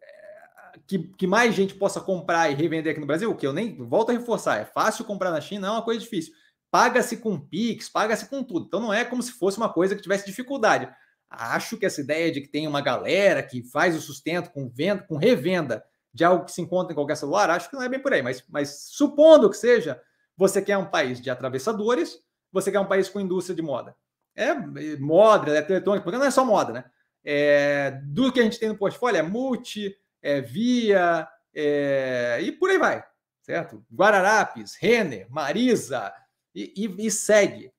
é, 0.00 0.78
que, 0.86 0.98
que, 0.98 1.26
mais 1.26 1.54
gente 1.54 1.74
possa 1.74 2.00
comprar 2.00 2.50
e 2.50 2.54
revender 2.54 2.92
aqui 2.92 3.00
no 3.00 3.06
Brasil, 3.06 3.34
que 3.34 3.46
eu 3.46 3.52
nem 3.52 3.76
volto 3.76 4.10
a 4.10 4.12
reforçar, 4.12 4.60
é 4.60 4.64
fácil 4.64 5.04
comprar 5.04 5.32
na 5.32 5.40
China, 5.40 5.66
não 5.66 5.74
é 5.74 5.78
uma 5.78 5.84
coisa 5.84 6.00
difícil. 6.00 6.32
Paga-se 6.70 7.16
com 7.16 7.40
Pix, 7.40 7.88
paga-se 7.88 8.26
com 8.28 8.42
tudo. 8.42 8.66
Então 8.66 8.80
não 8.80 8.92
é 8.92 9.04
como 9.04 9.22
se 9.22 9.32
fosse 9.32 9.56
uma 9.56 9.72
coisa 9.72 9.96
que 9.96 10.02
tivesse 10.02 10.26
dificuldade. 10.26 10.88
Acho 11.30 11.76
que 11.76 11.86
essa 11.86 12.00
ideia 12.00 12.32
de 12.32 12.40
que 12.40 12.48
tem 12.48 12.66
uma 12.66 12.80
galera 12.80 13.42
que 13.42 13.62
faz 13.62 13.94
o 13.96 14.00
sustento 14.00 14.50
com 14.50 14.68
venda, 14.68 15.02
com 15.02 15.16
revenda 15.16 15.84
de 16.12 16.24
algo 16.24 16.44
que 16.44 16.52
se 16.52 16.60
encontra 16.60 16.92
em 16.92 16.94
qualquer 16.94 17.16
celular, 17.16 17.50
acho 17.50 17.68
que 17.68 17.76
não 17.76 17.82
é 17.82 17.88
bem 17.88 18.00
por 18.00 18.12
aí, 18.12 18.22
mas, 18.22 18.42
mas 18.48 18.86
supondo 18.90 19.50
que 19.50 19.56
seja, 19.56 20.00
você 20.36 20.62
quer 20.62 20.78
um 20.78 20.90
país 20.90 21.20
de 21.20 21.28
atravessadores, 21.28 22.18
você 22.50 22.72
quer 22.72 22.80
um 22.80 22.86
país 22.86 23.08
com 23.08 23.20
indústria 23.20 23.54
de 23.54 23.62
moda. 23.62 23.94
É 24.34 24.54
moda, 24.98 25.50
eletrônica, 25.50 26.04
porque 26.04 26.18
não 26.18 26.24
é 26.24 26.30
só 26.30 26.44
moda, 26.44 26.72
né? 26.72 26.84
É, 27.24 28.00
do 28.04 28.32
que 28.32 28.40
a 28.40 28.42
gente 28.42 28.58
tem 28.58 28.68
no 28.68 28.78
portfólio 28.78 29.18
é 29.18 29.22
multi, 29.22 29.94
é 30.22 30.40
via, 30.40 31.28
é, 31.54 32.38
e 32.40 32.52
por 32.52 32.70
aí 32.70 32.78
vai, 32.78 33.04
certo? 33.42 33.84
Guararapes, 33.92 34.76
Renner, 34.80 35.26
Marisa, 35.28 36.12
e, 36.54 36.72
e, 36.76 37.06
e 37.06 37.10
segue. 37.10 37.72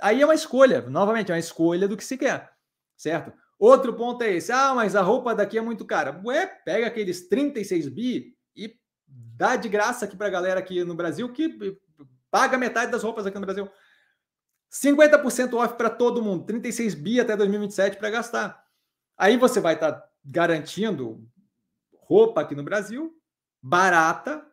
Aí 0.00 0.20
é 0.20 0.24
uma 0.24 0.34
escolha, 0.34 0.82
novamente, 0.82 1.30
é 1.30 1.34
uma 1.34 1.40
escolha 1.40 1.88
do 1.88 1.96
que 1.96 2.04
se 2.04 2.18
quer, 2.18 2.52
certo? 2.96 3.32
Outro 3.58 3.94
ponto 3.94 4.22
é 4.22 4.32
esse: 4.32 4.52
ah, 4.52 4.74
mas 4.74 4.94
a 4.94 5.02
roupa 5.02 5.34
daqui 5.34 5.56
é 5.56 5.62
muito 5.62 5.84
cara. 5.84 6.20
Ué, 6.24 6.46
pega 6.46 6.86
aqueles 6.86 7.28
36 7.28 7.88
bi 7.88 8.36
e 8.54 8.78
dá 9.06 9.56
de 9.56 9.68
graça 9.68 10.04
aqui 10.04 10.16
para 10.16 10.26
a 10.26 10.30
galera 10.30 10.60
aqui 10.60 10.84
no 10.84 10.94
Brasil 10.94 11.32
que 11.32 11.78
paga 12.30 12.58
metade 12.58 12.92
das 12.92 13.02
roupas 13.02 13.26
aqui 13.26 13.38
no 13.38 13.46
Brasil. 13.46 13.70
50% 14.70 15.54
off 15.54 15.74
para 15.76 15.88
todo 15.88 16.22
mundo, 16.22 16.44
36 16.44 16.94
bi 16.94 17.20
até 17.20 17.36
2027 17.36 17.96
para 17.96 18.10
gastar. 18.10 18.62
Aí 19.16 19.36
você 19.36 19.60
vai 19.60 19.74
estar 19.74 19.92
tá 19.92 20.10
garantindo 20.24 21.26
roupa 21.98 22.42
aqui 22.42 22.54
no 22.54 22.62
Brasil, 22.62 23.16
barata, 23.62 24.46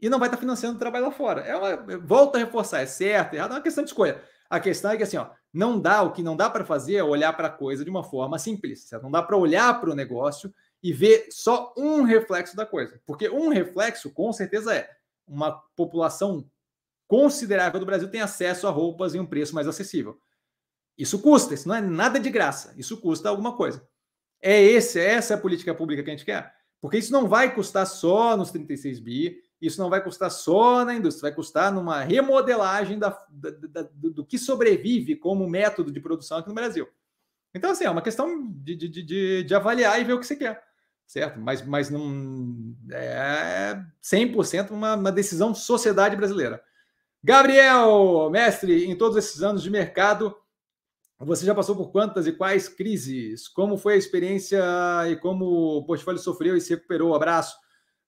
e 0.00 0.08
não 0.08 0.18
vai 0.18 0.28
estar 0.28 0.36
tá 0.36 0.40
financiando 0.40 0.76
o 0.76 0.78
trabalho 0.78 1.06
lá 1.06 1.10
fora. 1.10 1.42
É 1.42 1.56
uma, 1.56 1.98
volta 1.98 2.38
a 2.38 2.40
reforçar, 2.40 2.80
é 2.80 2.86
certo, 2.86 3.34
errado, 3.34 3.52
é 3.52 3.54
uma 3.54 3.62
questão 3.62 3.84
de 3.84 3.90
escolha. 3.90 4.22
A 4.48 4.58
questão 4.58 4.90
é 4.90 4.96
que 4.96 5.02
assim, 5.02 5.16
ó, 5.16 5.28
não 5.52 5.78
dá, 5.78 6.02
o 6.02 6.12
que 6.12 6.22
não 6.22 6.36
dá 6.36 6.48
para 6.48 6.64
fazer 6.64 6.96
é 6.96 7.04
olhar 7.04 7.32
para 7.32 7.48
a 7.48 7.52
coisa 7.52 7.84
de 7.84 7.90
uma 7.90 8.02
forma 8.02 8.38
simples. 8.38 8.84
Certo? 8.84 9.02
Não 9.02 9.10
dá 9.10 9.22
para 9.22 9.36
olhar 9.36 9.80
para 9.80 9.90
o 9.90 9.94
negócio 9.94 10.52
e 10.82 10.92
ver 10.92 11.28
só 11.30 11.72
um 11.76 12.02
reflexo 12.02 12.56
da 12.56 12.64
coisa. 12.64 13.00
Porque 13.06 13.28
um 13.28 13.48
reflexo, 13.48 14.10
com 14.12 14.32
certeza, 14.32 14.74
é 14.74 14.88
uma 15.26 15.52
população 15.76 16.48
considerável 17.06 17.80
do 17.80 17.86
Brasil 17.86 18.08
tem 18.08 18.20
acesso 18.20 18.68
a 18.68 18.70
roupas 18.70 19.14
em 19.14 19.20
um 19.20 19.26
preço 19.26 19.54
mais 19.54 19.66
acessível. 19.66 20.18
Isso 20.96 21.18
custa, 21.18 21.54
isso 21.54 21.66
não 21.66 21.74
é 21.74 21.80
nada 21.80 22.20
de 22.20 22.30
graça, 22.30 22.72
isso 22.76 23.00
custa 23.00 23.28
alguma 23.28 23.56
coisa. 23.56 23.84
É 24.40 24.62
esse, 24.62 25.00
é 25.00 25.14
essa 25.14 25.34
a 25.34 25.38
política 25.38 25.74
pública 25.74 26.02
que 26.02 26.10
a 26.10 26.12
gente 26.12 26.24
quer? 26.24 26.54
Porque 26.80 26.98
isso 26.98 27.12
não 27.12 27.28
vai 27.28 27.54
custar 27.54 27.86
só 27.86 28.36
nos 28.36 28.50
36 28.50 29.00
bi, 29.00 29.36
isso 29.60 29.80
não 29.80 29.90
vai 29.90 30.02
custar 30.02 30.30
só 30.30 30.84
na 30.84 30.94
indústria, 30.94 31.28
vai 31.28 31.34
custar 31.34 31.72
numa 31.72 32.00
remodelagem 32.00 32.98
da, 32.98 33.10
da, 33.28 33.50
da, 33.50 33.88
do 33.92 34.24
que 34.24 34.38
sobrevive 34.38 35.16
como 35.16 35.48
método 35.48 35.92
de 35.92 36.00
produção 36.00 36.38
aqui 36.38 36.48
no 36.48 36.54
Brasil. 36.54 36.88
Então, 37.54 37.70
assim, 37.70 37.84
é 37.84 37.90
uma 37.90 38.02
questão 38.02 38.50
de, 38.50 38.74
de, 38.74 38.88
de, 38.88 39.44
de 39.44 39.54
avaliar 39.54 40.00
e 40.00 40.04
ver 40.04 40.14
o 40.14 40.20
que 40.20 40.26
você 40.26 40.36
quer, 40.36 40.62
certo? 41.06 41.38
Mas, 41.38 41.64
mas 41.66 41.90
não 41.90 42.74
é 42.90 43.84
100% 44.02 44.70
uma, 44.70 44.94
uma 44.94 45.12
decisão 45.12 45.54
sociedade 45.54 46.16
brasileira. 46.16 46.62
Gabriel, 47.22 48.30
mestre, 48.30 48.86
em 48.86 48.96
todos 48.96 49.18
esses 49.18 49.42
anos 49.42 49.62
de 49.62 49.68
mercado, 49.68 50.34
você 51.18 51.44
já 51.44 51.54
passou 51.54 51.76
por 51.76 51.92
quantas 51.92 52.26
e 52.26 52.32
quais 52.32 52.66
crises? 52.66 53.46
Como 53.46 53.76
foi 53.76 53.94
a 53.94 53.98
experiência 53.98 54.62
e 55.10 55.16
como 55.16 55.44
o 55.44 55.84
portfólio 55.84 56.18
sofreu 56.18 56.56
e 56.56 56.60
se 56.62 56.70
recuperou? 56.70 57.14
Abraço. 57.14 57.58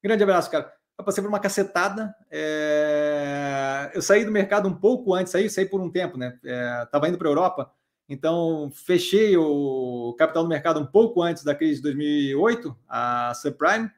Grande 0.02 0.22
abraço, 0.22 0.50
cara. 0.50 0.72
Eu 0.98 1.04
passei 1.04 1.22
por 1.22 1.28
uma 1.28 1.40
cacetada. 1.40 2.14
É... 2.30 3.90
Eu 3.94 4.02
saí 4.02 4.24
do 4.24 4.32
mercado 4.32 4.68
um 4.68 4.74
pouco 4.74 5.14
antes, 5.14 5.32
saí, 5.32 5.48
saí 5.48 5.66
por 5.66 5.80
um 5.80 5.90
tempo, 5.90 6.16
né? 6.16 6.38
É... 6.44 6.86
indo 7.08 7.18
para 7.18 7.28
a 7.28 7.30
Europa, 7.30 7.72
então 8.08 8.70
fechei 8.72 9.36
o 9.36 10.14
capital 10.18 10.42
do 10.42 10.48
mercado 10.48 10.80
um 10.80 10.86
pouco 10.86 11.22
antes 11.22 11.44
da 11.44 11.54
crise 11.54 11.76
de 11.76 11.82
2008, 11.82 12.76
a 12.88 13.32
subprime. 13.34 13.90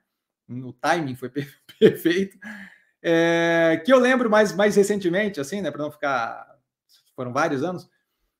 O 0.49 0.72
timing 0.72 1.16
foi 1.16 1.30
perfeito. 1.78 2.38
É... 3.03 3.82
Que 3.84 3.92
eu 3.92 3.99
lembro 3.99 4.30
mais, 4.30 4.55
mais 4.55 4.76
recentemente, 4.76 5.40
assim, 5.40 5.61
né? 5.61 5.70
Para 5.70 5.82
não 5.82 5.90
ficar. 5.90 6.55
Foram 7.16 7.32
vários 7.32 7.62
anos, 7.62 7.88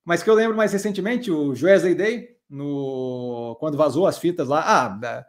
mas 0.05 0.23
que 0.23 0.29
eu 0.29 0.35
lembro 0.35 0.57
mais 0.57 0.73
recentemente, 0.73 1.31
o 1.31 1.51
Wesley 1.51 1.95
Day, 1.95 2.37
no... 2.49 3.57
quando 3.61 3.79
vazou 3.79 4.07
as 4.07 4.19
fitas 4.19 4.49
lá. 4.49 4.65
Ah, 4.67 5.27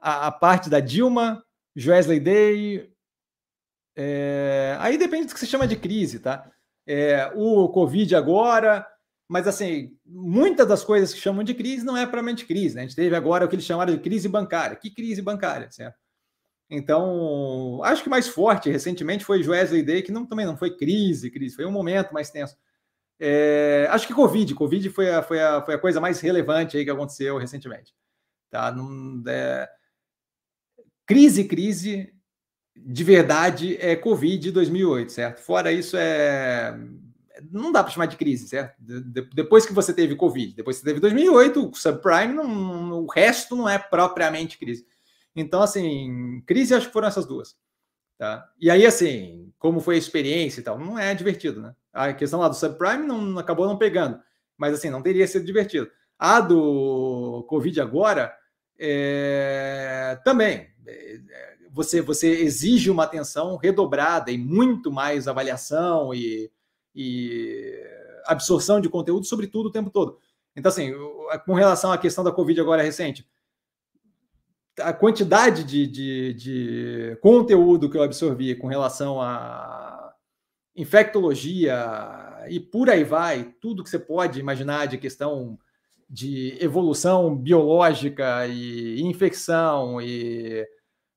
a, 0.00 0.26
a 0.28 0.32
parte 0.32 0.70
da 0.70 0.80
Dilma 0.80 1.44
Wesley 1.76 2.20
Day. 2.20 2.90
É, 3.96 4.76
aí 4.80 4.96
depende 4.98 5.26
do 5.26 5.34
que 5.34 5.40
você 5.40 5.46
chama 5.46 5.66
de 5.66 5.76
crise, 5.76 6.20
tá? 6.20 6.50
É, 6.86 7.32
o 7.34 7.68
Covid 7.68 8.14
agora, 8.14 8.86
mas 9.28 9.48
assim, 9.48 9.96
muitas 10.04 10.68
das 10.68 10.84
coisas 10.84 11.12
que 11.12 11.20
chamam 11.20 11.42
de 11.42 11.54
crise 11.54 11.84
não 11.84 11.96
é 11.96 12.02
propriamente 12.02 12.46
crise, 12.46 12.76
né? 12.76 12.82
A 12.82 12.84
gente 12.86 12.96
teve 12.96 13.16
agora 13.16 13.44
o 13.44 13.48
que 13.48 13.56
eles 13.56 13.64
chamaram 13.64 13.92
de 13.94 14.00
crise 14.00 14.28
bancária. 14.28 14.76
Que 14.76 14.90
crise 14.90 15.20
bancária, 15.20 15.70
certo? 15.70 15.96
Então, 16.68 17.80
acho 17.84 18.02
que 18.02 18.08
mais 18.08 18.28
forte 18.28 18.70
recentemente 18.70 19.24
foi 19.24 19.46
Wesley 19.46 19.82
Day, 19.82 20.02
que 20.02 20.12
não, 20.12 20.26
também 20.26 20.46
não 20.46 20.56
foi 20.56 20.76
crise, 20.76 21.30
crise, 21.30 21.54
foi 21.54 21.64
um 21.64 21.70
momento 21.70 22.12
mais 22.12 22.30
tenso. 22.30 22.56
É, 23.18 23.86
acho 23.90 24.06
que 24.06 24.14
Covid, 24.14 24.54
Covid 24.54 24.90
foi 24.90 25.10
a, 25.10 25.22
foi, 25.22 25.40
a, 25.40 25.62
foi 25.62 25.74
a 25.74 25.78
coisa 25.78 26.00
mais 26.00 26.20
relevante 26.20 26.76
aí 26.76 26.84
que 26.84 26.90
aconteceu 26.90 27.38
recentemente. 27.38 27.94
Tá? 28.50 28.70
Não, 28.72 29.22
é, 29.26 29.68
Crise, 31.06 31.44
crise 31.44 32.12
de 32.76 33.04
verdade 33.04 33.76
é 33.80 33.96
Covid 33.96 34.52
2008, 34.52 35.12
certo? 35.12 35.40
Fora 35.40 35.72
isso, 35.72 35.96
é 35.96 36.78
não 37.50 37.72
dá 37.72 37.82
para 37.82 37.92
chamar 37.92 38.06
de 38.06 38.16
crise, 38.16 38.48
certo? 38.48 38.74
De, 38.78 39.22
depois 39.34 39.66
que 39.66 39.72
você 39.72 39.92
teve 39.92 40.16
Covid, 40.16 40.54
depois 40.54 40.76
que 40.76 40.82
você 40.82 40.88
teve 40.88 41.00
2008, 41.00 41.68
o 41.68 41.74
subprime, 41.74 42.32
não, 42.32 43.02
o 43.02 43.06
resto 43.06 43.54
não 43.56 43.68
é 43.68 43.78
propriamente 43.78 44.58
crise. 44.58 44.86
Então, 45.34 45.62
assim, 45.62 46.42
crise 46.46 46.74
acho 46.74 46.86
que 46.86 46.92
foram 46.92 47.08
essas 47.08 47.26
duas. 47.26 47.56
Tá? 48.18 48.48
E 48.58 48.70
aí, 48.70 48.86
assim, 48.86 49.52
como 49.58 49.80
foi 49.80 49.96
a 49.96 49.98
experiência 49.98 50.60
e 50.60 50.62
tal, 50.62 50.78
não 50.78 50.98
é 50.98 51.14
divertido, 51.14 51.60
né? 51.60 51.74
A 51.92 52.14
questão 52.14 52.40
lá 52.40 52.48
do 52.48 52.54
subprime 52.54 53.06
não 53.06 53.38
acabou 53.38 53.66
não 53.66 53.76
pegando, 53.76 54.18
mas 54.56 54.72
assim, 54.72 54.88
não 54.88 55.02
teria 55.02 55.26
sido 55.26 55.44
divertido. 55.44 55.90
A 56.18 56.40
do 56.40 57.44
Covid 57.46 57.78
agora 57.78 58.34
é, 58.78 60.18
também 60.24 60.68
você, 61.76 62.00
você 62.00 62.28
exige 62.40 62.90
uma 62.90 63.04
atenção 63.04 63.58
redobrada 63.58 64.32
e 64.32 64.38
muito 64.38 64.90
mais 64.90 65.28
avaliação 65.28 66.14
e, 66.14 66.50
e 66.94 67.78
absorção 68.24 68.80
de 68.80 68.88
conteúdo, 68.88 69.26
sobretudo 69.26 69.66
o 69.66 69.70
tempo 69.70 69.90
todo. 69.90 70.18
Então, 70.56 70.70
assim, 70.70 70.94
com 71.44 71.52
relação 71.52 71.92
à 71.92 71.98
questão 71.98 72.24
da 72.24 72.32
Covid 72.32 72.58
agora 72.58 72.82
recente, 72.82 73.28
a 74.80 74.90
quantidade 74.94 75.64
de, 75.64 75.86
de, 75.86 76.32
de 76.32 77.18
conteúdo 77.20 77.90
que 77.90 77.98
eu 77.98 78.02
absorvi 78.02 78.54
com 78.54 78.68
relação 78.68 79.20
a 79.20 80.14
infectologia 80.74 81.76
e 82.48 82.58
por 82.58 82.88
aí 82.88 83.04
vai, 83.04 83.52
tudo 83.60 83.84
que 83.84 83.90
você 83.90 83.98
pode 83.98 84.40
imaginar 84.40 84.86
de 84.86 84.96
questão 84.96 85.58
de 86.08 86.56
evolução 86.58 87.36
biológica 87.36 88.46
e 88.46 89.02
infecção 89.02 90.00
e 90.00 90.66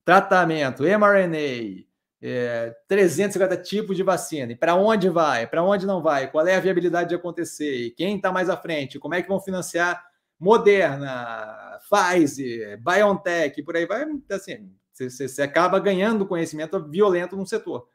tratamento, 0.10 0.82
mRNA, 0.82 1.86
é, 2.20 2.76
350 2.88 3.58
tipos 3.58 3.96
de 3.96 4.02
vacina, 4.02 4.52
e 4.52 4.56
para 4.56 4.74
onde 4.74 5.08
vai, 5.08 5.46
para 5.46 5.64
onde 5.64 5.86
não 5.86 6.02
vai, 6.02 6.32
qual 6.32 6.48
é 6.48 6.56
a 6.56 6.60
viabilidade 6.60 7.10
de 7.10 7.16
acontecer, 7.16 7.76
e 7.76 7.92
quem 7.92 8.16
está 8.16 8.32
mais 8.32 8.50
à 8.50 8.58
frente, 8.58 8.98
como 8.98 9.14
é 9.14 9.22
que 9.22 9.30
vão 9.30 9.40
financiar 9.40 10.04
Moderna, 10.40 11.78
Pfizer, 11.88 12.82
BioNTech, 12.82 13.62
por 13.62 13.78
aí 13.78 13.86
vai, 13.86 14.04
assim, 14.32 14.74
você, 14.92 15.28
você 15.28 15.44
acaba 15.44 15.80
ganhando 15.80 16.26
conhecimento 16.26 16.90
violento 16.90 17.38
no 17.38 17.46
setor, 17.46 17.88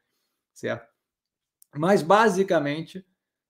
certo? 0.55 0.87
Mas, 1.75 2.01
basicamente, 2.01 3.05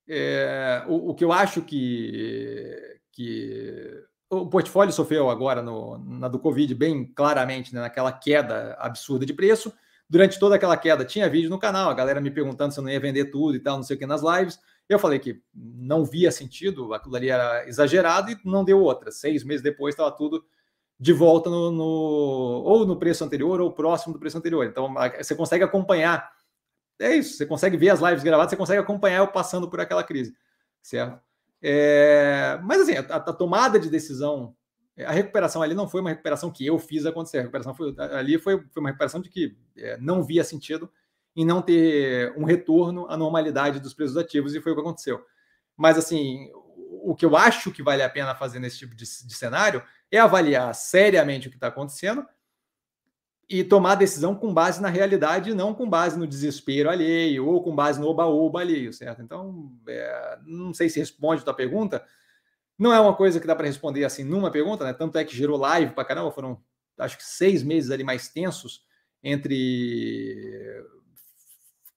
é, 0.09 0.85
o, 0.89 1.11
o, 1.11 1.15
que 1.15 1.23
eu 1.23 1.33
acho 1.33 1.61
que, 1.61 2.99
que 3.13 4.03
o 4.43 4.47
portfólio 4.47 4.93
sofreu 4.93 5.31
agora 5.31 5.63
no, 5.63 5.99
na 5.99 6.29
do 6.29 6.39
Covid 6.39 6.75
bem 6.75 7.05
claramente, 7.05 7.75
né, 7.75 7.81
naquela 7.81 8.13
queda 8.13 8.77
absurda 8.79 9.27
de 9.27 9.33
preço. 9.33 9.73
Durante 10.09 10.39
toda 10.39 10.55
aquela 10.55 10.77
queda 10.77 11.05
tinha 11.05 11.29
vídeo 11.29 11.51
no 11.51 11.59
canal, 11.59 11.91
a 11.91 11.95
galera 11.95 12.21
me 12.21 12.31
perguntando 12.31 12.73
se 12.73 12.79
eu 12.79 12.85
não 12.85 12.91
ia 12.91 13.01
vender 13.01 13.27
tudo 13.27 13.57
e 13.57 13.61
tal, 13.61 13.77
não 13.77 13.83
sei 13.83 13.97
o 13.97 13.99
que 13.99 14.07
nas 14.07 14.23
lives. 14.23 14.59
Eu 14.89 14.99
falei 14.99 15.19
que 15.19 15.41
não 15.55 16.05
via 16.05 16.31
sentido, 16.31 16.93
aquilo 16.93 17.17
ali 17.17 17.31
era 17.31 17.67
exagerado 17.67 18.31
e 18.31 18.39
não 18.45 18.65
deu 18.65 18.81
outra. 18.81 19.11
Seis 19.11 19.43
meses 19.43 19.63
depois 19.63 19.95
estava 19.95 20.11
tudo 20.11 20.45
de 20.99 21.13
volta 21.13 21.51
no, 21.51 21.71
no, 21.71 21.85
ou 21.85 22.87
no 22.87 22.99
preço 22.99 23.25
anterior 23.25 23.61
ou 23.61 23.73
próximo 23.73 24.13
do 24.13 24.21
preço 24.21 24.39
anterior. 24.39 24.67
Então 24.67 24.95
você 25.17 25.35
consegue 25.35 25.65
acompanhar. 25.65 26.31
É 27.01 27.17
isso, 27.17 27.37
você 27.37 27.47
consegue 27.47 27.77
ver 27.77 27.91
as 27.91 28.01
lives 28.01 28.23
gravadas, 28.23 28.51
você 28.51 28.57
consegue 28.57 28.81
acompanhar 28.81 29.19
eu 29.19 29.29
passando 29.29 29.69
por 29.69 29.81
aquela 29.81 30.05
crise, 30.05 30.37
certo? 30.81 31.21
É, 31.67 32.61
mas 32.63 32.83
assim, 32.83 32.93
a, 32.93 33.01
a, 33.01 33.33
tomada 33.33 33.81
de 33.81 33.89
decisão, 33.89 34.55
a 34.99 35.13
recuperação 35.13 35.63
ali 35.63 35.75
não 35.75 35.89
foi 35.89 36.03
uma 36.03 36.11
recuperação 36.11 36.51
que 36.51 36.67
eu 36.67 36.79
fiz 36.79 37.07
acontecer. 37.07 37.39
A 37.39 37.41
recuperação 37.41 37.75
foi, 37.75 37.95
ali 38.13 38.39
foi, 38.39 38.63
foi 38.71 38.81
uma 38.83 38.91
recuperação 38.91 39.19
de 39.19 39.31
que 39.31 39.57
é, 39.79 39.97
não 39.97 40.23
via 40.23 40.45
sentido 40.45 40.91
em 41.35 41.43
não 41.43 41.63
ter 41.63 42.35
um 42.37 42.45
retorno 42.45 43.07
à 43.09 43.17
normalidade 43.17 43.81
dos 43.81 43.95
preços 43.95 44.19
ativos, 44.19 44.55
e 44.55 44.61
foi 44.61 44.73
o 44.73 44.75
que 44.75 44.83
aconteceu. 44.83 45.25
Mas 45.75 45.97
assim, 45.97 46.51
o 47.03 47.15
que 47.15 47.25
eu 47.25 47.35
acho 47.35 47.73
que 47.73 47.83
vale 47.83 48.03
a 48.03 48.11
pena 48.11 48.35
fazer 48.35 48.59
nesse 48.59 48.79
tipo 48.79 48.95
de, 48.95 49.05
de 49.05 49.35
cenário 49.35 49.83
é 50.13 50.19
avaliar 50.19 50.73
seriamente 50.75 51.49
o 51.49 51.51
que 51.51 51.57
está 51.57 51.69
acontecendo 51.69 52.27
e 53.49 53.63
tomar 53.63 53.95
decisão 53.97 54.35
com 54.35 54.53
base 54.53 54.81
na 54.81 54.89
realidade, 54.89 55.55
não 55.55 55.75
com 55.75 55.89
base 55.89 56.19
no 56.19 56.27
desespero 56.27 56.89
alheio 56.89 57.47
ou 57.47 57.63
com 57.63 57.75
base 57.75 58.01
no 58.01 58.07
oba-oba 58.07 58.61
alheio, 58.61 58.93
certo? 58.93 59.23
Então, 59.23 59.73
é, 59.87 60.39
não 60.45 60.73
sei 60.73 60.89
se 60.89 60.99
responde 60.99 61.43
a 61.43 61.45
tua 61.45 61.55
pergunta. 61.55 62.05
Não 62.79 62.93
é 62.93 62.99
uma 62.99 63.15
coisa 63.15 63.39
que 63.39 63.47
dá 63.47 63.55
para 63.55 63.67
responder 63.67 64.05
assim 64.05 64.25
numa 64.25 64.51
pergunta, 64.51 64.85
né? 64.85 64.93
Tanto 64.93 65.19
é 65.19 65.25
que 65.25 65.37
gerou 65.37 65.59
live 65.59 65.93
para 65.93 66.05
caramba, 66.05 66.33
foram 66.33 66.61
acho 66.99 67.17
que 67.17 67.25
seis 67.25 67.63
meses 67.63 67.91
ali 67.91 68.05
mais 68.05 68.29
tensos 68.29 68.85
entre 69.23 70.85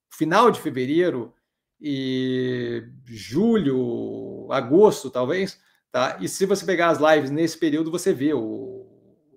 final 0.10 0.50
de 0.50 0.60
fevereiro 0.60 1.34
e 1.80 2.84
julho, 3.06 4.48
agosto, 4.52 5.10
talvez, 5.10 5.60
tá? 5.92 6.18
E 6.20 6.28
se 6.28 6.46
você 6.46 6.66
pegar 6.66 6.90
as 6.90 7.00
lives 7.00 7.30
nesse 7.30 7.58
período, 7.58 7.92
você 7.92 8.14
vê 8.14 8.34
o, 8.34 8.88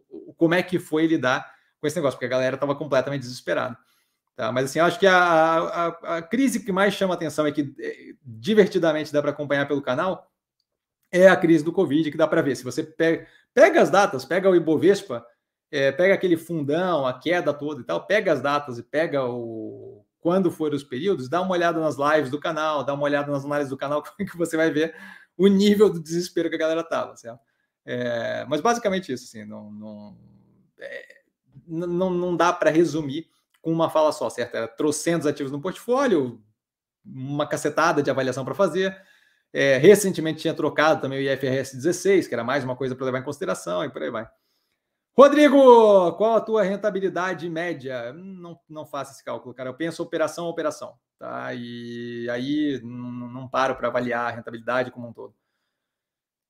o 0.09 0.35
como 0.37 0.55
é 0.55 0.63
que 0.63 0.79
foi 0.79 1.07
lidar 1.07 1.60
com 1.81 1.87
esse 1.87 1.97
negócio, 1.97 2.17
porque 2.17 2.27
a 2.27 2.37
galera 2.37 2.57
estava 2.57 2.75
completamente 2.75 3.23
desesperada. 3.23 3.77
Tá? 4.37 4.53
Mas 4.53 4.67
assim, 4.67 4.81
acho 4.81 4.99
que 4.99 5.07
a, 5.07 5.17
a, 5.17 5.87
a, 6.17 6.23
crise 6.23 6.61
que 6.61 6.73
mais 6.73 6.95
chama 6.95 7.15
atenção 7.15 7.47
e 7.47 7.53
que 7.53 7.75
é, 7.79 8.15
divertidamente 8.25 9.13
dá 9.13 9.21
para 9.21 9.31
acompanhar 9.31 9.67
pelo 9.67 9.83
canal 9.83 10.31
é 11.13 11.29
a 11.29 11.37
crise 11.37 11.65
do 11.65 11.73
Covid, 11.73 12.11
que 12.11 12.17
dá 12.17 12.27
para 12.27 12.43
ver. 12.43 12.57
Se 12.57 12.65
você 12.65 12.83
pega, 12.83 13.27
pega 13.53 13.83
as 13.83 13.91
datas, 13.91 14.25
pega 14.25 14.49
o 14.49 14.55
Ibovespa, 14.55 15.27
é, 15.71 15.91
pega 15.93 16.15
aquele 16.15 16.37
fundão, 16.37 17.07
a 17.07 17.19
queda 17.19 17.53
toda 17.53 17.81
e 17.81 17.85
tal, 17.85 18.07
pega 18.07 18.33
as 18.33 18.41
datas 18.41 18.79
e 18.79 18.83
pega 18.83 19.25
o 19.25 20.05
quando 20.21 20.51
foram 20.51 20.77
os 20.77 20.85
períodos, 20.85 21.29
dá 21.29 21.41
uma 21.41 21.53
olhada 21.53 21.81
nas 21.81 21.97
lives 21.97 22.31
do 22.31 22.39
canal, 22.39 22.85
dá 22.85 22.93
uma 22.93 23.05
olhada 23.05 23.33
nas 23.33 23.45
análises 23.45 23.71
do 23.71 23.77
canal, 23.77 24.03
que 24.17 24.37
você 24.37 24.57
vai 24.57 24.71
ver 24.71 24.95
o 25.37 25.49
nível 25.49 25.91
do 25.91 26.01
desespero 26.01 26.51
que 26.51 26.57
a 26.57 26.59
galera 26.59 26.85
tava, 26.85 27.17
certo? 27.17 27.41
É, 27.85 28.45
mas 28.47 28.61
basicamente 28.61 29.11
isso, 29.11 29.25
assim, 29.25 29.45
não, 29.47 29.71
não, 29.73 30.19
é, 30.79 31.20
não, 31.71 32.11
não 32.11 32.37
dá 32.37 32.53
para 32.53 32.71
resumir 32.71 33.29
com 33.63 33.73
uma 33.73 33.91
fala 33.91 34.13
só, 34.13 34.29
certo? 34.29 34.55
Era 34.57 34.69
trocentos 34.69 35.27
ativos 35.27 35.53
no 35.53 35.61
portfólio, 35.61 36.43
uma 37.05 37.47
cacetada 37.47 38.03
de 38.03 38.11
avaliação 38.11 38.45
para 38.45 38.55
fazer. 38.55 38.97
É, 39.53 39.77
recentemente 39.79 40.41
tinha 40.41 40.55
trocado 40.55 41.01
também 41.01 41.19
o 41.19 41.33
IFRS 41.33 41.77
16, 41.77 42.29
que 42.29 42.35
era 42.35 42.45
mais 42.45 42.65
uma 42.65 42.77
coisa 42.77 42.95
para 42.95 43.07
levar 43.07 43.19
em 43.19 43.25
consideração, 43.25 43.85
e 43.85 43.91
por 43.91 44.03
aí 44.03 44.11
vai. 44.11 44.29
Rodrigo, 45.17 46.13
qual 46.13 46.37
a 46.37 46.41
tua 46.41 46.63
rentabilidade 46.63 47.49
média? 47.49 48.13
Não, 48.13 48.59
não 48.69 48.87
faço 48.87 49.13
esse 49.13 49.25
cálculo, 49.25 49.55
cara. 49.55 49.69
Eu 49.69 49.75
penso 49.75 50.03
operação 50.03 50.47
a 50.47 50.49
operação, 50.49 50.95
tá? 51.19 51.53
E 51.53 52.29
aí 52.31 52.81
não, 52.83 53.11
não 53.29 53.49
paro 53.49 53.75
para 53.75 53.89
avaliar 53.89 54.29
a 54.29 54.31
rentabilidade 54.31 54.91
como 54.91 55.09
um 55.09 55.13
todo. 55.13 55.35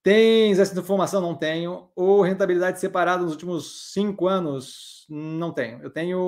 Tens 0.03 0.59
essa 0.59 0.79
informação? 0.79 1.21
Não 1.21 1.35
tenho. 1.35 1.91
Ou 1.95 2.23
rentabilidade 2.23 2.81
separada 2.81 3.23
nos 3.23 3.33
últimos 3.33 3.93
cinco 3.93 4.27
anos? 4.27 5.07
Não 5.09 5.53
tenho. 5.53 5.83
Eu 5.83 5.91
tenho. 5.91 6.19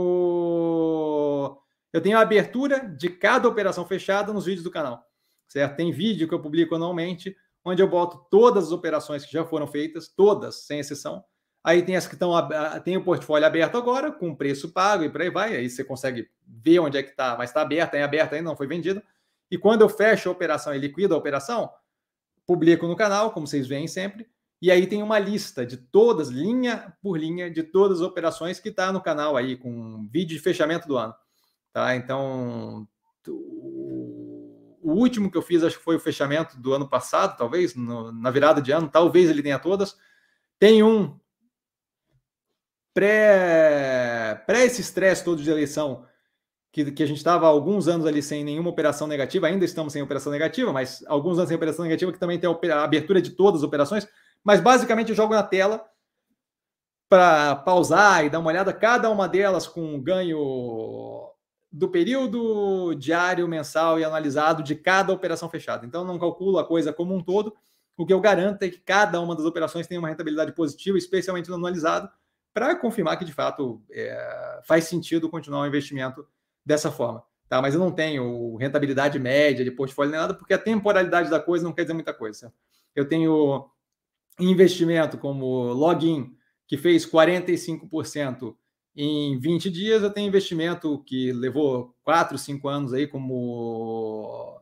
Eu 1.93 2.01
tenho 2.01 2.19
a 2.19 2.21
abertura 2.21 2.81
de 2.81 3.11
cada 3.11 3.49
operação 3.49 3.87
fechada 3.87 4.33
nos 4.33 4.47
vídeos 4.47 4.65
do 4.65 4.71
canal. 4.71 5.05
Certo? 5.49 5.77
Tem 5.77 5.93
vídeo 5.93 6.27
que 6.27 6.35
eu 6.35 6.41
publico 6.41 6.75
anualmente, 6.75 7.37
onde 7.65 7.83
eu 7.83 7.89
boto 7.89 8.27
todas 8.31 8.67
as 8.67 8.73
operações 8.73 9.25
que 9.25 9.33
já 9.33 9.45
foram 9.45 9.67
feitas, 9.67 10.09
todas, 10.09 10.67
sem 10.67 10.79
exceção 10.79 11.23
Aí 11.65 11.83
tem 11.83 11.95
as 11.95 12.09
que 12.09 12.15
estão 12.15 12.33
tem 12.83 12.97
o 12.97 13.05
portfólio 13.05 13.47
aberto 13.47 13.77
agora, 13.77 14.11
com 14.11 14.35
preço 14.35 14.73
pago 14.73 15.05
e 15.05 15.11
por 15.11 15.23
aí 15.23 15.31
vai. 15.31 15.57
Aí 15.57 15.71
você 15.71 15.85
consegue 15.85 16.29
ver 16.45 16.81
onde 16.81 16.99
é 16.99 17.03
que 17.03 17.11
está, 17.11 17.37
mas 17.37 17.51
está 17.51 17.63
aberto, 17.63 17.95
é 17.95 18.03
aberto 18.03 18.35
ainda, 18.35 18.49
não 18.49 18.57
foi 18.57 18.67
vendido. 18.67 19.01
E 19.49 19.57
quando 19.57 19.83
eu 19.83 19.89
fecho 19.89 20.29
a 20.29 20.33
operação 20.33 20.75
e 20.75 20.79
liquido 20.79 21.15
a 21.15 21.19
operação, 21.19 21.71
publico 22.47 22.87
no 22.87 22.97
canal, 22.97 23.31
como 23.33 23.47
vocês 23.47 23.67
veem 23.67 23.87
sempre. 23.87 24.27
E 24.61 24.71
aí 24.71 24.87
tem 24.87 25.03
uma 25.03 25.19
lista 25.19 25.67
de 25.67 25.77
todas, 25.77 26.29
linha 26.29 26.97
por 27.03 27.19
linha, 27.19 27.51
de 27.51 27.63
todas 27.63 28.01
as 28.01 28.07
operações 28.07 28.61
que 28.61 28.69
está 28.69 28.93
no 28.93 29.01
canal 29.01 29.37
aí, 29.37 29.57
com 29.57 30.09
vídeo 30.09 30.37
de 30.37 30.43
fechamento 30.43 30.87
do 30.87 30.97
ano. 30.97 31.15
Tá? 31.73 31.97
Então, 31.97 32.87
o 33.27 34.93
último 34.93 35.31
que 35.31 35.37
eu 35.37 35.43
fiz, 35.43 35.65
acho 35.65 35.79
que 35.79 35.85
foi 35.85 35.97
o 35.97 36.01
fechamento 36.01 36.61
do 36.61 36.73
ano 36.73 36.89
passado, 36.89 37.37
talvez, 37.37 37.75
no, 37.75 38.13
na 38.13 38.31
virada 38.31 38.61
de 38.61 38.71
ano, 38.71 38.89
talvez 38.89 39.31
ele 39.31 39.43
tenha 39.43 39.59
todas. 39.59 39.97
Tem 40.59 40.83
um 40.83 41.19
pré, 42.95 44.43
pré 44.47 44.65
esse 44.65 44.81
estresse 44.81 45.25
todo 45.25 45.43
de 45.43 45.51
eleição, 45.51 46.07
que, 46.73 46.91
que 46.91 47.03
a 47.03 47.07
gente 47.07 47.19
estava 47.19 47.47
alguns 47.47 47.87
anos 47.87 48.07
ali 48.07 48.23
sem 48.23 48.43
nenhuma 48.43 48.71
operação 48.71 49.07
negativa, 49.07 49.47
ainda 49.47 49.65
estamos 49.65 49.93
sem 49.93 50.01
operação 50.01 50.33
negativa, 50.33 50.73
mas 50.73 51.05
alguns 51.07 51.37
anos 51.37 51.49
sem 51.49 51.57
operação 51.57 51.85
negativa, 51.85 52.11
que 52.11 52.19
também 52.19 52.41
tem 52.41 52.51
a 52.73 52.83
abertura 52.83 53.21
de 53.21 53.31
todas 53.31 53.61
as 53.61 53.65
operações, 53.65 54.09
mas 54.43 54.59
basicamente 54.59 55.11
eu 55.11 55.15
jogo 55.15 55.35
na 55.35 55.43
tela 55.43 55.85
para 57.11 57.57
pausar 57.57 58.25
e 58.25 58.31
dar 58.31 58.39
uma 58.39 58.49
olhada, 58.49 58.73
cada 58.73 59.11
uma 59.11 59.29
delas 59.29 59.69
com 59.69 60.01
ganho 60.01 61.31
do 61.71 61.89
período 61.89 62.95
diário, 62.95 63.47
mensal 63.47 64.01
e 64.01 64.05
analisado 64.05 64.63
de 64.63 64.75
cada 64.75 65.13
operação 65.13 65.49
fechada. 65.49 65.85
Então, 65.85 66.05
não 66.05 66.19
calculo 66.19 66.59
a 66.59 66.67
coisa 66.67 66.93
como 66.93 67.15
um 67.15 67.23
todo. 67.23 67.55
O 67.99 68.07
que 68.07 68.13
eu 68.13 68.21
garanto 68.21 68.63
é 68.63 68.71
que 68.71 68.79
cada 68.79 69.21
uma 69.21 69.37
das 69.37 69.45
operações 69.45 69.87
tem 69.87 69.99
uma 69.99 70.09
rentabilidade 70.09 70.53
positiva, 70.53 70.97
especialmente 70.97 71.51
no 71.51 71.57
anualizado, 71.57 72.11
para 72.53 72.75
confirmar 72.77 73.19
que 73.19 73.25
de 73.25 73.33
fato 73.33 73.83
é, 73.91 74.61
faz 74.65 74.85
sentido 74.85 75.29
continuar 75.29 75.63
o 75.63 75.67
investimento 75.67 76.27
dessa 76.65 76.91
forma. 76.91 77.23
Tá? 77.49 77.61
Mas 77.61 77.75
eu 77.75 77.81
não 77.81 77.91
tenho 77.91 78.57
rentabilidade 78.57 79.19
média 79.19 79.65
de 79.65 79.71
portfólio 79.71 80.11
nem 80.11 80.21
nada, 80.21 80.35
porque 80.35 80.55
a 80.55 80.59
temporalidade 80.59 81.29
da 81.29 81.39
coisa 81.39 81.65
não 81.65 81.73
quer 81.73 81.83
dizer 81.83 81.95
muita 81.95 82.15
coisa. 82.15 82.53
Eu 82.95 83.07
tenho 83.09 83.69
investimento 84.41 85.19
como 85.19 85.73
login, 85.73 86.35
que 86.67 86.77
fez 86.77 87.05
45% 87.07 88.57
em 88.95 89.39
20 89.39 89.71
dias, 89.71 90.03
eu 90.03 90.11
tenho 90.11 90.29
investimento 90.29 91.03
que 91.05 91.33
levou 91.33 91.95
4, 92.03 92.37
5 92.37 92.69
anos 92.69 92.93
aí, 92.93 93.07
como 93.07 94.61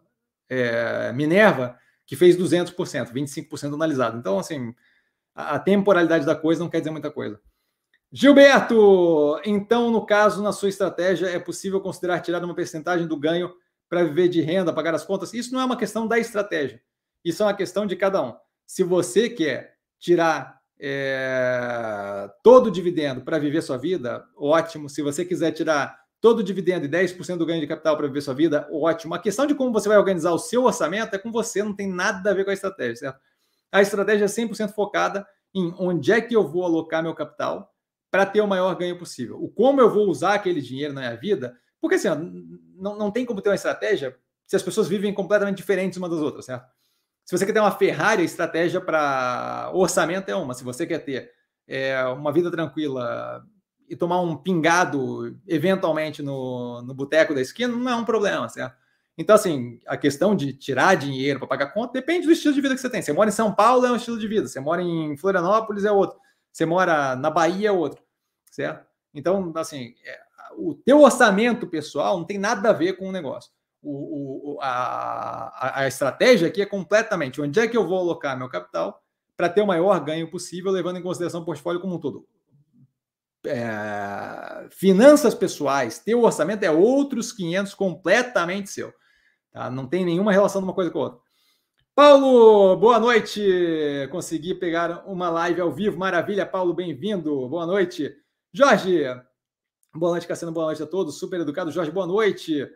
é, 0.48 1.12
Minerva, 1.12 1.76
que 2.06 2.16
fez 2.16 2.36
200%, 2.36 3.12
25% 3.12 3.74
analisado. 3.74 4.18
Então, 4.18 4.38
assim, 4.38 4.74
a 5.34 5.58
temporalidade 5.58 6.26
da 6.26 6.34
coisa 6.34 6.62
não 6.62 6.70
quer 6.70 6.78
dizer 6.78 6.90
muita 6.90 7.10
coisa. 7.10 7.40
Gilberto, 8.12 9.40
então, 9.44 9.90
no 9.90 10.04
caso, 10.04 10.42
na 10.42 10.52
sua 10.52 10.68
estratégia, 10.68 11.26
é 11.26 11.38
possível 11.38 11.80
considerar 11.80 12.20
tirar 12.20 12.44
uma 12.44 12.54
percentagem 12.54 13.06
do 13.06 13.16
ganho 13.16 13.52
para 13.88 14.02
viver 14.02 14.28
de 14.28 14.40
renda, 14.40 14.72
pagar 14.72 14.94
as 14.94 15.04
contas? 15.04 15.32
Isso 15.32 15.52
não 15.52 15.60
é 15.60 15.64
uma 15.64 15.76
questão 15.76 16.08
da 16.08 16.18
estratégia, 16.18 16.82
isso 17.24 17.42
é 17.42 17.46
uma 17.46 17.54
questão 17.54 17.86
de 17.86 17.94
cada 17.94 18.20
um. 18.22 18.34
Se 18.66 18.82
você 18.82 19.28
quer 19.28 19.74
tirar 19.98 20.60
é, 20.80 22.28
todo 22.42 22.66
o 22.66 22.70
dividendo 22.70 23.20
para 23.20 23.38
viver 23.38 23.62
sua 23.62 23.76
vida, 23.76 24.26
ótimo. 24.36 24.88
Se 24.88 25.02
você 25.02 25.24
quiser 25.24 25.52
tirar 25.52 26.00
todo 26.20 26.40
o 26.40 26.42
dividendo 26.42 26.86
e 26.86 26.88
10% 26.88 27.36
do 27.36 27.46
ganho 27.46 27.60
de 27.60 27.66
capital 27.66 27.96
para 27.96 28.06
viver 28.06 28.22
sua 28.22 28.34
vida, 28.34 28.68
ótimo. 28.72 29.14
A 29.14 29.18
questão 29.18 29.46
de 29.46 29.54
como 29.54 29.72
você 29.72 29.88
vai 29.88 29.98
organizar 29.98 30.32
o 30.32 30.38
seu 30.38 30.64
orçamento 30.64 31.14
é 31.14 31.18
com 31.18 31.30
você, 31.30 31.62
não 31.62 31.74
tem 31.74 31.88
nada 31.88 32.30
a 32.30 32.34
ver 32.34 32.44
com 32.44 32.50
a 32.50 32.54
estratégia, 32.54 32.96
certo? 32.96 33.20
A 33.70 33.80
estratégia 33.82 34.24
é 34.24 34.28
100% 34.28 34.72
focada 34.72 35.26
em 35.54 35.72
onde 35.78 36.12
é 36.12 36.20
que 36.20 36.34
eu 36.34 36.46
vou 36.46 36.64
alocar 36.64 37.02
meu 37.02 37.14
capital 37.14 37.72
para 38.10 38.26
ter 38.26 38.40
o 38.40 38.46
maior 38.46 38.74
ganho 38.76 38.98
possível. 38.98 39.42
O 39.42 39.48
como 39.48 39.80
eu 39.80 39.90
vou 39.90 40.08
usar 40.08 40.34
aquele 40.34 40.60
dinheiro 40.60 40.92
na 40.92 41.00
minha 41.00 41.16
vida, 41.16 41.56
porque 41.80 41.96
assim, 41.96 42.08
ó, 42.08 42.16
não, 42.76 42.96
não 42.96 43.10
tem 43.10 43.24
como 43.24 43.40
ter 43.40 43.48
uma 43.48 43.54
estratégia 43.54 44.16
se 44.46 44.56
as 44.56 44.62
pessoas 44.62 44.88
vivem 44.88 45.14
completamente 45.14 45.58
diferentes 45.58 45.96
uma 45.96 46.08
das 46.08 46.18
outras, 46.18 46.46
certo? 46.46 46.66
Se 47.24 47.38
você 47.38 47.46
quer 47.46 47.52
ter 47.52 47.60
uma 47.60 47.70
Ferrari, 47.70 48.22
a 48.22 48.24
estratégia 48.24 48.80
para 48.80 49.70
orçamento 49.72 50.28
é 50.28 50.34
uma. 50.34 50.52
Se 50.54 50.64
você 50.64 50.84
quer 50.84 50.98
ter 50.98 51.30
é, 51.68 52.02
uma 52.06 52.32
vida 52.32 52.50
tranquila 52.50 53.44
e 53.88 53.94
tomar 53.94 54.20
um 54.20 54.36
pingado 54.36 55.38
eventualmente 55.46 56.22
no, 56.22 56.82
no 56.82 56.92
boteco 56.92 57.32
da 57.32 57.40
esquina, 57.40 57.72
não 57.72 57.88
é 57.88 57.94
um 57.94 58.04
problema, 58.04 58.48
certo? 58.48 58.74
Então, 59.16 59.36
assim, 59.36 59.78
a 59.86 59.96
questão 59.96 60.34
de 60.34 60.52
tirar 60.52 60.96
dinheiro 60.96 61.38
para 61.38 61.46
pagar 61.46 61.72
conta 61.72 61.92
depende 61.92 62.26
do 62.26 62.32
estilo 62.32 62.54
de 62.54 62.60
vida 62.60 62.74
que 62.74 62.80
você 62.80 62.90
tem. 62.90 63.02
Você 63.02 63.12
mora 63.12 63.28
em 63.28 63.32
São 63.32 63.54
Paulo, 63.54 63.86
é 63.86 63.92
um 63.92 63.96
estilo 63.96 64.18
de 64.18 64.26
vida. 64.26 64.48
Você 64.48 64.58
mora 64.58 64.82
em 64.82 65.16
Florianópolis, 65.16 65.84
é 65.84 65.92
outro. 65.92 66.18
Você 66.52 66.66
mora 66.66 67.16
na 67.16 67.30
Bahia, 67.30 67.68
é 67.68 67.72
outro, 67.72 68.02
certo? 68.50 68.86
Então, 69.14 69.52
assim, 69.56 69.94
é, 70.04 70.20
o 70.56 70.74
teu 70.74 71.00
orçamento 71.00 71.66
pessoal 71.66 72.18
não 72.18 72.24
tem 72.24 72.38
nada 72.38 72.70
a 72.70 72.72
ver 72.72 72.94
com 72.94 73.08
o 73.08 73.12
negócio. 73.12 73.50
O, 73.82 74.56
o, 74.56 74.60
a, 74.60 75.80
a 75.80 75.88
estratégia 75.88 76.48
aqui 76.48 76.60
é 76.60 76.66
completamente 76.66 77.40
onde 77.40 77.58
é 77.58 77.66
que 77.66 77.76
eu 77.76 77.86
vou 77.86 77.98
alocar 77.98 78.36
meu 78.36 78.48
capital 78.48 79.02
para 79.36 79.48
ter 79.48 79.62
o 79.62 79.66
maior 79.66 79.98
ganho 80.04 80.30
possível, 80.30 80.70
levando 80.70 80.98
em 80.98 81.02
consideração 81.02 81.40
o 81.40 81.44
portfólio 81.46 81.80
como 81.80 81.94
um 81.94 81.98
todo. 81.98 82.28
É, 83.46 84.68
finanças 84.70 85.34
pessoais, 85.34 85.98
teu 85.98 86.22
orçamento 86.22 86.62
é 86.62 86.70
outros 86.70 87.32
500 87.32 87.72
completamente 87.72 88.68
seu. 88.68 88.92
Tá? 89.50 89.70
Não 89.70 89.86
tem 89.86 90.04
nenhuma 90.04 90.30
relação 90.30 90.60
de 90.60 90.66
uma 90.66 90.74
coisa 90.74 90.90
com 90.90 90.98
a 90.98 91.02
outra. 91.04 91.20
Paulo, 92.02 92.76
boa 92.76 92.98
noite. 92.98 94.08
Consegui 94.10 94.54
pegar 94.54 95.04
uma 95.06 95.28
live 95.28 95.60
ao 95.60 95.70
vivo. 95.70 95.98
Maravilha, 95.98 96.46
Paulo, 96.46 96.72
bem-vindo. 96.72 97.46
Boa 97.46 97.66
noite. 97.66 98.10
Jorge, 98.54 99.04
boa 99.94 100.12
noite, 100.12 100.26
Cassiano. 100.26 100.50
Boa 100.50 100.64
noite 100.64 100.82
a 100.82 100.86
todos. 100.86 101.18
Super 101.18 101.40
educado. 101.40 101.70
Jorge, 101.70 101.90
boa 101.90 102.06
noite. 102.06 102.66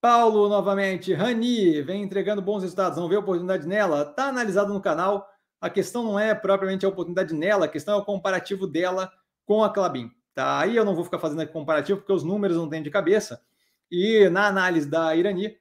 Paulo, 0.00 0.48
novamente. 0.48 1.14
Rani, 1.14 1.80
vem 1.82 2.02
entregando 2.02 2.42
bons 2.42 2.62
resultados. 2.62 2.98
Não 2.98 3.08
vê 3.08 3.16
oportunidade 3.16 3.68
nela? 3.68 4.02
Está 4.02 4.30
analisado 4.30 4.74
no 4.74 4.80
canal. 4.80 5.28
A 5.60 5.70
questão 5.70 6.02
não 6.02 6.18
é 6.18 6.34
propriamente 6.34 6.84
a 6.84 6.88
oportunidade 6.88 7.32
nela, 7.32 7.66
a 7.66 7.68
questão 7.68 7.94
é 7.94 7.98
o 7.98 8.04
comparativo 8.04 8.66
dela 8.66 9.12
com 9.46 9.62
a 9.62 9.72
Clabin. 9.72 10.10
Tá? 10.34 10.58
Aí 10.58 10.74
eu 10.74 10.84
não 10.84 10.96
vou 10.96 11.04
ficar 11.04 11.20
fazendo 11.20 11.46
comparativo 11.52 12.00
porque 12.00 12.12
os 12.12 12.24
números 12.24 12.56
não 12.56 12.68
têm 12.68 12.82
de 12.82 12.90
cabeça. 12.90 13.40
E 13.88 14.28
na 14.28 14.48
análise 14.48 14.90
da 14.90 15.14
Irani, 15.14 15.56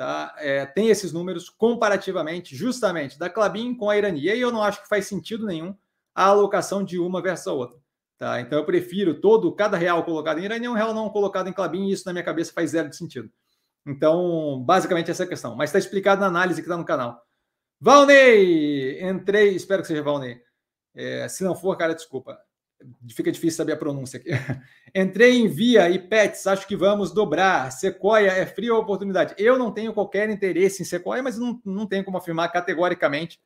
tá? 0.00 0.34
É, 0.38 0.64
tem 0.64 0.88
esses 0.88 1.12
números 1.12 1.50
comparativamente, 1.50 2.56
justamente, 2.56 3.18
da 3.18 3.28
Clabin 3.28 3.74
com 3.74 3.90
a 3.90 3.98
Irani. 3.98 4.22
E 4.22 4.40
eu 4.40 4.50
não 4.50 4.62
acho 4.62 4.82
que 4.82 4.88
faz 4.88 5.06
sentido 5.06 5.44
nenhum 5.44 5.76
a 6.14 6.24
alocação 6.24 6.82
de 6.82 6.98
uma 6.98 7.20
versus 7.20 7.46
a 7.48 7.52
outra. 7.52 7.78
Tá? 8.16 8.40
Então 8.40 8.58
eu 8.58 8.64
prefiro 8.64 9.20
todo, 9.20 9.54
cada 9.54 9.76
real 9.76 10.02
colocado 10.02 10.38
em 10.38 10.44
Irani 10.44 10.64
é 10.64 10.70
um 10.70 10.74
real 10.74 10.94
não 10.94 11.10
colocado 11.10 11.50
em 11.50 11.52
Clabin, 11.52 11.88
e 11.88 11.92
isso 11.92 12.04
na 12.06 12.14
minha 12.14 12.24
cabeça 12.24 12.50
faz 12.50 12.70
zero 12.70 12.88
de 12.88 12.96
sentido. 12.96 13.30
Então, 13.86 14.62
basicamente 14.64 15.10
essa 15.10 15.24
é 15.24 15.26
a 15.26 15.28
questão. 15.28 15.54
Mas 15.54 15.68
está 15.68 15.78
explicado 15.78 16.22
na 16.22 16.28
análise 16.28 16.62
que 16.62 16.66
está 16.66 16.78
no 16.78 16.84
canal. 16.84 17.22
Valnei! 17.78 19.06
Entrei, 19.06 19.54
espero 19.54 19.82
que 19.82 19.88
seja 19.88 20.02
Valnei. 20.02 20.40
É, 20.94 21.28
se 21.28 21.44
não 21.44 21.54
for, 21.54 21.76
cara, 21.76 21.94
desculpa. 21.94 22.38
Fica 23.10 23.30
difícil 23.30 23.56
saber 23.56 23.72
a 23.72 23.76
pronúncia 23.76 24.18
aqui. 24.18 24.30
Entrei 24.94 25.36
em 25.36 25.48
Via 25.48 25.90
e 25.90 25.98
Pets, 25.98 26.46
acho 26.46 26.66
que 26.66 26.76
vamos 26.76 27.12
dobrar. 27.12 27.70
Sequoia 27.70 28.30
é 28.30 28.46
frio 28.46 28.74
ou 28.74 28.82
oportunidade? 28.82 29.34
Eu 29.38 29.58
não 29.58 29.70
tenho 29.70 29.92
qualquer 29.92 30.30
interesse 30.30 30.82
em 30.82 30.86
Sequoia, 30.86 31.22
mas 31.22 31.38
não, 31.38 31.60
não 31.64 31.86
tenho 31.86 32.04
como 32.04 32.16
afirmar 32.16 32.50
categoricamente 32.50 33.40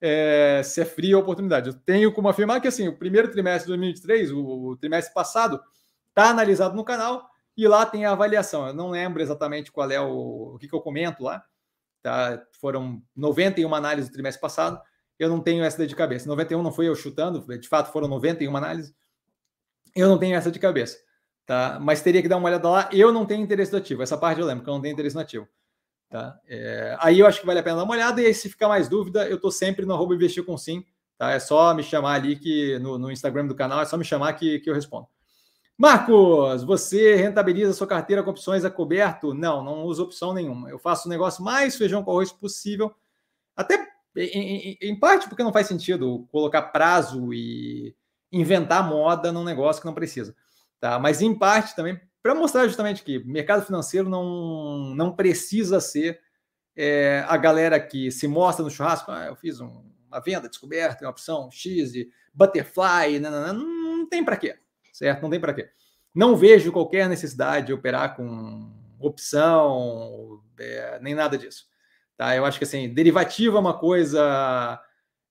é, 0.00 0.62
se 0.64 0.80
é 0.80 0.84
frio 0.84 1.18
ou 1.18 1.22
oportunidade. 1.22 1.68
Eu 1.68 1.74
tenho 1.74 2.12
como 2.12 2.28
afirmar 2.28 2.60
que 2.60 2.68
assim, 2.68 2.88
o 2.88 2.96
primeiro 2.96 3.30
trimestre 3.30 3.64
de 3.64 3.78
2023, 3.78 4.32
o, 4.32 4.70
o 4.70 4.76
trimestre 4.76 5.14
passado, 5.14 5.60
está 6.08 6.30
analisado 6.30 6.74
no 6.74 6.84
canal 6.84 7.28
e 7.56 7.68
lá 7.68 7.86
tem 7.86 8.04
a 8.04 8.12
avaliação. 8.12 8.66
Eu 8.66 8.74
não 8.74 8.90
lembro 8.90 9.22
exatamente 9.22 9.70
qual 9.70 9.90
é 9.90 10.00
o, 10.00 10.54
o 10.54 10.58
que, 10.58 10.68
que 10.68 10.74
eu 10.74 10.80
comento 10.80 11.22
lá. 11.22 11.44
Tá? 12.02 12.42
Foram 12.60 13.02
91 13.14 13.72
análises 13.74 14.10
do 14.10 14.12
trimestre 14.12 14.40
passado. 14.40 14.80
Eu 15.22 15.28
não 15.28 15.40
tenho 15.40 15.62
essa 15.62 15.86
de 15.86 15.94
cabeça. 15.94 16.28
91 16.28 16.60
não 16.60 16.72
foi 16.72 16.88
eu 16.88 16.96
chutando, 16.96 17.46
de 17.56 17.68
fato 17.68 17.92
foram 17.92 18.08
91 18.08 18.56
análises. 18.56 18.92
Eu 19.94 20.08
não 20.08 20.18
tenho 20.18 20.34
essa 20.34 20.50
de 20.50 20.58
cabeça. 20.58 20.98
Tá? 21.46 21.78
Mas 21.80 22.02
teria 22.02 22.20
que 22.20 22.28
dar 22.28 22.38
uma 22.38 22.48
olhada 22.48 22.68
lá. 22.68 22.88
Eu 22.92 23.12
não 23.12 23.24
tenho 23.24 23.40
interesse 23.40 23.70
no 23.70 23.78
ativo. 23.78 24.02
Essa 24.02 24.18
parte 24.18 24.40
eu 24.40 24.46
lembro 24.46 24.64
que 24.64 24.68
eu 24.70 24.74
não 24.74 24.80
tenho 24.80 24.92
interesse 24.92 25.14
no 25.14 25.22
ativo. 25.22 25.46
Tá? 26.10 26.40
É, 26.48 26.96
aí 26.98 27.20
eu 27.20 27.26
acho 27.26 27.38
que 27.38 27.46
vale 27.46 27.60
a 27.60 27.62
pena 27.62 27.76
dar 27.76 27.84
uma 27.84 27.92
olhada. 27.92 28.20
E 28.20 28.26
aí, 28.26 28.34
se 28.34 28.48
ficar 28.48 28.66
mais 28.66 28.88
dúvida, 28.88 29.28
eu 29.28 29.36
estou 29.36 29.52
sempre 29.52 29.86
no 29.86 29.94
arroba 29.94 30.12
investir 30.12 30.44
com 30.44 30.58
sim. 30.58 30.84
Tá? 31.16 31.30
É 31.30 31.38
só 31.38 31.72
me 31.72 31.84
chamar 31.84 32.14
ali 32.14 32.34
que 32.34 32.80
no, 32.80 32.98
no 32.98 33.08
Instagram 33.08 33.46
do 33.46 33.54
canal, 33.54 33.80
é 33.80 33.84
só 33.84 33.96
me 33.96 34.04
chamar 34.04 34.32
que, 34.32 34.58
que 34.58 34.68
eu 34.68 34.74
respondo. 34.74 35.06
Marcos, 35.78 36.64
você 36.64 37.14
rentabiliza 37.14 37.72
sua 37.72 37.86
carteira 37.86 38.24
com 38.24 38.30
opções 38.30 38.64
a 38.64 38.70
coberto? 38.70 39.32
Não, 39.32 39.62
não 39.62 39.84
uso 39.84 40.02
opção 40.02 40.34
nenhuma. 40.34 40.68
Eu 40.68 40.80
faço 40.80 41.06
o 41.06 41.10
negócio 41.10 41.44
mais 41.44 41.76
feijão 41.76 42.02
com 42.02 42.10
arroz 42.10 42.32
possível. 42.32 42.92
Até 43.54 43.92
em, 44.16 44.78
em, 44.80 44.98
parte 44.98 45.28
porque 45.28 45.42
não 45.42 45.52
faz 45.52 45.66
sentido 45.66 46.26
colocar 46.30 46.62
prazo 46.62 47.32
e 47.32 47.94
inventar 48.30 48.88
moda 48.88 49.32
num 49.32 49.44
negócio 49.44 49.80
que 49.80 49.86
não 49.86 49.94
precisa. 49.94 50.34
Tá? 50.80 50.98
Mas 50.98 51.22
em 51.22 51.34
parte 51.34 51.74
também 51.74 52.00
para 52.22 52.34
mostrar 52.34 52.66
justamente 52.66 53.02
que 53.02 53.18
mercado 53.24 53.64
financeiro 53.66 54.08
não, 54.08 54.94
não 54.94 55.14
precisa 55.14 55.80
ser 55.80 56.20
é, 56.76 57.24
a 57.26 57.36
galera 57.36 57.80
que 57.80 58.10
se 58.10 58.28
mostra 58.28 58.64
no 58.64 58.70
churrasco. 58.70 59.10
Ah, 59.10 59.26
eu 59.26 59.36
fiz 59.36 59.60
um, 59.60 59.82
uma 60.06 60.20
venda 60.20 60.48
descoberta, 60.48 61.04
uma 61.04 61.10
opção 61.10 61.50
X 61.50 61.92
de 61.92 62.08
butterfly, 62.32 63.18
não 63.18 64.08
tem 64.08 64.24
para 64.24 64.36
quê 64.36 64.56
certo? 64.92 65.22
Não 65.22 65.30
tem 65.30 65.40
para 65.40 65.54
quê. 65.54 65.70
Não 66.14 66.36
vejo 66.36 66.70
qualquer 66.70 67.08
necessidade 67.08 67.66
de 67.66 67.72
operar 67.72 68.14
com 68.14 68.70
opção, 69.00 70.42
é, 70.58 71.00
nem 71.00 71.14
nada 71.14 71.38
disso. 71.38 71.66
Tá? 72.16 72.36
Eu 72.36 72.44
acho 72.44 72.58
que 72.58 72.64
assim, 72.64 72.92
derivativo 72.92 73.56
é 73.56 73.60
uma 73.60 73.78
coisa 73.78 74.80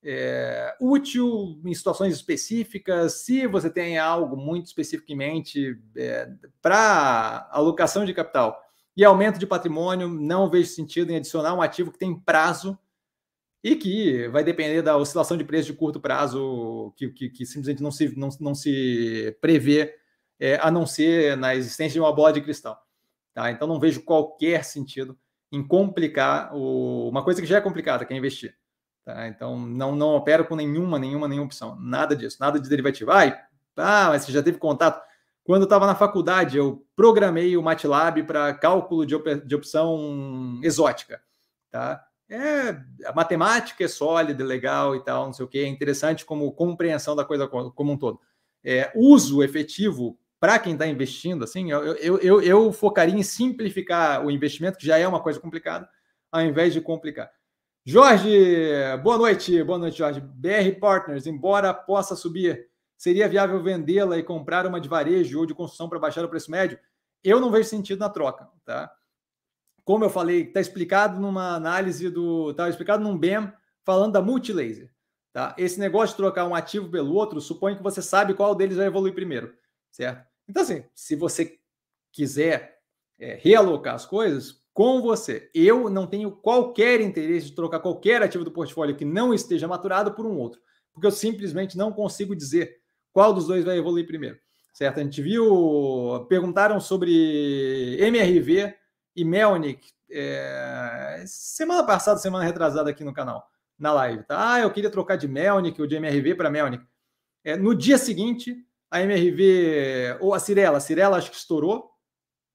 é, 0.04 0.76
útil 0.80 1.62
em 1.64 1.74
situações 1.74 2.14
específicas, 2.14 3.24
se 3.24 3.46
você 3.48 3.70
tem 3.70 3.98
algo 3.98 4.36
muito 4.36 4.66
especificamente 4.66 5.80
é, 5.96 6.30
para 6.62 7.48
alocação 7.52 8.04
de 8.04 8.14
capital 8.14 8.60
e 8.98 9.06
aumento 9.06 9.40
de 9.40 9.48
patrimônio, 9.48 10.08
não 10.08 10.50
vejo 10.50 10.70
sentido 10.70 11.12
em 11.12 11.18
adicionar 11.18 11.54
um 11.54 11.62
ativo 11.62 11.92
que 11.92 12.00
tem 12.00 12.20
prazo 12.20 12.78
e 13.64 13.76
que 13.76 14.28
vai 14.30 14.44
depender 14.44 14.82
da 14.82 14.98
oscilação 14.98 15.38
de 15.38 15.44
preço 15.44 15.68
de 15.68 15.78
curto 15.78 16.00
prazo, 16.00 16.92
que, 16.98 17.10
que, 17.10 17.30
que 17.30 17.46
simplesmente 17.46 17.84
não 17.84 17.92
se, 17.92 18.18
não, 18.18 18.30
não 18.40 18.56
se 18.56 19.38
prevê, 19.40 19.96
é, 20.40 20.56
a 20.56 20.72
não 20.72 20.88
ser 20.88 21.38
na 21.38 21.56
existência 21.56 21.94
de 21.94 22.00
uma 22.00 22.14
bola 22.14 22.34
de 22.34 22.42
cristal. 22.42 22.84
Tá? 23.34 23.52
Então, 23.52 23.68
não 23.68 23.80
vejo 23.80 24.04
qualquer 24.04 24.66
sentido 24.66 25.18
em 25.52 25.66
complicar 25.66 26.56
o, 26.56 27.10
uma 27.10 27.24
coisa 27.24 27.42
que 27.42 27.48
já 27.48 27.58
é 27.58 27.62
complicada, 27.62 28.06
que 28.06 28.14
é 28.14 28.18
investir. 28.18 28.56
Tá? 29.04 29.28
Então, 29.28 29.60
não, 29.60 29.96
não 29.96 30.16
opero 30.16 30.46
com 30.46 30.56
nenhuma, 30.56 30.98
nenhuma, 30.98 31.28
nenhuma 31.28 31.46
opção. 31.46 31.76
Nada 31.80 32.16
disso, 32.16 32.38
nada 32.40 32.60
de 32.60 32.70
derivativo. 32.70 33.12
Ai, 33.12 33.38
ah, 33.76 34.10
mas 34.10 34.24
você 34.24 34.32
já 34.32 34.44
teve 34.44 34.58
contato. 34.58 35.02
Quando 35.44 35.64
eu 35.64 35.66
estava 35.66 35.88
na 35.88 35.96
faculdade, 35.96 36.58
eu 36.58 36.86
programei 36.96 37.58
o 37.58 37.64
MATLAB 37.64 38.24
para 38.24 38.54
cálculo 38.54 39.06
de, 39.06 39.16
op 39.16 39.46
de 39.46 39.56
opção 39.56 40.60
exótica. 40.64 41.22
Tá? 41.72 42.06
é, 42.32 42.82
a 43.06 43.14
matemática 43.14 43.84
é 43.84 43.88
sólida, 43.90 44.44
legal 44.44 44.96
e 44.96 45.04
tal, 45.04 45.26
não 45.26 45.34
sei 45.34 45.46
o 45.46 45.48
que, 45.50 45.60
é 45.60 45.68
interessante 45.68 46.24
como 46.24 46.52
compreensão 46.54 47.14
da 47.14 47.26
coisa 47.26 47.46
como 47.48 47.92
um 47.92 47.98
todo. 47.98 48.22
É, 48.64 48.90
uso 48.96 49.44
efetivo 49.44 50.18
para 50.42 50.60
quem 50.60 50.74
está 50.74 50.88
investindo, 50.88 51.44
assim, 51.44 51.72
eu, 51.72 51.96
eu, 51.98 52.18
eu, 52.18 52.42
eu, 52.42 52.74
focaria 52.74 53.16
em 53.16 53.24
simplificar 53.24 54.26
o 54.26 54.32
investimento, 54.32 54.78
que 54.78 54.86
já 54.86 54.98
é 54.98 55.08
uma 55.08 55.22
coisa 55.22 55.40
complicada, 55.40 55.88
ao 56.30 56.42
invés 56.42 56.74
de 56.74 56.82
complicar. 56.82 57.32
Jorge, 57.86 58.30
boa 59.04 59.18
noite, 59.18 59.64
boa 59.64 59.78
noite, 59.78 60.00
Jorge. 60.00 60.20
BR 60.20 60.80
Partners, 60.80 61.28
embora 61.28 61.74
possa 61.74 62.16
subir, 62.16 62.68
seria 62.98 63.30
viável 63.30 63.62
vendê-la 63.62 64.18
e 64.18 64.24
comprar 64.24 64.66
uma 64.66 64.82
de 64.82 64.90
varejo 64.90 65.40
ou 65.40 65.46
de 65.46 65.54
construção 65.54 65.88
para 65.88 66.00
baixar 66.00 66.26
o 66.26 66.30
preço 66.30 66.52
médio? 66.52 66.80
Eu 67.24 67.40
não 67.40 67.52
vejo 67.52 67.70
sentido 67.70 68.00
na 68.00 68.10
troca, 68.10 68.50
tá? 68.66 68.92
como 69.84 70.06
eu 70.06 70.10
falei, 70.10 70.44
está 70.44 70.62
explicado 70.62 71.20
numa 71.20 71.56
análise 71.56 72.10
do. 72.10 72.52
Está 72.52 72.70
explicado 72.70 73.04
num 73.04 73.18
BEM 73.18 73.52
falando 73.84 74.14
da 74.14 74.22
multilaser. 74.22 74.90
Tá? 75.34 75.56
Esse 75.58 75.80
negócio 75.80 76.14
de 76.14 76.18
trocar 76.18 76.46
um 76.46 76.56
ativo 76.56 76.90
pelo 76.90 77.14
outro 77.14 77.40
supõe 77.40 77.76
que 77.76 77.84
você 77.84 78.02
sabe 78.02 78.34
qual 78.34 78.54
deles 78.54 78.78
vai 78.78 78.88
evoluir 78.88 79.14
primeiro, 79.14 79.54
certo? 79.90 80.31
Então, 80.52 80.64
assim, 80.64 80.84
se 80.94 81.16
você 81.16 81.58
quiser 82.12 82.78
é, 83.18 83.40
realocar 83.42 83.96
as 83.96 84.06
coisas, 84.06 84.62
com 84.74 85.02
você. 85.02 85.50
Eu 85.54 85.90
não 85.90 86.08
tenho 86.08 86.32
qualquer 86.32 87.02
interesse 87.02 87.48
de 87.48 87.56
trocar 87.56 87.80
qualquer 87.80 88.22
ativo 88.22 88.44
do 88.44 88.52
portfólio 88.52 88.96
que 88.96 89.06
não 89.06 89.34
esteja 89.34 89.68
maturado 89.68 90.14
por 90.14 90.26
um 90.26 90.38
outro, 90.38 90.62
porque 90.94 91.08
eu 91.08 91.12
simplesmente 91.12 91.78
não 91.78 91.92
consigo 91.92 92.36
dizer 92.36 92.78
qual 93.12 93.34
dos 93.34 93.48
dois 93.48 93.66
vai 93.66 93.78
evoluir 93.78 94.08
primeiro, 94.08 94.40
certo? 94.74 95.00
A 95.00 95.04
gente 95.04 95.22
viu, 95.22 96.26
perguntaram 96.30 96.80
sobre 96.80 97.98
MRV 98.00 98.74
e 99.16 99.26
Melnick, 99.26 99.90
é, 100.10 101.24
semana 101.28 101.86
passada, 101.86 102.20
semana 102.20 102.46
retrasada 102.46 102.90
aqui 102.90 103.04
no 103.04 103.14
canal, 103.14 103.46
na 103.78 103.92
live, 103.94 104.24
tá? 104.24 104.54
Ah, 104.54 104.62
eu 104.62 104.72
queria 104.72 104.90
trocar 104.90 105.18
de 105.18 105.28
Melnick 105.28 105.82
ou 105.82 105.88
de 105.88 105.96
MRV 105.96 106.36
para 106.36 106.50
Melnick. 106.50 106.86
É, 107.44 107.58
no 107.58 107.76
dia 107.76 107.98
seguinte, 107.98 108.56
a 108.92 109.02
MRV, 109.02 110.18
ou 110.20 110.34
a 110.34 110.40
Cirela, 110.40 110.78
a 110.78 110.82
Cirela 110.82 111.18
acho 111.18 111.32
que 111.32 111.38
estourou 111.38 111.90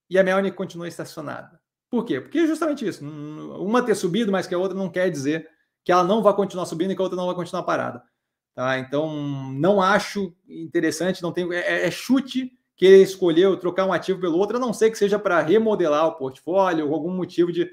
e 0.08 0.18
a 0.18 0.22
Melnick 0.22 0.56
continuou 0.56 0.86
estacionada. 0.86 1.58
Por 1.90 2.04
quê? 2.04 2.20
Porque 2.20 2.38
é 2.38 2.46
justamente 2.46 2.86
isso. 2.86 3.04
Uma 3.04 3.82
ter 3.82 3.94
subido 3.94 4.30
mais 4.30 4.46
que 4.46 4.54
a 4.54 4.58
outra 4.58 4.76
não 4.76 4.90
quer 4.90 5.10
dizer 5.10 5.48
que 5.82 5.90
ela 5.90 6.04
não 6.04 6.22
vai 6.22 6.34
continuar 6.34 6.66
subindo 6.66 6.90
e 6.90 6.94
que 6.94 7.00
a 7.00 7.04
outra 7.04 7.16
não 7.16 7.26
vai 7.26 7.34
continuar 7.34 7.62
parada. 7.62 8.02
Tá? 8.54 8.78
Então, 8.78 9.16
não 9.52 9.80
acho 9.80 10.34
interessante, 10.48 11.22
não 11.22 11.32
tem, 11.32 11.50
é, 11.52 11.86
é 11.86 11.90
chute 11.90 12.52
que 12.76 12.84
ele 12.84 13.02
escolheu 13.02 13.56
trocar 13.56 13.86
um 13.86 13.92
ativo 13.92 14.20
pelo 14.20 14.36
outro, 14.36 14.58
a 14.58 14.60
não 14.60 14.72
ser 14.72 14.90
que 14.90 14.98
seja 14.98 15.18
para 15.18 15.40
remodelar 15.40 16.06
o 16.06 16.16
portfólio 16.16 16.86
ou 16.86 16.94
algum 16.94 17.10
motivo 17.10 17.50
de 17.50 17.70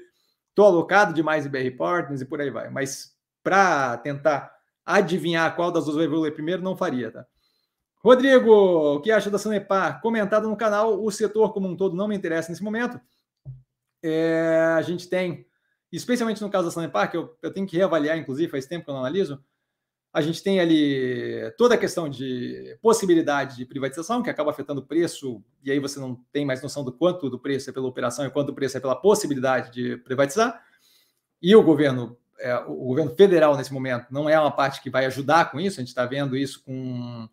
estou 0.48 0.66
alocado 0.66 1.12
demais 1.12 1.44
em 1.44 1.50
BR 1.50 1.76
Partners 1.76 2.22
e 2.22 2.24
por 2.24 2.40
aí 2.40 2.50
vai. 2.50 2.70
Mas 2.70 3.12
para 3.42 3.98
tentar 3.98 4.54
adivinhar 4.86 5.54
qual 5.54 5.70
das 5.70 5.84
duas 5.84 5.96
vai 5.96 6.06
evoluir 6.06 6.32
primeiro, 6.32 6.62
não 6.62 6.76
faria, 6.76 7.10
tá? 7.10 7.26
Rodrigo, 8.04 8.96
o 8.96 9.00
que 9.00 9.10
acha 9.10 9.30
da 9.30 9.38
Sanepar? 9.38 10.02
Comentado 10.02 10.46
no 10.46 10.56
canal, 10.58 11.02
o 11.02 11.10
setor 11.10 11.54
como 11.54 11.66
um 11.66 11.74
todo 11.74 11.96
não 11.96 12.06
me 12.06 12.14
interessa 12.14 12.50
nesse 12.50 12.62
momento. 12.62 13.00
É, 14.02 14.74
a 14.76 14.82
gente 14.82 15.08
tem, 15.08 15.46
especialmente 15.90 16.42
no 16.42 16.50
caso 16.50 16.66
da 16.66 16.70
Sanepar, 16.70 17.10
que 17.10 17.16
eu, 17.16 17.34
eu 17.40 17.50
tenho 17.50 17.66
que 17.66 17.78
reavaliar, 17.78 18.18
inclusive, 18.18 18.50
faz 18.50 18.66
tempo 18.66 18.84
que 18.84 18.90
eu 18.90 18.94
não 18.94 19.00
analiso, 19.00 19.42
a 20.12 20.20
gente 20.20 20.42
tem 20.42 20.60
ali 20.60 21.50
toda 21.56 21.76
a 21.76 21.78
questão 21.78 22.06
de 22.06 22.78
possibilidade 22.82 23.56
de 23.56 23.64
privatização, 23.64 24.22
que 24.22 24.28
acaba 24.28 24.50
afetando 24.50 24.82
o 24.82 24.86
preço, 24.86 25.42
e 25.62 25.72
aí 25.72 25.80
você 25.80 25.98
não 25.98 26.14
tem 26.30 26.44
mais 26.44 26.62
noção 26.62 26.84
do 26.84 26.92
quanto 26.92 27.30
do 27.30 27.38
preço 27.38 27.70
é 27.70 27.72
pela 27.72 27.88
operação 27.88 28.26
e 28.26 28.30
quanto 28.30 28.48
do 28.48 28.54
preço 28.54 28.76
é 28.76 28.80
pela 28.80 28.94
possibilidade 28.94 29.72
de 29.72 29.96
privatizar. 29.96 30.62
E 31.40 31.56
o 31.56 31.62
governo, 31.62 32.18
é, 32.38 32.54
o 32.58 32.84
governo 32.84 33.16
federal, 33.16 33.56
nesse 33.56 33.72
momento, 33.72 34.08
não 34.10 34.28
é 34.28 34.38
uma 34.38 34.52
parte 34.52 34.82
que 34.82 34.90
vai 34.90 35.06
ajudar 35.06 35.50
com 35.50 35.58
isso, 35.58 35.80
a 35.80 35.82
gente 35.82 35.88
está 35.88 36.04
vendo 36.04 36.36
isso 36.36 36.62
com 36.62 37.26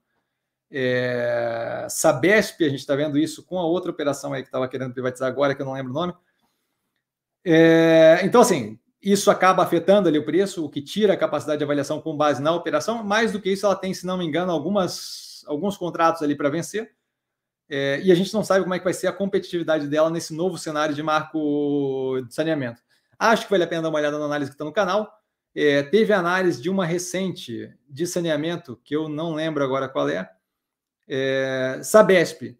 é, 0.71 1.85
Sabesp, 1.89 2.63
a 2.63 2.69
gente 2.69 2.79
está 2.79 2.95
vendo 2.95 3.17
isso 3.17 3.43
com 3.43 3.59
a 3.59 3.65
outra 3.65 3.91
operação 3.91 4.31
aí 4.33 4.41
que 4.41 4.47
estava 4.47 4.67
querendo 4.67 4.93
privatizar 4.93 5.27
agora, 5.27 5.53
que 5.53 5.61
eu 5.61 5.65
não 5.65 5.73
lembro 5.73 5.91
o 5.91 5.95
nome. 5.95 6.13
É, 7.43 8.21
então, 8.23 8.41
assim, 8.41 8.79
isso 9.01 9.29
acaba 9.29 9.63
afetando 9.63 10.07
ali 10.07 10.17
o 10.17 10.25
preço, 10.25 10.63
o 10.63 10.69
que 10.69 10.81
tira 10.81 11.13
a 11.13 11.17
capacidade 11.17 11.57
de 11.57 11.63
avaliação 11.63 11.99
com 11.99 12.15
base 12.15 12.41
na 12.41 12.53
operação. 12.53 13.03
Mais 13.03 13.31
do 13.31 13.41
que 13.41 13.51
isso, 13.51 13.65
ela 13.65 13.75
tem, 13.75 13.93
se 13.93 14.05
não 14.05 14.17
me 14.17 14.25
engano, 14.25 14.51
algumas, 14.51 15.43
alguns 15.47 15.75
contratos 15.75 16.21
ali 16.21 16.35
para 16.35 16.49
vencer. 16.49 16.93
É, 17.67 18.01
e 18.03 18.11
a 18.11 18.15
gente 18.15 18.33
não 18.33 18.43
sabe 18.43 18.63
como 18.63 18.73
é 18.73 18.79
que 18.79 18.83
vai 18.83 18.93
ser 18.93 19.07
a 19.07 19.13
competitividade 19.13 19.87
dela 19.87 20.09
nesse 20.09 20.33
novo 20.33 20.57
cenário 20.57 20.93
de 20.93 21.01
marco 21.01 22.21
de 22.27 22.33
saneamento. 22.33 22.81
Acho 23.17 23.45
que 23.45 23.51
vale 23.51 23.63
a 23.63 23.67
pena 23.67 23.81
dar 23.81 23.89
uma 23.89 23.99
olhada 23.99 24.19
na 24.19 24.25
análise 24.25 24.51
que 24.51 24.55
está 24.55 24.65
no 24.65 24.73
canal. 24.73 25.11
É, 25.53 25.83
teve 25.83 26.13
análise 26.13 26.61
de 26.61 26.69
uma 26.69 26.85
recente 26.85 27.73
de 27.89 28.07
saneamento, 28.07 28.79
que 28.83 28.95
eu 28.95 29.09
não 29.09 29.33
lembro 29.33 29.63
agora 29.63 29.89
qual 29.89 30.07
é. 30.09 30.29
É 31.13 31.79
Sabesp. 31.83 32.57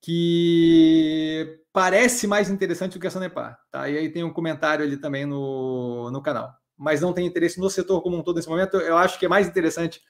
que 0.00 1.60
parece 1.72 2.26
mais 2.26 2.50
interessante 2.50 2.94
do 2.94 3.00
que 3.00 3.06
a 3.06 3.10
Sanepar. 3.10 3.58
Tá? 3.70 3.88
E 3.88 3.96
aí 3.96 4.08
tem 4.10 4.22
um 4.22 4.32
comentário 4.32 4.84
ali 4.84 4.98
também 4.98 5.24
no, 5.24 6.10
no 6.10 6.20
canal. 6.20 6.52
Mas 6.76 7.00
não 7.00 7.12
tem 7.12 7.26
interesse 7.26 7.58
no 7.58 7.70
setor 7.70 8.02
como 8.02 8.18
um 8.18 8.22
todo 8.22 8.36
nesse 8.36 8.48
momento. 8.48 8.76
Eu 8.76 8.98
acho 8.98 9.18
que 9.18 9.24
é 9.24 9.28
mais 9.28 9.48
interessante 9.48 10.02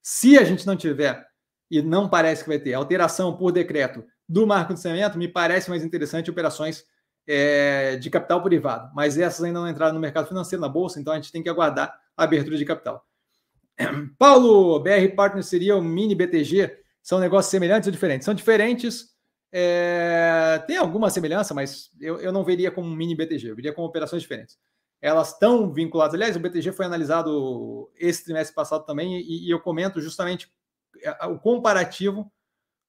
se 0.00 0.38
a 0.38 0.44
gente 0.44 0.66
não 0.66 0.76
tiver, 0.76 1.24
e 1.70 1.80
não 1.80 2.08
parece 2.08 2.42
que 2.42 2.48
vai 2.48 2.58
ter, 2.58 2.74
alteração 2.74 3.36
por 3.36 3.52
decreto 3.52 4.04
do 4.28 4.46
marco 4.46 4.74
de 4.74 4.80
saneamento, 4.80 5.18
me 5.18 5.28
parece 5.28 5.70
mais 5.70 5.84
interessante 5.84 6.30
operações 6.30 6.84
é, 7.26 7.96
de 7.96 8.10
capital 8.10 8.42
privado. 8.42 8.90
Mas 8.94 9.16
essas 9.16 9.44
ainda 9.44 9.60
não 9.60 9.68
entraram 9.68 9.94
no 9.94 10.00
mercado 10.00 10.26
financeiro, 10.26 10.60
na 10.60 10.68
bolsa, 10.68 11.00
então 11.00 11.12
a 11.12 11.16
gente 11.16 11.30
tem 11.30 11.42
que 11.42 11.48
aguardar 11.48 11.94
a 12.16 12.24
abertura 12.24 12.56
de 12.56 12.64
capital. 12.64 13.06
Paulo, 14.18 14.80
BR 14.80 15.14
Partners 15.14 15.46
seria 15.46 15.76
o 15.76 15.82
mini 15.82 16.14
BTG? 16.14 16.81
São 17.02 17.18
negócios 17.18 17.50
semelhantes 17.50 17.86
ou 17.86 17.92
diferentes? 17.92 18.24
São 18.24 18.34
diferentes. 18.34 19.10
É, 19.50 20.62
tem 20.66 20.76
alguma 20.76 21.10
semelhança, 21.10 21.52
mas 21.52 21.90
eu, 22.00 22.18
eu 22.20 22.32
não 22.32 22.44
veria 22.44 22.70
como 22.70 22.88
um 22.88 22.96
mini 22.96 23.14
BTG, 23.14 23.50
eu 23.50 23.56
veria 23.56 23.72
como 23.72 23.86
operações 23.86 24.22
diferentes. 24.22 24.56
Elas 25.00 25.32
estão 25.32 25.72
vinculadas. 25.72 26.14
Aliás, 26.14 26.36
o 26.36 26.40
BTG 26.40 26.72
foi 26.72 26.86
analisado 26.86 27.90
esse 27.96 28.24
trimestre 28.24 28.54
passado 28.54 28.86
também, 28.86 29.18
e, 29.20 29.48
e 29.48 29.50
eu 29.50 29.60
comento 29.60 30.00
justamente 30.00 30.50
é, 31.02 31.26
o 31.26 31.38
comparativo 31.38 32.32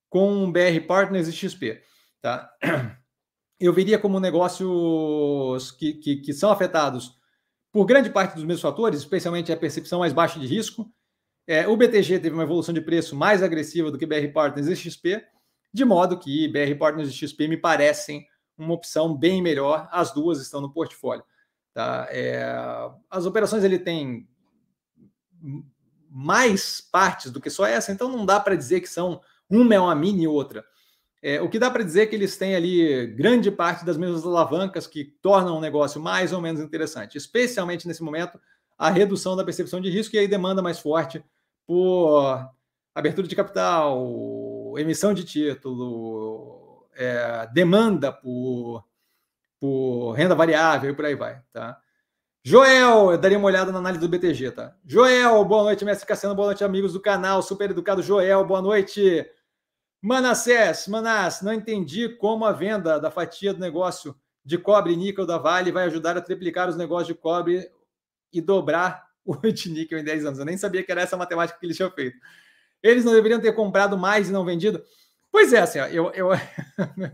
com 0.10 0.52
BR 0.52 0.80
Partners 0.88 1.28
e 1.28 1.34
XP. 1.34 1.82
Tá? 2.22 2.50
Eu 3.60 3.74
veria 3.74 3.98
como 3.98 4.20
negócios 4.20 5.72
que, 5.72 5.94
que, 5.94 6.18
que 6.18 6.34
são 6.34 6.52
afetados 6.52 7.16
por 7.72 7.86
grande 7.86 8.10
parte 8.10 8.36
dos 8.36 8.44
mesmos 8.44 8.62
fatores, 8.62 9.00
especialmente 9.00 9.52
a 9.52 9.58
percepção 9.58 10.00
mais 10.00 10.14
baixa 10.14 10.40
de 10.40 10.46
risco. 10.46 10.92
É, 11.46 11.68
o 11.68 11.76
BTG 11.76 12.20
teve 12.20 12.34
uma 12.34 12.44
evolução 12.44 12.74
de 12.74 12.82
preço 12.82 13.16
mais 13.16 13.44
agressiva 13.44 13.92
do 13.92 13.98
que 13.98 14.06
BR 14.06 14.32
Partners 14.34 14.68
e 14.68 14.76
XP, 14.76 15.24
de 15.74 15.84
modo 15.84 16.18
que 16.18 16.48
BR 16.48 16.78
Partners 16.78 17.10
e 17.10 17.14
XP 17.14 17.48
me 17.48 17.58
parecem 17.58 18.26
uma 18.58 18.74
opção 18.74 19.16
bem 19.16 19.42
melhor. 19.42 19.90
As 19.92 20.14
duas 20.14 20.40
estão 20.40 20.62
no 20.62 20.72
portfólio. 20.72 21.24
Tá? 21.74 22.08
É, 22.10 22.46
as 23.10 23.26
operações 23.26 23.64
ele 23.64 23.80
tem 23.80 24.28
mais 26.10 26.80
partes 26.80 27.32
do 27.32 27.42
que 27.42 27.50
só 27.50 27.66
essa, 27.66 27.92
então 27.92 28.08
não 28.08 28.26
dá 28.26 28.40
para 28.40 28.56
dizer 28.56 28.82
que 28.82 28.88
são 28.88 29.20
uma 29.50 29.74
é 29.74 29.80
uma 29.80 29.96
mini 29.96 30.24
e 30.24 30.28
outra. 30.28 30.64
É, 31.22 31.42
o 31.42 31.50
que 31.50 31.58
dá 31.58 31.72
para 31.72 31.84
dizer 31.84 32.02
é 32.02 32.06
que 32.06 32.16
eles 32.16 32.38
têm 32.38 32.56
ali 32.56 33.08
grande 33.08 33.50
parte 33.50 33.84
das 33.84 33.98
mesmas 33.98 34.26
alavancas 34.26 34.86
que 34.86 35.06
tornam 35.22 35.58
o 35.58 35.62
negócio 35.62 36.00
mais 36.00 36.32
ou 36.32 36.42
menos 36.42 36.62
interessante, 36.62 37.18
especialmente 37.18 37.88
nesse 37.88 38.04
momento, 38.04 38.40
a 38.78 38.90
redução 38.90 39.36
da 39.36 39.44
percepção 39.44 39.80
de 39.82 39.90
risco 39.90 40.16
e 40.16 40.20
aí 40.20 40.28
demanda 40.28 40.62
mais 40.62 40.80
forte 40.80 41.24
por 41.66 42.50
abertura 42.94 43.28
de 43.28 43.36
capital, 43.36 44.78
emissão 44.78 45.14
de 45.14 45.24
título, 45.24 46.88
é, 46.94 47.48
demanda 47.54 48.12
por, 48.12 48.84
por 49.60 50.12
renda 50.12 50.36
variável 50.36 50.92
e 50.92 50.96
por 50.96 51.06
aí 51.06 51.16
vai, 51.16 51.42
tá? 51.52 51.80
Joel, 52.46 53.12
eu 53.12 53.18
daria 53.18 53.38
uma 53.38 53.48
olhada 53.48 53.72
na 53.72 53.80
análise 53.80 54.02
do 54.02 54.10
BTG, 54.10 54.52
tá? 54.52 54.76
Joel, 54.86 55.46
boa 55.46 55.64
noite, 55.64 55.86
mestre 55.86 56.06
Cassiano, 56.06 56.36
boa 56.36 56.48
noite, 56.48 56.64
amigos 56.64 56.92
do 56.92 57.02
canal, 57.02 57.42
super 57.42 57.72
educado 57.72 58.04
Joel, 58.04 58.46
boa 58.46 58.62
noite. 58.62 59.26
Manassés, 60.02 60.86
Manas, 60.90 61.42
não 61.42 61.54
entendi 61.54 62.10
como 62.10 62.44
a 62.44 62.52
venda 62.52 63.00
da 63.00 63.10
fatia 63.10 63.54
do 63.54 63.62
negócio 63.62 64.14
de 64.44 64.58
cobre 64.58 64.92
e 64.92 64.98
níquel 64.98 65.26
da 65.26 65.38
Vale 65.38 65.72
vai 65.72 65.86
ajudar 65.86 66.18
a 66.18 66.22
triplicar 66.22 66.68
os 66.68 66.76
negócios 66.76 67.08
de 67.08 67.14
cobre 67.14 67.72
e 68.34 68.42
dobrar 68.42 69.03
o 69.26 69.36
de 69.52 69.70
níquel 69.70 70.00
em 70.00 70.04
10 70.04 70.26
anos. 70.26 70.40
Eu 70.40 70.46
nem 70.46 70.58
sabia 70.58 70.84
que 70.84 70.92
era 70.92 71.02
essa 71.02 71.18
matemática 71.18 71.60
que 71.60 71.66
eles 71.66 71.78
tinham 71.78 71.92
feito. 71.92 72.18
Eles 72.82 73.06
não 73.06 73.14
deveriam 73.14 73.40
ter 73.40 73.54
comprado 73.54 73.98
mais 73.98 74.30
e 74.30 74.32
não 74.32 74.44
vendido? 74.44 74.84
Pois 75.32 75.54
é, 75.54 75.60
assim, 75.60 75.80
ó, 75.80 75.88
eu, 75.88 76.12
eu 76.16 76.32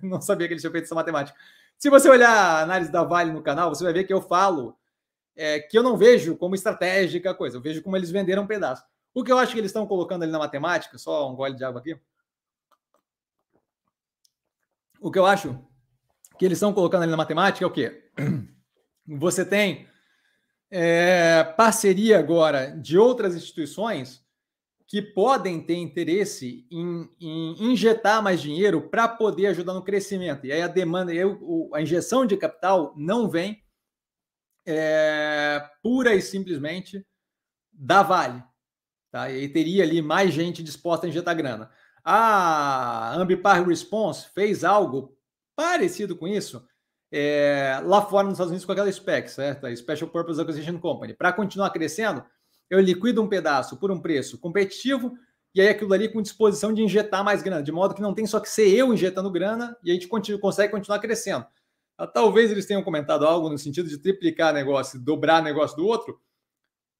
não 0.01 0.21
sabia 0.21 0.47
que 0.47 0.53
eles 0.53 0.61
tinham 0.61 0.71
feito 0.71 0.85
essa 0.85 0.95
matemática. 0.95 1.37
Se 1.77 1.89
você 1.89 2.09
olhar 2.09 2.29
a 2.29 2.61
análise 2.61 2.91
da 2.91 3.03
Vale 3.03 3.31
no 3.31 3.41
canal, 3.41 3.73
você 3.73 3.83
vai 3.83 3.93
ver 3.93 4.03
que 4.03 4.13
eu 4.13 4.21
falo 4.21 4.77
é, 5.35 5.59
que 5.59 5.77
eu 5.77 5.83
não 5.83 5.95
vejo 5.95 6.35
como 6.35 6.55
estratégica 6.55 7.31
a 7.31 7.33
coisa, 7.33 7.55
eu 7.55 7.61
vejo 7.61 7.81
como 7.81 7.95
eles 7.95 8.11
venderam 8.11 8.43
um 8.43 8.47
pedaço. 8.47 8.83
O 9.13 9.23
que 9.23 9.31
eu 9.31 9.37
acho 9.37 9.53
que 9.53 9.59
eles 9.59 9.69
estão 9.69 9.87
colocando 9.87 10.23
ali 10.23 10.31
na 10.31 10.39
matemática, 10.39 10.97
só 10.97 11.31
um 11.31 11.35
gole 11.35 11.55
de 11.55 11.63
água 11.63 11.79
aqui, 11.79 11.97
o 14.99 15.09
que 15.09 15.17
eu 15.17 15.25
acho 15.25 15.57
que 16.37 16.45
eles 16.45 16.57
estão 16.57 16.73
colocando 16.73 17.03
ali 17.03 17.11
na 17.11 17.17
matemática 17.17 17.63
é 17.63 17.67
o 17.67 17.71
quê? 17.71 18.11
Você 19.07 19.45
tem 19.45 19.87
é, 20.71 21.43
parceria 21.57 22.19
agora 22.19 22.67
de 22.71 22.97
outras 22.97 23.35
instituições 23.35 24.23
que 24.87 25.01
podem 25.01 25.61
ter 25.61 25.75
interesse 25.75 26.65
em, 26.71 27.07
em 27.19 27.71
injetar 27.71 28.23
mais 28.23 28.41
dinheiro 28.41 28.89
para 28.89 29.07
poder 29.07 29.47
ajudar 29.47 29.73
no 29.73 29.83
crescimento. 29.83 30.45
E 30.45 30.51
aí 30.51 30.61
a 30.61 30.67
demanda, 30.67 31.13
eu, 31.13 31.69
a 31.73 31.81
injeção 31.81 32.25
de 32.25 32.35
capital 32.35 32.93
não 32.97 33.29
vem 33.29 33.63
é, 34.65 35.63
pura 35.83 36.15
e 36.15 36.21
simplesmente 36.21 37.05
da 37.71 38.01
Vale. 38.01 38.43
Tá? 39.11 39.29
E 39.29 39.41
aí 39.41 39.49
teria 39.49 39.83
ali 39.83 40.01
mais 40.01 40.33
gente 40.33 40.63
disposta 40.63 41.05
a 41.05 41.09
injetar 41.09 41.35
grana. 41.35 41.71
A 42.03 43.15
Ambipar 43.15 43.67
Response 43.67 44.29
fez 44.33 44.63
algo 44.63 45.15
parecido 45.55 46.15
com 46.15 46.27
isso 46.27 46.67
é, 47.11 47.81
lá 47.83 48.01
fora 48.01 48.25
nos 48.25 48.33
Estados 48.33 48.51
Unidos 48.51 48.65
com 48.65 48.71
aquela 48.71 48.91
SPAC, 48.91 49.29
certo? 49.29 49.65
A 49.65 49.75
Special 49.75 50.09
Purpose 50.09 50.39
Acquisition 50.39 50.79
Company. 50.79 51.13
Para 51.13 51.33
continuar 51.33 51.69
crescendo, 51.71 52.23
eu 52.69 52.79
liquido 52.79 53.21
um 53.21 53.27
pedaço 53.27 53.77
por 53.77 53.91
um 53.91 53.99
preço 53.99 54.37
competitivo 54.39 55.13
e 55.53 55.61
aí 55.61 55.69
aquilo 55.69 55.93
ali 55.93 56.11
com 56.11 56.21
disposição 56.21 56.71
de 56.71 56.83
injetar 56.83 57.23
mais 57.23 57.41
grana, 57.41 57.63
de 57.63 57.71
modo 57.71 57.95
que 57.95 58.01
não 58.01 58.13
tem 58.13 58.27
só 58.27 58.39
que 58.39 58.49
ser 58.49 58.69
eu 58.69 58.93
injetando 58.93 59.31
grana 59.31 59.75
e 59.83 59.89
a 59.89 59.93
gente 59.93 60.07
consegue 60.07 60.71
continuar 60.71 60.99
crescendo. 60.99 61.45
Ah, 61.97 62.07
talvez 62.07 62.51
eles 62.51 62.65
tenham 62.65 62.83
comentado 62.83 63.25
algo 63.25 63.49
no 63.49 63.57
sentido 63.57 63.89
de 63.89 63.97
triplicar 63.97 64.53
negócio, 64.53 64.99
dobrar 64.99 65.41
negócio 65.41 65.75
do 65.75 65.85
outro, 65.85 66.21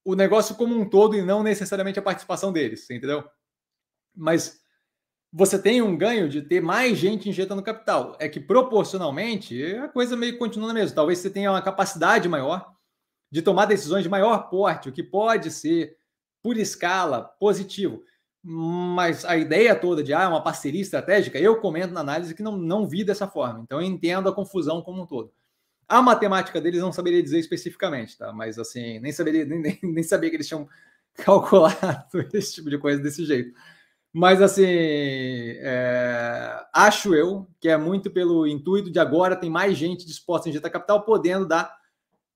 o 0.04 0.14
negócio 0.14 0.56
como 0.56 0.74
um 0.74 0.88
todo 0.88 1.16
e 1.16 1.22
não 1.22 1.42
necessariamente 1.42 1.98
a 1.98 2.02
participação 2.02 2.52
deles, 2.52 2.90
entendeu? 2.90 3.24
Mas 4.14 4.60
você 5.32 5.58
tem 5.58 5.80
um 5.80 5.96
ganho 5.96 6.28
de 6.28 6.42
ter 6.42 6.60
mais 6.60 6.98
gente 6.98 7.28
injetando 7.28 7.62
capital. 7.62 8.16
É 8.18 8.28
que 8.28 8.40
proporcionalmente 8.40 9.62
a 9.76 9.88
coisa 9.88 10.16
meio 10.16 10.38
continua 10.38 10.68
na 10.68 10.74
mesma. 10.74 10.94
Talvez 10.94 11.18
você 11.18 11.30
tenha 11.30 11.50
uma 11.50 11.62
capacidade 11.62 12.28
maior 12.28 12.74
de 13.30 13.42
tomar 13.42 13.66
decisões 13.66 14.02
de 14.02 14.08
maior 14.08 14.50
porte, 14.50 14.88
o 14.88 14.92
que 14.92 15.04
pode 15.04 15.50
ser, 15.50 15.96
por 16.42 16.56
escala, 16.56 17.22
positivo. 17.22 18.02
Mas 18.42 19.24
a 19.24 19.36
ideia 19.36 19.76
toda 19.76 20.02
de 20.02 20.12
ah, 20.12 20.28
uma 20.28 20.42
parceria 20.42 20.80
estratégica, 20.80 21.38
eu 21.38 21.60
comento 21.60 21.92
na 21.94 22.00
análise 22.00 22.34
que 22.34 22.42
não, 22.42 22.56
não 22.56 22.88
vi 22.88 23.04
dessa 23.04 23.28
forma. 23.28 23.60
Então 23.60 23.80
eu 23.80 23.86
entendo 23.86 24.28
a 24.28 24.34
confusão 24.34 24.82
como 24.82 25.02
um 25.02 25.06
todo. 25.06 25.32
A 25.86 26.02
matemática 26.02 26.60
deles 26.60 26.80
não 26.80 26.92
saberia 26.92 27.22
dizer 27.22 27.38
especificamente, 27.38 28.16
tá? 28.16 28.32
Mas 28.32 28.58
assim, 28.58 28.98
nem 28.98 29.12
saberia, 29.12 29.44
nem, 29.46 29.60
nem, 29.60 29.78
nem 29.82 30.02
sabia 30.02 30.30
que 30.30 30.36
eles 30.36 30.48
tinham 30.48 30.68
calculado 31.14 32.06
esse 32.32 32.54
tipo 32.54 32.70
de 32.70 32.78
coisa 32.78 33.00
desse 33.00 33.24
jeito. 33.24 33.54
Mas, 34.12 34.42
assim, 34.42 34.64
é, 34.66 36.64
acho 36.74 37.14
eu 37.14 37.48
que 37.60 37.68
é 37.68 37.76
muito 37.76 38.10
pelo 38.10 38.46
intuito 38.46 38.90
de 38.90 38.98
agora 38.98 39.36
tem 39.36 39.48
mais 39.48 39.76
gente 39.76 40.04
disposta 40.04 40.48
a 40.48 40.50
injetar 40.50 40.70
capital, 40.70 41.04
podendo 41.04 41.46
dar 41.46 41.72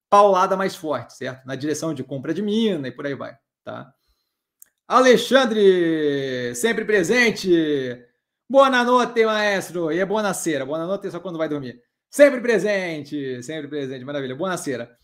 paulada 0.09 0.57
mais 0.57 0.77
forte, 0.77 1.15
certo? 1.15 1.45
Na 1.45 1.57
direção 1.57 1.93
de 1.93 2.05
compra 2.05 2.33
de 2.33 2.43
mina 2.43 2.87
e 2.87 2.93
por 2.93 3.05
aí 3.05 3.15
vai, 3.15 3.37
tá? 3.65 3.93
Alexandre, 4.87 6.55
sempre 6.55 6.85
presente. 6.85 7.51
Boa 8.49 8.71
noite, 8.85 9.25
maestro. 9.25 9.91
E 9.91 9.99
é 9.99 10.05
boa 10.05 10.23
nascera. 10.23 10.65
Boa 10.65 10.87
noite 10.87 11.11
só 11.11 11.19
quando 11.19 11.39
vai 11.39 11.49
dormir. 11.49 11.81
Sempre 12.11 12.41
presente, 12.41 13.43
sempre 13.43 13.67
presente. 13.67 14.05
Maravilha. 14.05 14.37
Boa 14.37 14.51
nascera. 14.51 14.95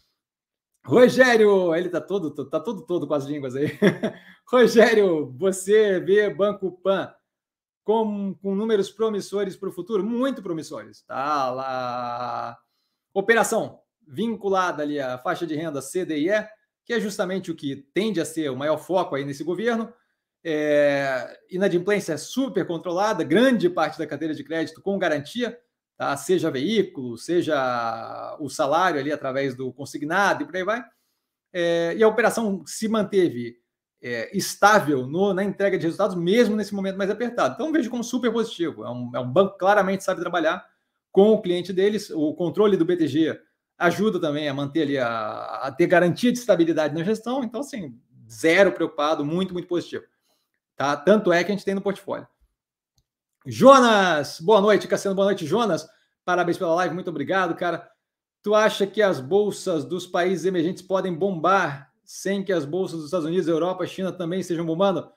Rogério, 0.84 1.74
ele 1.74 1.88
tá 1.88 2.00
todo, 2.00 2.30
tá 2.48 2.58
todo 2.58 2.82
todo 2.86 3.06
com 3.06 3.14
as 3.14 3.24
línguas 3.24 3.54
aí. 3.54 3.66
Rogério, 4.48 5.32
você 5.38 6.00
vê 6.00 6.32
Banco 6.32 6.72
Pan 6.82 7.12
com, 7.84 8.34
com 8.34 8.54
números 8.54 8.90
promissores 8.90 9.56
para 9.56 9.68
o 9.68 9.72
futuro? 9.72 10.02
Muito 10.02 10.42
promissores. 10.42 11.02
Tá 11.02 11.50
lá. 11.50 12.58
Operação 13.12 13.80
vinculada 14.06 14.82
ali 14.82 14.98
à 14.98 15.18
faixa 15.18 15.46
de 15.46 15.54
renda 15.54 15.80
CDIE, 15.80 16.46
que 16.84 16.92
é 16.92 17.00
justamente 17.00 17.50
o 17.50 17.54
que 17.54 17.76
tende 17.94 18.20
a 18.20 18.24
ser 18.24 18.50
o 18.50 18.56
maior 18.56 18.78
foco 18.78 19.14
aí 19.14 19.24
nesse 19.24 19.44
governo. 19.44 19.92
É, 20.42 21.38
inadimplência 21.50 22.16
super 22.16 22.66
controlada, 22.66 23.22
grande 23.22 23.68
parte 23.68 23.98
da 23.98 24.06
cadeira 24.06 24.34
de 24.34 24.42
crédito 24.42 24.80
com 24.80 24.98
garantia 24.98 25.56
tá? 26.00 26.16
seja 26.16 26.50
veículo, 26.50 27.18
seja 27.18 28.34
o 28.40 28.48
salário 28.48 28.98
ali 28.98 29.12
através 29.12 29.54
do 29.54 29.70
consignado 29.70 30.42
e 30.42 30.46
por 30.46 30.56
aí 30.56 30.64
vai. 30.64 30.82
É, 31.52 31.94
e 31.94 32.02
a 32.02 32.08
operação 32.08 32.64
se 32.64 32.88
manteve 32.88 33.58
é, 34.00 34.34
estável 34.34 35.06
no, 35.06 35.34
na 35.34 35.44
entrega 35.44 35.76
de 35.76 35.84
resultados, 35.84 36.16
mesmo 36.16 36.56
nesse 36.56 36.74
momento 36.74 36.96
mais 36.96 37.10
apertado. 37.10 37.52
Então, 37.52 37.70
vejo 37.70 37.90
como 37.90 38.02
super 38.02 38.32
positivo. 38.32 38.82
É 38.82 38.90
um, 38.90 39.10
é 39.14 39.20
um 39.20 39.30
banco 39.30 39.52
que 39.52 39.58
claramente 39.58 40.02
sabe 40.02 40.22
trabalhar 40.22 40.64
com 41.12 41.32
o 41.32 41.42
cliente 41.42 41.70
deles. 41.70 42.08
O 42.08 42.32
controle 42.32 42.78
do 42.78 42.84
BTG 42.86 43.38
ajuda 43.76 44.18
também 44.18 44.48
a 44.48 44.54
manter 44.54 44.82
ali, 44.82 44.96
a, 44.96 45.60
a 45.64 45.72
ter 45.72 45.86
garantia 45.86 46.32
de 46.32 46.38
estabilidade 46.38 46.94
na 46.94 47.04
gestão. 47.04 47.44
Então, 47.44 47.60
assim, 47.60 47.94
zero 48.26 48.72
preocupado, 48.72 49.22
muito, 49.22 49.52
muito 49.52 49.68
positivo. 49.68 50.04
Tá? 50.76 50.96
Tanto 50.96 51.30
é 51.30 51.44
que 51.44 51.52
a 51.52 51.54
gente 51.54 51.64
tem 51.64 51.74
no 51.74 51.82
portfólio. 51.82 52.26
Jonas, 53.46 54.38
boa 54.38 54.60
noite, 54.60 54.86
Cassiano, 54.86 55.14
boa 55.14 55.26
noite, 55.26 55.46
Jonas. 55.46 55.88
Parabéns 56.26 56.58
pela 56.58 56.74
live, 56.74 56.94
muito 56.94 57.08
obrigado, 57.08 57.54
cara. 57.54 57.88
Tu 58.42 58.54
acha 58.54 58.86
que 58.86 59.00
as 59.00 59.18
bolsas 59.18 59.84
dos 59.84 60.06
países 60.06 60.44
emergentes 60.44 60.82
podem 60.82 61.14
bombar 61.14 61.90
sem 62.04 62.44
que 62.44 62.52
as 62.52 62.66
bolsas 62.66 62.98
dos 62.98 63.06
Estados 63.06 63.26
Unidos, 63.26 63.48
Europa, 63.48 63.86
China 63.86 64.12
também 64.12 64.40
estejam 64.40 64.66
bombando? 64.66 65.10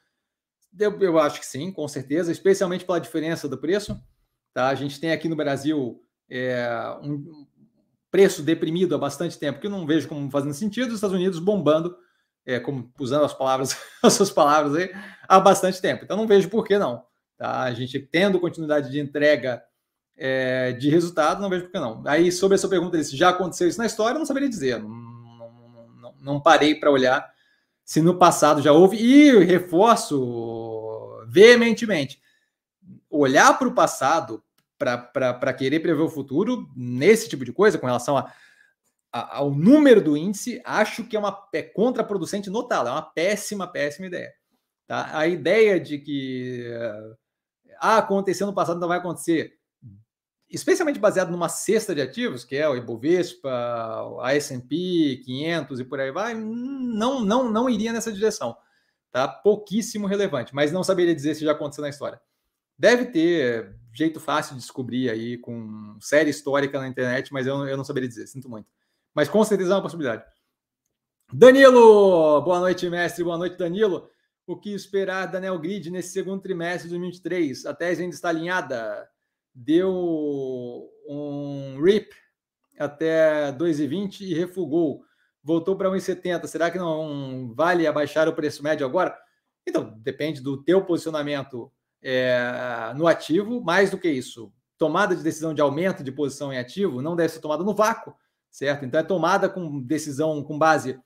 Eu, 0.80 0.98
eu 1.02 1.20
acho 1.20 1.40
que 1.40 1.45
sim, 1.45 1.72
com 1.72 1.86
certeza, 1.88 2.32
especialmente 2.32 2.86
pela 2.86 3.00
diferença 3.00 3.48
do 3.50 3.58
preço. 3.58 4.02
Tá? 4.54 4.70
A 4.70 4.76
gente 4.76 5.00
tem 5.02 5.12
aqui 5.12 5.28
no 5.28 5.36
Brasil 5.36 6.02
é, 6.30 6.66
um 7.02 7.45
preço 8.10 8.41
deprimido 8.41 8.95
há 8.95 8.98
bastante 8.98 9.38
tempo, 9.38 9.60
que 9.60 9.68
eu 9.68 9.72
não 9.72 9.86
vejo 9.86 10.08
como 10.08 10.32
fazendo 10.32 10.54
sentido, 10.54 10.90
os 10.90 10.95
Estados 10.95 11.16
Unidos 11.16 11.40
bombando, 11.40 11.98
é, 12.45 12.60
como 12.60 12.90
usando 13.00 13.26
as 13.26 13.34
palavras, 13.34 13.78
as 14.02 14.14
suas 14.14 14.32
palavras 14.32 14.76
aí, 14.76 14.91
há 15.28 15.40
bastante 15.41 15.82
tempo. 15.82 16.06
Então 16.06 16.16
não 16.16 16.28
vejo 16.28 16.50
por 16.50 16.64
que 16.64 16.78
não. 16.78 17.04
Tá? 17.44 17.64
A 17.64 17.74
gente 17.74 17.99
tendo 17.99 18.40
continuidade 18.40 18.90
de 18.90 19.02
entrega 19.02 19.61
é, 20.15 20.72
de 20.72 20.90
resultado, 20.90 21.41
não 21.41 21.49
vejo 21.49 21.65
por 21.65 21.74
que 21.74 21.78
não. 21.78 22.02
Aí, 22.07 22.32
sobre 22.32 22.56
a 22.56 22.57
sua 22.57 22.70
pergunta, 22.70 23.03
se 23.03 23.18
já 23.18 23.28
aconteceu 23.32 23.68
isso 23.68 23.78
na 23.78 23.86
história, 23.86 24.18
não 24.18 24.26
saberia 24.26 24.48
dizer. 24.48 24.80
Não, 24.80 24.90
não, 24.90 26.15
não, 26.22 26.41
parei 26.41 26.74
para 26.74 26.90
olhar 26.90 27.30
se 27.84 28.02
no 28.02 28.18
passado 28.18 28.61
já 28.61 28.72
houve. 28.72 28.95
E 28.95 29.44
reforço 29.44 31.22
veementemente: 31.28 32.22
olhar 33.10 33.60
para 33.60 33.68
o 33.68 33.76
passado 33.76 34.41
para 34.78 35.53
querer 35.53 35.82
prever 35.82 36.02
o 36.02 36.10
futuro 36.10 36.70
nesse 36.74 37.28
tipo 37.28 37.44
de 37.44 37.52
coisa, 37.52 37.78
com 37.78 37.88
relação 37.88 38.18
a, 38.18 38.32
a, 39.11 39.40
ao 39.40 39.52
número 39.52 40.02
do 40.02 40.15
índice, 40.15 40.61
acho 40.64 41.03
que 41.03 41.18
é 41.18 41.20
uma 41.20 41.45
é 41.53 41.61
contraproducente 41.61 42.49
notá-lo. 42.49 42.88
É 42.88 42.91
uma 42.91 43.02
péssima, 43.02 43.68
péssima 43.68 44.07
ideia. 44.07 44.32
Tá? 44.88 45.18
A 45.18 45.28
ideia 45.28 45.78
de 45.78 45.98
que 45.98 46.72
ah, 47.84 47.97
aconteceu 47.97 48.47
no 48.47 48.53
passado, 48.53 48.80
não 48.80 48.88
vai 48.88 48.97
acontecer, 48.97 49.57
especialmente 50.49 50.99
baseado 50.99 51.30
numa 51.30 51.49
cesta 51.49 51.93
de 51.93 52.01
ativos, 52.01 52.45
que 52.45 52.55
é 52.55 52.68
o 52.69 52.77
Ibovespa, 52.77 53.49
a 54.22 54.34
S&P 54.34 55.22
500 55.26 55.81
e 55.81 55.84
por 55.84 55.99
aí 55.99 56.10
vai, 56.10 56.34
não, 56.34 57.26
não, 57.26 57.51
não 57.51 57.69
iria 57.69 57.91
nessa 57.91 58.14
direção. 58.14 58.55
Tá? 59.11 59.27
Pouquíssimo 59.27 60.07
relevante, 60.07 60.55
mas 60.55 60.72
não 60.72 60.81
saberia 60.81 61.14
dizer 61.14 61.35
se 61.35 61.43
já 61.43 61.51
aconteceu 61.51 61.81
na 61.81 61.89
história. 61.89 62.22
Deve 62.80 63.07
ter 63.07 63.76
jeito 63.93 64.18
fácil 64.18 64.55
de 64.55 64.61
descobrir 64.61 65.10
aí 65.10 65.38
com 65.38 65.97
série 65.99 66.30
histórica 66.30 66.80
na 66.80 66.88
internet, 66.88 67.34
mas 67.34 67.45
eu, 67.45 67.68
eu 67.68 67.76
não 67.76 67.84
saberia 67.84 68.07
dizer, 68.07 68.27
sinto 68.27 68.49
muito. 68.49 68.68
Mas 69.14 69.27
com 69.27 69.43
certeza 69.43 69.73
é 69.73 69.76
uma 69.76 69.81
possibilidade. 69.81 70.23
Danilo, 71.34 72.41
boa 72.41 72.61
noite, 72.61 72.89
mestre, 72.89 73.26
boa 73.26 73.38
noite, 73.38 73.57
Danilo. 73.57 74.10
O 74.45 74.57
que 74.57 74.74
esperar 74.74 75.28
da 75.28 75.40
Neogrid 75.40 75.90
nesse 75.90 76.10
segundo 76.10 76.41
trimestre 76.41 76.84
de 76.84 76.90
2023? 76.90 77.65
A 77.65 77.74
tese 77.74 78.02
ainda 78.02 78.14
está 78.14 78.28
alinhada. 78.28 79.10
Deu 79.56 80.90
um 81.07 81.82
RIP 81.82 82.11
até 82.78 83.53
2,20 83.53 84.22
e 84.22 84.34
refugou. 84.34 85.06
Voltou 85.41 85.78
para 85.78 85.90
1,70. 85.90 86.45
Será 86.48 86.70
que 86.70 86.78
não 86.78 87.53
vale 87.56 87.88
abaixar 87.88 88.28
o 88.28 88.34
preço 88.34 88.61
médio 88.61 88.86
agora? 88.86 89.18
Então, 89.65 89.98
depende 89.99 90.41
do 90.41 90.61
teu 90.61 90.84
posicionamento 90.84 91.72
é, 92.02 92.91
no 92.98 93.07
ativo. 93.07 93.64
Mais 93.64 93.91
do 93.91 93.98
que 93.98 94.10
isso, 94.10 94.52
tomada 94.78 95.15
de 95.15 95.24
decisão 95.24 95.53
de 95.53 95.61
aumento 95.61 96.03
de 96.03 96.11
posição 96.11 96.52
em 96.52 96.57
ativo 96.57 97.02
não 97.02 97.15
deve 97.15 97.32
ser 97.32 97.40
tomada 97.40 97.64
no 97.64 97.74
vácuo, 97.74 98.14
certo? 98.52 98.84
Então, 98.84 98.99
é 98.99 99.03
tomada 99.03 99.48
com 99.48 99.80
decisão 99.82 100.44
com 100.44 100.60
base 100.60 100.99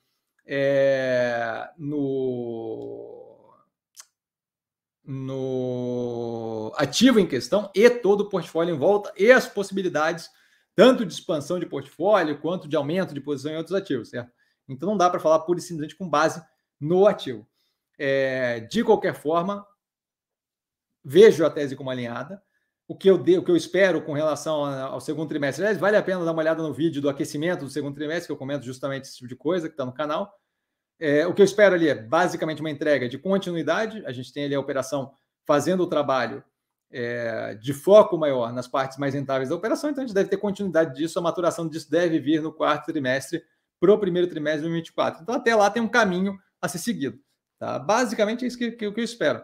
é, 0.48 1.70
no 1.78 3.07
no 5.08 6.74
ativo 6.76 7.18
em 7.18 7.26
questão 7.26 7.72
e 7.74 7.90
todo 7.90 8.22
o 8.22 8.30
portfólio 8.30 8.76
em 8.76 8.78
volta 8.78 9.14
e 9.18 9.32
as 9.32 9.48
possibilidades 9.48 10.30
tanto 10.76 11.06
de 11.06 11.14
expansão 11.14 11.60
de 11.60 11.66
portfólio 11.66 12.40
quanto 12.40 12.68
de 12.68 12.76
aumento 12.76 13.14
de 13.14 13.22
posição 13.22 13.52
em 13.52 13.58
outros 13.58 13.74
ativos, 13.74 14.10
certo? 14.10 14.32
Então 14.68 14.90
não 14.90 14.98
dá 14.98 15.10
para 15.10 15.20
falar 15.20 15.40
pura 15.40 15.58
e 15.58 15.62
simplesmente 15.62 15.96
com 15.96 16.08
base 16.08 16.44
no 16.80 17.08
ativo. 17.08 17.48
É, 17.98 18.60
de 18.60 18.84
qualquer 18.84 19.16
forma, 19.16 19.66
vejo 21.04 21.46
a 21.46 21.50
tese 21.50 21.76
como 21.76 21.90
alinhada. 21.90 22.44
O 22.88 22.96
que 22.96 23.10
eu, 23.10 23.18
de, 23.18 23.38
o 23.38 23.44
que 23.44 23.50
eu 23.50 23.56
espero 23.56 24.02
com 24.04 24.14
relação 24.14 24.64
ao 24.64 25.02
segundo 25.02 25.28
trimestre, 25.28 25.64
aliás, 25.64 25.80
vale 25.80 25.98
a 25.98 26.04
pena 26.04 26.24
dar 26.24 26.32
uma 26.32 26.42
olhada 26.42 26.62
no 26.62 26.74
vídeo 26.74 27.02
do 27.02 27.10
aquecimento 27.10 27.66
do 27.66 27.72
segundo 27.72 27.96
trimestre, 27.96 28.28
que 28.28 28.32
eu 28.32 28.38
comento 28.38 28.66
justamente 28.66 29.06
esse 29.06 29.16
tipo 29.16 29.28
de 29.28 29.36
coisa 29.36 29.68
que 29.68 29.74
está 29.74 29.86
no 29.86 29.94
canal. 29.94 30.32
É, 31.00 31.28
o 31.28 31.34
que 31.34 31.42
eu 31.42 31.46
espero 31.46 31.76
ali 31.76 31.88
é 31.88 31.96
basicamente 31.96 32.62
uma 32.62 32.70
entrega 32.70 33.08
de 33.08 33.18
continuidade. 33.18 34.04
A 34.06 34.12
gente 34.12 34.34
tem 34.34 34.46
ali 34.46 34.56
a 34.56 34.60
operação 34.60 35.12
fazendo 35.46 35.84
o 35.84 35.88
trabalho 35.88 36.44
é, 36.92 37.56
de 37.56 37.74
foco 37.74 38.18
maior 38.18 38.52
nas 38.54 38.68
partes 38.68 38.98
mais 38.98 39.14
rentáveis 39.14 39.50
da 39.50 39.56
operação, 39.56 39.90
então 39.90 40.04
a 40.04 40.08
gente 40.08 40.16
deve 40.16 40.30
ter 40.30 40.38
continuidade 40.38 40.96
disso. 40.96 41.20
A 41.20 41.22
maturação 41.22 41.68
disso 41.68 41.90
deve 41.90 42.20
vir 42.20 42.42
no 42.42 42.52
quarto 42.52 42.86
trimestre 42.92 43.44
para 43.80 43.94
o 43.94 44.00
primeiro 44.00 44.28
trimestre 44.28 44.62
de 44.62 44.70
2024. 44.70 45.22
Então, 45.22 45.36
até 45.36 45.56
lá 45.56 45.70
tem 45.70 45.82
um 45.82 45.88
caminho 45.88 46.38
a 46.62 46.68
ser 46.68 46.80
seguido. 46.80 47.20
Tá? 47.60 47.78
Basicamente 47.78 48.44
é 48.44 48.48
isso 48.48 48.58
que, 48.58 48.72
que, 48.72 48.92
que 48.92 49.00
eu 49.00 49.04
espero. 49.04 49.44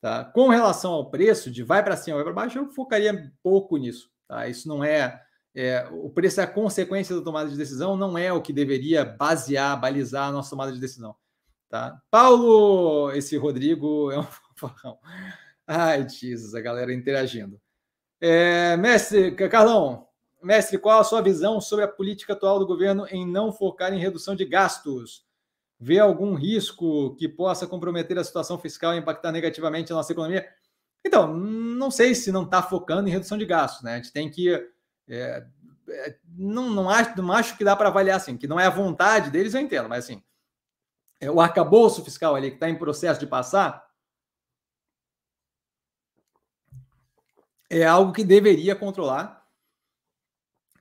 Tá? 0.00 0.24
Com 0.24 0.48
relação 0.48 0.92
ao 0.92 1.10
preço, 1.10 1.50
de 1.50 1.62
vai 1.62 1.82
para 1.82 1.96
cima, 1.96 2.16
vai 2.16 2.24
para 2.24 2.32
baixo, 2.32 2.58
eu 2.58 2.68
focaria 2.70 3.32
pouco 3.42 3.76
nisso. 3.76 4.10
Tá? 4.28 4.48
Isso 4.48 4.68
não 4.68 4.84
é 4.84 5.20
é, 5.54 5.86
o 5.90 6.08
preço 6.08 6.40
é 6.40 6.44
a 6.44 6.46
consequência 6.46 7.14
da 7.14 7.22
tomada 7.22 7.50
de 7.50 7.56
decisão, 7.56 7.96
não 7.96 8.16
é 8.16 8.32
o 8.32 8.40
que 8.40 8.52
deveria 8.52 9.04
basear, 9.04 9.78
balizar 9.78 10.28
a 10.28 10.32
nossa 10.32 10.50
tomada 10.50 10.72
de 10.72 10.80
decisão. 10.80 11.14
Tá? 11.68 12.00
Paulo, 12.10 13.10
esse 13.12 13.36
Rodrigo 13.36 14.10
é 14.10 14.18
um 14.18 14.26
fofão. 14.56 14.98
Ai, 15.66 16.08
Jesus, 16.08 16.54
a 16.54 16.60
galera 16.60 16.92
interagindo. 16.92 17.60
É, 18.20 18.76
mestre, 18.76 19.32
Carlão, 19.48 20.06
mestre, 20.42 20.78
qual 20.78 21.00
a 21.00 21.04
sua 21.04 21.20
visão 21.20 21.60
sobre 21.60 21.84
a 21.84 21.88
política 21.88 22.32
atual 22.32 22.58
do 22.58 22.66
governo 22.66 23.06
em 23.10 23.26
não 23.26 23.52
focar 23.52 23.92
em 23.92 23.98
redução 23.98 24.34
de 24.34 24.44
gastos? 24.44 25.24
Vê 25.78 25.98
algum 25.98 26.34
risco 26.34 27.14
que 27.16 27.28
possa 27.28 27.66
comprometer 27.66 28.18
a 28.18 28.24
situação 28.24 28.58
fiscal 28.58 28.94
e 28.94 28.98
impactar 28.98 29.32
negativamente 29.32 29.92
a 29.92 29.96
nossa 29.96 30.12
economia? 30.12 30.48
Então, 31.04 31.36
não 31.36 31.90
sei 31.90 32.14
se 32.14 32.30
não 32.30 32.44
está 32.44 32.62
focando 32.62 33.08
em 33.08 33.12
redução 33.12 33.36
de 33.36 33.44
gastos, 33.44 33.82
né? 33.82 33.94
A 33.94 33.96
gente 33.96 34.12
tem 34.12 34.30
que 34.30 34.71
é, 35.08 35.46
é, 35.88 36.16
não, 36.36 36.70
não, 36.70 36.88
acho, 36.88 37.20
não 37.20 37.32
acho 37.32 37.56
que 37.56 37.64
dá 37.64 37.76
para 37.76 37.88
avaliar 37.88 38.16
assim, 38.16 38.36
que 38.36 38.46
não 38.46 38.58
é 38.58 38.66
a 38.66 38.70
vontade 38.70 39.30
deles, 39.30 39.54
eu 39.54 39.60
entendo, 39.60 39.88
mas 39.88 40.04
assim, 40.04 40.22
é, 41.20 41.30
o 41.30 41.40
arcabouço 41.40 42.04
fiscal 42.04 42.34
ali 42.34 42.50
que 42.50 42.56
está 42.56 42.68
em 42.68 42.78
processo 42.78 43.20
de 43.20 43.26
passar 43.26 43.86
é 47.70 47.84
algo 47.84 48.12
que 48.12 48.24
deveria 48.24 48.76
controlar 48.76 49.42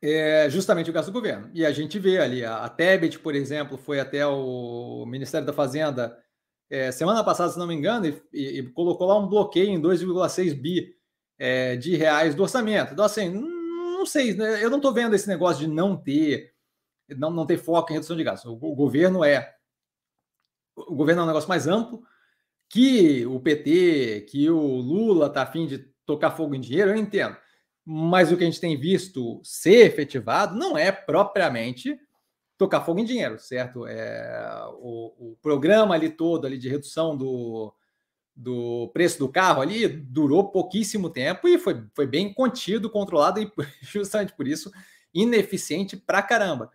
é, 0.01 0.49
justamente 0.49 0.89
o 0.89 0.93
gasto 0.93 1.07
do 1.07 1.13
governo. 1.13 1.49
E 1.53 1.65
a 1.65 1.71
gente 1.71 1.99
vê 1.99 2.17
ali, 2.17 2.43
a, 2.43 2.65
a 2.65 2.69
Tebet, 2.69 3.19
por 3.19 3.35
exemplo, 3.35 3.77
foi 3.77 3.99
até 3.99 4.25
o 4.25 5.05
Ministério 5.05 5.45
da 5.45 5.53
Fazenda 5.53 6.17
é, 6.69 6.91
semana 6.91 7.23
passada, 7.23 7.51
se 7.51 7.59
não 7.59 7.67
me 7.67 7.75
engano, 7.75 8.07
e, 8.07 8.21
e, 8.33 8.59
e 8.59 8.63
colocou 8.71 9.07
lá 9.07 9.17
um 9.17 9.27
bloqueio 9.27 9.69
em 9.69 9.81
2,6 9.81 10.53
bi 10.53 10.95
é, 11.37 11.75
de 11.75 11.95
reais 11.95 12.33
do 12.33 12.43
orçamento. 12.43 12.93
Então, 12.93 13.05
assim, 13.05 13.29
não 14.01 14.05
sei, 14.05 14.33
né? 14.33 14.63
eu 14.63 14.69
não 14.69 14.77
estou 14.77 14.91
vendo 14.91 15.15
esse 15.15 15.27
negócio 15.27 15.65
de 15.65 15.71
não 15.71 15.95
ter, 15.95 16.53
não, 17.09 17.29
não 17.29 17.45
ter 17.45 17.57
foco 17.57 17.91
em 17.91 17.93
redução 17.93 18.17
de 18.17 18.23
gastos. 18.23 18.51
O, 18.51 18.55
o 18.55 18.75
governo 18.75 19.23
é 19.23 19.55
o 20.75 20.95
governo 20.95 21.21
é 21.21 21.23
um 21.25 21.27
negócio 21.27 21.49
mais 21.49 21.67
amplo 21.67 22.03
que 22.67 23.25
o 23.25 23.39
PT, 23.39 24.25
que 24.29 24.49
o 24.49 24.59
Lula 24.59 25.27
está 25.27 25.43
afim 25.43 25.67
de 25.67 25.79
tocar 26.05 26.31
fogo 26.31 26.55
em 26.55 26.61
dinheiro, 26.61 26.91
eu 26.91 26.95
entendo. 26.95 27.37
Mas 27.85 28.31
o 28.31 28.37
que 28.37 28.43
a 28.43 28.47
gente 28.47 28.61
tem 28.61 28.79
visto 28.79 29.41
ser 29.43 29.85
efetivado 29.85 30.57
não 30.57 30.77
é 30.77 30.91
propriamente 30.91 31.99
tocar 32.57 32.81
fogo 32.81 32.99
em 32.99 33.05
dinheiro, 33.05 33.37
certo? 33.37 33.85
É, 33.85 34.63
o, 34.79 35.31
o 35.31 35.37
programa 35.41 35.93
ali 35.93 36.09
todo 36.09 36.47
ali 36.47 36.57
de 36.57 36.69
redução 36.69 37.15
do, 37.17 37.73
do 38.35 38.89
preço 38.93 39.19
do 39.19 39.29
carro 39.29 39.61
ali 39.61 39.87
durou 39.87 40.49
pouquíssimo 40.49 41.09
tempo 41.09 41.47
e 41.47 41.57
foi, 41.57 41.83
foi 41.93 42.07
bem 42.07 42.33
contido, 42.33 42.89
controlado 42.89 43.41
e 43.41 43.51
justamente 43.81 44.33
por 44.33 44.47
isso 44.47 44.71
ineficiente 45.13 45.97
pra 45.97 46.21
caramba. 46.21 46.71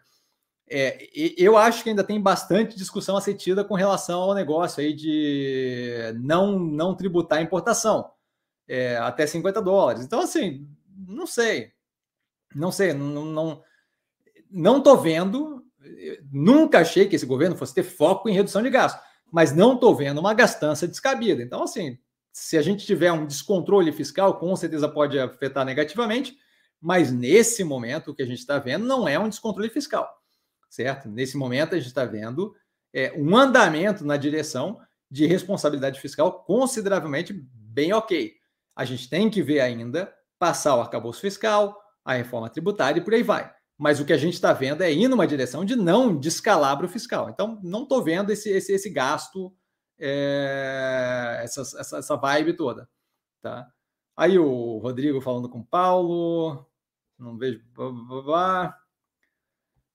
É, 0.69 1.09
eu 1.39 1.57
acho 1.57 1.83
que 1.83 1.91
ainda 1.91 2.03
tem 2.03 2.21
bastante 2.21 2.77
discussão 2.77 3.17
a 3.17 3.21
ser 3.21 3.35
tida 3.35 3.65
com 3.65 3.75
relação 3.75 4.21
ao 4.21 4.35
negócio 4.35 4.81
aí 4.83 4.93
de 4.93 6.13
não, 6.21 6.59
não 6.59 6.95
tributar 6.95 7.39
a 7.39 7.43
importação 7.43 8.11
é, 8.67 8.97
até 8.97 9.27
50 9.27 9.63
dólares. 9.63 10.05
Então, 10.05 10.21
assim, 10.21 10.69
não 11.07 11.27
sei. 11.27 11.73
Não 12.55 12.73
sei, 12.73 12.93
não, 12.93 13.25
não, 13.25 13.63
não 14.51 14.83
tô 14.83 14.97
vendo. 14.97 15.65
Nunca 16.33 16.81
achei 16.81 17.07
que 17.07 17.15
esse 17.15 17.27
governo 17.27 17.57
fosse 17.57 17.75
ter 17.75 17.85
foco 17.85 18.29
em 18.29 18.33
redução 18.33 18.63
de 18.63 18.71
gastos 18.71 19.07
mas 19.37 19.55
não 19.55 19.75
estou 19.75 19.95
vendo 19.95 20.17
uma 20.17 20.33
gastança 20.33 20.89
descabida. 20.89 21.43
Então, 21.43 21.63
assim, 21.63 21.99
se 22.33 22.57
a 22.57 22.63
gente 22.63 22.87
tiver 22.87 23.13
um 23.13 23.27
descontrole 23.27 23.93
fiscal, 23.93 24.39
com 24.39 24.57
certeza 24.57 24.89
pode 24.89 25.19
afetar 25.19 25.63
negativamente, 25.63 26.35
mas 26.81 27.13
nesse 27.13 27.63
momento 27.63 28.11
o 28.11 28.15
que 28.15 28.23
a 28.23 28.27
gente 28.27 28.39
está 28.39 28.59
vendo 28.59 28.87
não 28.87 29.07
é 29.07 29.19
um 29.19 29.29
descontrole 29.29 29.69
fiscal, 29.69 30.09
certo? 30.71 31.11
Nesse 31.11 31.37
momento 31.37 31.75
a 31.75 31.77
gente 31.77 31.89
está 31.89 32.07
vendo 32.07 32.55
é, 32.95 33.13
um 33.15 33.37
andamento 33.37 34.07
na 34.07 34.17
direção 34.17 34.81
de 35.11 35.27
responsabilidade 35.27 36.01
fiscal 36.01 36.43
consideravelmente 36.45 37.35
bem 37.35 37.93
ok. 37.93 38.33
A 38.75 38.87
gente 38.87 39.07
tem 39.07 39.29
que 39.29 39.43
ver 39.43 39.61
ainda 39.61 40.11
passar 40.39 40.77
o 40.77 40.81
arcabouço 40.81 41.21
fiscal, 41.21 41.79
a 42.03 42.15
reforma 42.15 42.49
tributária 42.49 43.01
e 43.01 43.05
por 43.05 43.13
aí 43.13 43.23
vai. 43.23 43.55
Mas 43.79 44.01
o 44.01 44.05
que 44.07 44.13
a 44.13 44.17
gente 44.17 44.35
está 44.35 44.53
vendo 44.53 44.83
é 44.83 44.91
ir 44.91 45.07
numa 45.07 45.27
direção 45.27 45.65
de 45.65 45.77
não 45.77 46.17
descalabro 46.19 46.89
fiscal. 46.89 47.29
Então, 47.29 47.61
não 47.63 47.83
estou 47.83 48.03
vendo 48.03 48.31
esse, 48.31 48.51
esse, 48.51 48.73
esse 48.73 48.89
gasto, 48.89 49.55
é, 49.99 51.41
essa, 51.43 51.61
essa, 51.61 51.99
essa 51.99 52.17
vibe 52.17 52.55
toda. 52.55 52.89
Tá? 53.43 53.71
Aí 54.17 54.39
o 54.39 54.79
Rodrigo 54.79 55.21
falando 55.21 55.49
com 55.49 55.59
o 55.59 55.67
Paulo. 55.67 56.67
Não 57.19 57.37
vejo. 57.37 57.63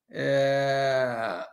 É, 0.10 1.44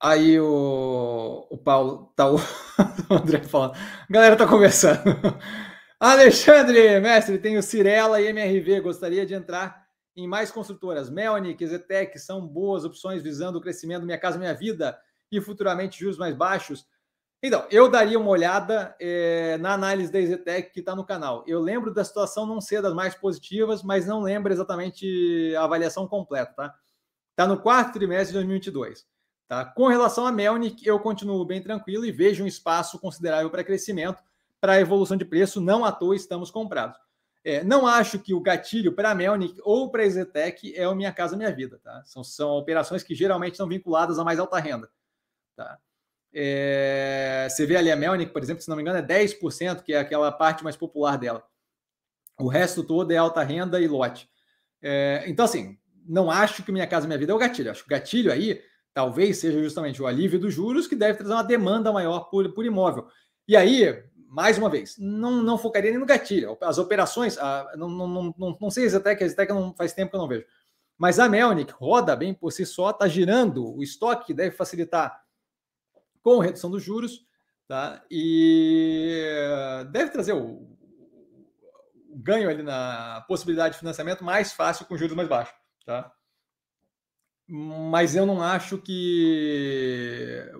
aí 0.00 0.38
o, 0.38 1.46
o 1.50 1.58
Paulo 1.58 2.12
tá 2.14 2.30
o, 2.30 2.36
o 3.10 3.14
André 3.14 3.42
falando. 3.42 3.74
A 3.74 4.06
galera 4.08 4.36
tá 4.36 4.46
conversando. 4.46 5.02
Alexandre, 5.98 7.00
mestre, 7.00 7.38
tem 7.38 7.56
o 7.56 7.62
Cirela 7.62 8.20
e 8.20 8.26
MRV. 8.28 8.80
Gostaria 8.80 9.26
de 9.26 9.34
entrar 9.34 9.81
em 10.16 10.26
mais 10.26 10.50
construtoras. 10.50 11.10
Melnick, 11.10 11.66
Zetec 11.66 12.18
são 12.18 12.46
boas 12.46 12.84
opções 12.84 13.22
visando 13.22 13.58
o 13.58 13.60
crescimento 13.60 14.04
Minha 14.04 14.18
Casa 14.18 14.38
Minha 14.38 14.54
Vida 14.54 14.98
e 15.30 15.40
futuramente 15.40 15.98
juros 15.98 16.18
mais 16.18 16.34
baixos. 16.34 16.86
Então, 17.42 17.66
eu 17.70 17.90
daria 17.90 18.18
uma 18.18 18.30
olhada 18.30 18.94
é, 19.00 19.56
na 19.58 19.72
análise 19.72 20.12
da 20.12 20.20
Zetec 20.20 20.72
que 20.72 20.80
está 20.80 20.94
no 20.94 21.04
canal. 21.04 21.42
Eu 21.46 21.60
lembro 21.60 21.92
da 21.92 22.04
situação 22.04 22.46
não 22.46 22.60
ser 22.60 22.80
das 22.80 22.94
mais 22.94 23.14
positivas, 23.14 23.82
mas 23.82 24.06
não 24.06 24.20
lembro 24.20 24.52
exatamente 24.52 25.52
a 25.56 25.64
avaliação 25.64 26.06
completa, 26.06 26.52
tá? 26.52 26.74
Está 27.30 27.46
no 27.46 27.58
quarto 27.58 27.94
trimestre 27.94 28.28
de 28.28 28.34
2022. 28.34 29.06
Tá? 29.48 29.64
Com 29.64 29.86
relação 29.86 30.26
a 30.26 30.32
Melnick, 30.32 30.86
eu 30.86 31.00
continuo 31.00 31.44
bem 31.44 31.60
tranquilo 31.60 32.04
e 32.04 32.12
vejo 32.12 32.44
um 32.44 32.46
espaço 32.46 32.98
considerável 32.98 33.50
para 33.50 33.64
crescimento, 33.64 34.22
para 34.60 34.80
evolução 34.80 35.16
de 35.16 35.24
preço. 35.24 35.60
Não 35.60 35.84
à 35.84 35.90
toa 35.90 36.14
estamos 36.14 36.50
comprados. 36.50 36.98
É, 37.44 37.64
não 37.64 37.86
acho 37.86 38.18
que 38.20 38.32
o 38.32 38.40
gatilho 38.40 38.92
para 38.92 39.10
a 39.10 39.14
Melnick 39.14 39.60
ou 39.64 39.90
para 39.90 40.04
a 40.04 40.08
Zetec 40.08 40.74
é 40.76 40.86
o 40.88 40.94
Minha 40.94 41.12
Casa 41.12 41.36
Minha 41.36 41.52
Vida. 41.52 41.80
Tá? 41.82 42.02
São, 42.04 42.22
são 42.22 42.50
operações 42.50 43.02
que 43.02 43.14
geralmente 43.14 43.56
são 43.56 43.68
vinculadas 43.68 44.18
a 44.18 44.24
mais 44.24 44.38
alta 44.38 44.58
renda. 44.58 44.88
Tá? 45.56 45.78
É, 46.32 47.48
você 47.50 47.66
vê 47.66 47.76
ali 47.76 47.90
a 47.90 47.96
Melnick, 47.96 48.32
por 48.32 48.42
exemplo, 48.42 48.62
se 48.62 48.68
não 48.68 48.76
me 48.76 48.82
engano, 48.82 48.98
é 48.98 49.02
10%, 49.02 49.82
que 49.82 49.92
é 49.92 49.98
aquela 49.98 50.30
parte 50.30 50.62
mais 50.62 50.76
popular 50.76 51.18
dela. 51.18 51.44
O 52.38 52.48
resto 52.48 52.82
todo 52.82 53.10
é 53.10 53.16
alta 53.16 53.42
renda 53.42 53.80
e 53.80 53.88
lote. 53.88 54.28
É, 54.80 55.24
então, 55.26 55.44
assim, 55.44 55.78
não 56.06 56.30
acho 56.30 56.62
que 56.62 56.72
Minha 56.72 56.86
Casa 56.86 57.06
Minha 57.06 57.18
Vida 57.18 57.32
é 57.32 57.34
o 57.34 57.38
gatilho. 57.38 57.70
Acho 57.70 57.82
que 57.82 57.88
o 57.88 57.90
gatilho 57.90 58.32
aí 58.32 58.62
talvez 58.94 59.38
seja 59.38 59.60
justamente 59.62 60.00
o 60.02 60.06
alívio 60.06 60.38
dos 60.38 60.54
juros, 60.54 60.86
que 60.86 60.94
deve 60.94 61.18
trazer 61.18 61.32
uma 61.32 61.42
demanda 61.42 61.92
maior 61.92 62.30
por, 62.30 62.52
por 62.52 62.64
imóvel. 62.64 63.06
E 63.48 63.56
aí, 63.56 64.02
mais 64.32 64.56
uma 64.56 64.70
vez, 64.70 64.96
não, 64.98 65.42
não 65.42 65.58
focaria 65.58 65.90
nem 65.90 66.00
no 66.00 66.06
gatilho. 66.06 66.56
As 66.62 66.78
operações, 66.78 67.36
a, 67.36 67.70
não, 67.76 67.90
não, 67.90 68.34
não, 68.38 68.58
não 68.58 68.70
sei 68.70 68.88
até 68.96 69.14
que 69.14 69.24
até 69.24 69.44
que 69.44 69.52
não 69.52 69.74
faz 69.74 69.92
tempo 69.92 70.10
que 70.10 70.16
eu 70.16 70.20
não 70.20 70.28
vejo. 70.28 70.46
Mas 70.96 71.18
a 71.18 71.28
Melnick 71.28 71.70
roda 71.74 72.16
bem 72.16 72.32
por 72.32 72.50
si 72.50 72.64
só, 72.64 72.90
está 72.90 73.06
girando 73.06 73.76
o 73.76 73.82
estoque, 73.82 74.32
deve 74.32 74.56
facilitar 74.56 75.22
com 76.22 76.38
redução 76.38 76.70
dos 76.70 76.82
juros, 76.82 77.26
tá? 77.68 78.02
E 78.10 79.22
deve 79.90 80.10
trazer 80.10 80.32
o, 80.32 80.66
o 82.08 82.16
ganho 82.16 82.48
ali 82.48 82.62
na 82.62 83.22
possibilidade 83.28 83.74
de 83.74 83.80
financiamento 83.80 84.24
mais 84.24 84.50
fácil 84.54 84.86
com 84.86 84.96
juros 84.96 85.14
mais 85.14 85.28
baixos, 85.28 85.54
tá? 85.84 86.10
Mas 87.46 88.16
eu 88.16 88.24
não 88.24 88.40
acho 88.42 88.78
que 88.78 90.50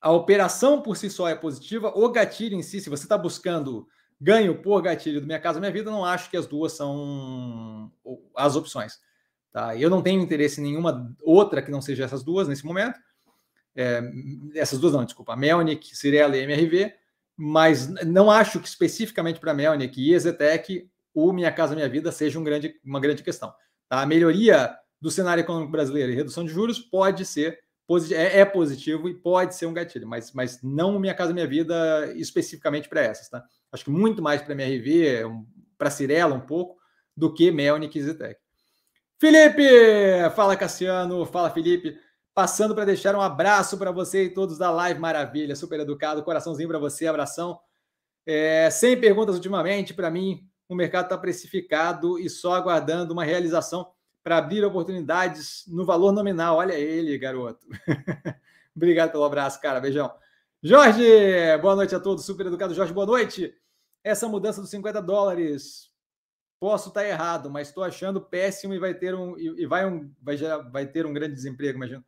a 0.00 0.10
operação 0.12 0.80
por 0.80 0.96
si 0.96 1.10
só 1.10 1.28
é 1.28 1.34
positiva. 1.34 1.92
O 1.94 2.08
gatilho 2.10 2.56
em 2.56 2.62
si, 2.62 2.80
se 2.80 2.90
você 2.90 3.04
está 3.04 3.18
buscando 3.18 3.86
ganho 4.20 4.60
por 4.60 4.80
gatilho 4.82 5.20
do 5.20 5.26
Minha 5.26 5.40
Casa 5.40 5.60
Minha 5.60 5.72
Vida, 5.72 5.90
não 5.90 6.04
acho 6.04 6.30
que 6.30 6.36
as 6.36 6.46
duas 6.46 6.72
são 6.72 7.90
as 8.36 8.56
opções. 8.56 8.98
Tá? 9.52 9.76
Eu 9.76 9.90
não 9.90 10.02
tenho 10.02 10.22
interesse 10.22 10.60
em 10.60 10.64
nenhuma 10.64 11.14
outra 11.22 11.60
que 11.62 11.70
não 11.70 11.82
seja 11.82 12.04
essas 12.04 12.22
duas 12.22 12.46
nesse 12.46 12.64
momento 12.64 12.98
é, 13.74 14.02
essas 14.54 14.78
duas 14.78 14.92
não, 14.92 15.04
desculpa, 15.04 15.36
Melnick, 15.36 15.96
Cirela 15.96 16.36
e 16.36 16.42
MRV, 16.42 16.92
mas 17.36 17.88
não 18.04 18.30
acho 18.30 18.60
que 18.60 18.68
especificamente 18.68 19.40
para 19.40 19.54
Melnick 19.54 20.00
e 20.00 20.12
Ezetec 20.12 20.88
o 21.14 21.32
Minha 21.32 21.50
Casa 21.50 21.74
Minha 21.74 21.88
Vida 21.88 22.12
seja 22.12 22.38
um 22.38 22.44
grande, 22.44 22.74
uma 22.84 23.00
grande 23.00 23.22
questão. 23.22 23.52
Tá? 23.88 24.02
A 24.02 24.06
melhoria 24.06 24.74
do 25.00 25.10
cenário 25.10 25.40
econômico 25.40 25.72
brasileiro 25.72 26.12
e 26.12 26.14
redução 26.14 26.44
de 26.44 26.52
juros 26.52 26.78
pode 26.78 27.24
ser 27.24 27.58
é, 28.12 28.40
é 28.40 28.44
positivo 28.44 29.08
e 29.08 29.14
pode 29.14 29.54
ser 29.54 29.66
um 29.66 29.72
gatilho, 29.72 30.06
mas, 30.06 30.32
mas 30.32 30.62
não 30.62 30.98
Minha 30.98 31.14
Casa 31.14 31.34
Minha 31.34 31.46
Vida 31.46 32.12
especificamente 32.14 32.88
para 32.88 33.00
essas. 33.00 33.28
Tá? 33.28 33.44
Acho 33.72 33.84
que 33.84 33.90
muito 33.90 34.22
mais 34.22 34.40
para 34.42 34.52
MRV, 34.52 35.24
para 35.76 35.90
Cirela 35.90 36.34
um 36.34 36.40
pouco, 36.40 36.78
do 37.16 37.34
que 37.34 37.50
Melnick 37.50 37.98
e 37.98 38.02
Zetec. 38.02 38.40
Felipe! 39.18 39.64
Fala 40.36 40.56
Cassiano, 40.56 41.26
fala 41.26 41.50
Felipe. 41.50 41.98
Passando 42.32 42.74
para 42.74 42.84
deixar 42.84 43.14
um 43.16 43.20
abraço 43.20 43.76
para 43.76 43.90
você 43.90 44.24
e 44.24 44.30
todos 44.30 44.56
da 44.56 44.70
live 44.70 45.00
maravilha, 45.00 45.56
super 45.56 45.80
educado, 45.80 46.22
coraçãozinho 46.22 46.68
para 46.68 46.78
você, 46.78 47.06
abração. 47.06 47.58
É, 48.24 48.70
sem 48.70 48.98
perguntas 48.98 49.34
ultimamente, 49.34 49.92
para 49.92 50.10
mim, 50.10 50.48
o 50.68 50.76
mercado 50.76 51.06
está 51.06 51.18
precificado 51.18 52.18
e 52.18 52.30
só 52.30 52.54
aguardando 52.54 53.12
uma 53.12 53.24
realização 53.24 53.90
para 54.22 54.38
abrir 54.38 54.64
oportunidades 54.64 55.64
no 55.66 55.84
valor 55.84 56.12
nominal. 56.12 56.56
Olha 56.56 56.74
ele, 56.74 57.16
garoto. 57.18 57.66
Obrigado 58.74 59.12
pelo 59.12 59.24
abraço, 59.24 59.60
cara. 59.60 59.80
Beijão. 59.80 60.12
Jorge, 60.62 61.02
boa 61.60 61.76
noite 61.76 61.94
a 61.94 62.00
todos. 62.00 62.24
Super 62.24 62.46
educado. 62.46 62.74
Jorge, 62.74 62.92
boa 62.92 63.06
noite. 63.06 63.54
Essa 64.04 64.28
mudança 64.28 64.60
dos 64.60 64.70
50 64.70 65.02
dólares, 65.02 65.90
posso 66.58 66.88
estar 66.88 67.06
errado, 67.06 67.50
mas 67.50 67.68
estou 67.68 67.84
achando 67.84 68.20
péssimo 68.20 68.74
e 68.74 68.78
vai 68.78 68.94
ter 68.94 69.14
um 69.14 69.38
e 69.38 69.66
vai 69.66 69.86
um 69.86 70.10
vai, 70.22 70.36
vai 70.70 70.86
ter 70.86 71.04
um 71.04 71.12
grande 71.12 71.34
desemprego, 71.34 71.76
imagino 71.76 72.04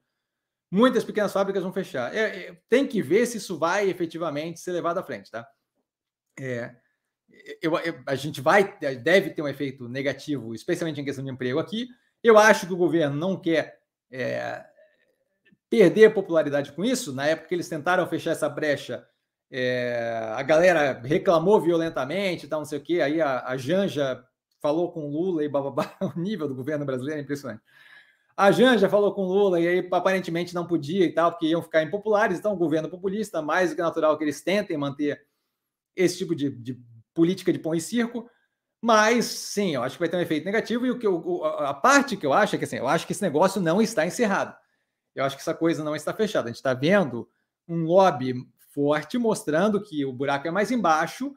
muitas 0.72 1.04
pequenas 1.04 1.34
fábricas 1.34 1.62
vão 1.62 1.72
fechar. 1.72 2.16
É, 2.16 2.46
é, 2.46 2.62
tem 2.70 2.86
que 2.86 3.02
ver 3.02 3.26
se 3.26 3.36
isso 3.36 3.58
vai 3.58 3.90
efetivamente 3.90 4.58
ser 4.58 4.72
levado 4.72 4.96
à 4.96 5.02
frente, 5.02 5.30
tá? 5.30 5.46
É, 6.40 6.74
eu, 7.60 7.76
eu, 7.78 8.02
a 8.06 8.14
gente 8.14 8.40
vai, 8.40 8.78
deve 8.78 9.30
ter 9.30 9.42
um 9.42 9.48
efeito 9.48 9.86
negativo, 9.86 10.54
especialmente 10.54 10.98
em 10.98 11.04
questão 11.04 11.22
de 11.22 11.30
emprego 11.30 11.58
aqui. 11.58 11.88
Eu 12.22 12.38
acho 12.38 12.66
que 12.66 12.72
o 12.72 12.76
governo 12.76 13.16
não 13.16 13.36
quer 13.36 13.80
é, 14.10 14.64
perder 15.68 16.14
popularidade 16.14 16.72
com 16.72 16.84
isso. 16.84 17.12
Na 17.12 17.26
época 17.26 17.48
que 17.48 17.54
eles 17.54 17.68
tentaram 17.68 18.06
fechar 18.06 18.32
essa 18.32 18.48
brecha, 18.48 19.06
é, 19.50 20.32
a 20.34 20.42
galera 20.42 21.00
reclamou 21.04 21.60
violentamente, 21.60 22.46
tal, 22.46 22.60
não 22.60 22.66
sei 22.66 22.78
o 22.78 22.82
quê. 22.82 23.00
Aí 23.00 23.20
a, 23.20 23.44
a 23.46 23.56
Janja 23.56 24.24
falou 24.60 24.92
com 24.92 25.08
Lula 25.08 25.44
e 25.44 25.48
bababá. 25.48 25.96
O 26.14 26.18
nível 26.18 26.46
do 26.46 26.54
governo 26.54 26.86
brasileiro 26.86 27.20
é 27.20 27.22
impressionante. 27.22 27.62
A 28.36 28.50
Janja 28.50 28.88
falou 28.88 29.12
com 29.12 29.24
Lula 29.24 29.60
e 29.60 29.68
aí 29.68 29.88
aparentemente 29.92 30.54
não 30.54 30.66
podia 30.66 31.04
e 31.04 31.12
tal, 31.12 31.32
porque 31.32 31.46
iam 31.46 31.60
ficar 31.60 31.82
impopulares. 31.82 32.38
Então, 32.38 32.54
o 32.54 32.56
governo 32.56 32.88
populista, 32.88 33.42
mais 33.42 33.70
do 33.70 33.76
que 33.76 33.82
natural 33.82 34.16
que 34.16 34.24
eles 34.24 34.40
tentem 34.40 34.76
manter 34.76 35.22
esse 35.94 36.16
tipo 36.18 36.34
de, 36.34 36.50
de 36.50 36.80
política 37.12 37.52
de 37.52 37.58
pão 37.58 37.74
e 37.74 37.80
circo. 37.80 38.28
Mas 38.84 39.26
sim, 39.26 39.76
eu 39.76 39.82
acho 39.84 39.94
que 39.94 40.00
vai 40.00 40.08
ter 40.08 40.16
um 40.16 40.20
efeito 40.20 40.44
negativo. 40.44 40.84
E 40.84 40.90
o 40.90 40.98
que 40.98 41.06
eu, 41.06 41.44
a 41.44 41.72
parte 41.72 42.16
que 42.16 42.26
eu 42.26 42.32
acho 42.32 42.56
é 42.56 42.58
que 42.58 42.64
assim, 42.64 42.76
eu 42.76 42.88
acho 42.88 43.06
que 43.06 43.12
esse 43.12 43.22
negócio 43.22 43.60
não 43.60 43.80
está 43.80 44.04
encerrado. 44.04 44.56
Eu 45.14 45.24
acho 45.24 45.36
que 45.36 45.42
essa 45.42 45.54
coisa 45.54 45.84
não 45.84 45.94
está 45.94 46.12
fechada. 46.12 46.46
A 46.46 46.48
gente 46.48 46.56
está 46.56 46.74
vendo 46.74 47.28
um 47.68 47.84
lobby 47.84 48.34
forte 48.74 49.16
mostrando 49.18 49.80
que 49.80 50.04
o 50.04 50.12
buraco 50.12 50.48
é 50.48 50.50
mais 50.50 50.72
embaixo. 50.72 51.32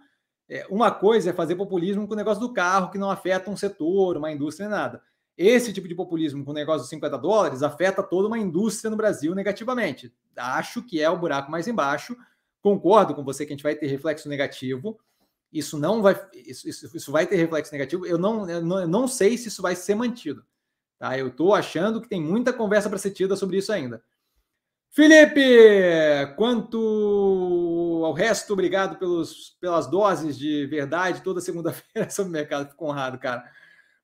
É, 0.49 0.65
uma 0.71 0.89
coisa 0.89 1.29
é 1.29 1.33
fazer 1.33 1.55
populismo 1.55 2.07
com 2.07 2.13
o 2.13 2.17
negócio 2.17 2.41
do 2.41 2.51
carro 2.51 2.89
que 2.89 2.97
não 2.97 3.11
afeta 3.11 3.51
um 3.51 3.57
setor, 3.57 4.17
uma 4.17 4.31
indústria, 4.31 4.67
nada. 4.67 5.01
Esse 5.37 5.71
tipo 5.71 5.87
de 5.87 5.93
populismo 5.93 6.43
com 6.43 6.51
o 6.51 6.53
negócio 6.53 6.83
de 6.83 6.89
50 6.89 7.17
dólares 7.17 7.61
afeta 7.61 8.01
toda 8.01 8.27
uma 8.27 8.39
indústria 8.39 8.89
no 8.89 8.97
Brasil 8.97 9.35
negativamente. 9.35 10.11
Acho 10.35 10.81
que 10.81 10.99
é 10.99 11.09
o 11.09 11.17
buraco 11.17 11.51
mais 11.51 11.67
embaixo. 11.67 12.17
Concordo 12.59 13.13
com 13.13 13.23
você 13.23 13.45
que 13.45 13.53
a 13.53 13.55
gente 13.55 13.63
vai 13.63 13.75
ter 13.75 13.85
reflexo 13.85 14.29
negativo. 14.29 14.97
Isso 15.55 15.79
não 15.79 16.01
vai, 16.01 16.21
isso, 16.33 16.67
isso, 16.67 16.97
isso 16.97 17.11
vai 17.13 17.25
ter 17.25 17.37
reflexo 17.37 17.71
negativo. 17.71 18.05
Eu 18.05 18.17
não, 18.17 18.49
eu 18.49 18.61
não, 18.61 18.81
eu 18.81 18.87
não 18.89 19.07
sei 19.07 19.37
se 19.37 19.47
isso 19.47 19.61
vai 19.61 19.73
ser 19.73 19.95
mantido. 19.95 20.45
Tá? 20.99 21.17
Eu 21.17 21.29
estou 21.29 21.55
achando 21.55 22.01
que 22.01 22.09
tem 22.09 22.21
muita 22.21 22.51
conversa 22.51 22.89
para 22.89 22.99
ser 22.99 23.11
tida 23.11 23.37
sobre 23.37 23.57
isso 23.57 23.71
ainda. 23.71 24.03
Felipe, 24.91 25.41
quanto 26.35 28.01
ao 28.03 28.11
resto, 28.11 28.51
obrigado 28.51 28.97
pelos, 28.97 29.55
pelas 29.61 29.87
doses 29.87 30.37
de 30.37 30.65
verdade 30.67 31.21
toda 31.21 31.39
segunda-feira 31.39 32.09
sobre 32.11 32.29
o 32.29 32.33
mercado. 32.33 32.69
Fico 32.69 32.85
honrado, 32.85 33.17
cara. 33.17 33.49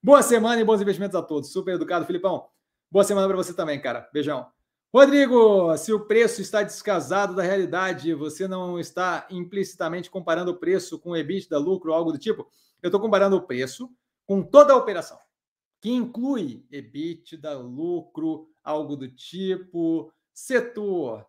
Boa 0.02 0.22
semana 0.22 0.58
e 0.58 0.64
bons 0.64 0.80
investimentos 0.80 1.16
a 1.16 1.22
todos. 1.22 1.52
Super 1.52 1.74
educado, 1.74 2.06
Filipão. 2.06 2.46
Boa 2.90 3.04
semana 3.04 3.28
para 3.28 3.36
você 3.36 3.52
também, 3.52 3.78
cara. 3.78 4.08
Beijão. 4.10 4.46
Rodrigo, 4.94 5.74
se 5.78 5.90
o 5.90 6.00
preço 6.00 6.42
está 6.42 6.62
descasado 6.62 7.34
da 7.34 7.42
realidade, 7.42 8.12
você 8.12 8.46
não 8.46 8.78
está 8.78 9.26
implicitamente 9.30 10.10
comparando 10.10 10.50
o 10.50 10.58
preço 10.58 10.98
com 10.98 11.12
o 11.12 11.16
EBITDA, 11.16 11.58
lucro, 11.58 11.94
algo 11.94 12.12
do 12.12 12.18
tipo? 12.18 12.46
Eu 12.82 12.88
estou 12.88 13.00
comparando 13.00 13.34
o 13.36 13.42
preço 13.42 13.88
com 14.26 14.42
toda 14.42 14.74
a 14.74 14.76
operação, 14.76 15.18
que 15.80 15.90
inclui 15.90 16.66
EBITDA, 16.70 17.54
lucro, 17.56 18.50
algo 18.62 18.94
do 18.94 19.08
tipo, 19.08 20.12
setor, 20.30 21.26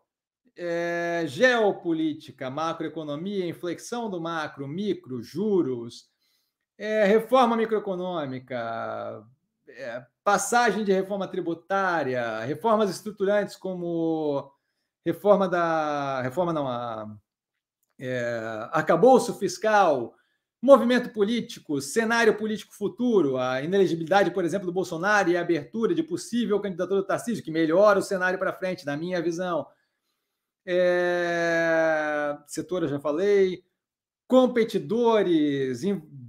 é, 0.57 1.23
geopolítica, 1.25 2.49
macroeconomia, 2.49 3.47
inflexão 3.47 4.09
do 4.09 4.19
macro, 4.19 4.67
micro, 4.67 5.23
juros, 5.23 6.09
é, 6.77 7.05
reforma 7.05 7.55
microeconômica, 7.55 9.25
é, 9.77 10.05
passagem 10.23 10.83
de 10.83 10.91
reforma 10.91 11.27
tributária, 11.27 12.39
reformas 12.39 12.89
estruturantes 12.89 13.55
como 13.55 14.51
reforma 15.05 15.47
da 15.47 16.21
reforma 16.21 16.53
não 16.53 16.67
a 16.67 17.15
é, 17.99 18.69
arcabouço 18.71 19.37
fiscal, 19.37 20.15
movimento 20.61 21.09
político, 21.09 21.81
cenário 21.81 22.37
político 22.37 22.73
futuro, 22.73 23.37
a 23.37 23.61
inelegibilidade, 23.61 24.31
por 24.31 24.45
exemplo, 24.45 24.65
do 24.65 24.73
Bolsonaro 24.73 25.29
e 25.29 25.37
a 25.37 25.41
abertura 25.41 25.93
de 25.93 26.03
possível 26.03 26.61
candidatura 26.61 27.01
do 27.01 27.07
Tarcísio, 27.07 27.43
que 27.43 27.51
melhora 27.51 27.99
o 27.99 28.03
cenário 28.03 28.39
para 28.39 28.53
frente, 28.53 28.85
na 28.85 28.95
minha 28.95 29.21
visão. 29.21 29.67
É, 30.65 32.37
setor, 32.47 32.83
eu 32.83 32.89
já 32.89 32.99
falei. 32.99 33.63
Competidores, 34.25 35.81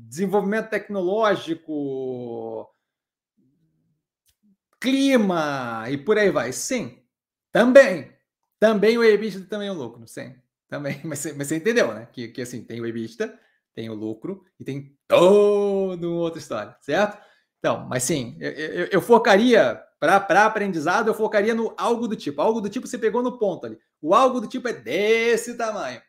desenvolvimento 0.08 0.68
tecnológico, 0.68 2.68
clima 4.84 5.86
e 5.88 5.96
por 5.96 6.18
aí 6.18 6.30
vai. 6.30 6.52
Sim, 6.52 6.98
também. 7.50 8.12
Também 8.60 8.98
o 8.98 9.02
EBITDA 9.02 9.46
também 9.46 9.68
é 9.68 9.72
um 9.72 9.76
lucro, 9.76 10.06
sim. 10.06 10.34
Também, 10.68 11.00
mas, 11.04 11.24
mas 11.34 11.48
você 11.48 11.56
entendeu, 11.56 11.94
né? 11.94 12.06
Que, 12.12 12.28
que 12.28 12.42
assim, 12.42 12.62
tem 12.62 12.80
o 12.80 12.86
EBITDA, 12.86 13.38
tem 13.74 13.88
o 13.88 13.94
lucro 13.94 14.44
e 14.60 14.64
tem 14.64 14.94
toda 15.08 16.06
outra 16.06 16.38
história, 16.38 16.76
certo? 16.80 17.18
Então, 17.58 17.86
mas 17.88 18.02
sim, 18.02 18.36
eu, 18.38 18.50
eu, 18.50 18.86
eu 18.92 19.00
focaria 19.00 19.82
para 19.98 20.44
aprendizado, 20.44 21.08
eu 21.08 21.14
focaria 21.14 21.54
no 21.54 21.74
algo 21.78 22.06
do 22.06 22.14
tipo. 22.14 22.42
Algo 22.42 22.60
do 22.60 22.68
tipo 22.68 22.86
você 22.86 22.98
pegou 22.98 23.22
no 23.22 23.38
ponto 23.38 23.64
ali. 23.64 23.78
O 24.02 24.14
algo 24.14 24.38
do 24.38 24.46
tipo 24.46 24.68
é 24.68 24.74
desse 24.74 25.56
tamanho. 25.56 26.02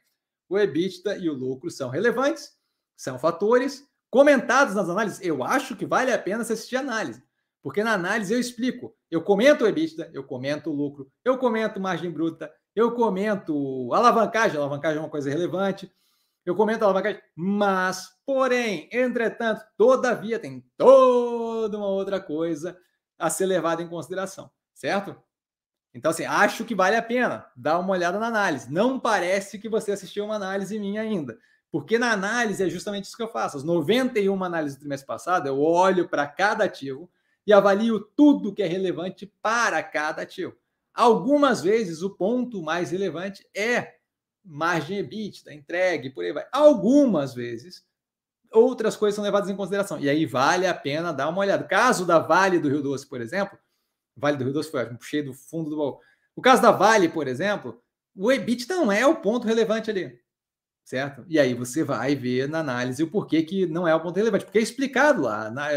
O 0.50 0.60
EBITDA 0.60 1.18
e 1.18 1.30
o 1.30 1.34
lucro 1.34 1.72
são 1.72 1.90
relevantes, 1.90 2.52
são 2.98 3.18
fatores 3.18 3.88
comentados 4.10 4.76
nas 4.76 4.90
análises. 4.90 5.22
Eu 5.22 5.44
acho 5.44 5.78
que 5.78 5.86
vale 5.86 6.12
a 6.12 6.20
pena 6.20 6.44
você 6.44 6.54
assistir 6.54 6.76
a 6.76 6.82
análise, 6.82 7.24
porque 7.66 7.84
na 7.84 7.94
análise 7.94 8.32
eu 8.32 8.40
explico. 8.40 8.96
Eu 9.10 9.24
comento 9.24 9.64
o 9.64 9.68
EBITDA, 9.68 10.12
eu 10.14 10.24
comento 10.24 10.70
o 10.70 10.74
lucro, 10.74 11.12
eu 11.24 11.36
comento 11.36 11.80
margem 11.80 12.12
bruta, 12.12 12.54
eu 12.76 12.92
comento 12.92 13.92
alavancagem. 13.92 14.56
Alavancagem 14.56 15.00
é 15.00 15.02
uma 15.02 15.10
coisa 15.10 15.32
relevante. 15.32 15.92
Eu 16.46 16.56
comento 16.56 16.84
alavancagem, 16.84 17.20
mas, 17.36 18.08
porém, 18.24 18.88
entretanto, 18.94 19.66
todavia, 19.76 20.38
tem 20.38 20.64
toda 20.78 21.76
uma 21.76 21.88
outra 21.88 22.20
coisa 22.20 22.78
a 23.18 23.32
ser 23.32 23.48
levada 23.48 23.82
em 23.82 23.90
consideração, 23.90 24.52
certo? 24.72 25.16
Então, 25.92 26.12
assim, 26.12 26.24
acho 26.24 26.66
que 26.66 26.76
vale 26.76 26.96
a 26.96 27.02
pena 27.02 27.48
dar 27.58 27.80
uma 27.80 27.94
olhada 27.94 28.20
na 28.20 28.28
análise. 28.28 28.72
Não 28.72 29.00
parece 29.00 29.58
que 29.58 29.68
você 29.68 29.92
assistiu 29.92 30.26
uma 30.26 30.36
análise 30.36 30.78
minha 30.78 31.02
ainda, 31.02 31.36
porque 31.72 31.98
na 31.98 32.12
análise 32.12 32.64
é 32.64 32.70
justamente 32.70 33.06
isso 33.06 33.18
que 33.18 33.24
eu 33.24 33.28
faço. 33.28 33.58
As 33.58 33.64
91 33.64 34.44
análises 34.44 34.78
do 34.78 34.82
trimestre 34.82 35.08
passado, 35.08 35.48
eu 35.48 35.60
olho 35.60 36.08
para 36.08 36.28
cada 36.28 36.66
ativo 36.66 37.10
e 37.46 37.54
avalio 37.54 38.00
tudo 38.00 38.54
que 38.54 38.64
é 38.64 38.68
relevante 38.68 39.32
para 39.42 39.82
cada 39.84 40.24
ativo. 40.24 40.56
Algumas 40.94 41.62
vezes 41.62 42.02
o 42.02 42.10
ponto 42.10 42.62
mais 42.62 42.92
relevante 42.92 43.48
é 43.56 43.96
margem 44.44 45.00
EBITDA, 45.00 45.54
entregue, 45.54 46.10
por 46.10 46.24
aí 46.24 46.32
vai. 46.32 46.48
Algumas 46.52 47.34
vezes 47.34 47.86
outras 48.52 48.96
coisas 48.96 49.16
são 49.16 49.24
levadas 49.24 49.50
em 49.50 49.56
consideração. 49.56 50.00
E 50.00 50.10
aí 50.10 50.26
vale 50.26 50.66
a 50.66 50.74
pena 50.74 51.12
dar 51.12 51.28
uma 51.30 51.40
olhada. 51.40 51.64
Caso 51.64 52.06
da 52.06 52.20
Vale 52.20 52.60
do 52.60 52.70
Rio 52.70 52.82
Doce, 52.82 53.06
por 53.08 53.20
exemplo, 53.20 53.58
Vale 54.16 54.38
do 54.38 54.46
Rio 54.46 54.54
Doce 54.54 54.72
foi 54.72 54.86
puxei 54.86 55.22
do 55.22 55.34
fundo 55.34 55.70
do 55.70 55.78
baú. 55.78 56.00
O 56.36 56.42
caso 56.42 56.62
da 56.62 56.72
Vale, 56.72 57.10
por 57.10 57.28
exemplo, 57.28 57.82
o 58.16 58.32
EBIT 58.32 58.70
não 58.70 58.92
é 58.92 59.06
o 59.06 59.16
ponto 59.16 59.46
relevante 59.46 59.90
ali, 59.90 60.18
certo? 60.84 61.26
E 61.28 61.38
aí 61.38 61.54
você 61.54 61.84
vai 61.84 62.16
ver 62.16 62.48
na 62.48 62.60
análise 62.60 63.04
o 63.04 63.12
porquê 63.12 63.44
que 63.44 63.66
não 63.66 63.88
é 63.88 63.94
o 63.94 64.00
ponto 64.00 64.16
relevante, 64.16 64.46
porque 64.46 64.60
é 64.60 64.62
explicado 64.62 65.22
lá. 65.22 65.50
Na, 65.50 65.68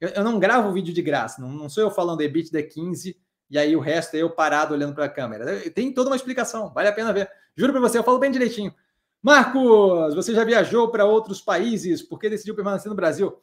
eu, 0.00 0.08
eu, 0.10 0.24
não 0.24 0.38
gravo 0.38 0.72
vídeo 0.72 0.92
de 0.92 1.02
graça, 1.02 1.40
não, 1.40 1.48
não 1.48 1.68
sou 1.68 1.82
eu 1.82 1.90
falando 1.90 2.20
EBIT 2.20 2.52
da 2.52 2.62
15 2.62 3.16
e 3.48 3.58
aí 3.58 3.76
o 3.76 3.80
resto 3.80 4.14
é 4.14 4.18
eu 4.18 4.30
parado 4.30 4.74
olhando 4.74 4.94
para 4.94 5.04
a 5.04 5.08
câmera. 5.08 5.70
Tem 5.70 5.92
toda 5.92 6.10
uma 6.10 6.16
explicação, 6.16 6.72
vale 6.72 6.88
a 6.88 6.92
pena 6.92 7.12
ver. 7.12 7.30
Juro 7.56 7.72
para 7.72 7.80
você, 7.80 7.98
eu 7.98 8.04
falo 8.04 8.18
bem 8.18 8.30
direitinho. 8.30 8.74
Marcos, 9.22 10.14
você 10.14 10.34
já 10.34 10.44
viajou 10.44 10.90
para 10.90 11.04
outros 11.04 11.40
países? 11.40 12.02
Por 12.02 12.18
que 12.18 12.28
decidiu 12.28 12.54
permanecer 12.54 12.88
no 12.88 12.96
Brasil? 12.96 13.36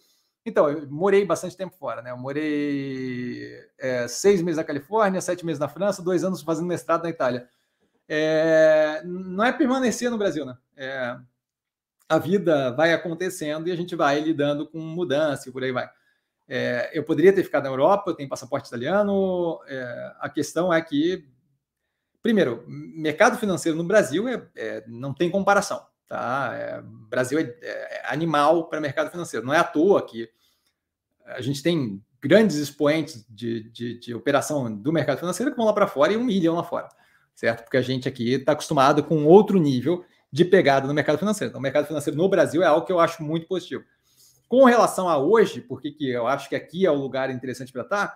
Então, 0.46 0.70
eu 0.70 0.90
morei 0.90 1.26
bastante 1.26 1.56
tempo 1.56 1.76
fora, 1.78 2.02
né? 2.02 2.12
Eu 2.12 2.18
morei 2.18 3.50
é, 3.78 4.08
seis 4.08 4.42
meses 4.42 4.58
na 4.58 4.64
Califórnia, 4.64 5.22
sete 5.22 5.46
meses 5.46 5.60
na 5.60 5.70
França, 5.70 6.04
dois 6.04 6.24
anos 6.24 6.42
fazendo 6.42 6.68
mestrado 6.68 7.04
na 7.04 7.10
Itália. 7.10 7.48
É, 8.10 9.02
não 9.06 9.44
é 9.44 9.54
permanecer 9.54 10.12
no 10.12 10.18
Brasil, 10.18 10.46
né? 10.46 10.58
É, 10.76 11.18
a 12.10 12.18
vida 12.20 12.72
vai 12.72 12.94
acontecendo 12.94 13.70
e 13.70 13.72
a 13.72 13.76
gente 13.76 13.96
vai 13.96 14.20
lidando 14.20 14.68
com 14.68 14.80
mudança 14.80 15.48
e 15.48 15.52
por 15.52 15.64
aí 15.64 15.72
vai. 15.72 15.90
É, 16.48 16.92
eu 16.94 17.04
poderia 17.04 17.34
ter 17.34 17.44
ficado 17.44 17.64
na 17.64 17.70
Europa, 17.70 18.12
eu 18.12 18.16
tenho 18.16 18.30
passaporte 18.30 18.68
italiano. 18.68 19.60
É, 19.68 20.14
a 20.20 20.30
questão 20.30 20.74
é 20.74 20.82
que 20.82 21.26
Primeiro, 22.24 22.64
mercado 22.66 23.38
financeiro 23.38 23.78
no 23.78 23.84
Brasil 23.84 24.30
é, 24.30 24.42
é 24.56 24.84
não 24.88 25.14
tem 25.14 25.30
comparação. 25.30 25.86
Tá? 26.08 26.52
É, 26.56 26.82
Brasil 26.82 27.38
é, 27.38 27.54
é 27.62 28.02
animal 28.06 28.70
para 28.70 28.80
mercado 28.80 29.12
financeiro. 29.12 29.46
Não 29.46 29.54
é 29.54 29.60
à 29.60 29.64
toa 29.64 30.02
que 30.06 30.30
a 31.26 31.42
gente 31.42 31.62
tem 31.62 32.02
grandes 32.22 32.56
expoentes 32.56 33.26
de, 33.30 33.70
de, 33.72 34.00
de 34.00 34.16
operação 34.16 34.74
do 34.74 34.94
mercado 34.94 35.20
financeiro 35.20 35.52
que 35.52 35.58
vão 35.58 35.66
lá 35.66 35.74
para 35.74 35.86
fora 35.86 36.14
e 36.14 36.16
humilham 36.16 36.56
lá 36.56 36.64
fora, 36.64 36.88
certo? 37.36 37.64
Porque 37.64 37.76
a 37.76 37.82
gente 37.82 38.08
aqui 38.08 38.36
está 38.36 38.54
acostumado 38.54 39.04
com 39.04 39.26
outro 39.26 39.60
nível 39.60 40.06
de 40.32 40.46
pegada 40.46 40.88
no 40.88 40.94
mercado 40.94 41.18
financeiro. 41.18 41.50
Então, 41.50 41.60
o 41.60 41.62
mercado 41.62 41.88
financeiro 41.88 42.18
no 42.18 42.30
Brasil 42.30 42.64
é 42.64 42.66
algo 42.66 42.86
que 42.86 42.92
eu 42.92 43.02
acho 43.02 43.22
muito 43.22 43.48
positivo. 43.48 43.84
Com 44.54 44.66
relação 44.66 45.10
a 45.10 45.18
hoje, 45.18 45.62
porque 45.62 45.90
que 45.90 46.08
eu 46.08 46.28
acho 46.28 46.48
que 46.48 46.56
aqui 46.56 46.86
é 46.86 46.92
o 46.92 46.94
lugar 46.94 47.32
interessante 47.32 47.74
para 47.74 47.82
estar, 47.82 48.16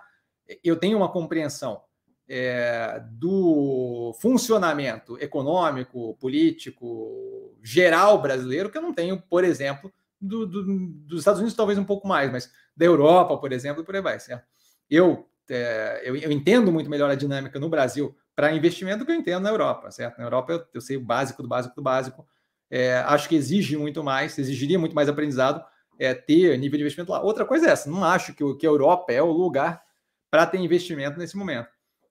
eu 0.62 0.76
tenho 0.76 0.96
uma 0.96 1.10
compreensão 1.10 1.82
é, 2.28 3.02
do 3.10 4.16
funcionamento 4.20 5.18
econômico, 5.20 6.16
político, 6.20 7.56
geral 7.60 8.22
brasileiro, 8.22 8.70
que 8.70 8.78
eu 8.78 8.82
não 8.82 8.94
tenho, 8.94 9.20
por 9.20 9.42
exemplo, 9.42 9.92
do, 10.20 10.46
do, 10.46 10.62
dos 11.08 11.18
Estados 11.18 11.40
Unidos, 11.40 11.56
talvez 11.56 11.76
um 11.76 11.82
pouco 11.82 12.06
mais, 12.06 12.30
mas 12.30 12.52
da 12.76 12.86
Europa, 12.86 13.36
por 13.36 13.52
exemplo, 13.52 13.82
por 13.82 13.96
aí 13.96 14.00
vai. 14.00 14.20
Certo? 14.20 14.46
Eu, 14.88 15.28
é, 15.50 16.02
eu, 16.04 16.14
eu, 16.14 16.30
entendo 16.30 16.70
muito 16.70 16.88
melhor 16.88 17.10
a 17.10 17.16
dinâmica 17.16 17.58
no 17.58 17.68
Brasil 17.68 18.16
para 18.36 18.54
investimento 18.54 19.00
do 19.00 19.06
que 19.06 19.10
eu 19.10 19.16
entendo 19.16 19.42
na 19.42 19.50
Europa, 19.50 19.90
certo? 19.90 20.18
Na 20.18 20.24
Europa 20.24 20.52
eu, 20.52 20.64
eu 20.72 20.80
sei 20.80 20.96
o 20.96 21.04
básico 21.04 21.42
do 21.42 21.48
básico 21.48 21.74
do 21.74 21.82
básico. 21.82 22.24
É, 22.70 22.98
acho 22.98 23.28
que 23.28 23.34
exige 23.34 23.76
muito 23.76 24.04
mais, 24.04 24.38
exigiria 24.38 24.78
muito 24.78 24.94
mais 24.94 25.08
aprendizado 25.08 25.64
é, 25.98 26.14
ter 26.14 26.56
nível 26.58 26.76
de 26.76 26.82
investimento 26.82 27.12
lá. 27.12 27.20
Outra 27.20 27.44
coisa 27.44 27.66
é 27.66 27.70
essa, 27.70 27.90
não 27.90 28.04
acho 28.04 28.34
que, 28.34 28.54
que 28.54 28.66
a 28.66 28.70
Europa 28.70 29.12
é 29.12 29.22
o 29.22 29.32
lugar 29.32 29.82
para 30.30 30.46
ter 30.46 30.58
investimento 30.58 31.18
nesse 31.18 31.36
momento. 31.36 31.68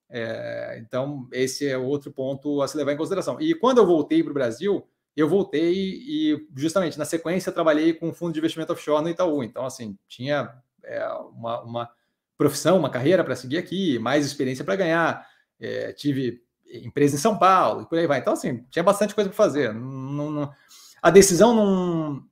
É, 0.10 0.80
então, 0.82 1.28
esse 1.32 1.68
é 1.68 1.78
outro 1.78 2.12
ponto 2.12 2.62
a 2.62 2.68
se 2.68 2.78
levar 2.78 2.94
em 2.94 2.98
consideração. 2.98 3.40
E 3.40 3.54
quando 3.54 3.78
eu 3.80 3.86
voltei 3.86 4.24
para 4.24 4.32
o 4.32 4.34
Brasil, 4.34 4.88
eu 5.16 5.28
voltei 5.28 5.74
e, 5.74 6.48
justamente, 6.56 6.98
na 6.98 7.06
sequência, 7.06 7.52
trabalhei 7.52 7.94
com 7.94 8.10
um 8.10 8.14
fundo 8.14 8.34
de 8.34 8.40
investimento 8.40 8.72
offshore 8.72 9.04
no 9.04 9.10
Itaú. 9.10 9.44
Então, 9.44 9.66
assim, 9.66 9.98
tinha 10.08 10.54
é, 10.84 11.06
uma, 11.34 11.62
uma, 11.62 11.90
profissão, 12.38 12.78
uma 12.78 12.90
carreira 12.90 13.24
para 13.24 13.36
seguir 13.36 13.58
aqui, 13.58 13.98
mais 14.00 14.26
experiência 14.26 14.64
para 14.64 14.76
ganhar. 14.76 15.28
É, 15.60 15.92
tive 15.92 16.44
empresa 16.68 17.16
em 17.16 17.20
São 17.20 17.38
Paulo 17.38 17.82
e 17.82 17.86
por 17.88 17.98
aí 17.98 18.06
vai. 18.06 18.20
Então, 18.20 18.34
assim, 18.34 18.64
tinha 18.70 18.84
bastante 18.84 19.16
coisa 19.16 19.30
para 19.30 19.38
fazer. 19.38 19.74
Não, 19.74 20.30
não, 20.30 20.52
a 21.02 21.10
decisão 21.10 21.54
não. 21.54 22.24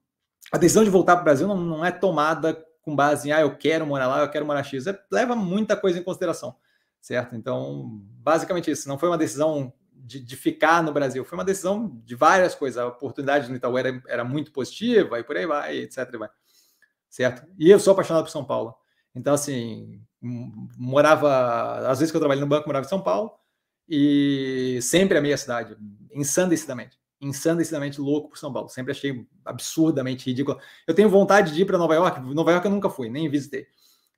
A 0.52 0.58
decisão 0.58 0.84
de 0.84 0.90
voltar 0.90 1.16
para 1.16 1.22
o 1.22 1.24
Brasil 1.24 1.48
não, 1.48 1.56
não 1.56 1.84
é 1.84 1.90
tomada 1.90 2.64
com 2.82 2.94
base 2.94 3.28
em, 3.28 3.32
ah, 3.32 3.40
eu 3.40 3.56
quero 3.56 3.86
morar 3.86 4.06
lá, 4.06 4.20
eu 4.20 4.30
quero 4.30 4.46
morar 4.46 4.62
X. 4.62 4.86
É, 4.86 4.98
leva 5.10 5.34
muita 5.34 5.76
coisa 5.76 5.98
em 5.98 6.02
consideração 6.02 6.56
certo? 7.06 7.36
Então, 7.36 8.00
basicamente 8.20 8.68
isso. 8.68 8.88
Não 8.88 8.98
foi 8.98 9.08
uma 9.08 9.16
decisão 9.16 9.72
de, 9.92 10.18
de, 10.18 10.36
ficar 10.36 10.82
no 10.82 10.92
Brasil, 10.92 11.24
foi 11.24 11.38
uma 11.38 11.44
decisão 11.44 12.00
de 12.04 12.16
várias 12.16 12.54
coisas. 12.54 12.78
A 12.78 12.88
oportunidade 12.88 13.48
no 13.48 13.56
Itaú 13.56 13.78
era, 13.78 14.02
era 14.08 14.24
muito 14.24 14.50
positiva 14.50 15.18
e 15.18 15.22
por 15.22 15.36
aí 15.36 15.46
vai, 15.46 15.76
etc. 15.78 15.98
E 16.12 16.16
vai, 16.18 16.28
certo? 17.08 17.46
E 17.56 17.70
eu 17.70 17.78
sou 17.78 17.92
apaixonado 17.92 18.24
por 18.24 18.30
São 18.30 18.44
Paulo. 18.44 18.74
Então, 19.14 19.34
assim, 19.34 20.02
morava, 20.76 21.88
às 21.88 22.00
vezes 22.00 22.10
que 22.10 22.16
eu 22.16 22.20
trabalhei 22.20 22.42
no 22.42 22.48
banco, 22.48 22.66
morava 22.66 22.84
em 22.84 22.88
São 22.88 23.00
Paulo 23.00 23.32
e 23.88 24.80
sempre 24.82 25.16
amei 25.16 25.32
a 25.32 25.38
cidade, 25.38 25.76
ensandecidamente, 26.12 26.98
ensandecidamente 27.20 28.00
louco 28.00 28.30
por 28.30 28.38
São 28.38 28.52
Paulo. 28.52 28.68
Sempre 28.68 28.92
achei 28.92 29.26
absurdamente 29.44 30.26
ridículo. 30.26 30.58
Eu 30.86 30.94
tenho 30.94 31.08
vontade 31.08 31.52
de 31.54 31.62
ir 31.62 31.64
para 31.64 31.78
Nova 31.78 31.94
York. 31.94 32.20
Nova 32.20 32.52
York 32.52 32.66
eu 32.66 32.70
nunca 32.70 32.90
fui, 32.90 33.08
nem 33.08 33.28
visitei. 33.28 33.66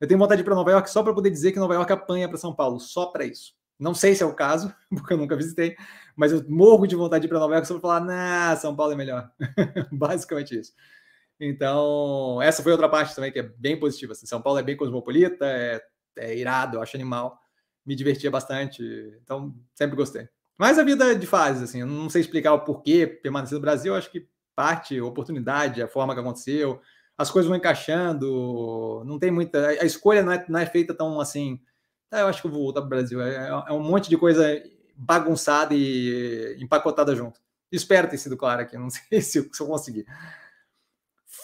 Eu 0.00 0.06
tenho 0.06 0.18
vontade 0.18 0.38
de 0.38 0.42
ir 0.42 0.44
para 0.44 0.54
Nova 0.54 0.70
York 0.70 0.90
só 0.90 1.02
para 1.02 1.14
poder 1.14 1.30
dizer 1.30 1.52
que 1.52 1.58
Nova 1.58 1.74
York 1.74 1.92
apanha 1.92 2.28
para 2.28 2.38
São 2.38 2.54
Paulo, 2.54 2.78
só 2.78 3.06
para 3.06 3.24
isso. 3.24 3.54
Não 3.78 3.94
sei 3.94 4.14
se 4.14 4.22
é 4.22 4.26
o 4.26 4.34
caso, 4.34 4.74
porque 4.90 5.12
eu 5.12 5.16
nunca 5.18 5.36
visitei, 5.36 5.76
mas 6.16 6.32
eu 6.32 6.44
morro 6.48 6.86
de 6.86 6.96
vontade 6.96 7.22
de 7.22 7.26
ir 7.26 7.28
para 7.28 7.38
Nova 7.38 7.54
York 7.54 7.66
só 7.66 7.74
para 7.74 7.80
falar, 7.80 8.00
nah, 8.00 8.56
São 8.56 8.74
Paulo 8.74 8.92
é 8.92 8.96
melhor. 8.96 9.30
Basicamente 9.92 10.58
isso. 10.58 10.72
Então, 11.40 12.42
essa 12.42 12.62
foi 12.62 12.72
outra 12.72 12.88
parte 12.88 13.14
também 13.14 13.30
que 13.30 13.38
é 13.38 13.42
bem 13.42 13.78
positiva. 13.78 14.12
Assim. 14.12 14.26
São 14.26 14.42
Paulo 14.42 14.58
é 14.58 14.62
bem 14.62 14.76
cosmopolita, 14.76 15.46
é, 15.46 15.80
é 16.16 16.36
irado, 16.36 16.76
eu 16.76 16.82
acho 16.82 16.96
animal. 16.96 17.38
Me 17.86 17.94
divertia 17.94 18.30
bastante, 18.30 18.82
então 19.22 19.54
sempre 19.74 19.96
gostei. 19.96 20.28
Mas 20.58 20.78
a 20.78 20.82
vida 20.82 21.12
é 21.12 21.14
de 21.14 21.26
fases, 21.26 21.62
assim, 21.62 21.80
eu 21.80 21.86
não 21.86 22.10
sei 22.10 22.20
explicar 22.20 22.52
o 22.52 22.64
porquê 22.64 23.06
permanecer 23.06 23.54
no 23.54 23.62
Brasil, 23.62 23.94
acho 23.94 24.10
que 24.10 24.28
parte, 24.56 25.00
oportunidade, 25.00 25.80
a 25.80 25.86
forma 25.86 26.12
que 26.14 26.20
aconteceu, 26.20 26.80
as 27.16 27.30
coisas 27.30 27.48
vão 27.48 27.56
encaixando, 27.56 29.02
não 29.06 29.18
tem 29.18 29.30
muita. 29.30 29.68
A 29.68 29.84
escolha 29.84 30.22
não 30.22 30.32
é, 30.32 30.44
não 30.48 30.58
é 30.58 30.66
feita 30.66 30.92
tão 30.92 31.20
assim. 31.20 31.60
Ah, 32.10 32.20
eu 32.20 32.26
acho 32.26 32.40
que 32.40 32.46
eu 32.48 32.50
vou 32.50 32.62
voltar 32.62 32.80
para 32.80 32.86
o 32.86 32.90
Brasil. 32.90 33.20
É, 33.22 33.48
é, 33.48 33.72
um 33.72 33.82
monte 33.82 34.08
de 34.08 34.16
coisa 34.16 34.44
bagunçada 34.96 35.74
e 35.74 36.56
empacotada 36.60 37.14
junto. 37.14 37.40
Espero 37.70 38.08
ter 38.08 38.18
sido 38.18 38.36
claro 38.36 38.62
aqui, 38.62 38.76
não 38.76 38.88
sei 38.90 39.20
se 39.20 39.38
eu, 39.38 39.48
se 39.52 39.62
eu 39.62 39.66
conseguir. 39.66 40.06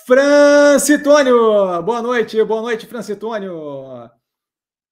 Francitônio, 0.07 1.83
boa 1.83 2.03
noite, 2.03 2.43
boa 2.45 2.63
noite, 2.63 2.87
Francitônio. 2.87 4.11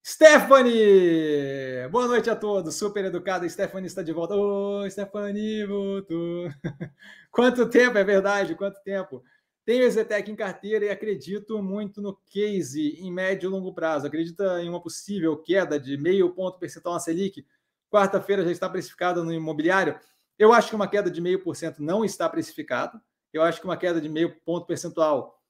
Stephanie, 0.04 1.88
boa 1.92 2.08
noite 2.08 2.28
a 2.28 2.34
todos, 2.34 2.74
super 2.74 3.04
educada. 3.04 3.48
Stephanie 3.48 3.86
está 3.86 4.02
de 4.02 4.12
volta. 4.12 4.34
Oi, 4.34 4.90
Stephanie, 4.90 5.64
voltou. 5.64 6.48
Quanto 7.30 7.68
tempo, 7.68 7.96
é 7.96 8.02
verdade, 8.02 8.56
quanto 8.56 8.82
tempo. 8.82 9.22
Tenho 9.64 9.88
Zetec 9.88 10.28
em 10.28 10.34
carteira 10.34 10.86
e 10.86 10.90
acredito 10.90 11.62
muito 11.62 12.02
no 12.02 12.16
case 12.26 12.96
em 12.98 13.12
médio 13.12 13.46
e 13.48 13.50
longo 13.50 13.72
prazo. 13.72 14.08
Acredita 14.08 14.60
em 14.60 14.68
uma 14.68 14.82
possível 14.82 15.36
queda 15.36 15.78
de 15.78 15.96
meio 15.96 16.34
ponto 16.34 16.58
percentual 16.58 16.94
na 16.94 17.00
Selic? 17.00 17.46
Quarta-feira 17.88 18.44
já 18.44 18.50
está 18.50 18.68
precificada 18.68 19.22
no 19.22 19.32
imobiliário. 19.32 19.98
Eu 20.36 20.52
acho 20.52 20.68
que 20.68 20.74
uma 20.74 20.88
queda 20.88 21.08
de 21.08 21.20
meio 21.20 21.44
por 21.44 21.54
cento 21.54 21.80
não 21.80 22.04
está 22.04 22.28
precificada. 22.28 23.00
Eu 23.32 23.40
acho 23.40 23.60
que 23.60 23.66
uma 23.66 23.76
queda 23.76 24.00
de 24.00 24.08
meio 24.08 24.34
ponto 24.40 24.66
percentual 24.66 25.40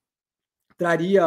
traria 0.77 1.23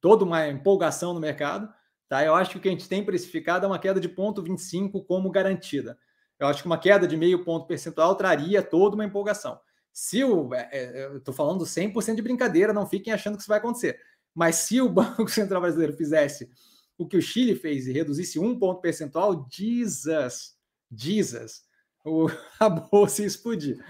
toda 0.00 0.24
uma 0.24 0.48
empolgação 0.48 1.14
no 1.14 1.20
mercado. 1.20 1.72
Tá? 2.12 2.22
Eu 2.22 2.34
acho 2.34 2.50
que 2.50 2.58
o 2.58 2.60
que 2.60 2.68
a 2.68 2.70
gente 2.70 2.90
tem 2.90 3.02
precificado 3.02 3.64
é 3.64 3.68
uma 3.68 3.78
queda 3.78 3.98
de 3.98 4.06
0,25 4.06 5.02
como 5.06 5.30
garantida. 5.30 5.96
Eu 6.38 6.46
acho 6.46 6.60
que 6.60 6.66
uma 6.66 6.76
queda 6.76 7.08
de 7.08 7.16
meio 7.16 7.42
ponto 7.42 7.66
percentual 7.66 8.14
traria 8.16 8.62
toda 8.62 8.94
uma 8.94 9.06
empolgação. 9.06 9.58
Se 9.90 10.22
o. 10.22 10.52
É, 10.52 10.68
é 10.70 11.16
estou 11.16 11.32
falando 11.32 11.64
100% 11.64 12.14
de 12.14 12.20
brincadeira, 12.20 12.74
não 12.74 12.86
fiquem 12.86 13.14
achando 13.14 13.36
que 13.36 13.40
isso 13.40 13.48
vai 13.48 13.56
acontecer. 13.56 13.98
Mas 14.34 14.56
se 14.56 14.78
o 14.78 14.90
Banco 14.92 15.26
Central 15.26 15.62
Brasileiro 15.62 15.94
fizesse 15.94 16.50
o 16.98 17.08
que 17.08 17.16
o 17.16 17.22
Chile 17.22 17.54
fez 17.54 17.86
e 17.86 17.92
reduzisse 17.92 18.38
um 18.38 18.58
ponto 18.58 18.82
percentual, 18.82 19.48
Jesus, 19.50 20.54
Jesus, 20.94 21.62
o, 22.04 22.28
a 22.60 22.68
bolsa 22.68 23.22
ia 23.22 23.26
explodir. 23.26 23.82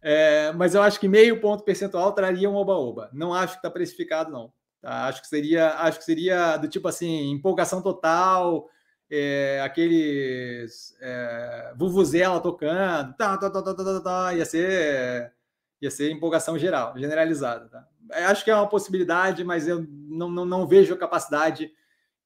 É, 0.00 0.52
mas 0.52 0.76
eu 0.76 0.82
acho 0.82 1.00
que 1.00 1.08
meio 1.08 1.40
ponto 1.40 1.64
percentual 1.64 2.12
traria 2.12 2.48
um 2.48 2.54
oba-oba. 2.54 3.10
Não 3.12 3.34
acho 3.34 3.54
que 3.54 3.58
está 3.58 3.70
precificado, 3.70 4.30
não. 4.30 4.52
Tá? 4.84 5.06
Acho 5.06 5.22
que 5.22 5.28
seria, 5.28 5.70
acho 5.76 5.98
que 5.98 6.04
seria 6.04 6.58
do 6.58 6.68
tipo 6.68 6.86
assim, 6.86 7.30
empolgação 7.30 7.80
total, 7.80 8.68
é, 9.10 9.58
aqueles 9.64 10.94
é, 11.00 11.72
vuvuzela 11.74 12.38
tocando, 12.38 13.14
tá, 13.16 13.38
tá, 13.38 13.48
tá, 13.48 13.62
tá, 13.62 13.74
tá, 13.74 14.00
tá, 14.00 14.34
ia 14.34 14.44
ser 14.44 15.32
ia 15.80 15.90
ser 15.90 16.10
empolgação 16.10 16.58
geral, 16.58 16.98
generalizada. 16.98 17.66
Tá? 17.68 17.88
Acho 18.28 18.44
que 18.44 18.50
é 18.50 18.54
uma 18.54 18.68
possibilidade, 18.68 19.42
mas 19.42 19.66
eu 19.66 19.86
não, 19.88 20.28
não, 20.28 20.44
não, 20.44 20.66
vejo 20.66 20.92
a 20.92 20.98
capacidade 20.98 21.72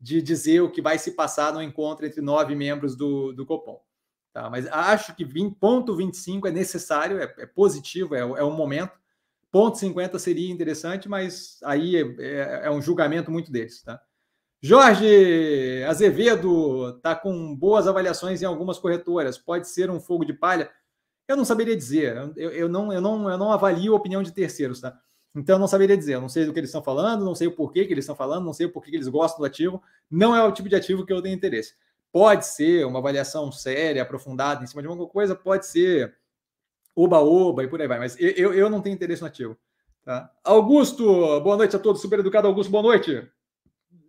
de 0.00 0.20
dizer 0.20 0.60
o 0.60 0.70
que 0.70 0.82
vai 0.82 0.98
se 0.98 1.12
passar 1.12 1.52
no 1.52 1.62
encontro 1.62 2.06
entre 2.06 2.20
nove 2.20 2.56
membros 2.56 2.96
do, 2.96 3.32
do 3.32 3.46
Copom. 3.46 3.80
Tá? 4.32 4.50
Mas 4.50 4.66
acho 4.66 5.14
que 5.14 5.24
20, 5.24 5.54
ponto 5.56 5.96
25 5.96 6.48
é 6.48 6.50
necessário, 6.50 7.20
é, 7.20 7.32
é 7.38 7.46
positivo, 7.46 8.16
é, 8.16 8.20
é 8.20 8.44
um 8.44 8.54
momento. 8.54 8.98
Ponto 9.50 9.78
50 9.78 10.18
seria 10.18 10.52
interessante, 10.52 11.08
mas 11.08 11.58
aí 11.64 11.96
é, 11.96 12.02
é, 12.18 12.60
é 12.64 12.70
um 12.70 12.82
julgamento 12.82 13.30
muito 13.30 13.50
deles. 13.50 13.82
Tá? 13.82 14.00
Jorge 14.60 15.84
Azevedo 15.86 16.96
está 16.96 17.14
com 17.14 17.54
boas 17.54 17.86
avaliações 17.86 18.42
em 18.42 18.44
algumas 18.44 18.78
corretoras. 18.78 19.38
Pode 19.38 19.68
ser 19.68 19.88
um 19.88 20.00
fogo 20.00 20.24
de 20.24 20.34
palha. 20.34 20.70
Eu 21.26 21.36
não 21.36 21.44
saberia 21.44 21.76
dizer. 21.76 22.16
Eu, 22.36 22.50
eu, 22.50 22.68
não, 22.68 22.92
eu, 22.92 23.00
não, 23.00 23.30
eu 23.30 23.38
não 23.38 23.52
avalio 23.52 23.94
a 23.94 23.96
opinião 23.96 24.22
de 24.22 24.32
terceiros, 24.32 24.80
tá? 24.80 24.98
Então 25.34 25.54
eu 25.54 25.60
não 25.60 25.68
saberia 25.68 25.96
dizer. 25.96 26.14
Eu 26.14 26.20
não 26.20 26.28
sei 26.28 26.44
do 26.44 26.52
que 26.52 26.58
eles 26.58 26.70
estão 26.70 26.82
falando, 26.82 27.24
não 27.24 27.34
sei 27.34 27.46
o 27.46 27.54
porquê 27.54 27.86
que 27.86 27.92
eles 27.92 28.04
estão 28.04 28.16
falando, 28.16 28.44
não 28.44 28.52
sei 28.52 28.66
o 28.66 28.72
porquê 28.72 28.90
que 28.90 28.96
eles 28.96 29.08
gostam 29.08 29.38
do 29.38 29.46
ativo. 29.46 29.80
Não 30.10 30.34
é 30.34 30.42
o 30.42 30.52
tipo 30.52 30.68
de 30.68 30.74
ativo 30.74 31.06
que 31.06 31.12
eu 31.12 31.22
tenho 31.22 31.34
interesse. 31.34 31.74
Pode 32.10 32.46
ser 32.46 32.84
uma 32.84 32.98
avaliação 32.98 33.52
séria, 33.52 34.02
aprofundada 34.02 34.64
em 34.64 34.66
cima 34.66 34.82
de 34.82 34.88
alguma 34.88 35.08
coisa, 35.08 35.36
pode 35.36 35.66
ser 35.66 36.14
oba-oba 36.98 37.62
e 37.62 37.68
por 37.68 37.80
aí 37.80 37.86
vai, 37.86 37.98
mas 37.98 38.16
eu, 38.18 38.52
eu 38.52 38.68
não 38.68 38.80
tenho 38.80 38.94
interesse 38.94 39.22
no 39.22 39.28
ativo. 39.28 39.56
Tá? 40.04 40.32
Augusto, 40.42 41.04
boa 41.40 41.56
noite 41.56 41.76
a 41.76 41.78
todos. 41.78 42.02
Super 42.02 42.18
educado 42.18 42.48
Augusto, 42.48 42.70
boa 42.70 42.82
noite. 42.82 43.26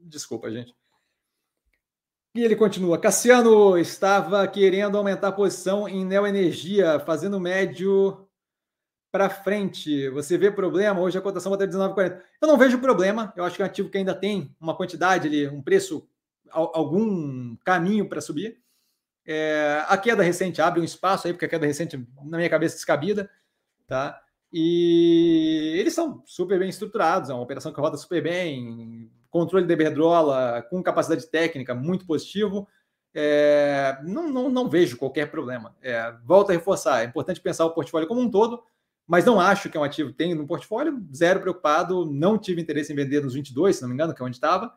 Desculpa, 0.01 0.49
gente. 0.49 0.73
E 2.33 2.43
ele 2.43 2.55
continua. 2.55 2.97
Cassiano 2.97 3.77
estava 3.77 4.47
querendo 4.47 4.97
aumentar 4.97 5.27
a 5.27 5.31
posição 5.31 5.87
em 5.87 6.05
neoenergia, 6.05 6.99
fazendo 6.99 7.39
médio 7.39 8.27
para 9.11 9.29
frente. 9.29 10.09
Você 10.09 10.37
vê 10.37 10.51
problema? 10.51 10.99
Hoje 10.99 11.17
a 11.17 11.21
cotação 11.21 11.51
vai 11.51 11.57
até 11.57 11.67
19,40. 11.67 12.21
Eu 12.41 12.47
não 12.47 12.57
vejo 12.57 12.79
problema. 12.79 13.33
Eu 13.35 13.43
acho 13.43 13.55
que 13.55 13.61
é 13.61 13.65
um 13.65 13.67
ativo 13.67 13.89
que 13.89 13.97
ainda 13.97 14.15
tem 14.15 14.55
uma 14.59 14.75
quantidade 14.75 15.27
ali, 15.27 15.47
um 15.47 15.61
preço, 15.61 16.07
algum 16.51 17.55
caminho 17.57 18.07
para 18.07 18.21
subir. 18.21 18.58
É, 19.31 19.85
a 19.87 19.95
queda 19.95 20.23
recente 20.23 20.59
abre 20.59 20.81
um 20.81 20.83
espaço 20.83 21.27
aí, 21.27 21.33
porque 21.33 21.45
a 21.45 21.49
queda 21.49 21.67
recente, 21.67 21.95
na 22.23 22.37
minha 22.37 22.49
cabeça, 22.49 22.75
descabida. 22.75 23.29
Tá? 23.85 24.19
E 24.51 25.75
eles 25.77 25.93
são 25.93 26.23
super 26.25 26.57
bem 26.57 26.67
estruturados, 26.67 27.29
é 27.29 27.33
uma 27.33 27.43
operação 27.43 27.71
que 27.71 27.79
roda 27.79 27.95
super 27.95 28.23
bem, 28.23 29.11
controle 29.29 29.67
de 29.67 29.73
Iberdrola 29.73 30.65
com 30.67 30.81
capacidade 30.81 31.27
técnica 31.27 31.75
muito 31.75 32.07
positivo. 32.07 32.67
É, 33.13 33.99
não, 34.03 34.27
não, 34.29 34.49
não, 34.49 34.67
vejo 34.67 34.97
qualquer 34.97 35.29
problema. 35.29 35.75
É, 35.79 36.11
volto 36.25 36.49
a 36.49 36.53
reforçar, 36.53 37.03
é 37.03 37.05
importante 37.05 37.39
pensar 37.39 37.65
o 37.65 37.73
portfólio 37.73 38.07
como 38.07 38.21
um 38.21 38.31
todo, 38.31 38.63
mas 39.05 39.25
não 39.25 39.39
acho 39.39 39.69
que 39.69 39.77
é 39.77 39.79
um 39.79 39.83
ativo 39.83 40.11
tem 40.11 40.33
no 40.33 40.47
portfólio, 40.47 41.05
zero 41.15 41.39
preocupado, 41.39 42.03
não 42.11 42.35
tive 42.39 42.61
interesse 42.61 42.91
em 42.91 42.95
vender 42.95 43.21
nos 43.23 43.35
22, 43.35 43.75
se 43.75 43.81
não 43.83 43.89
me 43.89 43.93
engano, 43.93 44.15
que 44.15 44.21
é 44.23 44.25
onde 44.25 44.37
estava. 44.37 44.73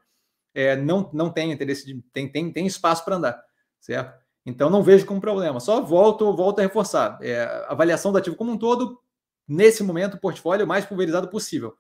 É, 0.55 0.77
não, 0.77 1.11
não 1.15 1.31
tem 1.31 1.53
interesse 1.53 1.87
de. 1.87 2.03
Tem, 2.13 2.31
tem, 2.31 2.53
tem 2.53 2.67
espaço 2.67 3.03
para 3.03 3.17
andar, 3.17 3.43
certo? 3.81 4.22
Então 4.45 4.69
não 4.69 4.83
vejo 4.83 5.07
como 5.07 5.21
problema. 5.21 5.61
Só 5.61 5.81
volto, 5.81 6.35
volto 6.35 6.59
a 6.59 6.63
reforçar. 6.63 7.19
É, 7.23 7.65
avaliação 7.69 8.13
do 8.13 8.19
ativo 8.19 8.37
como 8.37 8.53
um 8.53 8.59
todo, 8.59 9.01
nesse 9.47 9.83
momento, 9.83 10.15
o 10.15 10.21
portfólio 10.21 10.67
mais 10.67 10.85
pulverizado 10.85 11.29
possível. 11.29 11.75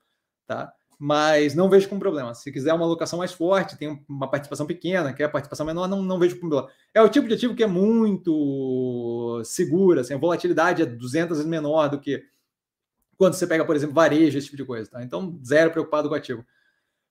Tá? 0.47 0.73
mas 1.05 1.53
não 1.53 1.69
vejo 1.69 1.89
como 1.89 2.01
problema. 2.01 2.33
Se 2.33 2.53
quiser 2.53 2.73
uma 2.73 2.85
alocação 2.85 3.19
mais 3.19 3.33
forte, 3.33 3.77
tem 3.77 4.05
uma 4.09 4.31
participação 4.31 4.65
pequena, 4.65 5.13
quer 5.13 5.27
participação 5.27 5.67
menor, 5.67 5.89
não, 5.89 6.01
não 6.01 6.17
vejo 6.17 6.39
problema. 6.39 6.69
É 6.95 7.03
o 7.03 7.09
tipo 7.09 7.27
de 7.27 7.35
ativo 7.35 7.57
que 7.57 7.65
é 7.65 7.67
muito 7.67 9.43
seguro, 9.45 9.99
assim, 9.99 10.15
a 10.15 10.17
volatilidade 10.17 10.81
é 10.81 10.87
200 10.87 11.39
vezes 11.39 11.51
menor 11.51 11.89
do 11.89 11.99
que 11.99 12.23
quando 13.19 13.35
você 13.35 13.49
pega, 13.49 13.65
por 13.65 13.75
exemplo, 13.75 13.97
varejo, 13.97 14.39
esse 14.39 14.47
tipo 14.47 14.57
de 14.57 14.65
coisa. 14.65 14.89
Tá? 14.89 15.03
Então, 15.03 15.41
zero 15.45 15.73
preocupado 15.73 16.09
com 16.09 16.15
o 16.15 16.19
ativo. 16.19 16.47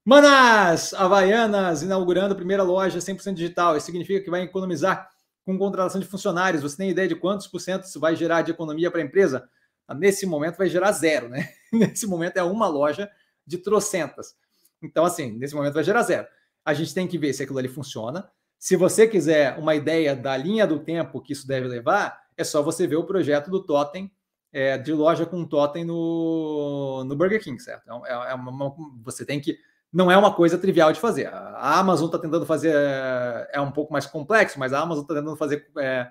Manas, 0.05 0.93
Havaianas, 0.93 1.83
inaugurando 1.83 2.33
a 2.33 2.37
primeira 2.37 2.63
loja 2.63 2.97
100% 2.97 3.33
digital. 3.33 3.75
Isso 3.75 3.87
significa 3.87 4.23
que 4.23 4.31
vai 4.31 4.43
economizar 4.43 5.10
com 5.45 5.57
contratação 5.57 5.99
de 5.99 6.07
funcionários. 6.07 6.61
Você 6.61 6.77
tem 6.77 6.89
ideia 6.89 7.07
de 7.07 7.15
quantos 7.15 7.47
por 7.47 7.59
cento 7.59 7.83
isso 7.83 7.99
vai 7.99 8.15
gerar 8.15 8.41
de 8.41 8.51
economia 8.51 8.91
para 8.91 9.01
a 9.01 9.03
empresa? 9.03 9.49
Nesse 9.97 10.25
momento 10.25 10.57
vai 10.57 10.69
gerar 10.69 10.91
zero, 10.91 11.27
né? 11.29 11.49
Nesse 11.71 12.07
momento 12.07 12.37
é 12.37 12.43
uma 12.43 12.67
loja 12.67 13.09
de 13.45 13.57
trocentas. 13.57 14.35
Então, 14.81 15.05
assim, 15.05 15.31
nesse 15.31 15.53
momento 15.53 15.73
vai 15.73 15.83
gerar 15.83 16.01
zero. 16.03 16.27
A 16.65 16.73
gente 16.73 16.93
tem 16.93 17.07
que 17.07 17.17
ver 17.17 17.33
se 17.33 17.43
aquilo 17.43 17.59
ali 17.59 17.67
funciona. 17.67 18.29
Se 18.57 18.75
você 18.75 19.07
quiser 19.07 19.57
uma 19.57 19.75
ideia 19.75 20.15
da 20.15 20.35
linha 20.35 20.65
do 20.65 20.79
tempo 20.79 21.21
que 21.21 21.33
isso 21.33 21.47
deve 21.47 21.67
levar, 21.67 22.19
é 22.37 22.43
só 22.43 22.61
você 22.61 22.87
ver 22.87 22.95
o 22.95 23.05
projeto 23.05 23.49
do 23.49 23.63
Totem, 23.63 24.11
é, 24.51 24.77
de 24.77 24.93
loja 24.93 25.25
com 25.25 25.45
Totem 25.45 25.85
no, 25.85 27.03
no 27.05 27.15
Burger 27.15 27.41
King, 27.41 27.61
certo? 27.61 27.89
É, 28.05 28.11
é, 28.11 28.31
é 28.31 28.33
uma, 28.35 28.73
você 29.03 29.25
tem 29.25 29.39
que. 29.39 29.57
Não 29.91 30.09
é 30.09 30.17
uma 30.17 30.33
coisa 30.33 30.57
trivial 30.57 30.93
de 30.93 30.99
fazer. 30.99 31.27
A 31.27 31.79
Amazon 31.79 32.05
está 32.05 32.17
tentando 32.17 32.45
fazer. 32.45 32.73
É, 32.73 33.49
é 33.53 33.61
um 33.61 33.71
pouco 33.71 33.91
mais 33.91 34.05
complexo, 34.05 34.57
mas 34.57 34.73
a 34.73 34.79
Amazon 34.79 35.03
está 35.03 35.13
tentando 35.13 35.35
fazer 35.35 35.69
é, 35.77 36.07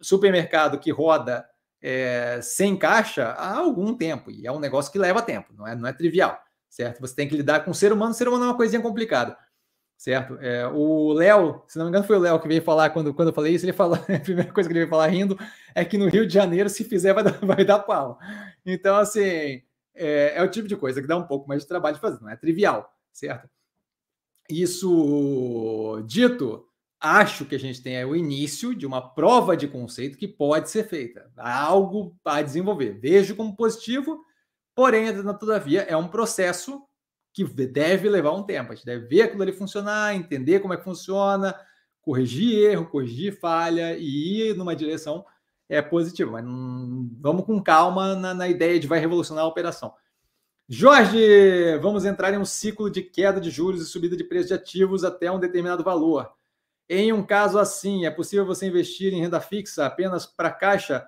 supermercado 0.00 0.78
que 0.78 0.90
roda 0.90 1.46
é, 1.80 2.40
sem 2.42 2.76
caixa 2.76 3.28
há 3.28 3.58
algum 3.58 3.94
tempo. 3.94 4.30
E 4.30 4.46
é 4.46 4.52
um 4.52 4.58
negócio 4.58 4.90
que 4.90 4.98
leva 4.98 5.22
tempo, 5.22 5.52
não 5.54 5.66
é, 5.66 5.74
não 5.74 5.88
é 5.88 5.92
trivial 5.92 6.42
certo? 6.72 7.00
Você 7.00 7.14
tem 7.14 7.28
que 7.28 7.36
lidar 7.36 7.64
com 7.64 7.70
o 7.70 7.74
ser 7.74 7.92
humano, 7.92 8.12
o 8.12 8.14
ser 8.14 8.26
humano 8.26 8.44
é 8.44 8.48
uma 8.48 8.56
coisinha 8.56 8.80
complicada, 8.80 9.36
certo? 9.96 10.38
É, 10.40 10.66
o 10.66 11.12
Léo, 11.12 11.62
se 11.68 11.76
não 11.76 11.84
me 11.84 11.90
engano, 11.90 12.06
foi 12.06 12.16
o 12.16 12.20
Léo 12.20 12.40
que 12.40 12.48
veio 12.48 12.62
falar 12.62 12.88
quando, 12.90 13.12
quando 13.12 13.28
eu 13.28 13.34
falei 13.34 13.54
isso. 13.54 13.66
Ele 13.66 13.74
falou, 13.74 13.96
a 14.08 14.20
primeira 14.20 14.50
coisa 14.50 14.68
que 14.68 14.72
ele 14.72 14.80
veio 14.80 14.90
falar 14.90 15.08
rindo 15.08 15.38
é 15.74 15.84
que 15.84 15.98
no 15.98 16.08
Rio 16.08 16.26
de 16.26 16.32
Janeiro, 16.32 16.70
se 16.70 16.82
fizer, 16.82 17.12
vai 17.12 17.24
dar, 17.24 17.38
vai 17.44 17.62
dar 17.62 17.80
pau. 17.80 18.18
Então, 18.64 18.96
assim, 18.96 19.62
é, 19.94 20.32
é 20.34 20.42
o 20.42 20.50
tipo 20.50 20.66
de 20.66 20.74
coisa 20.74 21.02
que 21.02 21.06
dá 21.06 21.16
um 21.16 21.26
pouco 21.26 21.46
mais 21.46 21.60
de 21.60 21.68
trabalho 21.68 21.94
de 21.94 22.00
fazer, 22.00 22.22
não 22.22 22.30
é 22.30 22.36
trivial, 22.36 22.90
certo? 23.12 23.48
Isso 24.50 26.02
dito, 26.06 26.66
acho 27.00 27.44
que 27.44 27.54
a 27.54 27.58
gente 27.58 27.82
tem 27.82 28.04
o 28.04 28.16
início 28.16 28.74
de 28.74 28.86
uma 28.86 29.14
prova 29.14 29.56
de 29.56 29.68
conceito 29.68 30.18
que 30.18 30.28
pode 30.28 30.70
ser 30.70 30.88
feita. 30.88 31.30
Algo 31.36 32.16
a 32.24 32.42
desenvolver. 32.42 32.98
Vejo 33.00 33.36
como 33.36 33.56
positivo 33.56 34.20
Porém, 34.74 35.06
todavia, 35.38 35.82
é 35.82 35.96
um 35.96 36.08
processo 36.08 36.82
que 37.32 37.44
deve 37.44 38.08
levar 38.08 38.32
um 38.32 38.42
tempo. 38.42 38.72
A 38.72 38.74
gente 38.74 38.86
deve 38.86 39.06
ver 39.06 39.22
aquilo 39.22 39.42
ali 39.42 39.52
funcionar, 39.52 40.14
entender 40.14 40.60
como 40.60 40.74
é 40.74 40.76
que 40.76 40.84
funciona, 40.84 41.54
corrigir 42.00 42.70
erro, 42.70 42.88
corrigir 42.88 43.38
falha 43.38 43.96
e 43.96 44.50
ir 44.50 44.56
numa 44.56 44.74
direção 44.74 45.24
é 45.68 45.80
positiva. 45.80 46.30
Mas 46.30 46.44
vamos 47.20 47.44
com 47.44 47.62
calma 47.62 48.14
na, 48.14 48.34
na, 48.34 48.48
ideia 48.48 48.78
de 48.78 48.86
vai 48.86 48.98
revolucionar 48.98 49.44
a 49.44 49.48
operação. 49.48 49.94
Jorge, 50.68 51.76
vamos 51.80 52.04
entrar 52.04 52.32
em 52.32 52.38
um 52.38 52.44
ciclo 52.44 52.90
de 52.90 53.02
queda 53.02 53.40
de 53.40 53.50
juros 53.50 53.82
e 53.82 53.86
subida 53.86 54.16
de 54.16 54.24
preço 54.24 54.48
de 54.48 54.54
ativos 54.54 55.04
até 55.04 55.30
um 55.30 55.38
determinado 55.38 55.82
valor. 55.82 56.32
Em 56.88 57.12
um 57.12 57.24
caso 57.24 57.58
assim, 57.58 58.06
é 58.06 58.10
possível 58.10 58.46
você 58.46 58.66
investir 58.66 59.12
em 59.12 59.20
renda 59.20 59.40
fixa 59.40 59.86
apenas 59.86 60.26
para 60.26 60.50
caixa? 60.50 61.06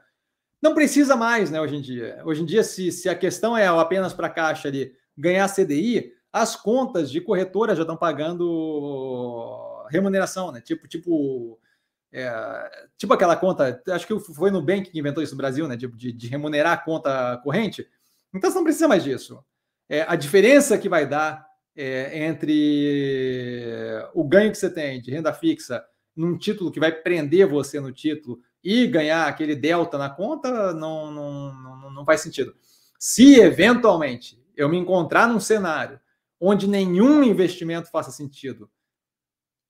Não 0.60 0.74
precisa 0.74 1.16
mais, 1.16 1.50
né, 1.50 1.60
hoje 1.60 1.76
em 1.76 1.80
dia. 1.80 2.20
Hoje 2.24 2.42
em 2.42 2.44
dia, 2.46 2.64
se, 2.64 2.90
se 2.90 3.08
a 3.08 3.14
questão 3.14 3.56
é 3.56 3.66
apenas 3.66 4.12
para 4.12 4.30
caixa 4.30 4.68
ali 4.68 4.94
ganhar 5.16 5.48
CDI, 5.48 6.12
as 6.32 6.56
contas 6.56 7.10
de 7.10 7.20
corretora 7.20 7.76
já 7.76 7.82
estão 7.82 7.96
pagando 7.96 9.86
remuneração, 9.88 10.50
né? 10.50 10.60
Tipo, 10.60 10.88
tipo, 10.88 11.60
é, 12.12 12.86
tipo 12.96 13.12
aquela 13.12 13.36
conta, 13.36 13.82
acho 13.90 14.06
que 14.06 14.18
foi 14.18 14.50
no 14.50 14.62
Bank 14.62 14.90
que 14.90 14.98
inventou 14.98 15.22
isso 15.22 15.34
no 15.34 15.38
Brasil, 15.38 15.68
né? 15.68 15.76
De, 15.76 15.86
de, 15.86 16.12
de 16.12 16.26
remunerar 16.28 16.72
a 16.72 16.78
conta 16.78 17.38
corrente. 17.44 17.88
Então 18.34 18.50
você 18.50 18.56
não 18.56 18.64
precisa 18.64 18.88
mais 18.88 19.04
disso. 19.04 19.38
É, 19.88 20.02
a 20.02 20.16
diferença 20.16 20.76
que 20.76 20.88
vai 20.88 21.06
dar 21.06 21.46
é, 21.76 22.26
entre 22.26 24.02
o 24.12 24.24
ganho 24.24 24.50
que 24.50 24.58
você 24.58 24.70
tem 24.70 25.00
de 25.00 25.10
renda 25.10 25.32
fixa 25.32 25.84
num 26.16 26.36
título 26.36 26.70
que 26.70 26.80
vai 26.80 26.92
prender 26.92 27.46
você 27.46 27.80
no 27.80 27.92
título 27.92 28.40
e 28.62 28.86
ganhar 28.86 29.26
aquele 29.26 29.54
delta 29.54 29.98
na 29.98 30.08
conta 30.08 30.72
não, 30.72 31.10
não, 31.10 31.54
não, 31.54 31.90
não 31.90 32.04
faz 32.04 32.20
sentido. 32.20 32.54
Se 32.98 33.38
eventualmente 33.40 34.42
eu 34.56 34.68
me 34.68 34.78
encontrar 34.78 35.28
num 35.28 35.40
cenário 35.40 36.00
onde 36.40 36.66
nenhum 36.66 37.22
investimento 37.22 37.90
faça 37.90 38.10
sentido 38.10 38.70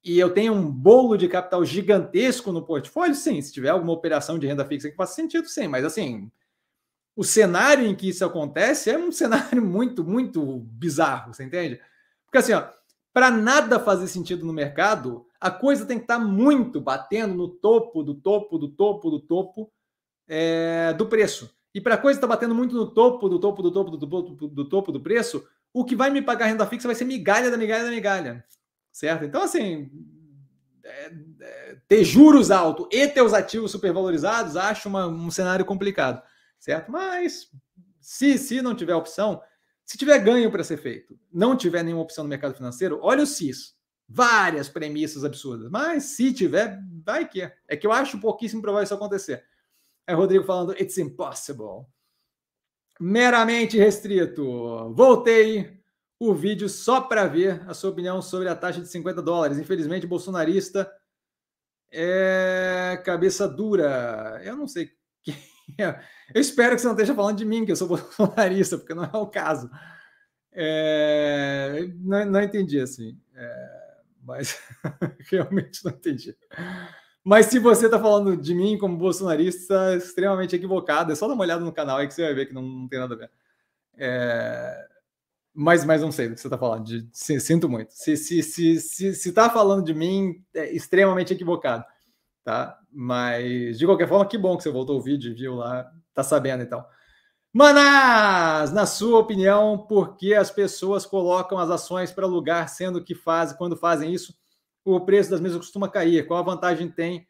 e 0.05 0.19
eu 0.19 0.33
tenho 0.33 0.53
um 0.53 0.71
bolo 0.71 1.17
de 1.17 1.27
capital 1.27 1.65
gigantesco 1.65 2.53
no 2.53 2.65
portfólio, 2.65 3.15
sim. 3.15 3.41
Se 3.41 3.53
tiver 3.53 3.71
alguma 3.71 3.93
operação 3.93 4.39
de 4.39 4.47
renda 4.47 4.65
fixa 4.65 4.91
que 4.91 4.97
faça 4.97 5.15
sentido, 5.15 5.49
sim. 5.49 5.67
Mas 5.67 5.83
assim, 5.83 6.31
o 7.17 7.23
cenário 7.23 7.87
em 7.87 7.95
que 7.95 8.09
isso 8.09 8.25
acontece 8.25 8.91
é 8.91 8.99
um 8.99 9.13
cenário 9.13 9.63
muito, 9.65 10.05
muito 10.05 10.59
bizarro, 10.59 11.33
você 11.33 11.45
entende? 11.45 11.81
Porque 12.27 12.39
assim, 12.39 12.53
ó, 12.53 12.67
para 13.13 13.31
nada 13.31 13.79
fazer 13.79 14.09
sentido 14.09 14.45
no 14.45 14.53
mercado, 14.53 15.25
a 15.41 15.51
coisa 15.51 15.87
tem 15.87 15.99
que 15.99 16.05
estar 16.05 16.19
tá 16.19 16.25
muito 16.25 16.81
batendo 16.81 17.35
no 17.35 17.49
topo 17.49 18.03
do 18.03 18.15
topo 18.15 18.59
do 18.59 18.69
topo 18.69 19.11
do 19.11 19.21
topo 19.21 19.73
é, 20.27 20.93
do 20.95 21.07
preço. 21.07 21.55
E 21.73 21.81
para 21.81 21.95
a 21.95 21.99
coisa 21.99 22.19
estar 22.19 22.27
tá 22.27 22.35
batendo 22.35 22.55
muito 22.55 22.75
no 22.75 22.87
topo 22.87 23.29
do 23.29 23.39
topo 23.39 23.63
do 23.63 23.71
topo 23.71 23.91
do 23.97 24.07
topo 24.07 24.49
do 24.49 24.65
topo 24.69 24.93
do 24.93 25.01
preço, 25.01 25.47
o 25.73 25.85
que 25.85 25.95
vai 25.95 26.11
me 26.11 26.23
pagar 26.23 26.47
renda 26.47 26.67
fixa 26.67 26.89
vai 26.89 26.95
ser 26.95 27.05
migalha 27.05 27.51
da 27.51 27.57
migalha 27.57 27.85
da 27.85 27.91
migalha, 27.91 28.45
certo? 28.91 29.25
Então 29.25 29.43
assim, 29.43 29.91
é, 30.83 31.13
é, 31.41 31.77
ter 31.87 32.05
juros 32.05 32.51
altos 32.51 32.87
e 32.91 33.07
ter 33.07 33.23
os 33.23 33.33
ativos 33.33 33.71
supervalorizados, 33.71 34.57
acho 34.57 34.89
uma, 34.89 35.07
um 35.07 35.31
cenário 35.31 35.65
complicado, 35.65 36.23
certo? 36.65 36.91
Mas 36.91 37.51
se, 38.01 38.39
se 38.39 38.63
não 38.63 38.75
tiver 38.75 38.95
opção, 38.95 39.43
se 39.85 39.99
tiver 39.99 40.19
ganho 40.21 40.51
para 40.51 40.65
ser 40.65 40.79
feito, 40.79 41.19
não 41.31 41.55
tiver 41.55 41.83
nenhuma 41.83 42.03
opção 42.03 42.25
no 42.25 42.31
mercado 42.31 42.55
financeiro, 42.55 42.99
olha 43.03 43.23
o 43.23 43.27
CIS. 43.27 43.75
Várias 44.09 44.69
premissas 44.69 45.25
absurdas, 45.25 45.71
mas 45.71 46.05
se 46.05 46.33
tiver, 46.33 46.79
vai 47.05 47.27
que 47.27 47.43
é. 47.43 47.57
É 47.67 47.77
que 47.77 47.87
eu 47.87 47.93
acho 47.93 48.21
pouquíssimo 48.21 48.61
provável 48.61 48.85
isso 48.85 48.95
acontecer. 48.95 49.45
É 50.07 50.13
Rodrigo 50.13 50.45
falando, 50.45 50.73
it's 50.73 50.99
impossible. 50.99 51.87
Meramente 53.01 53.79
restrito. 53.79 54.93
Voltei 54.95 55.83
o 56.19 56.35
vídeo 56.35 56.69
só 56.69 57.01
para 57.01 57.27
ver 57.27 57.63
a 57.69 57.73
sua 57.73 57.91
opinião 57.91 58.21
sobre 58.21 58.49
a 58.49 58.55
taxa 58.55 58.81
de 58.81 58.89
50 58.89 59.23
dólares. 59.23 59.59
Infelizmente, 59.59 60.07
bolsonarista 60.07 60.91
é 61.91 63.03
cabeça 63.05 63.49
dura. 63.49 64.41
Eu 64.45 64.57
não 64.57 64.69
sei 64.69 64.91
quem. 65.23 65.54
Eu 66.35 66.41
espero 66.41 66.75
que 66.75 66.81
você 66.81 66.87
não 66.87 66.95
esteja 66.95 67.15
falando 67.15 67.39
de 67.39 67.45
mim, 67.45 67.65
que 67.65 67.73
eu 67.73 67.77
sou 67.77 67.89
bolsonarista, 67.89 68.79
porque 68.79 68.95
não 68.95 69.05
é 69.05 69.17
o 69.17 69.27
caso. 69.27 69.71
É... 70.53 71.89
Não, 71.99 72.25
não, 72.27 72.43
entendi 72.43 72.79
assim. 72.81 73.19
É... 73.35 73.85
Mas 74.23 74.59
realmente 75.31 75.85
não 75.85 75.93
entendi. 75.93 76.37
Mas 77.23 77.47
se 77.47 77.59
você 77.59 77.87
está 77.87 77.99
falando 77.99 78.37
de 78.37 78.55
mim 78.55 78.79
como 78.79 78.97
bolsonarista, 78.97 79.97
extremamente 79.97 80.55
equivocado. 80.55 81.13
É 81.13 81.15
só 81.15 81.27
dar 81.27 81.35
uma 81.35 81.43
olhada 81.43 81.65
no 81.65 81.73
canal 81.73 81.99
aí 81.99 82.07
que 82.07 82.15
você 82.15 82.23
vai 82.23 82.35
ver 82.35 82.47
que 82.47 82.55
não, 82.55 82.63
não 82.63 82.89
tem 82.89 82.99
nada 82.99 83.15
a 83.15 83.19
ver. 83.19 83.31
É... 83.97 84.89
Mas, 85.55 85.85
mas 85.85 86.03
não 86.03 86.11
sei 86.11 86.29
do 86.29 86.35
que 86.35 86.41
você 86.41 86.49
está 86.49 86.59
falando. 86.59 86.85
De, 86.85 87.09
sinto 87.13 87.69
muito. 87.69 87.93
Se 87.93 88.17
se 88.17 88.43
se 88.43 88.81
se, 88.81 89.15
se 89.15 89.33
tá 89.33 89.49
falando 89.49 89.85
de 89.85 89.95
mim, 89.95 90.45
é 90.53 90.73
extremamente 90.73 91.33
equivocado, 91.33 91.85
tá? 92.43 92.79
Mas 92.95 93.79
de 93.79 93.87
qualquer 93.87 94.09
forma, 94.09 94.27
que 94.27 94.39
bom 94.39 94.57
que 94.57 94.63
você 94.63 94.71
voltou 94.71 94.99
o 94.99 95.03
vídeo 95.03 95.33
e 95.33 95.35
viu 95.35 95.57
lá, 95.57 95.91
tá 96.15 96.23
sabendo 96.23 96.63
então. 96.63 96.85
Manás, 97.53 98.73
na 98.73 98.85
sua 98.85 99.21
opinião, 99.21 99.79
por 99.79 100.17
que 100.17 100.35
as 100.35 100.51
pessoas 100.51 101.07
colocam 101.07 101.59
as 101.59 101.71
ações 101.71 102.11
para 102.11 102.25
alugar, 102.25 102.69
sendo 102.69 103.03
que 103.03 103.15
fazem, 103.15 103.57
quando 103.57 103.77
fazem 103.77 104.13
isso, 104.13 104.37
o 104.85 105.01
preço 105.01 105.31
das 105.31 105.41
mesmas 105.41 105.65
costuma 105.65 105.89
cair. 105.89 106.27
Qual 106.27 106.39
a 106.39 106.43
vantagem 106.43 106.89
tem 106.89 107.27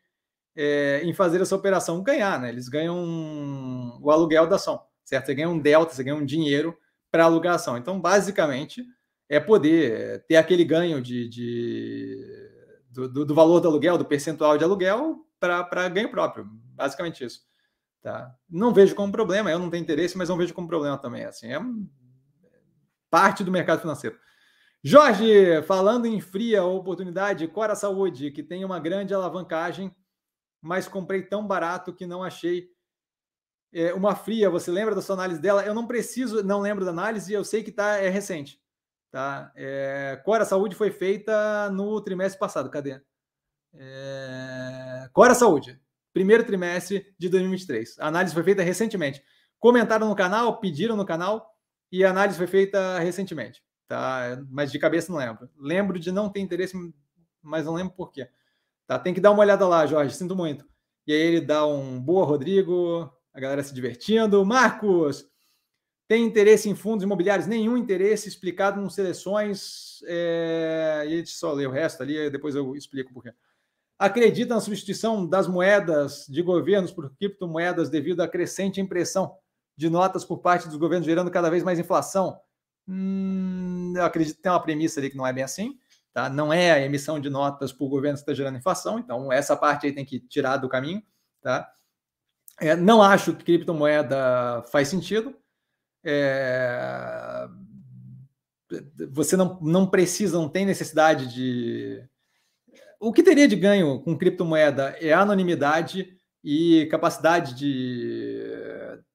é, 0.57 1.03
em 1.05 1.13
fazer 1.13 1.41
essa 1.41 1.55
operação? 1.55 2.03
Ganhar, 2.03 2.41
né? 2.41 2.49
Eles 2.49 2.69
ganham 2.69 3.99
o 4.03 4.11
aluguel 4.11 4.47
da 4.47 4.57
ação, 4.57 4.83
certo? 5.05 5.27
Você 5.27 5.35
ganha 5.35 5.49
um 5.49 5.59
delta, 5.59 5.95
você 5.95 6.03
ganha 6.03 6.17
um 6.17 6.25
dinheiro 6.25 6.77
para 7.11 7.25
alugar 7.25 7.55
ação. 7.55 7.77
Então, 7.77 8.01
basicamente, 8.01 8.85
é 9.29 9.39
poder 9.39 10.25
ter 10.27 10.37
aquele 10.37 10.65
ganho 10.65 11.01
de, 11.01 11.29
de 11.29 12.44
do, 12.95 13.25
do, 13.25 13.35
valor 13.35 13.61
do 13.61 13.69
aluguel, 13.69 13.99
do 13.99 14.05
percentual 14.05 14.57
de 14.57 14.65
aluguel, 14.65 15.27
para 15.41 15.89
ganho 15.89 16.11
próprio. 16.11 16.47
Basicamente 16.75 17.25
isso. 17.25 17.41
Tá? 18.01 18.35
Não 18.49 18.73
vejo 18.73 18.95
como 18.95 19.13
problema, 19.13 19.51
eu 19.51 19.59
não 19.59 19.71
tenho 19.71 19.83
interesse, 19.83 20.17
mas 20.17 20.29
não 20.29 20.37
vejo 20.37 20.55
como 20.55 20.69
problema 20.69 20.97
também. 20.97 21.25
Assim, 21.25 21.53
é 21.53 21.59
parte 23.11 23.43
do 23.43 23.51
mercado 23.51 23.81
financeiro. 23.81 24.19
Jorge, 24.83 25.63
falando 25.63 26.07
em 26.07 26.21
fria 26.21 26.63
oportunidade, 26.63 27.49
Cora 27.49 27.75
Saúde, 27.75 28.31
que 28.31 28.43
tem 28.43 28.65
uma 28.65 28.79
grande 28.79 29.15
alavancagem, 29.15 29.95
mas 30.61 30.87
comprei 30.87 31.23
tão 31.23 31.47
barato 31.47 31.93
que 31.93 32.07
não 32.07 32.23
achei 32.23 32.69
é, 33.73 33.95
uma 33.95 34.15
fria. 34.15 34.51
Você 34.51 34.71
lembra 34.71 34.95
da 34.95 35.03
sua 35.03 35.15
análise 35.15 35.41
dela? 35.41 35.65
Eu 35.65 35.75
não 35.75 35.87
preciso, 35.87 36.43
não 36.43 36.61
lembro 36.61 36.85
da 36.85 36.91
análise, 36.91 37.33
eu 37.33 37.45
sei 37.45 37.63
que 37.63 37.73
tá, 37.73 37.97
é 37.97 38.09
recente. 38.09 38.61
Tá? 39.15 39.53
É, 39.55 40.21
Cora 40.25 40.45
Saúde 40.45 40.75
foi 40.75 40.91
feita 40.91 41.71
no 41.71 42.01
trimestre 42.01 42.41
passado. 42.41 42.69
Cadê? 42.69 43.01
É, 43.73 45.09
Cora 45.13 45.35
Saúde, 45.35 45.81
primeiro 46.13 46.43
trimestre 46.43 47.15
de 47.17 47.29
2023. 47.29 48.01
A 48.01 48.09
análise 48.09 48.35
foi 48.35 48.43
feita 48.43 48.63
recentemente. 48.63 49.23
Comentaram 49.61 50.09
no 50.09 50.17
canal, 50.17 50.59
pediram 50.59 50.97
no 50.97 51.07
canal 51.07 51.55
e 51.93 52.05
a 52.05 52.11
análise 52.11 52.37
foi 52.37 52.49
feita 52.49 52.99
recentemente 52.99 53.63
tá? 53.87 54.43
Mas 54.51 54.73
de 54.73 54.79
cabeça 54.79 55.13
não 55.13 55.19
lembro. 55.19 55.49
Lembro 55.57 55.99
de 55.99 56.11
não 56.11 56.29
ter 56.29 56.41
interesse, 56.41 56.75
mas 57.43 57.65
não 57.65 57.75
lembro 57.75 57.95
por 57.95 58.11
quê. 58.11 58.29
Tá? 58.87 58.99
Tem 58.99 59.15
que 59.15 59.21
dar 59.21 59.31
uma 59.31 59.41
olhada 59.41 59.67
lá, 59.67 59.87
Jorge, 59.87 60.15
sinto 60.15 60.37
muito. 60.37 60.67
E 61.07 61.13
aí 61.13 61.19
ele 61.19 61.41
dá 61.41 61.67
um 61.67 62.01
boa, 62.01 62.25
Rodrigo, 62.25 63.11
a 63.33 63.41
galera 63.41 63.63
se 63.63 63.75
divertindo. 63.75 64.45
Marcos, 64.45 65.25
tem 66.07 66.25
interesse 66.25 66.69
em 66.69 66.75
fundos 66.75 67.05
imobiliários? 67.05 67.47
Nenhum 67.47 67.77
interesse 67.77 68.29
explicado 68.29 68.81
em 68.81 68.91
seleções. 68.91 70.03
É... 70.07 71.05
E 71.07 71.15
a 71.15 71.17
gente 71.17 71.31
só 71.31 71.53
lê 71.53 71.67
o 71.67 71.71
resto 71.71 72.03
ali, 72.03 72.31
depois 72.31 72.55
eu 72.55 72.75
explico 72.77 73.13
por 73.13 73.23
quê. 73.23 73.33
Acredita 73.99 74.55
na 74.55 74.61
substituição 74.61 75.27
das 75.27 75.47
moedas 75.47 76.27
de 76.29 76.43
governos 76.43 76.91
por 76.91 77.15
criptomoedas 77.17 77.89
devido 77.89 78.21
à 78.21 78.29
crescente 78.29 78.81
impressão 78.81 79.37
de 79.77 79.89
notas 79.89 80.25
por 80.25 80.39
parte 80.39 80.69
dos 80.69 80.77
governos, 80.77 81.07
gerando 81.07 81.31
cada 81.31 81.49
vez 81.49 81.63
mais 81.63 81.79
inflação? 81.79 82.39
Hum, 82.87 83.93
eu 83.97 84.05
acredito 84.05 84.37
que 84.37 84.43
tem 84.43 84.53
uma 84.53 84.63
premissa 84.63 85.01
ali 85.01 85.11
que 85.11 85.17
não 85.17 85.27
é 85.27 85.33
bem 85.33 85.45
assim. 85.45 85.79
Tá? 86.13 86.29
Não 86.29 86.53
é 86.53 86.71
a 86.71 86.81
emissão 86.81 87.19
de 87.19 87.29
notas 87.29 87.73
por 87.73 87.89
governo 87.89 88.17
que 88.17 88.23
está 88.23 88.33
gerando 88.33 88.57
inflação, 88.57 89.01
então 89.01 89.33
essa 89.33 89.57
parte 89.57 89.87
aí 89.87 89.93
tem 89.93 90.05
que 90.05 90.21
tirar 90.21 90.59
do 90.59 90.69
caminho. 90.69 91.03
Tá? 91.43 91.69
É, 92.61 92.77
não 92.77 93.03
acho 93.03 93.35
que 93.35 93.45
criptomoeda 93.45 94.63
faz 94.71 94.89
sentido. 94.89 95.37
É, 96.05 97.49
você 99.11 99.37
não, 99.37 99.59
não 99.61 99.87
precisa, 99.87 100.39
não 100.39 100.49
tem 100.49 100.67
necessidade 100.67 101.33
de. 101.33 102.03
O 103.01 103.13
que 103.13 103.23
teria 103.23 103.49
de 103.49 103.57
ganho 103.57 104.01
com 104.01 104.17
criptomoeda 104.17 104.97
é 105.01 105.13
anonimidade 105.13 106.17
e 106.43 106.87
capacidade 106.91 107.55
de 107.55 108.43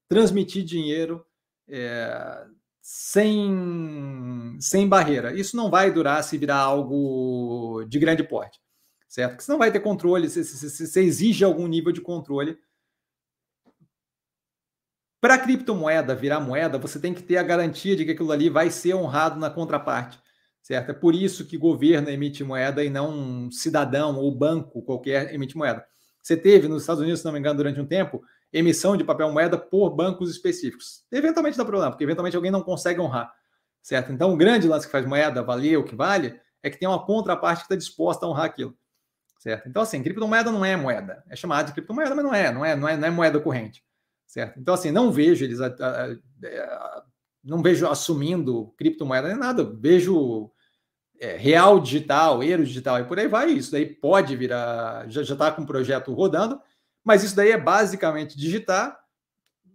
transmitir 0.07 0.63
dinheiro 0.63 1.25
é, 1.67 2.45
sem, 2.81 4.57
sem 4.59 4.87
barreira. 4.87 5.33
Isso 5.33 5.55
não 5.55 5.69
vai 5.69 5.91
durar 5.91 6.23
se 6.23 6.37
virar 6.37 6.57
algo 6.57 7.85
de 7.87 7.99
grande 7.99 8.23
porte, 8.23 8.59
certo? 9.07 9.31
Porque 9.31 9.43
você 9.43 9.51
não 9.51 9.59
vai 9.59 9.71
ter 9.71 9.79
controle, 9.79 10.27
você, 10.27 10.43
você, 10.43 10.87
você 10.87 11.01
exige 11.01 11.43
algum 11.43 11.67
nível 11.67 11.91
de 11.91 12.01
controle. 12.01 12.57
Para 15.21 15.37
criptomoeda 15.37 16.15
virar 16.15 16.39
moeda, 16.39 16.77
você 16.77 16.97
tem 16.97 17.13
que 17.13 17.21
ter 17.21 17.37
a 17.37 17.43
garantia 17.43 17.93
de 17.95 18.05
que 18.05 18.11
aquilo 18.11 18.31
ali 18.31 18.49
vai 18.49 18.69
ser 18.69 18.93
honrado 18.93 19.37
na 19.37 19.49
contraparte, 19.49 20.17
certo? 20.61 20.91
É 20.91 20.93
por 20.93 21.13
isso 21.13 21.45
que 21.45 21.57
governo 21.57 22.09
emite 22.09 22.41
moeda 22.41 22.81
e 22.83 22.89
não 22.89 23.09
um 23.11 23.51
cidadão 23.51 24.15
ou 24.17 24.33
banco 24.33 24.81
qualquer 24.81 25.33
emite 25.33 25.57
moeda. 25.57 25.85
Você 26.21 26.37
teve 26.37 26.69
nos 26.69 26.83
Estados 26.83 27.01
Unidos, 27.01 27.19
se 27.19 27.25
não 27.25 27.33
me 27.33 27.39
engano, 27.39 27.57
durante 27.57 27.81
um 27.81 27.85
tempo, 27.85 28.23
emissão 28.51 28.95
de 28.95 29.03
papel 29.03 29.29
moeda 29.31 29.57
por 29.57 29.89
bancos 29.89 30.31
específicos. 30.31 31.03
Eventualmente 31.11 31.57
dá 31.57 31.65
problema, 31.65 31.91
porque 31.91 32.03
eventualmente 32.03 32.37
alguém 32.37 32.51
não 32.51 32.61
consegue 32.61 33.01
honrar, 33.01 33.33
certo? 33.81 34.13
Então, 34.13 34.33
o 34.33 34.37
grande 34.37 34.69
lance 34.69 34.85
que 34.85 34.91
faz 34.91 35.05
moeda 35.05 35.43
valer 35.43 35.77
o 35.77 35.83
que 35.83 35.95
vale 35.95 36.39
é 36.63 36.69
que 36.69 36.77
tem 36.77 36.87
uma 36.87 37.05
contraparte 37.05 37.61
que 37.61 37.65
está 37.65 37.75
disposta 37.75 38.25
a 38.25 38.29
honrar 38.29 38.45
aquilo, 38.45 38.73
certo? 39.37 39.67
Então, 39.67 39.81
assim, 39.81 40.01
criptomoeda 40.01 40.49
não 40.49 40.63
é 40.63 40.77
moeda, 40.77 41.23
é 41.29 41.35
chamada 41.35 41.67
de 41.67 41.73
criptomoeda, 41.73 42.15
mas 42.15 42.23
não 42.23 42.33
é, 42.33 42.51
não 42.51 42.63
é, 42.63 42.75
não 42.75 42.87
é, 42.87 42.95
não 42.95 43.07
é 43.07 43.11
moeda 43.11 43.39
corrente, 43.39 43.83
certo? 44.29 44.59
Então, 44.59 44.75
assim, 44.75 44.91
não 44.91 45.11
vejo 45.11 45.43
eles, 45.43 45.59
a, 45.59 45.67
a, 45.67 46.05
a, 46.05 47.03
não 47.43 47.63
vejo 47.63 47.87
assumindo 47.87 48.71
criptomoeda 48.77 49.27
nem 49.27 49.37
nada, 49.37 49.63
vejo 49.63 50.51
é, 51.19 51.35
real 51.35 51.79
digital, 51.79 52.43
euro 52.43 52.63
digital 52.63 52.99
e 52.99 53.05
por 53.05 53.17
aí 53.17 53.27
vai. 53.27 53.49
Isso 53.49 53.71
daí 53.71 53.87
pode 53.87 54.35
virar, 54.35 55.09
já 55.09 55.21
está 55.21 55.51
com 55.51 55.63
o 55.63 55.65
projeto 55.65 56.13
rodando, 56.13 56.61
mas 57.03 57.23
isso 57.23 57.35
daí 57.35 57.51
é 57.51 57.57
basicamente 57.57 58.37
digitar, 58.37 58.99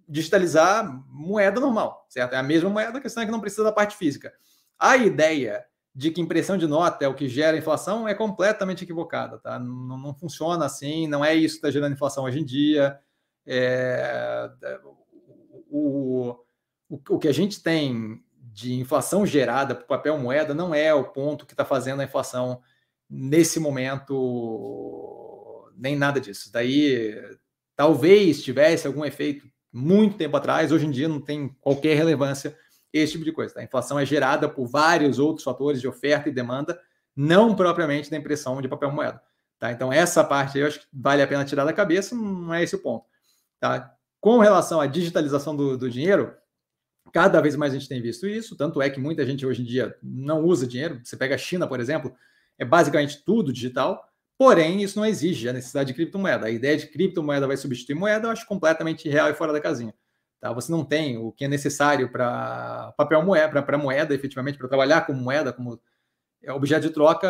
digitalizar 0.09 0.89
moeda 1.09 1.60
normal, 1.60 2.06
certo? 2.09 2.35
É 2.35 2.36
a 2.36 2.43
mesma 2.43 2.70
moeda, 2.70 2.98
a 2.98 3.01
questão 3.01 3.24
é 3.24 3.26
que 3.26 3.32
não 3.32 3.40
precisa 3.40 3.64
da 3.64 3.72
parte 3.72 3.97
física. 3.97 4.32
A 4.78 4.97
ideia 4.97 5.64
de 5.93 6.12
que 6.12 6.20
impressão 6.20 6.56
de 6.56 6.68
nota 6.68 7.05
é 7.05 7.09
o 7.09 7.14
que 7.14 7.28
gera 7.28 7.56
inflação 7.56 8.06
é 8.06 8.14
completamente 8.14 8.85
equivocada, 8.85 9.39
tá? 9.39 9.59
Não, 9.59 9.98
não 9.98 10.14
funciona 10.14 10.64
assim, 10.64 11.09
não 11.09 11.24
é 11.24 11.35
isso 11.35 11.55
que 11.55 11.59
está 11.59 11.72
gerando 11.72 11.94
inflação 11.94 12.22
hoje 12.22 12.39
em 12.39 12.44
dia. 12.44 13.01
É, 13.46 14.50
o, 15.70 16.36
o, 16.88 17.04
o 17.10 17.18
que 17.18 17.28
a 17.28 17.32
gente 17.32 17.62
tem 17.62 18.22
de 18.36 18.74
inflação 18.74 19.26
gerada 19.26 19.74
por 19.74 19.86
papel 19.86 20.16
moeda 20.18 20.54
não 20.54 20.74
é 20.74 20.94
o 20.94 21.04
ponto 21.04 21.44
que 21.44 21.52
está 21.52 21.64
fazendo 21.64 22.00
a 22.00 22.04
inflação 22.04 22.60
nesse 23.10 23.58
momento, 23.58 24.12
nem 25.76 25.96
nada 25.96 26.20
disso. 26.20 26.52
Daí 26.52 27.20
talvez 27.76 28.42
tivesse 28.42 28.86
algum 28.86 29.04
efeito 29.04 29.46
muito 29.72 30.16
tempo 30.16 30.36
atrás, 30.36 30.70
hoje 30.70 30.86
em 30.86 30.90
dia 30.90 31.08
não 31.08 31.20
tem 31.20 31.48
qualquer 31.60 31.96
relevância 31.96 32.56
esse 32.92 33.12
tipo 33.12 33.24
de 33.24 33.32
coisa. 33.32 33.54
Tá? 33.54 33.60
A 33.60 33.64
inflação 33.64 33.98
é 33.98 34.06
gerada 34.06 34.48
por 34.48 34.66
vários 34.66 35.18
outros 35.18 35.44
fatores 35.44 35.80
de 35.80 35.88
oferta 35.88 36.28
e 36.28 36.32
demanda, 36.32 36.80
não 37.16 37.56
propriamente 37.56 38.08
da 38.08 38.16
impressão 38.16 38.62
de 38.62 38.68
papel 38.68 38.92
moeda. 38.92 39.20
Tá? 39.58 39.72
Então, 39.72 39.92
essa 39.92 40.22
parte 40.22 40.58
eu 40.58 40.66
acho 40.66 40.80
que 40.80 40.86
vale 40.92 41.22
a 41.22 41.26
pena 41.26 41.44
tirar 41.44 41.64
da 41.64 41.72
cabeça, 41.72 42.14
não 42.14 42.54
é 42.54 42.62
esse 42.62 42.76
o 42.76 42.78
ponto. 42.78 43.04
Tá? 43.65 43.95
Com 44.20 44.41
relação 44.41 44.78
à 44.78 44.86
digitalização 44.86 45.57
do, 45.57 45.78
do 45.78 45.89
dinheiro, 45.89 46.36
Cada 47.12 47.41
vez 47.41 47.55
mais 47.55 47.73
a 47.73 47.78
gente 47.78 47.89
tem 47.89 48.03
visto 48.03 48.27
isso, 48.27 48.57
tanto 48.57 48.82
é 48.82 48.91
que 48.91 48.99
muita 48.99 49.24
gente 49.24 49.47
hoje 49.47 49.62
em 49.62 49.65
dia 49.65 49.97
não 50.03 50.43
usa 50.43 50.66
dinheiro. 50.66 51.01
Você 51.05 51.16
pega 51.16 51.36
a 51.36 51.39
China, 51.39 51.65
por 51.65 51.78
exemplo, 51.78 52.12
é 52.59 52.65
basicamente 52.65 53.23
tudo 53.24 53.53
digital, 53.53 54.05
porém 54.36 54.82
isso 54.82 54.99
não 54.99 55.07
exige 55.07 55.49
a 55.49 55.53
necessidade 55.53 55.89
de 55.89 55.95
criptomoeda. 55.95 56.47
A 56.47 56.51
ideia 56.51 56.77
de 56.77 56.89
criptomoeda 56.89 57.47
vai 57.47 57.57
substituir 57.57 57.95
moeda, 57.95 58.27
eu 58.27 58.32
acho 58.32 58.45
completamente 58.47 59.09
real 59.09 59.31
e 59.31 59.35
fora 59.35 59.53
da 59.53 59.61
casinha. 59.61 59.95
Tá? 60.41 60.53
Você 60.53 60.73
não 60.73 60.85
tem 60.85 61.16
o 61.16 61.31
que 61.31 61.45
é 61.45 61.49
necessário 61.49 62.11
para 62.11 62.93
papel 62.97 63.23
moeda, 63.23 63.62
para 63.62 63.78
moeda, 63.78 64.12
efetivamente, 64.12 64.59
para 64.59 64.66
trabalhar 64.66 65.03
como 65.03 65.20
moeda, 65.20 65.53
como 65.53 65.81
é, 66.43 66.53
objeto 66.53 66.89
de 66.89 66.93
troca. 66.93 67.28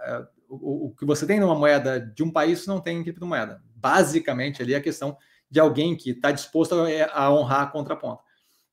É, 0.00 0.26
o, 0.48 0.88
o, 0.88 0.94
que 0.94 1.06
você 1.06 1.26
tem 1.26 1.40
numa 1.40 1.54
moeda 1.54 1.98
de 1.98 2.22
um 2.22 2.30
país 2.30 2.66
não 2.66 2.80
tem 2.80 2.98
em 2.98 3.02
criptomoeda. 3.02 3.62
Basicamente, 3.76 4.60
ali 4.60 4.74
a 4.74 4.80
questão 4.82 5.16
de 5.52 5.60
alguém 5.60 5.94
que 5.94 6.12
está 6.12 6.30
disposto 6.30 6.74
a, 6.74 6.86
a 7.12 7.30
honrar 7.30 7.60
a 7.60 7.66
contraponta. 7.66 8.22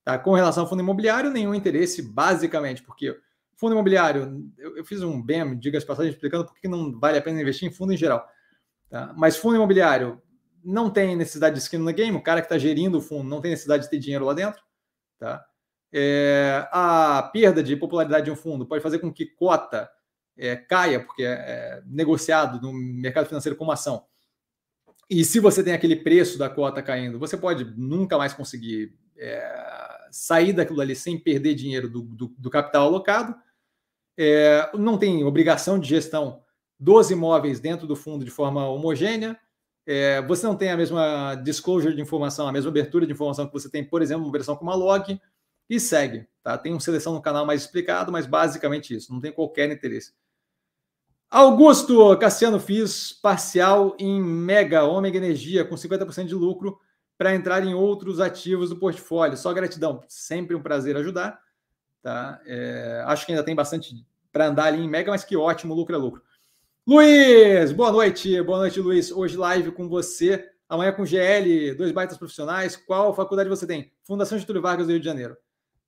Tá? 0.01 0.17
Com 0.17 0.33
relação 0.33 0.63
ao 0.63 0.69
fundo 0.69 0.81
imobiliário, 0.81 1.29
nenhum 1.29 1.53
interesse, 1.53 2.01
basicamente, 2.01 2.81
porque 2.81 3.19
fundo 3.57 3.73
imobiliário, 3.73 4.49
eu, 4.57 4.77
eu 4.77 4.85
fiz 4.85 5.03
um 5.03 5.21
BEM, 5.21 5.59
diga-se 5.59 5.85
passagem, 5.85 6.13
explicando 6.13 6.45
por 6.45 6.55
que 6.55 6.69
não 6.69 6.97
vale 6.97 7.17
a 7.17 7.21
pena 7.21 7.41
investir 7.41 7.67
em 7.67 7.71
fundo 7.71 7.91
em 7.91 7.97
geral. 7.97 8.25
Tá? 8.89 9.13
Mas 9.17 9.35
fundo 9.35 9.57
imobiliário 9.57 10.21
não 10.63 10.89
tem 10.89 11.17
necessidade 11.17 11.55
de 11.55 11.61
skin 11.61 11.79
no 11.79 11.91
game, 11.91 12.15
o 12.15 12.23
cara 12.23 12.39
que 12.39 12.45
está 12.45 12.57
gerindo 12.57 12.99
o 12.99 13.01
fundo 13.01 13.29
não 13.29 13.41
tem 13.41 13.51
necessidade 13.51 13.83
de 13.83 13.89
ter 13.89 13.99
dinheiro 13.99 14.23
lá 14.23 14.33
dentro. 14.33 14.63
Tá? 15.19 15.45
É, 15.91 16.65
a 16.71 17.29
perda 17.33 17.61
de 17.61 17.75
popularidade 17.75 18.23
de 18.23 18.31
um 18.31 18.37
fundo 18.37 18.65
pode 18.65 18.81
fazer 18.81 18.99
com 18.99 19.11
que 19.11 19.25
cota 19.25 19.89
é, 20.37 20.55
caia, 20.55 21.03
porque 21.03 21.23
é, 21.23 21.33
é 21.33 21.83
negociado 21.85 22.61
no 22.61 22.71
mercado 22.71 23.25
financeiro 23.25 23.57
como 23.57 23.73
ação. 23.73 24.05
E 25.09 25.25
se 25.25 25.39
você 25.39 25.63
tem 25.63 25.73
aquele 25.73 25.95
preço 25.95 26.37
da 26.37 26.49
cota 26.49 26.83
caindo, 26.83 27.17
você 27.17 27.35
pode 27.35 27.65
nunca 27.75 28.17
mais 28.17 28.33
conseguir 28.33 28.93
é, 29.17 30.07
sair 30.11 30.53
daquilo 30.53 30.81
ali 30.81 30.95
sem 30.95 31.17
perder 31.17 31.55
dinheiro 31.55 31.89
do, 31.89 32.01
do, 32.01 32.27
do 32.37 32.49
capital 32.49 32.87
alocado. 32.87 33.35
É, 34.17 34.69
não 34.77 34.97
tem 34.97 35.23
obrigação 35.23 35.79
de 35.79 35.89
gestão 35.89 36.43
dos 36.79 37.09
imóveis 37.09 37.59
dentro 37.59 37.87
do 37.87 37.95
fundo 37.95 38.23
de 38.23 38.31
forma 38.31 38.67
homogênea. 38.69 39.39
É, 39.85 40.21
você 40.21 40.45
não 40.45 40.55
tem 40.55 40.69
a 40.69 40.77
mesma 40.77 41.35
disclosure 41.35 41.95
de 41.95 42.01
informação, 42.01 42.47
a 42.47 42.51
mesma 42.51 42.69
abertura 42.69 43.07
de 43.07 43.11
informação 43.11 43.47
que 43.47 43.53
você 43.53 43.69
tem, 43.69 43.83
por 43.83 44.03
exemplo, 44.03 44.23
uma 44.23 44.31
versão 44.31 44.55
como 44.55 44.69
a 44.69 44.75
log, 44.75 45.19
e 45.69 45.79
segue. 45.79 46.27
Tá? 46.43 46.57
Tem 46.57 46.71
uma 46.71 46.79
seleção 46.79 47.13
no 47.13 47.21
canal 47.21 47.45
mais 47.45 47.61
explicado, 47.61 48.11
mas 48.11 48.25
basicamente 48.27 48.95
isso, 48.95 49.11
não 49.11 49.19
tem 49.19 49.31
qualquer 49.31 49.71
interesse. 49.71 50.13
Augusto 51.31 52.17
Cassiano 52.17 52.59
fiz 52.59 53.13
parcial 53.13 53.95
em 53.99 54.19
Mega 54.19 54.83
Ômega 54.83 55.15
Energia 55.15 55.63
com 55.63 55.75
50% 55.75 56.25
de 56.25 56.33
lucro 56.33 56.79
para 57.19 57.35
entrar 57.35 57.63
em 57.63 57.75
outros 57.75 58.19
ativos 58.19 58.71
do 58.71 58.77
portfólio. 58.77 59.37
Só 59.37 59.53
gratidão, 59.53 60.01
sempre 60.07 60.55
um 60.55 60.61
prazer 60.61 60.97
ajudar. 60.97 61.39
Tá? 62.01 62.41
É, 62.47 63.03
acho 63.05 63.27
que 63.27 63.31
ainda 63.31 63.43
tem 63.43 63.53
bastante 63.53 64.03
para 64.31 64.47
andar 64.47 64.65
ali 64.65 64.81
em 64.81 64.89
Mega, 64.89 65.11
mas 65.11 65.23
que 65.23 65.37
ótimo, 65.37 65.75
lucro 65.75 65.93
é 65.93 65.99
lucro. 65.99 66.23
Luiz, 66.87 67.71
boa 67.73 67.91
noite, 67.91 68.41
boa 68.41 68.57
noite, 68.57 68.79
Luiz. 68.79 69.11
Hoje 69.11 69.37
live 69.37 69.71
com 69.71 69.87
você, 69.87 70.49
amanhã 70.67 70.91
com 70.91 71.05
GL, 71.05 71.75
dois 71.75 71.91
baitas 71.91 72.17
profissionais. 72.17 72.75
Qual 72.75 73.13
faculdade 73.13 73.49
você 73.49 73.67
tem? 73.67 73.91
Fundação 74.03 74.39
Getúlio 74.39 74.63
Vargas 74.63 74.87
do 74.87 74.93
Rio 74.93 74.99
de 74.99 75.05
Janeiro. 75.05 75.37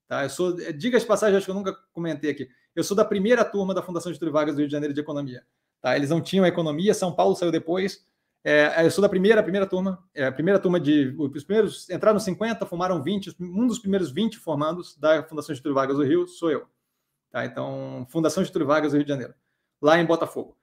Tá? 0.08 0.24
Eu 0.24 0.30
sou, 0.30 0.56
diga 0.74 1.00
de 1.00 1.06
passagem, 1.08 1.36
acho 1.36 1.46
que 1.46 1.52
eu 1.52 1.56
nunca 1.56 1.76
comentei 1.92 2.30
aqui. 2.30 2.48
Eu 2.76 2.84
sou 2.84 2.96
da 2.96 3.04
primeira 3.04 3.44
turma 3.44 3.74
da 3.74 3.82
Fundação 3.82 4.12
Getúlio 4.14 4.34
Vargas 4.34 4.56
do 4.56 4.60
Rio 4.60 4.68
de 4.68 4.72
Janeiro 4.72 4.94
de 4.94 5.02
Economia. 5.02 5.44
Tá? 5.82 5.96
Eles 5.96 6.10
não 6.10 6.22
tinham 6.22 6.46
economia, 6.46 6.94
São 6.94 7.14
Paulo 7.14 7.36
saiu 7.36 7.52
depois. 7.52 8.06
É, 8.44 8.86
eu 8.86 8.90
sou 8.90 9.02
da 9.02 9.10
primeira, 9.10 9.44
primeira 9.44 9.68
turma, 9.68 10.04
é, 10.14 10.32
primeira 10.32 10.60
turma 10.60 10.80
de. 10.80 11.14
Os 11.18 11.44
primeiros 11.44 11.90
entraram 11.90 12.20
50, 12.20 12.66
formaram 12.66 13.04
20, 13.04 13.36
um 13.40 13.68
dos 13.68 13.78
primeiros 13.78 14.10
20 14.12 14.38
formandos 14.40 14.98
da 14.98 15.22
Fundação 15.24 15.54
Getúlio 15.54 15.76
Vargas 15.76 15.98
do 15.98 16.04
Rio 16.04 16.28
sou 16.28 16.50
eu. 16.50 16.66
Tá? 17.30 17.46
Então, 17.46 18.08
Fundação 18.10 18.44
Getúlio 18.44 18.68
Vargas 18.68 18.92
do 18.92 18.96
Rio 18.96 19.06
de 19.06 19.10
Janeiro, 19.10 19.34
lá 19.82 20.00
em 20.00 20.06
Botafogo. 20.06 20.58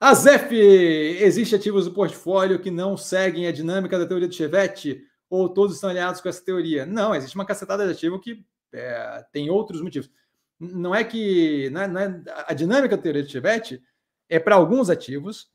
A 0.00 0.12
ZEF, 0.14 0.54
existe 0.54 1.54
ativos 1.54 1.86
do 1.86 1.92
portfólio 1.92 2.60
que 2.60 2.70
não 2.70 2.96
seguem 2.96 3.46
a 3.46 3.52
dinâmica 3.52 3.98
da 3.98 4.06
teoria 4.06 4.28
do 4.28 4.34
Chevette 4.34 5.02
ou 5.30 5.48
todos 5.48 5.76
estão 5.76 5.90
alinhados 5.90 6.20
com 6.20 6.28
essa 6.28 6.44
teoria? 6.44 6.84
Não, 6.84 7.14
existe 7.14 7.34
uma 7.34 7.46
cacetada 7.46 7.86
de 7.86 7.92
ativo 7.92 8.20
que 8.20 8.44
é, 8.72 9.24
tem 9.32 9.50
outros 9.50 9.80
motivos. 9.80 10.10
Não 10.72 10.94
é 10.94 11.04
que 11.04 11.68
não 11.70 11.80
é, 11.82 11.88
não 11.88 12.00
é, 12.00 12.22
a 12.46 12.54
dinâmica 12.54 12.96
da 12.96 13.02
teoria 13.02 13.22
do 13.22 13.30
Chevette 13.30 13.82
é 14.28 14.38
para 14.38 14.54
alguns 14.56 14.90
ativos 14.90 15.54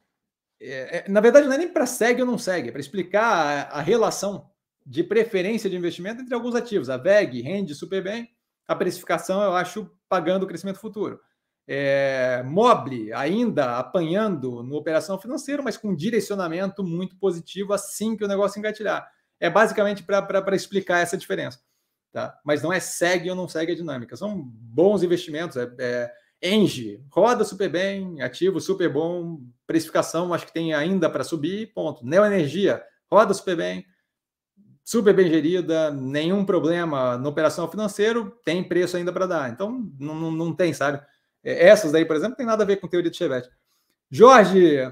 é, 0.62 0.98
é, 0.98 1.10
na 1.10 1.22
verdade, 1.22 1.48
não 1.48 1.54
é 1.54 1.58
nem 1.58 1.72
para 1.72 1.86
segue 1.86 2.22
ou 2.22 2.28
não 2.28 2.38
segue, 2.38 2.70
é 2.70 2.72
para 2.72 2.82
explicar 2.82 3.70
a, 3.72 3.80
a, 3.80 3.82
relação 3.82 4.50
de 4.86 5.04
preferência 5.04 5.70
de 5.70 5.78
investimento 5.78 6.22
entre 6.22 6.34
alguns 6.34 6.54
ativos. 6.54 6.90
A 6.90 6.98
VEG 6.98 7.42
rende 7.42 7.74
super 7.74 8.04
bem, 8.04 8.30
a 8.68 8.76
precificação 8.76 9.42
eu 9.42 9.54
acho 9.54 9.90
pagando 10.10 10.44
o 10.44 10.48
crescimento 10.48 10.80
futuro. 10.80 11.20
É, 11.66 12.44
Mobile 12.46 13.14
ainda 13.14 13.78
apanhando 13.78 14.64
no 14.64 14.76
operação 14.76 15.20
financeira, 15.20 15.62
mas 15.62 15.78
com 15.78 15.96
direcionamento 15.96 16.84
muito 16.84 17.16
positivo 17.18 17.74
assim 17.74 18.18
que 18.18 18.26
o 18.26 18.28
negócio 18.28 18.60
engatilhar. 18.60 19.08
É 19.40 19.50
basicamente 19.50 20.04
para 20.04 20.56
explicar 20.56 21.00
essa 21.00 21.16
diferença. 21.16 21.60
Tá? 22.12 22.40
Mas 22.44 22.64
não 22.64 22.74
é 22.74 22.80
segue 22.80 23.30
ou 23.30 23.36
não 23.36 23.48
segue 23.48 23.74
a 23.74 23.76
dinâmica. 23.76 24.16
São 24.16 24.42
bons 24.42 25.04
investimentos. 25.04 25.58
É, 25.58 25.70
é, 25.80 26.12
Engie, 26.42 27.04
roda 27.12 27.44
super 27.44 27.70
bem, 27.70 28.22
ativo 28.22 28.62
super 28.62 28.92
bom, 28.92 29.42
precificação 29.68 30.34
acho 30.34 30.46
que 30.46 30.54
tem 30.54 30.74
ainda 30.74 31.10
para 31.10 31.24
subir, 31.24 31.74
ponto. 31.74 32.06
Neoenergia, 32.06 32.82
roda 33.12 33.34
super 33.34 33.58
bem, 33.58 33.86
super 34.84 35.14
bem 35.14 35.28
gerida, 35.28 35.92
nenhum 35.92 36.46
problema 36.46 37.18
no 37.18 37.30
operação 37.30 37.70
financeiro, 37.70 38.40
tem 38.46 38.64
preço 38.64 38.96
ainda 38.96 39.12
para 39.12 39.28
dar. 39.28 39.50
Então, 39.52 39.92
não, 40.00 40.16
não, 40.16 40.32
não, 40.32 40.56
tem, 40.56 40.74
sabe? 40.74 41.00
É, 41.44 41.68
essas 41.68 41.92
daí, 41.92 42.06
por 42.06 42.16
exemplo, 42.16 42.38
tem 42.38 42.46
nada 42.46 42.64
a 42.64 42.66
ver 42.66 42.78
com 42.78 42.88
teoria 42.88 43.12
de 43.12 43.18
Chevette. 43.18 43.50
Jorge, 44.10 44.92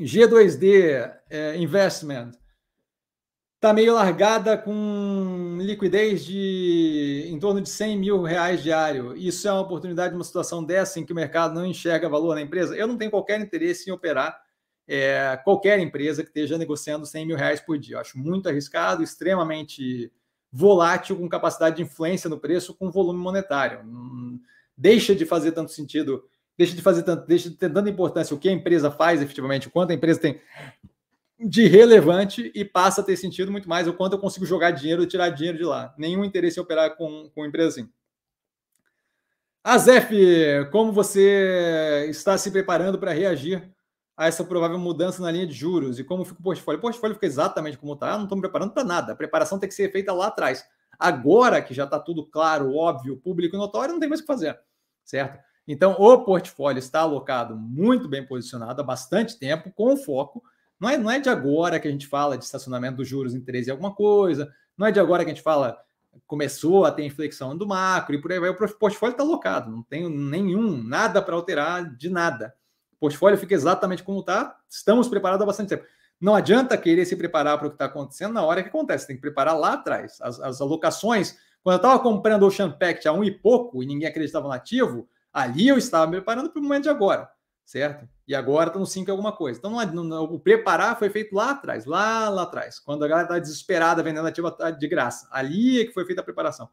G2D 0.00 1.12
é, 1.28 1.56
Investment, 1.56 2.30
está 3.62 3.72
meio 3.72 3.94
largada 3.94 4.58
com 4.58 5.56
liquidez 5.60 6.24
de 6.24 7.28
em 7.30 7.38
torno 7.38 7.60
de 7.60 7.68
100 7.68 7.96
mil 7.96 8.20
reais 8.20 8.60
diário. 8.60 9.16
Isso 9.16 9.46
é 9.46 9.52
uma 9.52 9.60
oportunidade 9.60 10.12
numa 10.12 10.24
situação 10.24 10.64
dessa 10.64 10.98
em 10.98 11.06
que 11.06 11.12
o 11.12 11.14
mercado 11.14 11.54
não 11.54 11.64
enxerga 11.64 12.08
valor 12.08 12.34
na 12.34 12.40
empresa. 12.40 12.74
Eu 12.74 12.88
não 12.88 12.98
tenho 12.98 13.12
qualquer 13.12 13.40
interesse 13.40 13.88
em 13.88 13.92
operar 13.92 14.36
é, 14.88 15.38
qualquer 15.44 15.78
empresa 15.78 16.24
que 16.24 16.28
esteja 16.30 16.58
negociando 16.58 17.06
100 17.06 17.24
mil 17.24 17.36
reais 17.36 17.60
por 17.60 17.78
dia. 17.78 17.94
Eu 17.94 18.00
acho 18.00 18.18
muito 18.18 18.48
arriscado, 18.48 19.00
extremamente 19.00 20.10
volátil, 20.50 21.16
com 21.16 21.28
capacidade 21.28 21.76
de 21.76 21.82
influência 21.82 22.28
no 22.28 22.40
preço, 22.40 22.74
com 22.74 22.90
volume 22.90 23.20
monetário. 23.20 23.78
Deixa 24.76 25.14
de 25.14 25.24
fazer 25.24 25.52
tanto 25.52 25.70
sentido, 25.70 26.24
deixa 26.58 26.74
de 26.74 26.82
fazer 26.82 27.04
tanto, 27.04 27.28
deixa 27.28 27.48
de 27.48 27.54
ter 27.54 27.72
tanta 27.72 27.88
importância 27.88 28.34
o 28.34 28.40
que 28.40 28.48
a 28.48 28.52
empresa 28.52 28.90
faz 28.90 29.22
efetivamente, 29.22 29.70
quanto 29.70 29.92
a 29.92 29.94
empresa 29.94 30.18
tem 30.18 30.40
de 31.48 31.66
relevante 31.66 32.50
e 32.54 32.64
passa 32.64 33.00
a 33.00 33.04
ter 33.04 33.16
sentido 33.16 33.50
muito 33.50 33.68
mais 33.68 33.88
o 33.88 33.92
quanto 33.92 34.14
eu 34.14 34.18
consigo 34.18 34.46
jogar 34.46 34.70
dinheiro 34.70 35.02
e 35.02 35.06
tirar 35.06 35.30
dinheiro 35.30 35.58
de 35.58 35.64
lá. 35.64 35.94
Nenhum 35.98 36.24
interesse 36.24 36.58
em 36.58 36.62
operar 36.62 36.96
com, 36.96 37.30
com 37.34 37.44
empresa 37.44 37.80
assim. 37.80 37.90
Azef, 39.64 40.12
como 40.72 40.92
você 40.92 42.06
está 42.08 42.36
se 42.36 42.50
preparando 42.50 42.98
para 42.98 43.12
reagir 43.12 43.72
a 44.16 44.26
essa 44.26 44.44
provável 44.44 44.78
mudança 44.78 45.22
na 45.22 45.30
linha 45.30 45.46
de 45.46 45.54
juros 45.54 45.98
e 45.98 46.04
como 46.04 46.24
fica 46.24 46.40
o 46.40 46.42
portfólio? 46.42 46.78
O 46.78 46.82
portfólio 46.82 47.14
fica 47.14 47.26
exatamente 47.26 47.78
como 47.78 47.92
está, 47.92 48.16
não 48.16 48.24
estou 48.24 48.36
me 48.36 48.42
preparando 48.42 48.72
para 48.72 48.82
nada. 48.82 49.12
A 49.12 49.16
preparação 49.16 49.58
tem 49.58 49.68
que 49.68 49.74
ser 49.74 49.90
feita 49.92 50.12
lá 50.12 50.26
atrás. 50.26 50.64
Agora 50.98 51.62
que 51.62 51.74
já 51.74 51.84
está 51.84 51.98
tudo 51.98 52.26
claro, 52.26 52.74
óbvio, 52.74 53.16
público 53.16 53.54
e 53.54 53.58
notório, 53.58 53.92
não 53.92 54.00
tem 54.00 54.08
mais 54.08 54.20
o 54.20 54.24
que 54.24 54.32
fazer, 54.32 54.58
certo? 55.04 55.38
Então, 55.66 55.92
o 55.92 56.24
portfólio 56.24 56.78
está 56.78 57.00
alocado 57.00 57.56
muito 57.56 58.08
bem 58.08 58.26
posicionado 58.26 58.80
há 58.80 58.84
bastante 58.84 59.38
tempo, 59.38 59.72
com 59.72 59.96
foco. 59.96 60.42
Não 60.82 60.90
é, 60.90 60.98
não 60.98 61.08
é 61.08 61.20
de 61.20 61.28
agora 61.28 61.78
que 61.78 61.86
a 61.86 61.90
gente 61.92 62.08
fala 62.08 62.36
de 62.36 62.44
estacionamento 62.44 62.96
dos 62.96 63.06
juros 63.06 63.36
em 63.36 63.40
13 63.40 63.70
alguma 63.70 63.94
coisa, 63.94 64.52
não 64.76 64.84
é 64.84 64.90
de 64.90 64.98
agora 64.98 65.24
que 65.24 65.30
a 65.30 65.34
gente 65.34 65.42
fala 65.42 65.78
começou 66.26 66.84
a 66.84 66.90
ter 66.90 67.04
inflexão 67.04 67.56
do 67.56 67.64
macro 67.64 68.16
e 68.16 68.20
por 68.20 68.32
aí 68.32 68.40
vai. 68.40 68.50
O 68.50 68.56
portfólio 68.56 69.12
está 69.12 69.22
alocado, 69.22 69.70
não 69.70 69.84
tenho 69.84 70.10
nenhum, 70.10 70.82
nada 70.82 71.22
para 71.22 71.36
alterar 71.36 71.94
de 71.96 72.10
nada. 72.10 72.52
O 72.94 72.96
portfólio 72.96 73.38
fica 73.38 73.54
exatamente 73.54 74.02
como 74.02 74.18
está, 74.18 74.58
estamos 74.68 75.06
preparados 75.06 75.44
há 75.44 75.46
bastante 75.46 75.68
tempo. 75.68 75.84
Não 76.20 76.34
adianta 76.34 76.76
querer 76.76 77.04
se 77.06 77.14
preparar 77.14 77.58
para 77.58 77.68
o 77.68 77.70
que 77.70 77.76
está 77.76 77.84
acontecendo 77.84 78.32
na 78.32 78.42
hora 78.42 78.60
que 78.60 78.68
acontece, 78.68 79.06
tem 79.06 79.14
que 79.14 79.22
preparar 79.22 79.56
lá 79.56 79.74
atrás. 79.74 80.18
As, 80.20 80.40
as 80.40 80.60
alocações, 80.60 81.38
quando 81.62 81.74
eu 81.74 81.76
estava 81.76 81.98
comprando 82.00 82.42
o 82.42 82.46
Ocean 82.46 82.72
Pact 82.72 83.06
a 83.06 83.12
um 83.12 83.22
e 83.22 83.30
pouco 83.30 83.84
e 83.84 83.86
ninguém 83.86 84.08
acreditava 84.08 84.48
no 84.48 84.52
ativo, 84.52 85.08
Ali 85.32 85.68
eu 85.68 85.78
estava 85.78 86.06
me 86.06 86.16
preparando 86.16 86.50
para 86.50 86.60
o 86.60 86.62
momento 86.62 86.82
de 86.82 86.90
agora, 86.90 87.30
certo? 87.64 88.08
E 88.26 88.34
agora 88.34 88.68
está 88.68 88.78
no 88.78 88.86
5 88.86 89.10
alguma 89.10 89.32
coisa. 89.32 89.58
Então, 89.58 89.70
não, 89.70 90.04
não, 90.04 90.24
o 90.24 90.38
preparar 90.38 90.98
foi 90.98 91.10
feito 91.10 91.34
lá 91.34 91.50
atrás, 91.50 91.84
lá, 91.84 92.28
lá 92.28 92.42
atrás, 92.42 92.78
quando 92.78 93.04
a 93.04 93.08
galera 93.08 93.26
está 93.26 93.38
desesperada 93.38 94.02
vendendo 94.02 94.26
ativo 94.26 94.54
de 94.78 94.88
graça. 94.88 95.28
Ali 95.30 95.80
é 95.80 95.84
que 95.84 95.92
foi 95.92 96.04
feita 96.04 96.20
a 96.20 96.24
preparação. 96.24 96.68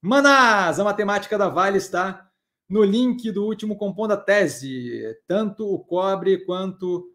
Manás, 0.00 0.78
a 0.78 0.84
matemática 0.84 1.38
da 1.38 1.48
Vale 1.48 1.78
está 1.78 2.30
no 2.68 2.82
link 2.82 3.30
do 3.30 3.44
último 3.44 3.76
compondo 3.76 4.12
a 4.12 4.16
tese. 4.16 5.16
Tanto 5.26 5.66
o 5.66 5.78
cobre 5.78 6.44
quanto 6.44 7.10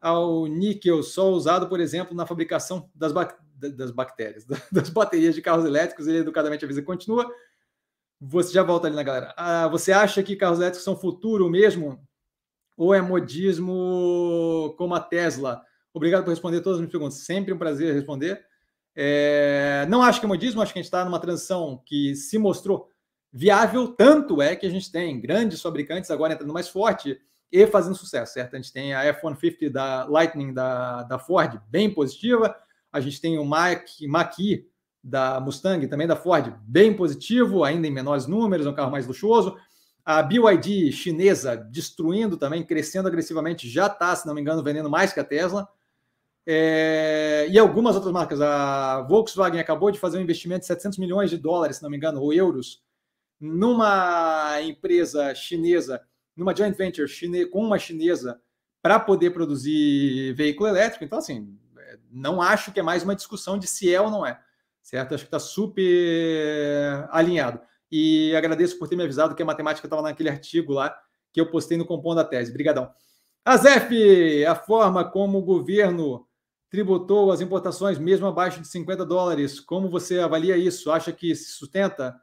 ao 0.00 0.46
níquel, 0.46 1.02
só 1.02 1.30
usado, 1.30 1.68
por 1.68 1.78
exemplo, 1.80 2.16
na 2.16 2.26
fabricação 2.26 2.90
das, 2.94 3.12
das 3.76 3.90
bactérias, 3.90 4.44
das 4.72 4.90
baterias 4.90 5.34
de 5.34 5.42
carros 5.42 5.64
elétricos. 5.64 6.06
Ele 6.06 6.18
educadamente 6.18 6.64
avisa 6.64 6.82
continua 6.82 7.30
você 8.24 8.52
já 8.52 8.62
volta 8.62 8.86
ali 8.86 8.94
na 8.94 9.02
galera. 9.02 9.34
Ah, 9.36 9.66
você 9.66 9.90
acha 9.90 10.22
que 10.22 10.36
carros 10.36 10.58
elétricos 10.58 10.84
são 10.84 10.96
futuro 10.96 11.50
mesmo? 11.50 12.00
Ou 12.82 12.92
é 12.92 13.00
modismo 13.00 14.74
como 14.76 14.92
a 14.96 15.00
Tesla? 15.00 15.62
Obrigado 15.94 16.24
por 16.24 16.30
responder 16.30 16.60
todas 16.62 16.78
as 16.78 16.80
minhas 16.80 16.90
perguntas. 16.90 17.18
Sempre 17.18 17.52
um 17.52 17.58
prazer 17.58 17.94
responder. 17.94 18.44
É, 18.92 19.86
não 19.88 20.02
acho 20.02 20.18
que 20.18 20.26
é 20.26 20.28
modismo, 20.28 20.60
acho 20.60 20.72
que 20.72 20.80
a 20.80 20.82
gente 20.82 20.88
está 20.88 21.04
numa 21.04 21.20
transição 21.20 21.80
que 21.86 22.16
se 22.16 22.38
mostrou 22.38 22.88
viável, 23.32 23.86
tanto 23.86 24.42
é 24.42 24.56
que 24.56 24.66
a 24.66 24.68
gente 24.68 24.90
tem 24.90 25.20
grandes 25.20 25.62
fabricantes 25.62 26.10
agora 26.10 26.32
entrando 26.32 26.52
mais 26.52 26.68
forte 26.68 27.20
e 27.52 27.66
fazendo 27.68 27.94
sucesso, 27.94 28.34
certo? 28.34 28.54
A 28.54 28.56
gente 28.56 28.72
tem 28.72 28.92
a 28.92 29.04
F-150 29.04 29.70
da 29.70 30.04
Lightning 30.06 30.52
da, 30.52 31.04
da 31.04 31.20
Ford, 31.20 31.60
bem 31.68 31.88
positiva, 31.88 32.52
a 32.92 32.98
gente 32.98 33.20
tem 33.20 33.38
o 33.38 33.44
Mach-E 33.44 34.66
da 35.04 35.38
Mustang, 35.38 35.86
também 35.86 36.08
da 36.08 36.16
Ford, 36.16 36.52
bem 36.62 36.96
positivo, 36.96 37.62
ainda 37.62 37.86
em 37.86 37.92
menores 37.92 38.26
números, 38.26 38.66
é 38.66 38.70
um 38.70 38.74
carro 38.74 38.90
mais 38.90 39.06
luxuoso. 39.06 39.56
A 40.04 40.22
BYD 40.22 40.90
chinesa 40.92 41.56
destruindo 41.56 42.36
também, 42.36 42.64
crescendo 42.64 43.08
agressivamente, 43.08 43.68
já 43.68 43.86
está, 43.86 44.14
se 44.16 44.26
não 44.26 44.34
me 44.34 44.40
engano, 44.40 44.62
vendendo 44.62 44.90
mais 44.90 45.12
que 45.12 45.20
a 45.20 45.24
Tesla. 45.24 45.68
É... 46.44 47.46
e 47.50 47.58
algumas 47.58 47.94
outras 47.94 48.12
marcas. 48.12 48.40
A 48.40 49.02
Volkswagen 49.02 49.60
acabou 49.60 49.90
de 49.90 49.98
fazer 49.98 50.18
um 50.18 50.22
investimento 50.22 50.60
de 50.60 50.66
700 50.66 50.98
milhões 50.98 51.30
de 51.30 51.38
dólares, 51.38 51.76
se 51.76 51.82
não 51.82 51.90
me 51.90 51.96
engano, 51.96 52.20
ou 52.20 52.32
euros, 52.32 52.82
numa 53.40 54.60
empresa 54.62 55.34
chinesa, 55.34 56.00
numa 56.36 56.54
joint 56.54 56.76
venture 56.76 57.08
chine... 57.08 57.46
com 57.46 57.64
uma 57.64 57.78
chinesa, 57.78 58.40
para 58.80 58.98
poder 58.98 59.30
produzir 59.30 60.32
veículo 60.34 60.68
elétrico. 60.68 61.04
Então, 61.04 61.18
assim, 61.18 61.56
é, 61.78 61.98
não 62.10 62.42
acho 62.42 62.72
que 62.72 62.80
é 62.80 62.82
mais 62.82 63.04
uma 63.04 63.14
discussão 63.14 63.56
de 63.56 63.68
se 63.68 63.94
é 63.94 64.00
ou 64.00 64.10
não 64.10 64.26
é 64.26 64.40
certo? 64.82 65.14
Acho 65.14 65.24
que 65.24 65.28
está 65.28 65.38
super 65.38 67.08
alinhado. 67.10 67.60
E 67.92 68.34
agradeço 68.34 68.78
por 68.78 68.88
ter 68.88 68.96
me 68.96 69.02
avisado 69.02 69.34
que 69.34 69.42
a 69.42 69.46
matemática 69.46 69.86
estava 69.86 70.00
naquele 70.00 70.30
artigo 70.30 70.72
lá 70.72 70.98
que 71.30 71.38
eu 71.38 71.50
postei 71.50 71.76
no 71.76 71.84
Compondo 71.84 72.16
da 72.16 72.24
Tese. 72.24 72.50
Obrigadão. 72.50 72.90
Azef, 73.44 74.44
a 74.46 74.54
forma 74.54 75.04
como 75.04 75.38
o 75.38 75.42
governo 75.42 76.26
tributou 76.70 77.30
as 77.30 77.42
importações 77.42 77.98
mesmo 77.98 78.26
abaixo 78.26 78.60
de 78.60 78.66
50 78.66 79.04
dólares, 79.04 79.60
como 79.60 79.90
você 79.90 80.20
avalia 80.20 80.56
isso? 80.56 80.90
Acha 80.90 81.12
que 81.12 81.34
se 81.36 81.52
sustenta? 81.52 82.18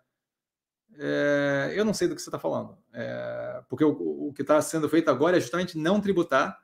É, 0.98 1.74
eu 1.76 1.86
não 1.86 1.94
sei 1.94 2.08
do 2.08 2.16
que 2.16 2.22
você 2.22 2.30
está 2.30 2.40
falando, 2.40 2.76
é, 2.91 3.62
porque 3.70 3.86
o, 3.86 4.28
o 4.28 4.34
que 4.34 4.41
está 4.41 4.60
sendo 4.62 4.90
feito 4.90 5.10
agora 5.10 5.38
é 5.38 5.40
justamente 5.40 5.78
não 5.78 6.02
tributar 6.02 6.60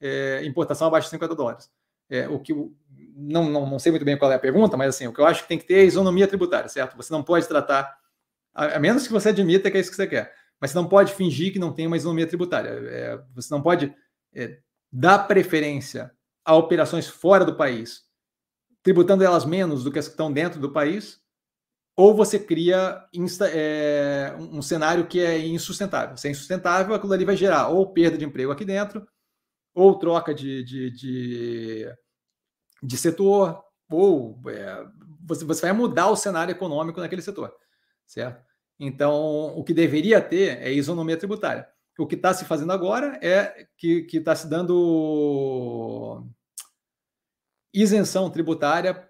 é, 0.00 0.44
importação 0.44 0.86
abaixo 0.86 1.08
de 1.08 1.10
50 1.10 1.34
dólares. 1.34 1.70
É, 2.08 2.28
o 2.28 2.38
que 2.38 2.54
não, 3.16 3.50
não, 3.50 3.68
não 3.68 3.78
sei 3.78 3.90
muito 3.90 4.04
bem 4.04 4.16
qual 4.16 4.30
é 4.30 4.36
a 4.36 4.38
pergunta, 4.38 4.76
mas 4.76 4.94
assim, 4.94 5.08
o 5.08 5.12
que 5.12 5.20
eu 5.20 5.26
acho 5.26 5.42
que 5.42 5.48
tem 5.48 5.58
que 5.58 5.66
ter 5.66 5.80
é 5.80 5.84
isonomia 5.84 6.28
tributária, 6.28 6.68
certo? 6.68 6.96
Você 6.96 7.12
não 7.12 7.22
pode 7.22 7.48
tratar, 7.48 7.97
a, 8.66 8.78
menos 8.78 9.06
que 9.06 9.12
você 9.12 9.30
admita 9.30 9.70
que 9.70 9.76
é 9.76 9.80
isso 9.80 9.90
que 9.90 9.96
você 9.96 10.06
quer, 10.06 10.34
mas 10.60 10.70
você 10.70 10.78
não 10.78 10.88
pode 10.88 11.12
fingir 11.14 11.52
que 11.52 11.58
não 11.58 11.72
tem 11.72 11.86
uma 11.86 11.96
isonomia 11.96 12.26
tributária. 12.26 12.70
É, 12.70 13.22
você 13.34 13.52
não 13.52 13.62
pode 13.62 13.94
é, 14.34 14.58
dar 14.92 15.20
preferência 15.20 16.10
a 16.44 16.54
operações 16.54 17.06
fora 17.06 17.44
do 17.44 17.56
país, 17.56 18.02
tributando 18.82 19.22
elas 19.22 19.44
menos 19.44 19.84
do 19.84 19.92
que 19.92 19.98
as 19.98 20.06
que 20.06 20.12
estão 20.12 20.32
dentro 20.32 20.60
do 20.60 20.72
país, 20.72 21.20
ou 21.96 22.14
você 22.14 22.38
cria 22.38 23.04
insta, 23.12 23.48
é, 23.52 24.34
um 24.38 24.62
cenário 24.62 25.06
que 25.06 25.20
é 25.20 25.38
insustentável. 25.46 26.16
Se 26.16 26.28
é 26.28 26.30
insustentável, 26.30 26.94
aquilo 26.94 27.12
ali 27.12 27.24
vai 27.24 27.36
gerar 27.36 27.68
ou 27.68 27.92
perda 27.92 28.16
de 28.16 28.24
emprego 28.24 28.52
aqui 28.52 28.64
dentro, 28.64 29.06
ou 29.74 29.98
troca 29.98 30.34
de, 30.34 30.64
de, 30.64 30.90
de 30.90 31.88
de 32.82 32.96
setor, 32.96 33.62
ou 33.90 34.40
é, 34.48 34.86
você, 35.24 35.44
você 35.44 35.62
vai 35.62 35.72
mudar 35.72 36.08
o 36.08 36.16
cenário 36.16 36.52
econômico 36.52 37.00
naquele 37.00 37.22
setor, 37.22 37.52
certo? 38.06 38.44
Então, 38.78 39.56
o 39.56 39.64
que 39.64 39.74
deveria 39.74 40.20
ter 40.20 40.58
é 40.62 40.72
isonomia 40.72 41.16
tributária. 41.16 41.68
O 41.98 42.06
que 42.06 42.14
está 42.14 42.32
se 42.32 42.44
fazendo 42.44 42.72
agora 42.72 43.18
é 43.20 43.66
que 43.76 44.06
está 44.12 44.34
se 44.36 44.46
dando 44.48 46.24
isenção 47.74 48.30
tributária 48.30 49.08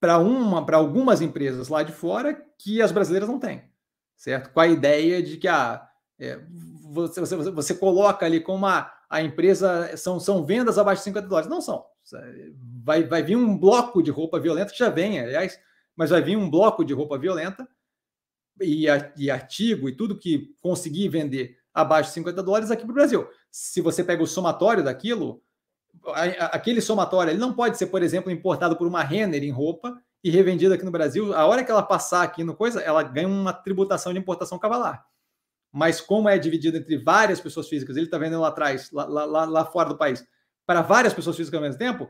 para 0.00 0.18
uma 0.18 0.66
para 0.66 0.76
algumas 0.76 1.20
empresas 1.22 1.68
lá 1.68 1.82
de 1.82 1.92
fora 1.92 2.34
que 2.58 2.82
as 2.82 2.90
brasileiras 2.90 3.28
não 3.28 3.38
têm, 3.38 3.62
certo? 4.16 4.52
Com 4.52 4.60
a 4.60 4.66
ideia 4.66 5.22
de 5.22 5.36
que 5.36 5.46
ah, 5.46 5.88
é, 6.18 6.40
você, 6.90 7.20
você, 7.20 7.36
você 7.36 7.74
coloca 7.74 8.26
ali 8.26 8.40
como 8.40 8.66
a, 8.66 8.92
a 9.08 9.22
empresa 9.22 9.96
são, 9.96 10.18
são 10.18 10.44
vendas 10.44 10.76
abaixo 10.76 11.00
de 11.00 11.04
50 11.04 11.28
dólares. 11.28 11.50
Não 11.50 11.60
são. 11.60 11.84
Vai, 12.82 13.04
vai 13.04 13.22
vir 13.22 13.36
um 13.36 13.56
bloco 13.56 14.02
de 14.02 14.10
roupa 14.10 14.40
violenta, 14.40 14.72
que 14.72 14.78
já 14.78 14.90
vem, 14.90 15.20
aliás, 15.20 15.58
mas 15.96 16.10
vai 16.10 16.20
vir 16.20 16.36
um 16.36 16.50
bloco 16.50 16.84
de 16.84 16.92
roupa 16.92 17.16
violenta 17.16 17.66
e, 18.60 18.86
e 19.16 19.30
artigo 19.30 19.88
e 19.88 19.96
tudo 19.96 20.18
que 20.18 20.54
conseguir 20.60 21.08
vender 21.08 21.56
abaixo 21.72 22.10
de 22.10 22.14
50 22.14 22.42
dólares 22.42 22.70
aqui 22.70 22.82
para 22.82 22.92
o 22.92 22.94
Brasil. 22.94 23.28
Se 23.50 23.80
você 23.80 24.04
pega 24.04 24.22
o 24.22 24.26
somatório 24.26 24.84
daquilo, 24.84 25.42
aquele 26.52 26.80
somatório 26.80 27.30
ele 27.30 27.40
não 27.40 27.52
pode 27.52 27.76
ser, 27.76 27.86
por 27.86 28.02
exemplo, 28.02 28.30
importado 28.30 28.76
por 28.76 28.86
uma 28.86 29.02
Renner 29.02 29.42
em 29.42 29.50
roupa 29.50 30.00
e 30.22 30.30
revendido 30.30 30.74
aqui 30.74 30.84
no 30.84 30.90
Brasil. 30.90 31.34
A 31.34 31.46
hora 31.46 31.64
que 31.64 31.70
ela 31.70 31.82
passar 31.82 32.22
aqui 32.22 32.44
no 32.44 32.54
coisa, 32.54 32.80
ela 32.80 33.02
ganha 33.02 33.28
uma 33.28 33.52
tributação 33.52 34.12
de 34.12 34.18
importação 34.18 34.58
cavalar. 34.58 35.04
Mas 35.72 36.00
como 36.00 36.28
é 36.28 36.38
dividido 36.38 36.76
entre 36.76 36.96
várias 36.96 37.40
pessoas 37.40 37.68
físicas, 37.68 37.96
ele 37.96 38.06
está 38.06 38.16
vendendo 38.16 38.40
lá 38.40 38.48
atrás, 38.48 38.90
lá, 38.92 39.04
lá, 39.04 39.44
lá 39.44 39.64
fora 39.64 39.88
do 39.88 39.98
país, 39.98 40.24
para 40.64 40.82
várias 40.82 41.12
pessoas 41.12 41.36
físicas 41.36 41.58
ao 41.58 41.62
mesmo 41.62 41.78
tempo, 41.78 42.08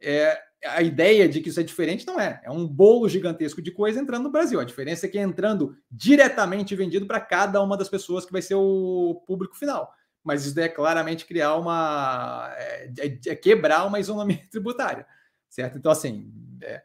é, 0.00 0.38
a 0.64 0.82
ideia 0.82 1.28
de 1.28 1.40
que 1.40 1.48
isso 1.48 1.60
é 1.60 1.62
diferente 1.62 2.06
não 2.06 2.18
é. 2.18 2.40
É 2.44 2.50
um 2.50 2.66
bolo 2.66 3.08
gigantesco 3.08 3.60
de 3.60 3.70
coisa 3.70 4.00
entrando 4.00 4.24
no 4.24 4.30
Brasil. 4.30 4.58
A 4.58 4.64
diferença 4.64 5.06
é 5.06 5.08
que 5.08 5.18
é 5.18 5.22
entrando 5.22 5.76
diretamente 5.90 6.74
vendido 6.74 7.06
para 7.06 7.20
cada 7.20 7.62
uma 7.62 7.76
das 7.76 7.88
pessoas 7.88 8.24
que 8.24 8.32
vai 8.32 8.42
ser 8.42 8.54
o 8.54 9.22
público 9.26 9.56
final. 9.56 9.92
Mas 10.24 10.44
isso 10.44 10.58
é 10.58 10.68
claramente 10.68 11.24
criar 11.24 11.54
uma. 11.56 12.50
É, 12.56 12.92
é, 12.98 13.18
é 13.28 13.36
quebrar 13.36 13.86
uma 13.86 14.00
isonomia 14.00 14.40
tributária. 14.50 15.06
Certo? 15.48 15.78
Então, 15.78 15.92
assim, 15.92 16.32
é, 16.62 16.82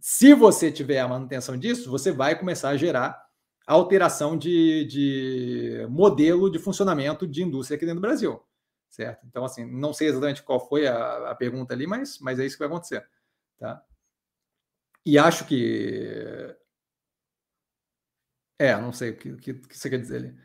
se 0.00 0.34
você 0.34 0.72
tiver 0.72 0.98
a 1.00 1.08
manutenção 1.08 1.56
disso, 1.56 1.90
você 1.90 2.10
vai 2.10 2.38
começar 2.38 2.70
a 2.70 2.76
gerar 2.76 3.22
alteração 3.66 4.36
de, 4.36 4.84
de 4.86 5.86
modelo 5.88 6.50
de 6.50 6.58
funcionamento 6.58 7.26
de 7.26 7.42
indústria 7.42 7.76
aqui 7.76 7.86
dentro 7.86 8.00
do 8.00 8.06
Brasil 8.06 8.42
certo? 8.90 9.26
Então, 9.26 9.44
assim, 9.44 9.64
não 9.64 9.92
sei 9.92 10.08
exatamente 10.08 10.42
qual 10.42 10.60
foi 10.60 10.86
a, 10.86 11.30
a 11.30 11.34
pergunta 11.34 11.72
ali, 11.72 11.86
mas, 11.86 12.18
mas 12.18 12.38
é 12.38 12.44
isso 12.44 12.56
que 12.56 12.60
vai 12.60 12.68
acontecer, 12.68 13.06
tá? 13.58 13.82
E 15.06 15.18
acho 15.18 15.46
que... 15.46 16.54
É, 18.58 18.76
não 18.76 18.92
sei 18.92 19.10
o 19.10 19.16
que, 19.16 19.36
que, 19.38 19.54
que 19.54 19.78
você 19.78 19.88
quer 19.88 19.98
dizer 19.98 20.16
ali. 20.16 20.36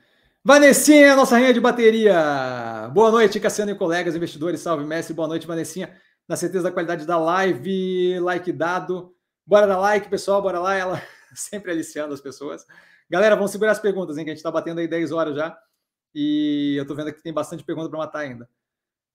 Vanessinha, 0.47 1.15
nossa 1.15 1.35
rainha 1.35 1.53
de 1.53 1.59
bateria. 1.59 2.89
Boa 2.93 3.11
noite, 3.11 3.39
Cassiano 3.39 3.71
e 3.71 3.75
colegas, 3.75 4.15
investidores. 4.15 4.61
Salve, 4.61 4.85
mestre. 4.85 5.13
Boa 5.13 5.27
noite, 5.27 5.47
Vanessinha. 5.47 5.99
Na 6.27 6.37
certeza 6.37 6.65
da 6.65 6.71
qualidade 6.71 7.05
da 7.05 7.17
live, 7.17 8.19
like 8.19 8.51
dado. 8.53 9.13
Bora 9.45 9.67
dar 9.67 9.79
like, 9.79 10.07
pessoal, 10.07 10.41
bora 10.41 10.59
lá. 10.59 10.75
Ela 10.75 11.01
sempre 11.35 11.71
aliciando 11.71 12.13
as 12.13 12.21
pessoas. 12.21 12.63
Galera, 13.09 13.35
vamos 13.35 13.51
segurar 13.51 13.71
as 13.71 13.79
perguntas, 13.79 14.17
hein, 14.17 14.23
que 14.23 14.29
a 14.29 14.33
gente 14.33 14.39
está 14.39 14.51
batendo 14.51 14.79
aí 14.79 14.87
10 14.87 15.11
horas 15.11 15.35
já. 15.35 15.57
E 16.15 16.75
eu 16.77 16.83
estou 16.83 16.95
vendo 16.95 17.13
que 17.13 17.21
tem 17.21 17.33
bastante 17.33 17.65
pergunta 17.65 17.89
para 17.89 17.99
matar 17.99 18.19
ainda. 18.19 18.49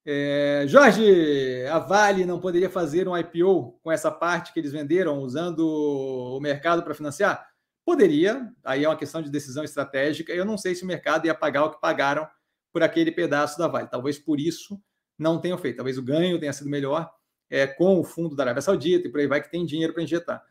É, 0.05 0.64
Jorge, 0.66 1.64
a 1.66 1.78
Vale 1.78 2.27
não 2.27 2.39
poderia 2.39 2.68
fazer 2.68 3.09
um 3.09 3.16
IPO 3.16 3.81
com 3.82 3.90
essa 3.90 4.10
parte 4.10 4.52
que 4.52 4.60
eles 4.60 4.72
venderam 4.72 5.18
usando 5.20 5.60
o 5.66 6.39
mercado 6.40 6.82
para 6.82 6.94
financiar? 6.94 7.48
Poderia, 7.85 8.52
aí 8.62 8.85
é 8.85 8.89
uma 8.89 8.97
questão 8.97 9.22
de 9.22 9.31
decisão 9.31 9.64
estratégica. 9.64 10.32
Eu 10.32 10.44
não 10.44 10.59
sei 10.59 10.74
se 10.74 10.85
o 10.85 10.86
mercado 10.86 11.27
ia 11.27 11.35
pagar 11.35 11.64
o 11.64 11.70
que 11.70 11.81
pagaram 11.81 12.28
por 12.72 12.82
aquele 12.82 13.10
pedaço 13.10 13.59
da 13.59 13.66
Vale. 13.66 13.89
Talvez 13.89 14.18
por 14.18 14.39
isso 14.39 14.78
não 15.18 15.40
tenham 15.40 15.56
feito. 15.56 15.77
Talvez 15.77 15.97
o 15.97 16.02
ganho 16.02 16.39
tenha 16.39 16.52
sido 16.52 16.68
melhor 16.68 17.10
é, 17.48 17.66
com 17.66 17.98
o 17.98 18.05
fundo 18.05 18.36
da 18.36 18.44
Arábia 18.44 18.62
Saudita 18.62 19.09
e 19.09 19.10
por 19.10 19.20
aí 19.20 19.27
vai 19.27 19.43
que 19.43 19.51
tem 19.51 19.64
dinheiro 19.64 19.94
para 19.94 20.02
injetar. 20.02 20.43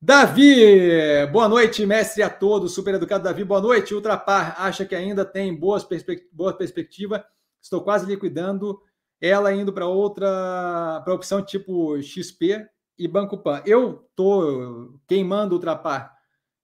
Davi, 0.00 1.26
boa 1.32 1.48
noite, 1.48 1.84
mestre 1.86 2.22
a 2.22 2.28
todos, 2.30 2.74
super 2.74 2.94
educado 2.94 3.24
Davi, 3.24 3.42
boa 3.44 3.60
noite. 3.60 3.94
Ultrapar 3.94 4.54
acha 4.58 4.84
que 4.84 4.94
ainda 4.94 5.24
tem 5.24 5.54
boas 5.58 5.84
perspe 5.84 6.28
boa 6.32 6.52
perspectiva 6.52 7.24
estou 7.66 7.82
quase 7.82 8.06
liquidando 8.06 8.80
ela 9.20 9.52
indo 9.52 9.72
para 9.72 9.86
outra, 9.86 11.00
para 11.04 11.14
opção 11.14 11.42
tipo 11.42 12.00
XP 12.02 12.66
e 12.98 13.08
Banco 13.08 13.38
Pan. 13.38 13.62
Eu 13.64 14.06
estou 14.10 15.00
queimando 15.06 15.54
Ultrapar 15.54 16.14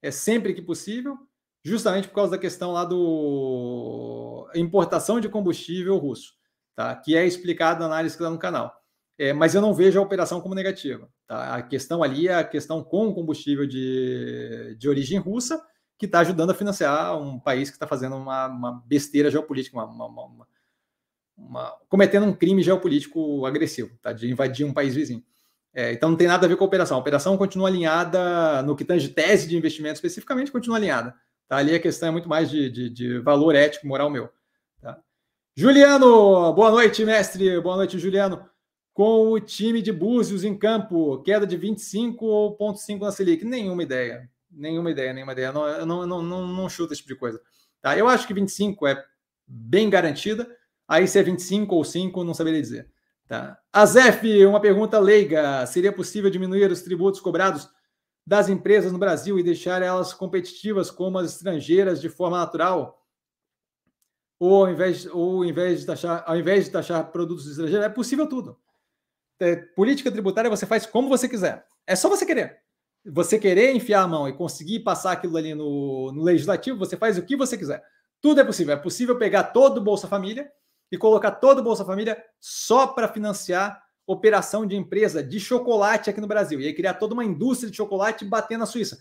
é 0.03 0.11
sempre 0.11 0.53
que 0.53 0.61
possível, 0.61 1.17
justamente 1.65 2.09
por 2.09 2.15
causa 2.15 2.33
da 2.33 2.39
questão 2.39 2.73
lá 2.73 2.85
do 2.85 4.49
importação 4.55 5.21
de 5.21 5.29
combustível 5.29 5.97
russo, 5.97 6.35
tá? 6.75 6.95
que 6.97 7.17
é 7.17 7.27
explicado 7.27 7.81
na 7.81 7.87
análise 7.87 8.17
que 8.17 8.23
está 8.23 8.31
no 8.31 8.39
canal. 8.39 8.82
É, 9.23 9.33
mas 9.33 9.55
eu 9.55 9.61
não 9.61 9.73
vejo 9.73 10.01
a 10.01 10.03
operação 10.03 10.41
como 10.41 10.53
negativa. 10.53 11.09
Tá? 11.29 11.55
A 11.55 11.63
questão 11.63 12.03
ali 12.03 12.27
é 12.27 12.35
a 12.35 12.43
questão 12.43 12.83
com 12.83 13.15
combustível 13.15 13.65
de, 13.65 14.75
de 14.77 14.89
origem 14.89 15.17
russa, 15.17 15.65
que 15.97 16.07
está 16.07 16.19
ajudando 16.19 16.51
a 16.51 16.55
financiar 16.55 17.17
um 17.17 17.39
país 17.39 17.71
que 17.71 17.77
está 17.77 17.87
fazendo 17.87 18.17
uma, 18.17 18.49
uma, 18.49 18.83
besteira 18.85 19.31
geopolítica, 19.31 19.77
uma, 19.77 19.85
uma, 19.85 20.45
uma, 21.39 21.77
cometendo 21.89 22.27
um 22.27 22.33
crime 22.33 22.65
geopolítico 22.65 23.47
agressivo, 23.47 23.97
tá? 24.03 24.13
de 24.13 24.29
invadir 24.29 24.67
um 24.67 24.73
país 24.73 24.97
vizinho. 24.97 25.23
É, 25.73 25.93
então 25.93 26.11
não 26.11 26.17
tem 26.17 26.27
nada 26.27 26.45
a 26.45 26.49
ver 26.49 26.57
com 26.57 26.65
a 26.65 26.67
operação. 26.67 26.97
A 26.97 27.01
operação 27.01 27.37
continua 27.37 27.69
alinhada 27.69 28.61
no 28.65 28.75
que 28.75 28.85
tange 28.85 29.09
tese 29.09 29.49
de 29.49 29.57
investimento 29.57 29.95
especificamente, 29.95 30.51
continua 30.51 30.79
alinhada. 30.79 31.15
Tá? 31.47 31.59
Ali 31.59 31.77
a 31.77 31.81
questão 31.81 32.09
é 32.09 32.13
muito 32.13 32.29
mais 32.29 32.51
de, 32.51 32.69
de, 32.69 32.91
de 32.91 33.19
valor 33.21 33.55
ético, 33.55 33.87
moral 33.87 34.11
meu. 34.11 34.29
Tá? 34.81 34.99
Juliano, 35.55 36.53
boa 36.55 36.73
noite, 36.73 37.05
mestre. 37.05 37.61
Boa 37.61 37.77
noite, 37.77 38.01
Juliano. 38.01 38.51
Com 38.93 39.33
o 39.33 39.41
time 39.41 39.81
de 39.81 39.91
Búzios 39.91 40.45
em 40.45 40.57
campo, 40.57 41.23
queda 41.23 41.47
de 41.47 41.57
25 41.57 42.27
ou 42.27 42.59
0,5 42.59 43.01
na 43.01 43.11
Selic? 43.11 43.45
Nenhuma 43.45 43.83
ideia. 43.83 44.31
Nenhuma 44.51 44.91
ideia, 44.91 45.13
nenhuma 45.15 45.33
ideia. 45.33 45.51
Não, 45.51 45.67
eu 45.67 45.87
não, 45.87 46.07
não, 46.07 46.23
não, 46.23 46.47
não 46.47 46.69
chuto 46.69 46.93
esse 46.93 47.01
tipo 47.01 47.15
de 47.15 47.19
coisa. 47.19 47.41
Tá? 47.81 47.97
Eu 47.97 48.07
acho 48.07 48.27
que 48.27 48.35
25 48.35 48.87
é 48.87 49.03
bem 49.47 49.89
garantida. 49.89 50.47
Aí 50.87 51.09
se 51.09 51.19
é 51.19 51.23
25 51.23 51.75
ou 51.75 51.85
5, 51.85 52.23
não 52.23 52.35
saberia 52.35 52.61
dizer. 52.61 52.91
Tá? 53.27 53.59
Azef, 53.73 54.45
uma 54.45 54.61
pergunta 54.61 54.99
leiga. 54.99 55.65
Seria 55.67 55.93
possível 55.93 56.31
diminuir 56.31 56.71
os 56.71 56.83
tributos 56.83 57.21
cobrados 57.21 57.69
das 58.27 58.49
empresas 58.49 58.93
no 58.93 58.99
Brasil 58.99 59.39
e 59.39 59.43
deixar 59.43 59.83
elas 59.83 60.13
competitivas 60.13 60.91
como 60.91 61.19
as 61.19 61.33
estrangeiras 61.33 62.01
de 62.01 62.09
forma 62.09 62.39
natural? 62.39 63.03
Ou 64.39 64.67
ao 64.67 64.71
invés, 64.71 65.07
ou 65.07 65.39
ao 65.39 65.45
invés, 65.45 65.81
de, 65.81 65.87
taxar, 65.87 66.25
ao 66.27 66.37
invés 66.37 66.67
de 66.67 66.71
taxar 66.73 67.11
produtos 67.11 67.47
estrangeiros? 67.47 67.87
É 67.87 67.89
possível 67.89 68.29
tudo. 68.29 68.59
É, 69.41 69.57
política 69.57 70.11
tributária 70.11 70.51
você 70.51 70.67
faz 70.67 70.87
como 70.87 71.09
você 71.09 71.29
quiser. 71.29 71.65
É 71.87 71.97
só 71.97 72.09
você 72.09 72.25
querer. 72.25 72.61
Você 73.05 73.39
querer 73.39 73.75
enfiar 73.75 74.03
a 74.03 74.09
mão 74.09 74.29
e 74.29 74.33
conseguir 74.33 74.81
passar 74.81 75.13
aquilo 75.13 75.37
ali 75.37 75.55
no, 75.55 76.13
no 76.13 76.23
legislativo, 76.23 76.79
você 76.79 76.97
faz 76.97 77.19
o 77.19 77.23
que 77.23 77.37
você 77.37 77.59
quiser. 77.59 77.83
Tudo 78.21 78.41
é 78.41 78.45
possível. 78.45 78.75
É 78.75 78.77
possível 78.77 79.19
pegar 79.19 79.45
todo 79.45 79.79
o 79.79 79.81
Bolsa 79.81 80.07
Família 80.07 80.51
e 80.91 80.97
colocar 80.97 81.33
todo 81.33 81.59
o 81.59 81.63
Bolsa 81.63 81.85
Família 81.85 82.23
só 82.41 82.87
para 82.87 83.09
financiar 83.09 83.83
operação 84.07 84.67
de 84.67 84.77
empresa 84.77 85.23
de 85.23 85.41
chocolate 85.41 86.11
aqui 86.11 86.21
no 86.21 86.27
Brasil. 86.27 86.61
E 86.61 86.67
aí 86.67 86.75
criar 86.75 86.95
toda 86.95 87.15
uma 87.15 87.25
indústria 87.25 87.71
de 87.71 87.77
chocolate 87.77 88.25
batendo 88.25 88.61
na 88.61 88.67
Suíça. 88.67 88.99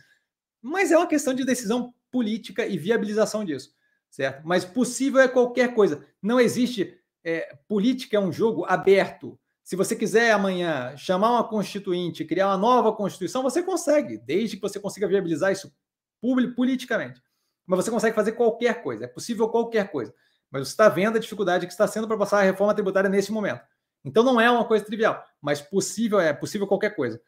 Mas 0.61 0.91
é 0.91 0.97
uma 0.97 1.07
questão 1.07 1.33
de 1.33 1.43
decisão 1.43 1.93
política 2.11 2.65
e 2.65 2.77
viabilização 2.77 3.43
disso, 3.43 3.71
certo? 4.09 4.45
Mas 4.45 4.63
possível 4.63 5.19
é 5.19 5.27
qualquer 5.27 5.73
coisa. 5.73 6.05
Não 6.21 6.39
existe 6.39 6.97
é, 7.23 7.57
política 7.67 8.17
é 8.17 8.19
um 8.19 8.31
jogo 8.31 8.65
aberto. 8.65 9.39
Se 9.71 9.77
você 9.77 9.95
quiser 9.95 10.33
amanhã 10.33 10.97
chamar 10.97 11.31
uma 11.31 11.47
constituinte, 11.47 12.25
criar 12.25 12.47
uma 12.47 12.57
nova 12.57 12.91
constituição, 12.91 13.41
você 13.41 13.63
consegue, 13.63 14.17
desde 14.17 14.57
que 14.57 14.61
você 14.61 14.77
consiga 14.77 15.07
viabilizar 15.07 15.49
isso 15.49 15.73
politicamente. 16.57 17.21
Mas 17.65 17.85
você 17.85 17.89
consegue 17.89 18.13
fazer 18.13 18.33
qualquer 18.33 18.83
coisa. 18.83 19.05
É 19.05 19.07
possível 19.07 19.47
qualquer 19.47 19.89
coisa. 19.89 20.13
Mas 20.51 20.67
você 20.67 20.73
está 20.73 20.89
vendo 20.89 21.15
a 21.15 21.19
dificuldade 21.21 21.65
que 21.65 21.71
está 21.71 21.87
sendo 21.87 22.05
para 22.05 22.17
passar 22.17 22.39
a 22.39 22.43
reforma 22.43 22.73
tributária 22.73 23.09
nesse 23.09 23.31
momento. 23.31 23.61
Então 24.03 24.25
não 24.25 24.41
é 24.41 24.51
uma 24.51 24.65
coisa 24.65 24.83
trivial, 24.83 25.23
mas 25.41 25.61
possível 25.61 26.19
é 26.19 26.33
possível 26.33 26.67
qualquer 26.67 26.93
coisa. 26.93 27.21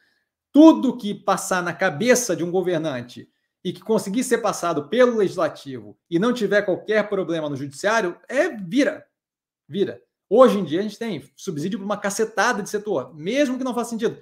Tudo 0.51 0.97
que 0.97 1.13
passar 1.13 1.63
na 1.63 1.73
cabeça 1.73 2.35
de 2.35 2.43
um 2.43 2.51
governante 2.51 3.25
e 3.63 3.71
que 3.71 3.79
conseguir 3.79 4.25
ser 4.25 4.39
passado 4.39 4.89
pelo 4.89 5.15
legislativo 5.15 5.97
e 6.09 6.19
não 6.19 6.33
tiver 6.33 6.63
qualquer 6.63 7.07
problema 7.07 7.47
no 7.47 7.55
judiciário, 7.55 8.19
é 8.27 8.49
vira. 8.49 9.07
Vira. 9.65 10.01
Hoje 10.35 10.57
em 10.57 10.63
dia 10.63 10.79
a 10.79 10.83
gente 10.83 10.97
tem 10.97 11.23
subsídio 11.35 11.77
para 11.77 11.85
uma 11.85 11.97
cacetada 11.97 12.63
de 12.63 12.69
setor, 12.69 13.13
mesmo 13.13 13.57
que 13.57 13.63
não 13.63 13.73
faça 13.73 13.91
sentido. 13.91 14.17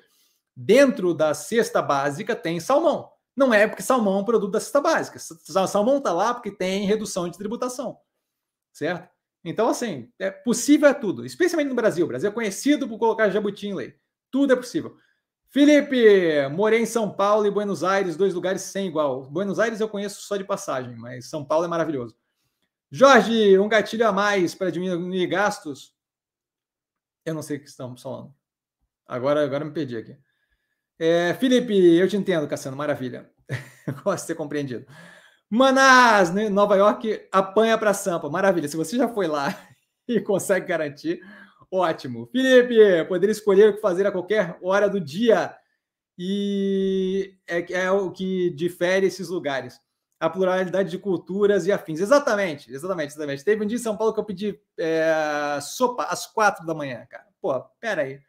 Dentro 0.56 1.14
da 1.14 1.34
cesta 1.34 1.82
básica 1.82 2.36
tem 2.36 2.60
salmão. 2.60 3.10
Não 3.36 3.54
é 3.54 3.68
porque 3.68 3.82
salmão 3.82 4.18
é 4.18 4.22
um 4.22 4.26
produto 4.26 4.52
da 4.52 4.60
cesta 4.60 4.82
básica. 4.82 5.20
Salmão 5.68 6.00
está 6.00 6.12
lá 6.12 6.34
porque 6.34 6.52
tem 6.52 6.86
redução 6.86 7.30
de 7.30 7.38
tributação 7.38 7.98
certo? 8.72 9.10
Então, 9.44 9.68
assim, 9.68 10.10
é 10.20 10.30
possível 10.30 10.88
é 10.88 10.94
tudo, 10.94 11.26
especialmente 11.26 11.70
no 11.70 11.76
Brasil. 11.76 12.06
O 12.06 12.08
Brasil 12.08 12.30
é 12.30 12.34
conhecido 12.34 12.88
por 12.88 13.00
colocar 13.00 13.30
jabuti 13.30 13.68
em 13.68 13.74
lei. 13.74 13.96
Tudo 14.30 14.54
é 14.54 14.56
possível. 14.56 14.96
Felipe, 15.50 16.48
morei 16.52 16.82
em 16.82 16.86
São 16.86 17.12
Paulo 17.12 17.46
e 17.46 17.52
Buenos 17.52 17.84
Aires, 17.84 18.16
dois 18.16 18.34
lugares 18.34 18.62
sem 18.62 18.88
igual. 18.88 19.24
Buenos 19.24 19.60
Aires 19.60 19.82
eu 19.82 19.90
conheço 19.90 20.22
só 20.22 20.38
de 20.38 20.44
passagem, 20.44 20.96
mas 20.96 21.30
São 21.30 21.44
Paulo 21.44 21.66
é 21.66 21.68
maravilhoso. 21.68 22.16
Jorge, 22.90 23.58
um 23.58 23.68
gatilho 23.68 24.08
a 24.08 24.12
mais 24.12 24.54
para 24.54 24.70
diminuir 24.70 25.28
gastos? 25.28 25.94
Eu 27.26 27.34
não 27.34 27.41
sei 27.41 27.57
o 27.57 27.60
que 27.60 27.68
estamos 27.68 28.02
falando. 28.02 28.34
Agora, 29.07 29.43
agora 29.43 29.65
me 29.65 29.72
perdi 29.72 29.98
aqui. 29.98 30.18
É, 30.98 31.34
Felipe, 31.34 31.73
eu 31.73 32.07
te 32.07 32.15
entendo, 32.15 32.48
Cassiano, 32.48 32.77
maravilha. 32.77 33.30
Gosto 34.03 34.23
de 34.23 34.27
ser 34.27 34.35
compreendido. 34.35 34.85
Manaus, 35.49 36.31
né? 36.31 36.48
Nova 36.48 36.76
York 36.76 37.27
apanha 37.31 37.77
para 37.77 37.93
Sampa. 37.93 38.30
Maravilha. 38.30 38.68
Se 38.68 38.77
você 38.77 38.95
já 38.95 39.10
foi 39.10 39.27
lá 39.27 39.53
e 40.07 40.22
consegue 40.22 40.68
garantir, 40.68 41.19
ótimo. 41.69 42.27
Felipe, 42.31 42.77
poderia 43.10 43.31
escolher 43.31 43.69
o 43.69 43.76
que 43.76 43.81
fazer 43.81 44.07
a 44.07 44.11
qualquer 44.11 44.57
hora 44.61 44.89
do 44.89 44.99
dia. 44.99 45.56
E 46.18 47.35
é, 47.48 47.73
é 47.73 47.91
o 47.91 48.11
que 48.11 48.49
difere 48.52 49.07
esses 49.07 49.27
lugares. 49.27 49.80
A 50.22 50.30
pluralidade 50.30 50.91
de 50.91 50.99
culturas 50.99 51.65
e 51.65 51.72
afins. 51.72 51.99
Exatamente, 51.99 52.72
exatamente, 52.72 53.10
exatamente. 53.10 53.43
Teve 53.43 53.64
um 53.64 53.68
dia 53.68 53.77
em 53.77 53.81
São 53.81 53.98
Paulo 53.98 54.14
que 54.14 54.19
eu 54.19 54.23
pedi 54.23 54.60
é, 54.77 55.57
sopa 55.61 56.03
às 56.03 56.27
quatro 56.27 56.64
da 56.65 56.76
manhã, 56.76 57.06
cara. 57.10 57.26
Pô, 57.41 57.60
pera 57.80 58.03
aí. 58.03 58.22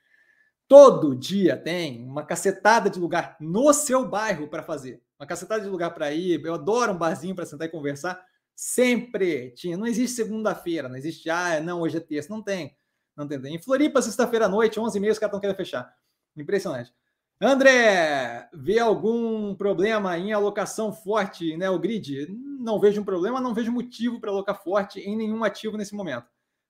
Todo 0.66 1.14
dia 1.14 1.54
tem 1.54 2.02
uma 2.02 2.24
cacetada 2.24 2.88
de 2.88 2.98
lugar 2.98 3.36
no 3.38 3.72
seu 3.74 4.08
bairro 4.08 4.48
para 4.48 4.62
fazer 4.62 5.02
uma 5.20 5.26
cacetada 5.26 5.60
de 5.62 5.68
lugar 5.68 5.92
para 5.92 6.10
ir. 6.12 6.42
Eu 6.42 6.54
adoro 6.54 6.92
um 6.92 6.98
barzinho 6.98 7.34
para 7.34 7.44
sentar 7.44 7.68
e 7.68 7.70
conversar. 7.70 8.24
Sempre 8.56 9.50
tinha. 9.50 9.76
Não 9.76 9.86
existe 9.86 10.16
segunda-feira, 10.16 10.88
não 10.88 10.96
existe, 10.96 11.28
ah, 11.28 11.60
não, 11.60 11.82
hoje 11.82 11.98
é 11.98 12.00
terça. 12.00 12.28
Não 12.30 12.42
tem. 12.42 12.74
Não 13.14 13.28
tem. 13.28 13.54
Em 13.54 13.60
Floripa, 13.60 14.00
sexta-feira 14.00 14.46
à 14.46 14.48
noite, 14.48 14.80
11h30, 14.80 15.10
os 15.10 15.18
caras 15.18 15.28
estão 15.28 15.40
querendo 15.40 15.56
fechar. 15.56 15.94
Impressionante. 16.34 16.92
André, 17.44 18.48
vê 18.54 18.78
algum 18.78 19.52
problema 19.56 20.16
em 20.16 20.32
alocação 20.32 20.92
forte, 20.92 21.56
né? 21.56 21.68
O 21.68 21.78
grid? 21.78 22.28
Não 22.30 22.78
vejo 22.78 23.00
um 23.00 23.04
problema, 23.04 23.40
não 23.40 23.52
vejo 23.52 23.72
motivo 23.72 24.20
para 24.20 24.30
alocar 24.30 24.62
forte 24.62 25.00
em 25.00 25.16
nenhum 25.16 25.42
ativo 25.42 25.76
nesse 25.76 25.92
momento. 25.92 26.26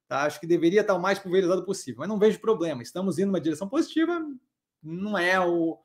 Tá? 0.09 0.23
Acho 0.23 0.41
que 0.41 0.47
deveria 0.47 0.81
estar 0.81 0.95
o 0.95 1.01
mais 1.01 1.19
pulverizado 1.19 1.63
possível, 1.65 2.01
mas 2.01 2.09
não 2.09 2.19
vejo 2.19 2.41
problema. 2.41 2.83
Estamos 2.83 3.19
indo 3.19 3.27
numa 3.27 3.41
direção 3.41 3.69
positiva, 3.69 4.19
não 4.83 5.19
é 5.19 5.39
o, 5.39 5.79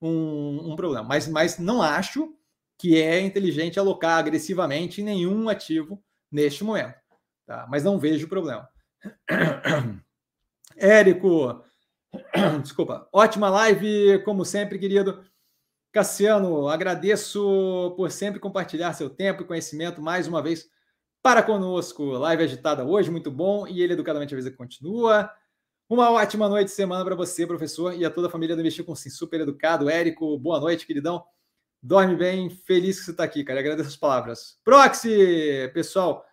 um, 0.00 0.72
um 0.72 0.76
problema. 0.76 1.02
Mas, 1.02 1.26
mas 1.26 1.58
não 1.58 1.82
acho 1.82 2.32
que 2.78 3.02
é 3.02 3.20
inteligente 3.20 3.80
alocar 3.80 4.18
agressivamente 4.18 5.00
em 5.00 5.04
nenhum 5.04 5.48
ativo 5.48 6.00
neste 6.30 6.62
momento. 6.62 6.94
Tá? 7.46 7.66
Mas 7.68 7.82
não 7.82 7.98
vejo 7.98 8.28
problema. 8.28 8.68
Érico, 10.76 11.64
desculpa, 12.62 13.08
ótima 13.12 13.48
live, 13.48 14.22
como 14.24 14.44
sempre, 14.44 14.78
querido. 14.78 15.24
Cassiano, 15.92 16.68
agradeço 16.68 17.94
por 17.96 18.10
sempre 18.10 18.38
compartilhar 18.38 18.92
seu 18.92 19.10
tempo 19.10 19.42
e 19.42 19.46
conhecimento 19.46 20.00
mais 20.00 20.28
uma 20.28 20.42
vez 20.42 20.68
para 21.22 21.42
conosco. 21.42 22.04
Live 22.04 22.44
agitada 22.44 22.84
hoje, 22.84 23.10
muito 23.10 23.30
bom. 23.30 23.66
E 23.66 23.82
ele 23.82 23.94
educadamente 23.94 24.34
avisa 24.34 24.50
que 24.50 24.56
continua. 24.56 25.30
Uma 25.88 26.10
ótima 26.10 26.48
noite 26.48 26.68
de 26.68 26.74
semana 26.74 27.04
para 27.04 27.16
você, 27.16 27.44
professor, 27.46 27.94
e 27.94 28.04
a 28.04 28.10
toda 28.10 28.28
a 28.28 28.30
família 28.30 28.54
do 28.54 28.60
Investir 28.60 28.84
com 28.84 28.94
Sim, 28.94 29.10
super 29.10 29.40
educado. 29.40 29.90
Érico, 29.90 30.38
boa 30.38 30.60
noite, 30.60 30.86
queridão. 30.86 31.24
Dorme 31.82 32.14
bem, 32.14 32.50
feliz 32.50 32.98
que 32.98 33.06
você 33.06 33.10
está 33.10 33.24
aqui, 33.24 33.42
cara. 33.42 33.58
agradeço 33.58 33.88
as 33.88 33.96
palavras. 33.96 34.58
Proxy, 34.62 35.68
pessoal, 35.74 36.24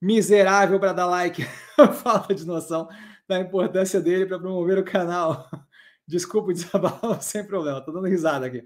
miserável 0.00 0.80
para 0.80 0.94
dar 0.94 1.06
like. 1.06 1.42
Falta 2.02 2.34
de 2.34 2.46
noção 2.46 2.88
da 3.28 3.38
importância 3.38 4.00
dele 4.00 4.26
para 4.26 4.38
promover 4.38 4.78
o 4.78 4.84
canal. 4.84 5.48
Desculpa 6.06 6.48
o 6.48 6.54
desabalo, 6.54 7.18
sem 7.20 7.46
problema, 7.46 7.82
tô 7.82 7.92
dando 7.92 8.06
risada 8.06 8.46
aqui. 8.46 8.64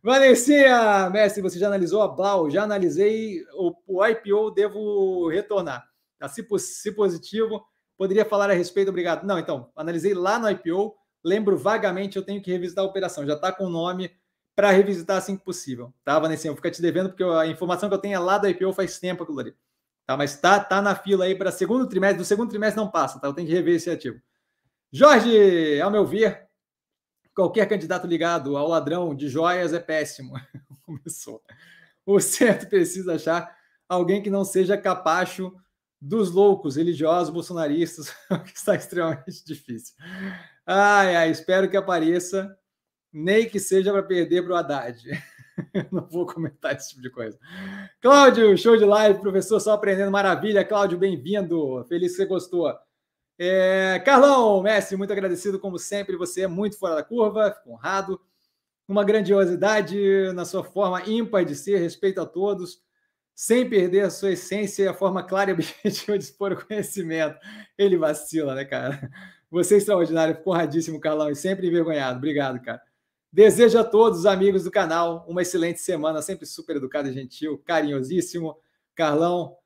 Vanessinha, 0.00 1.10
mestre, 1.10 1.42
você 1.42 1.58
já 1.58 1.66
analisou 1.66 2.00
a 2.00 2.06
Blau? 2.06 2.48
Já 2.48 2.62
analisei 2.62 3.44
o, 3.54 3.74
o 3.84 4.06
IPO, 4.06 4.52
devo 4.52 5.28
retornar. 5.28 5.84
Tá? 6.20 6.28
Se, 6.28 6.46
se 6.58 6.92
positivo, 6.92 7.64
poderia 7.98 8.24
falar 8.24 8.48
a 8.48 8.54
respeito, 8.54 8.90
obrigado. 8.90 9.26
Não, 9.26 9.40
então, 9.40 9.72
analisei 9.74 10.14
lá 10.14 10.38
no 10.38 10.48
IPO, 10.48 10.94
lembro 11.24 11.58
vagamente, 11.58 12.16
eu 12.16 12.22
tenho 12.22 12.40
que 12.40 12.52
revisitar 12.52 12.84
a 12.84 12.88
operação, 12.88 13.26
já 13.26 13.34
está 13.34 13.50
com 13.50 13.64
o 13.64 13.70
nome 13.70 14.12
para 14.54 14.70
revisitar 14.70 15.16
assim 15.16 15.36
que 15.36 15.44
possível. 15.44 15.92
Tá, 16.04 16.16
Vanessa? 16.20 16.46
Eu 16.46 16.52
vou 16.52 16.56
ficar 16.56 16.70
te 16.70 16.80
devendo, 16.80 17.08
porque 17.08 17.24
a 17.24 17.46
informação 17.48 17.88
que 17.88 17.94
eu 17.96 18.00
tenho 18.00 18.14
é 18.14 18.20
lá 18.20 18.38
do 18.38 18.48
IPO 18.48 18.72
faz 18.72 19.00
tempo 19.00 19.24
aquilo 19.24 19.40
ali. 19.40 19.54
Tá, 20.06 20.16
mas 20.16 20.36
tá, 20.36 20.60
tá 20.60 20.82
na 20.82 20.94
fila 20.94 21.24
aí 21.24 21.34
para 21.34 21.50
segundo 21.50 21.88
trimestre, 21.88 22.18
do 22.18 22.24
segundo 22.24 22.50
trimestre 22.50 22.82
não 22.82 22.90
passa, 22.90 23.18
tá? 23.18 23.26
Eu 23.26 23.32
tenho 23.32 23.48
que 23.48 23.54
rever 23.54 23.76
esse 23.76 23.90
ativo. 23.90 24.20
Jorge, 24.92 25.80
ao 25.80 25.90
meu 25.90 26.04
ver, 26.06 26.46
qualquer 27.34 27.66
candidato 27.66 28.06
ligado 28.06 28.56
ao 28.56 28.68
ladrão 28.68 29.14
de 29.14 29.28
joias 29.28 29.72
é 29.72 29.80
péssimo. 29.80 30.34
Começou. 30.82 31.42
O 32.04 32.20
certo 32.20 32.68
precisa 32.68 33.14
achar 33.14 33.56
alguém 33.88 34.22
que 34.22 34.30
não 34.30 34.44
seja 34.44 34.76
capacho 34.76 35.52
dos 36.00 36.30
loucos 36.30 36.76
religiosos 36.76 37.32
bolsonaristas, 37.32 38.14
que 38.44 38.56
está 38.56 38.74
extremamente 38.74 39.44
difícil. 39.44 39.94
Ai, 40.66 41.16
ai, 41.16 41.30
espero 41.30 41.68
que 41.68 41.76
apareça, 41.76 42.54
nem 43.10 43.48
que 43.48 43.58
seja 43.58 43.90
para 43.90 44.02
perder 44.02 44.42
para 44.42 44.52
o 44.52 44.56
Haddad. 44.56 45.02
não 45.90 46.06
vou 46.08 46.26
comentar 46.26 46.74
esse 46.74 46.90
tipo 46.90 47.02
de 47.02 47.10
coisa. 47.10 47.38
Cláudio, 48.00 48.56
show 48.56 48.76
de 48.76 48.84
live, 48.84 49.20
professor, 49.20 49.60
só 49.60 49.72
aprendendo, 49.72 50.10
maravilha. 50.10 50.64
Cláudio, 50.64 50.98
bem-vindo, 50.98 51.84
feliz 51.88 52.12
que 52.12 52.16
você 52.18 52.26
gostou. 52.26 52.74
É, 53.38 54.00
Carlão, 54.04 54.62
Messi, 54.62 54.96
muito 54.96 55.12
agradecido 55.12 55.58
como 55.58 55.78
sempre. 55.78 56.16
Você 56.16 56.42
é 56.42 56.48
muito 56.48 56.78
fora 56.78 56.96
da 56.96 57.02
curva, 57.02 57.52
fico 57.52 57.70
honrado. 57.70 58.20
Uma 58.86 59.04
grandiosidade 59.04 60.32
na 60.34 60.44
sua 60.44 60.62
forma 60.62 61.02
ímpar 61.08 61.44
de 61.44 61.54
ser, 61.54 61.78
respeito 61.78 62.20
a 62.20 62.26
todos, 62.26 62.82
sem 63.34 63.68
perder 63.68 64.02
a 64.02 64.10
sua 64.10 64.32
essência 64.32 64.84
e 64.84 64.88
a 64.88 64.94
forma 64.94 65.22
clara 65.22 65.50
e 65.50 65.54
objetiva 65.54 66.18
de 66.18 66.24
expor 66.24 66.52
o 66.52 66.66
conhecimento. 66.66 67.38
Ele 67.78 67.96
vacila, 67.96 68.54
né, 68.54 68.64
cara? 68.64 69.10
Você 69.50 69.76
é 69.76 69.78
extraordinário, 69.78 70.34
fico 70.34 70.50
honradíssimo, 70.50 71.00
Carlão, 71.00 71.30
e 71.30 71.36
sempre 71.36 71.68
envergonhado. 71.68 72.18
Obrigado, 72.18 72.60
cara. 72.60 72.82
Desejo 73.34 73.76
a 73.80 73.82
todos 73.82 74.20
os 74.20 74.26
amigos 74.26 74.62
do 74.62 74.70
canal 74.70 75.26
uma 75.26 75.42
excelente 75.42 75.80
semana, 75.80 76.22
sempre 76.22 76.46
super 76.46 76.76
educado 76.76 77.08
e 77.08 77.12
gentil, 77.12 77.60
carinhosíssimo. 77.66 78.56
Carlão. 78.94 79.56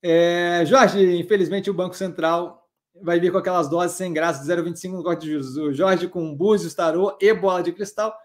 É, 0.00 0.62
Jorge, 0.64 1.18
infelizmente 1.18 1.68
o 1.68 1.74
Banco 1.74 1.96
Central 1.96 2.64
vai 3.02 3.18
vir 3.18 3.32
com 3.32 3.38
aquelas 3.38 3.68
doses 3.68 3.96
sem 3.96 4.12
graça 4.12 4.40
de 4.40 4.48
0,25 4.48 4.92
no 4.92 5.02
corte 5.02 5.22
de 5.26 5.32
juros. 5.32 5.76
Jorge 5.76 6.06
com 6.06 6.32
búzios, 6.32 6.74
tarô 6.74 7.18
e 7.20 7.34
bola 7.34 7.60
de 7.60 7.72
cristal. 7.72 8.16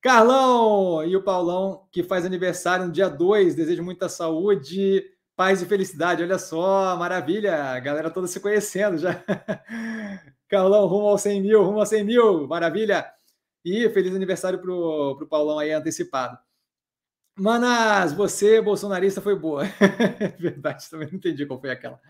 Carlão 0.00 1.04
e 1.04 1.14
o 1.14 1.22
Paulão, 1.22 1.86
que 1.92 2.02
faz 2.02 2.24
aniversário 2.24 2.86
no 2.86 2.92
dia 2.92 3.10
2. 3.10 3.54
Desejo 3.54 3.82
muita 3.82 4.08
saúde, 4.08 5.04
paz 5.36 5.60
e 5.60 5.66
felicidade. 5.66 6.22
Olha 6.22 6.38
só, 6.38 6.96
maravilha. 6.96 7.64
A 7.64 7.80
galera 7.80 8.10
toda 8.10 8.26
se 8.26 8.40
conhecendo 8.40 8.96
já. 8.96 9.22
Carlão, 10.48 10.86
rumo 10.86 11.08
aos 11.08 11.20
100 11.20 11.42
mil, 11.42 11.62
rumo 11.62 11.80
aos 11.80 11.90
100 11.90 12.02
mil. 12.02 12.48
Maravilha. 12.48 13.17
E 13.70 13.90
feliz 13.90 14.14
aniversário 14.14 14.58
para 14.58 14.72
o 14.72 15.26
Paulão 15.28 15.58
aí 15.58 15.72
antecipado. 15.72 16.38
Manas, 17.38 18.12
você, 18.12 18.60
bolsonarista, 18.60 19.20
foi 19.20 19.36
boa. 19.36 19.64
Verdade, 20.40 20.88
também 20.90 21.08
não 21.08 21.18
entendi 21.18 21.46
qual 21.46 21.60
foi 21.60 21.70
aquela. 21.70 22.00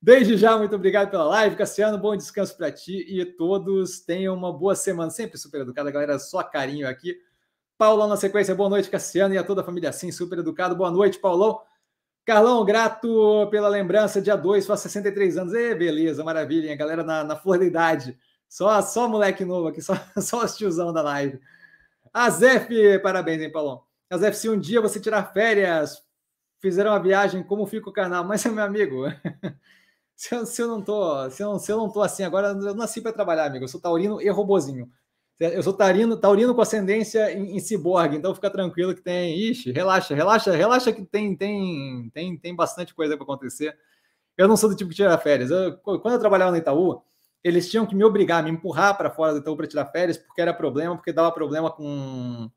Desde 0.00 0.36
já, 0.36 0.56
muito 0.58 0.76
obrigado 0.76 1.10
pela 1.10 1.24
live, 1.24 1.56
Cassiano. 1.56 1.98
Bom 1.98 2.16
descanso 2.16 2.56
para 2.56 2.70
ti 2.70 3.04
e 3.08 3.24
todos 3.24 4.00
tenham 4.00 4.34
uma 4.34 4.52
boa 4.52 4.74
semana. 4.74 5.10
Sempre 5.10 5.38
super 5.38 5.62
educada, 5.62 5.90
galera. 5.90 6.18
Só 6.18 6.42
carinho 6.42 6.86
aqui. 6.86 7.16
Paulão 7.78 8.08
na 8.08 8.16
sequência, 8.16 8.54
boa 8.54 8.68
noite, 8.68 8.90
Cassiano, 8.90 9.34
e 9.34 9.38
a 9.38 9.44
toda 9.44 9.60
a 9.60 9.64
família 9.64 9.90
assim, 9.90 10.10
super 10.10 10.40
educado. 10.40 10.76
Boa 10.76 10.90
noite, 10.90 11.18
Paulão. 11.18 11.60
Carlão, 12.26 12.64
grato 12.64 13.48
pela 13.50 13.68
lembrança, 13.68 14.20
dia 14.20 14.36
2, 14.36 14.66
faz 14.66 14.80
63 14.80 15.38
anos. 15.38 15.54
E 15.54 15.74
beleza, 15.74 16.22
maravilha, 16.22 16.70
hein? 16.70 16.76
galera 16.76 17.02
na, 17.02 17.24
na 17.24 17.36
flor 17.36 17.58
da 17.58 17.64
idade. 17.64 18.18
Só, 18.48 18.80
só 18.82 19.08
moleque 19.08 19.44
novo 19.44 19.68
aqui, 19.68 19.80
só, 19.82 19.94
só 20.16 20.44
os 20.44 20.56
tiozão 20.56 20.92
da 20.92 21.02
live. 21.02 21.40
A 22.12 22.30
Zef, 22.30 22.98
parabéns, 23.00 23.42
hein, 23.42 23.52
Paulão. 23.52 23.82
A 24.10 24.16
Zef, 24.16 24.36
se 24.36 24.48
um 24.48 24.58
dia 24.58 24.80
você 24.80 24.98
tirar 24.98 25.32
férias, 25.32 26.02
fizer 26.60 26.86
uma 26.86 27.00
viagem, 27.00 27.42
como 27.42 27.66
fica 27.66 27.90
o 27.90 27.92
canal? 27.92 28.24
Mas, 28.24 28.44
meu 28.46 28.64
amigo, 28.64 29.04
se 30.16 30.34
eu, 30.34 30.46
se 30.46 30.62
eu 30.62 30.68
não 30.68 30.82
tô, 30.82 31.30
se 31.30 31.42
eu, 31.42 31.58
se 31.58 31.70
eu 31.70 31.76
não 31.76 31.90
tô 31.90 32.02
assim 32.02 32.24
agora, 32.24 32.48
eu 32.48 32.74
nasci 32.74 33.00
para 33.00 33.12
trabalhar, 33.12 33.46
amigo. 33.46 33.64
Eu 33.64 33.68
sou 33.68 33.80
taurino 33.80 34.20
e 34.20 34.28
robozinho. 34.30 34.90
Eu 35.38 35.62
sou 35.62 35.72
taurino, 35.72 36.16
taurino 36.16 36.52
com 36.52 36.60
ascendência 36.60 37.32
em, 37.32 37.56
em 37.56 37.60
ciborgue, 37.60 38.16
então 38.16 38.34
fica 38.34 38.50
tranquilo 38.50 38.94
que 38.94 39.00
tem. 39.02 39.38
Ixi, 39.38 39.70
relaxa, 39.70 40.14
relaxa, 40.14 40.50
relaxa 40.52 40.92
que 40.92 41.04
tem 41.04 41.36
tem 41.36 42.10
tem, 42.12 42.36
tem 42.36 42.56
bastante 42.56 42.92
coisa 42.92 43.16
para 43.16 43.22
acontecer. 43.24 43.76
Eu 44.36 44.48
não 44.48 44.56
sou 44.56 44.68
do 44.70 44.76
tipo 44.76 44.90
que 44.90 44.96
tira 44.96 45.16
férias. 45.18 45.50
Eu, 45.50 45.76
quando 45.78 46.14
eu 46.14 46.18
trabalhava 46.18 46.50
no 46.50 46.56
Itaú, 46.56 47.02
eles 47.42 47.70
tinham 47.70 47.86
que 47.86 47.94
me 47.94 48.04
obrigar, 48.04 48.42
me 48.42 48.50
empurrar 48.50 48.96
para 48.96 49.10
fora 49.10 49.32
do 49.32 49.38
Itaú 49.38 49.56
para 49.56 49.66
tirar 49.66 49.86
férias, 49.86 50.18
porque 50.18 50.40
era 50.40 50.52
problema, 50.52 50.96
porque 50.96 51.12
dava 51.12 51.32
problema 51.32 51.70
com. 51.70 52.50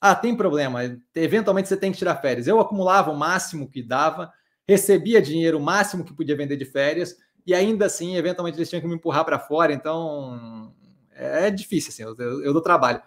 Ah, 0.00 0.14
tem 0.14 0.36
problema. 0.36 0.80
Eventualmente 1.14 1.68
você 1.68 1.76
tem 1.76 1.90
que 1.90 1.98
tirar 1.98 2.16
férias. 2.16 2.46
Eu 2.46 2.60
acumulava 2.60 3.10
o 3.10 3.16
máximo 3.16 3.68
que 3.68 3.82
dava 3.82 4.32
recebia 4.68 5.22
dinheiro 5.22 5.56
o 5.56 5.62
máximo 5.62 6.04
que 6.04 6.12
podia 6.12 6.36
vender 6.36 6.56
de 6.56 6.66
férias, 6.66 7.16
e 7.46 7.54
ainda 7.54 7.86
assim, 7.86 8.16
eventualmente, 8.16 8.58
eles 8.58 8.68
tinham 8.68 8.82
que 8.82 8.86
me 8.86 8.94
empurrar 8.94 9.24
para 9.24 9.38
fora, 9.38 9.72
então 9.72 10.74
é, 11.14 11.50
difícil, 11.50 11.90
assim, 11.90 12.02
eu, 12.02 12.42
eu 12.42 12.52
dou 12.52 12.60
trabalho. 12.60 13.00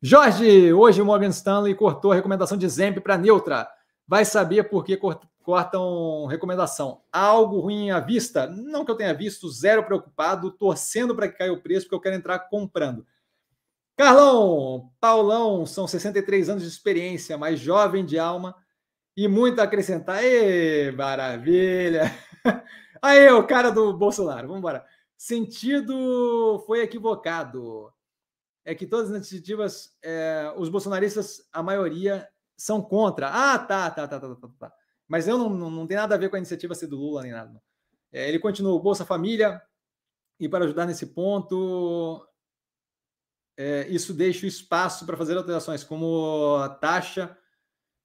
Jorge, 0.00 0.72
hoje 0.72 1.02
o 1.02 1.04
Morgan 1.04 1.30
Stanley 1.30 1.74
cortou 1.74 2.12
a 2.12 2.14
recomendação 2.14 2.56
de 2.56 2.68
Zemp 2.68 2.98
para 2.98 3.18
neutra. 3.18 3.68
Vai 4.06 4.24
saber 4.24 4.64
por 4.64 4.84
que 4.84 4.96
cortam 5.46 6.26
recomendação. 6.26 7.02
Algo 7.12 7.60
ruim 7.60 7.92
à 7.92 8.00
vista? 8.00 8.48
Não 8.48 8.84
que 8.84 8.90
eu 8.90 8.96
tenha 8.96 9.14
visto, 9.14 9.48
zero 9.48 9.84
preocupado, 9.84 10.50
torcendo 10.50 11.14
para 11.14 11.28
que 11.28 11.38
caia 11.38 11.52
o 11.52 11.62
preço, 11.62 11.86
porque 11.86 11.94
eu 11.94 12.00
quero 12.00 12.16
entrar 12.16 12.40
comprando. 12.40 13.06
Carlão, 13.96 14.90
Paulão, 15.00 15.64
são 15.64 15.86
63 15.86 16.48
anos 16.48 16.64
de 16.64 16.68
experiência, 16.68 17.38
mais 17.38 17.60
jovem 17.60 18.04
de 18.04 18.18
alma, 18.18 18.56
e 19.16 19.28
muito 19.28 19.60
a 19.60 19.62
acrescentar. 19.62 20.24
Ê, 20.24 20.90
maravilha! 20.90 22.12
Aí, 23.00 23.30
o 23.30 23.46
cara 23.46 23.70
do 23.70 23.96
Bolsonaro, 23.96 24.48
vamos 24.48 24.58
embora. 24.58 24.84
Sentido 25.16 26.60
foi 26.66 26.80
equivocado. 26.80 27.92
É 28.64 28.74
que 28.74 28.84
todas 28.84 29.12
as 29.12 29.16
iniciativas, 29.16 29.96
é, 30.02 30.52
os 30.56 30.68
bolsonaristas, 30.68 31.48
a 31.52 31.62
maioria, 31.62 32.28
são 32.56 32.82
contra. 32.82 33.28
Ah, 33.28 33.56
tá, 33.60 33.88
tá, 33.92 34.08
tá, 34.08 34.18
tá, 34.18 34.34
tá. 34.34 34.48
tá. 34.58 34.85
Mas 35.08 35.28
eu 35.28 35.38
não, 35.38 35.48
não, 35.50 35.70
não 35.70 35.86
tem 35.86 35.96
nada 35.96 36.14
a 36.14 36.18
ver 36.18 36.28
com 36.28 36.36
a 36.36 36.38
iniciativa 36.38 36.74
ser 36.74 36.86
do 36.86 36.96
Lula 36.96 37.22
nem 37.22 37.32
nada. 37.32 37.62
É, 38.12 38.28
ele 38.28 38.38
continua 38.38 38.80
Bolsa 38.80 39.04
Família, 39.04 39.62
e 40.38 40.48
para 40.48 40.64
ajudar 40.64 40.86
nesse 40.86 41.06
ponto, 41.06 42.26
é, 43.56 43.88
isso 43.88 44.12
deixa 44.12 44.46
espaço 44.46 45.06
para 45.06 45.16
fazer 45.16 45.36
alterações, 45.36 45.82
como 45.82 46.56
a 46.56 46.68
taxa 46.68 47.36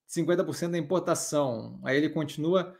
50% 0.08 0.72
da 0.72 0.78
importação. 0.78 1.80
Aí 1.84 1.98
ele 1.98 2.10
continua: 2.10 2.78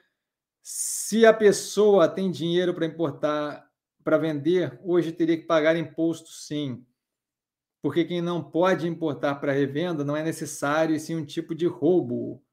se 0.62 1.26
a 1.26 1.34
pessoa 1.34 2.08
tem 2.08 2.32
dinheiro 2.32 2.74
para 2.74 2.86
importar, 2.86 3.70
para 4.04 4.18
vender, 4.18 4.80
hoje 4.84 5.12
teria 5.12 5.38
que 5.38 5.46
pagar 5.46 5.76
imposto, 5.76 6.30
sim. 6.30 6.86
Porque 7.82 8.06
quem 8.06 8.22
não 8.22 8.44
pode 8.44 8.88
importar 8.88 9.36
para 9.36 9.52
revenda 9.52 10.04
não 10.04 10.16
é 10.16 10.24
necessário, 10.24 10.96
e 10.96 11.00
sim 11.00 11.16
um 11.16 11.26
tipo 11.26 11.56
de 11.56 11.66
roubo. 11.66 12.44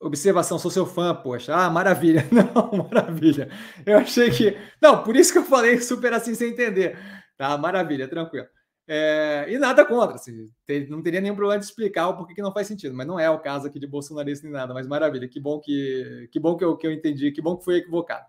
Observação, 0.00 0.58
sou 0.58 0.70
seu 0.70 0.86
fã, 0.86 1.14
poxa. 1.14 1.54
Ah, 1.54 1.70
maravilha. 1.70 2.26
Não, 2.30 2.84
maravilha. 2.84 3.48
Eu 3.84 3.98
achei 3.98 4.30
que. 4.30 4.56
Não, 4.80 5.02
por 5.02 5.16
isso 5.16 5.32
que 5.32 5.38
eu 5.38 5.44
falei 5.44 5.80
super 5.80 6.12
assim 6.12 6.34
sem 6.34 6.50
entender. 6.50 6.98
Tá, 7.36 7.56
maravilha, 7.56 8.08
tranquilo. 8.08 8.46
É, 8.88 9.46
e 9.48 9.58
nada 9.58 9.84
contra, 9.84 10.14
assim, 10.14 10.48
não 10.88 11.02
teria 11.02 11.20
nenhum 11.20 11.34
problema 11.34 11.58
de 11.58 11.64
explicar 11.64 12.06
o 12.08 12.16
porquê 12.16 12.34
que 12.34 12.42
não 12.42 12.52
faz 12.52 12.68
sentido, 12.68 12.94
mas 12.94 13.06
não 13.06 13.18
é 13.18 13.28
o 13.28 13.40
caso 13.40 13.66
aqui 13.66 13.80
de 13.80 13.86
bolsonarista 13.86 14.46
nem 14.46 14.52
nada, 14.52 14.72
mas 14.72 14.86
maravilha, 14.86 15.26
que 15.26 15.40
bom 15.40 15.58
que, 15.58 16.28
que 16.30 16.38
bom 16.38 16.56
que 16.56 16.64
eu, 16.64 16.76
que 16.76 16.86
eu 16.86 16.92
entendi, 16.92 17.32
que 17.32 17.42
bom 17.42 17.56
que 17.56 17.64
fui 17.64 17.78
equivocado. 17.78 18.26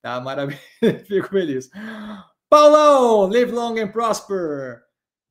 Tá, 0.00 0.20
maravilha, 0.20 0.58
fico 1.06 1.28
feliz. 1.28 1.70
Paulão, 2.50 3.28
live 3.28 3.52
long 3.52 3.78
and 3.78 3.92
prosper. 3.92 4.82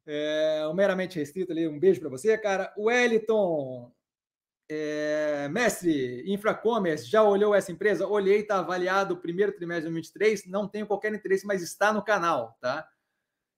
É, 0.07 0.71
meramente 0.73 1.19
restrito 1.19 1.51
ali, 1.51 1.67
um 1.67 1.79
beijo 1.79 1.99
para 1.99 2.09
você, 2.09 2.37
cara. 2.37 2.73
Wellington, 2.77 3.91
É, 4.73 5.49
mestre, 5.49 6.23
Infracommerce, 6.31 7.05
já 7.05 7.21
olhou 7.21 7.53
essa 7.53 7.73
empresa? 7.73 8.07
Olhei, 8.07 8.39
está 8.39 8.59
avaliado 8.59 9.15
o 9.15 9.17
primeiro 9.17 9.51
trimestre 9.51 9.89
de 9.89 9.91
2023, 9.91 10.45
não 10.45 10.65
tenho 10.65 10.87
qualquer 10.87 11.13
interesse, 11.13 11.45
mas 11.45 11.61
está 11.61 11.91
no 11.91 12.01
canal, 12.01 12.57
tá? 12.61 12.87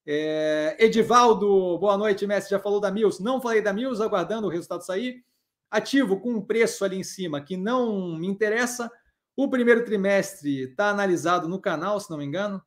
É, 0.07 0.75
Edivaldo, 0.79 1.77
boa 1.77 1.95
noite, 1.99 2.25
mestre, 2.25 2.49
já 2.49 2.59
falou 2.59 2.79
da 2.79 2.89
Mills? 2.89 3.21
Não 3.21 3.39
falei 3.39 3.61
da 3.61 3.71
Mills, 3.71 4.01
aguardando 4.01 4.47
o 4.47 4.49
resultado 4.49 4.83
sair. 4.83 5.23
Ativo 5.69 6.19
com 6.19 6.31
um 6.31 6.41
preço 6.41 6.83
ali 6.83 6.97
em 6.97 7.03
cima 7.03 7.39
que 7.41 7.55
não 7.55 8.17
me 8.17 8.25
interessa. 8.25 8.91
O 9.35 9.47
primeiro 9.47 9.85
trimestre 9.85 10.63
está 10.63 10.89
analisado 10.89 11.47
no 11.47 11.61
canal, 11.61 11.99
se 11.99 12.09
não 12.09 12.17
me 12.17 12.25
engano. 12.25 12.59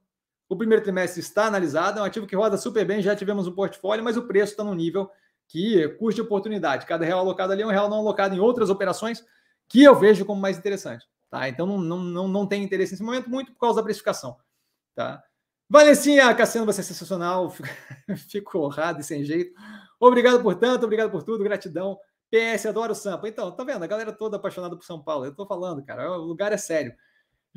O 0.48 0.56
primeiro 0.56 0.84
trimestre 0.84 1.18
está 1.18 1.46
analisado, 1.46 1.98
é 1.98 2.02
um 2.02 2.04
ativo 2.04 2.28
que 2.28 2.36
roda 2.36 2.56
super 2.56 2.84
bem, 2.84 3.02
já 3.02 3.16
tivemos 3.16 3.48
um 3.48 3.52
portfólio, 3.56 4.04
mas 4.04 4.16
o 4.16 4.28
preço 4.28 4.52
está 4.52 4.62
no 4.62 4.72
nível 4.72 5.10
que 5.48 5.88
custa 5.98 6.22
oportunidade. 6.22 6.86
Cada 6.86 7.04
real 7.04 7.20
alocado 7.20 7.52
ali 7.52 7.62
é 7.62 7.66
um 7.66 7.70
real 7.70 7.88
não 7.88 7.98
alocado 7.98 8.34
em 8.34 8.40
outras 8.40 8.70
operações 8.70 9.24
que 9.68 9.82
eu 9.82 9.94
vejo 9.94 10.24
como 10.24 10.40
mais 10.40 10.58
interessante. 10.58 11.06
Tá? 11.30 11.48
Então 11.48 11.66
não, 11.66 11.78
não, 11.78 11.98
não, 11.98 12.28
não 12.28 12.46
tem 12.46 12.62
interesse 12.62 12.92
nesse 12.92 13.02
momento, 13.02 13.28
muito 13.28 13.52
por 13.52 13.60
causa 13.60 13.76
da 13.76 13.82
precificação. 13.82 14.36
Tá? 14.94 15.22
Vanessinha, 15.68 16.32
Cassiano, 16.34 16.66
você 16.66 16.80
é 16.80 16.84
sensacional. 16.84 17.50
Fico 18.30 18.60
honrado 18.60 19.00
e 19.00 19.04
sem 19.04 19.24
jeito. 19.24 19.52
Obrigado 19.98 20.42
por 20.42 20.54
tanto, 20.54 20.84
obrigado 20.84 21.10
por 21.10 21.22
tudo, 21.22 21.42
gratidão. 21.42 21.98
PS, 22.30 22.66
adoro 22.66 22.92
o 22.92 22.94
Sampa. 22.94 23.28
Então, 23.28 23.50
tá 23.50 23.64
vendo? 23.64 23.82
A 23.82 23.86
galera 23.86 24.12
toda 24.12 24.36
apaixonada 24.36 24.76
por 24.76 24.84
São 24.84 25.02
Paulo. 25.02 25.24
Eu 25.24 25.34
tô 25.34 25.46
falando, 25.46 25.84
cara, 25.84 26.10
o 26.12 26.24
lugar 26.24 26.52
é 26.52 26.56
sério. 26.56 26.94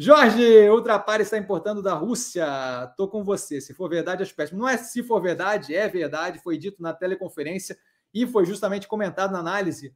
Jorge, 0.02 0.70
Ultrapar 0.70 1.20
está 1.20 1.38
importando 1.38 1.82
da 1.82 1.94
Rússia. 1.94 2.48
Tô 2.96 3.06
com 3.06 3.22
você. 3.22 3.60
Se 3.60 3.74
for 3.74 3.90
verdade, 3.90 4.24
acho 4.24 4.34
péssimo. 4.34 4.58
Não 4.58 4.70
é 4.70 4.78
se 4.78 5.04
for 5.04 5.22
verdade, 5.22 5.76
é 5.76 5.90
verdade. 5.90 6.40
Foi 6.40 6.58
dito 6.58 6.82
na 6.82 6.94
teleconferência 6.94 7.78
e 8.14 8.26
foi 8.26 8.46
justamente 8.46 8.88
comentado 8.88 9.32
na 9.34 9.40
análise 9.40 9.94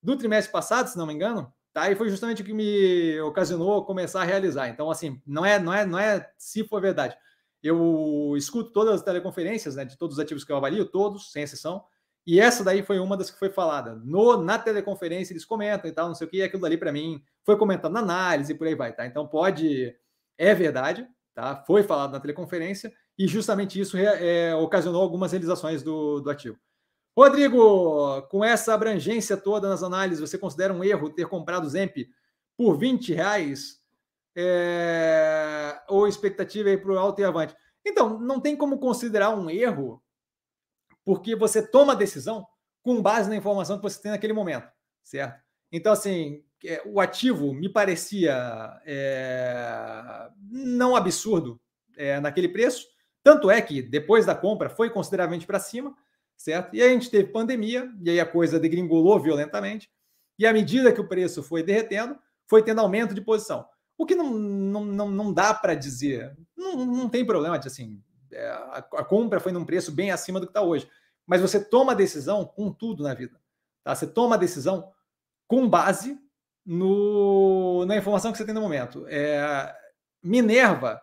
do 0.00 0.16
trimestre 0.16 0.52
passado, 0.52 0.86
se 0.86 0.96
não 0.96 1.04
me 1.04 1.14
engano. 1.14 1.52
Tá? 1.72 1.90
E 1.90 1.96
foi 1.96 2.08
justamente 2.08 2.42
o 2.42 2.44
que 2.44 2.52
me 2.52 3.20
ocasionou 3.22 3.84
começar 3.84 4.20
a 4.20 4.24
realizar. 4.24 4.68
Então, 4.68 4.88
assim, 4.88 5.20
não 5.26 5.44
é, 5.44 5.58
não 5.58 5.74
é, 5.74 5.84
não 5.84 5.98
é 5.98 6.30
se 6.38 6.62
for 6.62 6.80
verdade. 6.80 7.16
Eu 7.60 8.34
escuto 8.36 8.70
todas 8.70 8.94
as 8.94 9.02
teleconferências, 9.02 9.74
né, 9.74 9.84
de 9.84 9.98
todos 9.98 10.16
os 10.16 10.22
ativos 10.22 10.44
que 10.44 10.52
eu 10.52 10.56
avalio, 10.58 10.86
todos, 10.86 11.32
sem 11.32 11.42
exceção. 11.42 11.82
E 12.26 12.38
essa 12.38 12.62
daí 12.62 12.82
foi 12.82 12.98
uma 12.98 13.16
das 13.16 13.30
que 13.30 13.38
foi 13.38 13.50
falada. 13.50 13.94
No, 14.04 14.42
na 14.42 14.58
teleconferência 14.58 15.32
eles 15.32 15.44
comentam 15.44 15.90
e 15.90 15.92
tal, 15.92 16.08
não 16.08 16.14
sei 16.14 16.26
o 16.26 16.30
que, 16.30 16.36
e 16.38 16.42
aquilo 16.42 16.62
dali 16.62 16.76
para 16.76 16.92
mim 16.92 17.22
foi 17.44 17.56
comentado 17.56 17.92
na 17.92 18.00
análise 18.00 18.52
e 18.52 18.54
por 18.54 18.66
aí 18.66 18.74
vai, 18.74 18.92
tá? 18.92 19.06
Então 19.06 19.26
pode, 19.26 19.94
é 20.38 20.54
verdade, 20.54 21.08
tá? 21.34 21.64
Foi 21.66 21.82
falado 21.82 22.12
na 22.12 22.20
teleconferência 22.20 22.92
e 23.18 23.26
justamente 23.26 23.80
isso 23.80 23.96
é, 23.96 24.50
é, 24.50 24.54
ocasionou 24.54 25.02
algumas 25.02 25.32
realizações 25.32 25.82
do, 25.82 26.20
do 26.20 26.30
ativo. 26.30 26.58
Rodrigo, 27.16 28.22
com 28.28 28.44
essa 28.44 28.72
abrangência 28.72 29.36
toda 29.36 29.68
nas 29.68 29.82
análises, 29.82 30.20
você 30.20 30.38
considera 30.38 30.72
um 30.72 30.84
erro 30.84 31.10
ter 31.10 31.26
comprado 31.26 31.64
o 31.64 31.68
Zemp 31.68 31.96
por 32.56 32.78
20 32.78 33.12
reais? 33.12 33.80
É, 34.36 35.80
ou 35.88 36.06
expectativa 36.06 36.68
aí 36.68 36.76
para 36.76 36.92
o 36.92 36.98
alto 36.98 37.20
e 37.20 37.24
avante? 37.24 37.54
Então, 37.84 38.18
não 38.20 38.40
tem 38.40 38.56
como 38.56 38.78
considerar 38.78 39.30
um 39.30 39.50
erro 39.50 40.02
porque 41.04 41.34
você 41.34 41.66
toma 41.66 41.92
a 41.92 41.96
decisão 41.96 42.46
com 42.82 43.02
base 43.02 43.28
na 43.28 43.36
informação 43.36 43.76
que 43.76 43.82
você 43.82 44.00
tem 44.00 44.10
naquele 44.10 44.32
momento, 44.32 44.68
certo? 45.02 45.40
Então, 45.72 45.92
assim, 45.92 46.42
é, 46.64 46.82
o 46.86 47.00
ativo 47.00 47.52
me 47.52 47.68
parecia 47.68 48.80
é, 48.84 50.28
não 50.50 50.96
absurdo 50.96 51.60
é, 51.96 52.20
naquele 52.20 52.48
preço, 52.48 52.86
tanto 53.22 53.50
é 53.50 53.60
que 53.60 53.82
depois 53.82 54.26
da 54.26 54.34
compra 54.34 54.70
foi 54.70 54.90
consideravelmente 54.90 55.46
para 55.46 55.60
cima, 55.60 55.94
certo? 56.36 56.74
E 56.74 56.82
aí 56.82 56.88
a 56.88 56.92
gente 56.92 57.10
teve 57.10 57.30
pandemia, 57.30 57.90
e 58.02 58.10
aí 58.10 58.20
a 58.20 58.26
coisa 58.26 58.58
degringolou 58.58 59.20
violentamente, 59.20 59.90
e 60.38 60.46
à 60.46 60.52
medida 60.52 60.92
que 60.92 61.00
o 61.00 61.08
preço 61.08 61.42
foi 61.42 61.62
derretendo, 61.62 62.18
foi 62.46 62.62
tendo 62.62 62.80
aumento 62.80 63.14
de 63.14 63.20
posição. 63.20 63.66
O 63.96 64.06
que 64.06 64.14
não, 64.14 64.30
não, 64.30 64.84
não, 64.84 65.10
não 65.10 65.32
dá 65.32 65.52
para 65.52 65.74
dizer, 65.74 66.34
não, 66.56 66.86
não 66.86 67.08
tem 67.08 67.26
problema, 67.26 67.58
assim, 67.58 68.02
é, 68.02 68.09
a, 68.36 68.78
a, 68.78 69.04
compra 69.04 69.40
foi 69.40 69.52
num 69.52 69.64
preço 69.64 69.92
bem 69.92 70.10
acima 70.10 70.40
do 70.40 70.46
que 70.46 70.50
está 70.50 70.62
hoje. 70.62 70.88
Mas 71.26 71.40
você 71.40 71.62
toma 71.62 71.92
a 71.92 71.94
decisão 71.94 72.44
com 72.44 72.72
tudo 72.72 73.02
na 73.02 73.14
vida. 73.14 73.40
Tá? 73.84 73.94
Você 73.94 74.06
toma 74.06 74.34
a 74.34 74.38
decisão 74.38 74.92
com 75.46 75.68
base 75.68 76.18
no, 76.64 77.84
na 77.86 77.96
informação 77.96 78.32
que 78.32 78.38
você 78.38 78.44
tem 78.44 78.54
no 78.54 78.60
momento. 78.60 79.06
É, 79.08 79.74
Minerva 80.22 81.00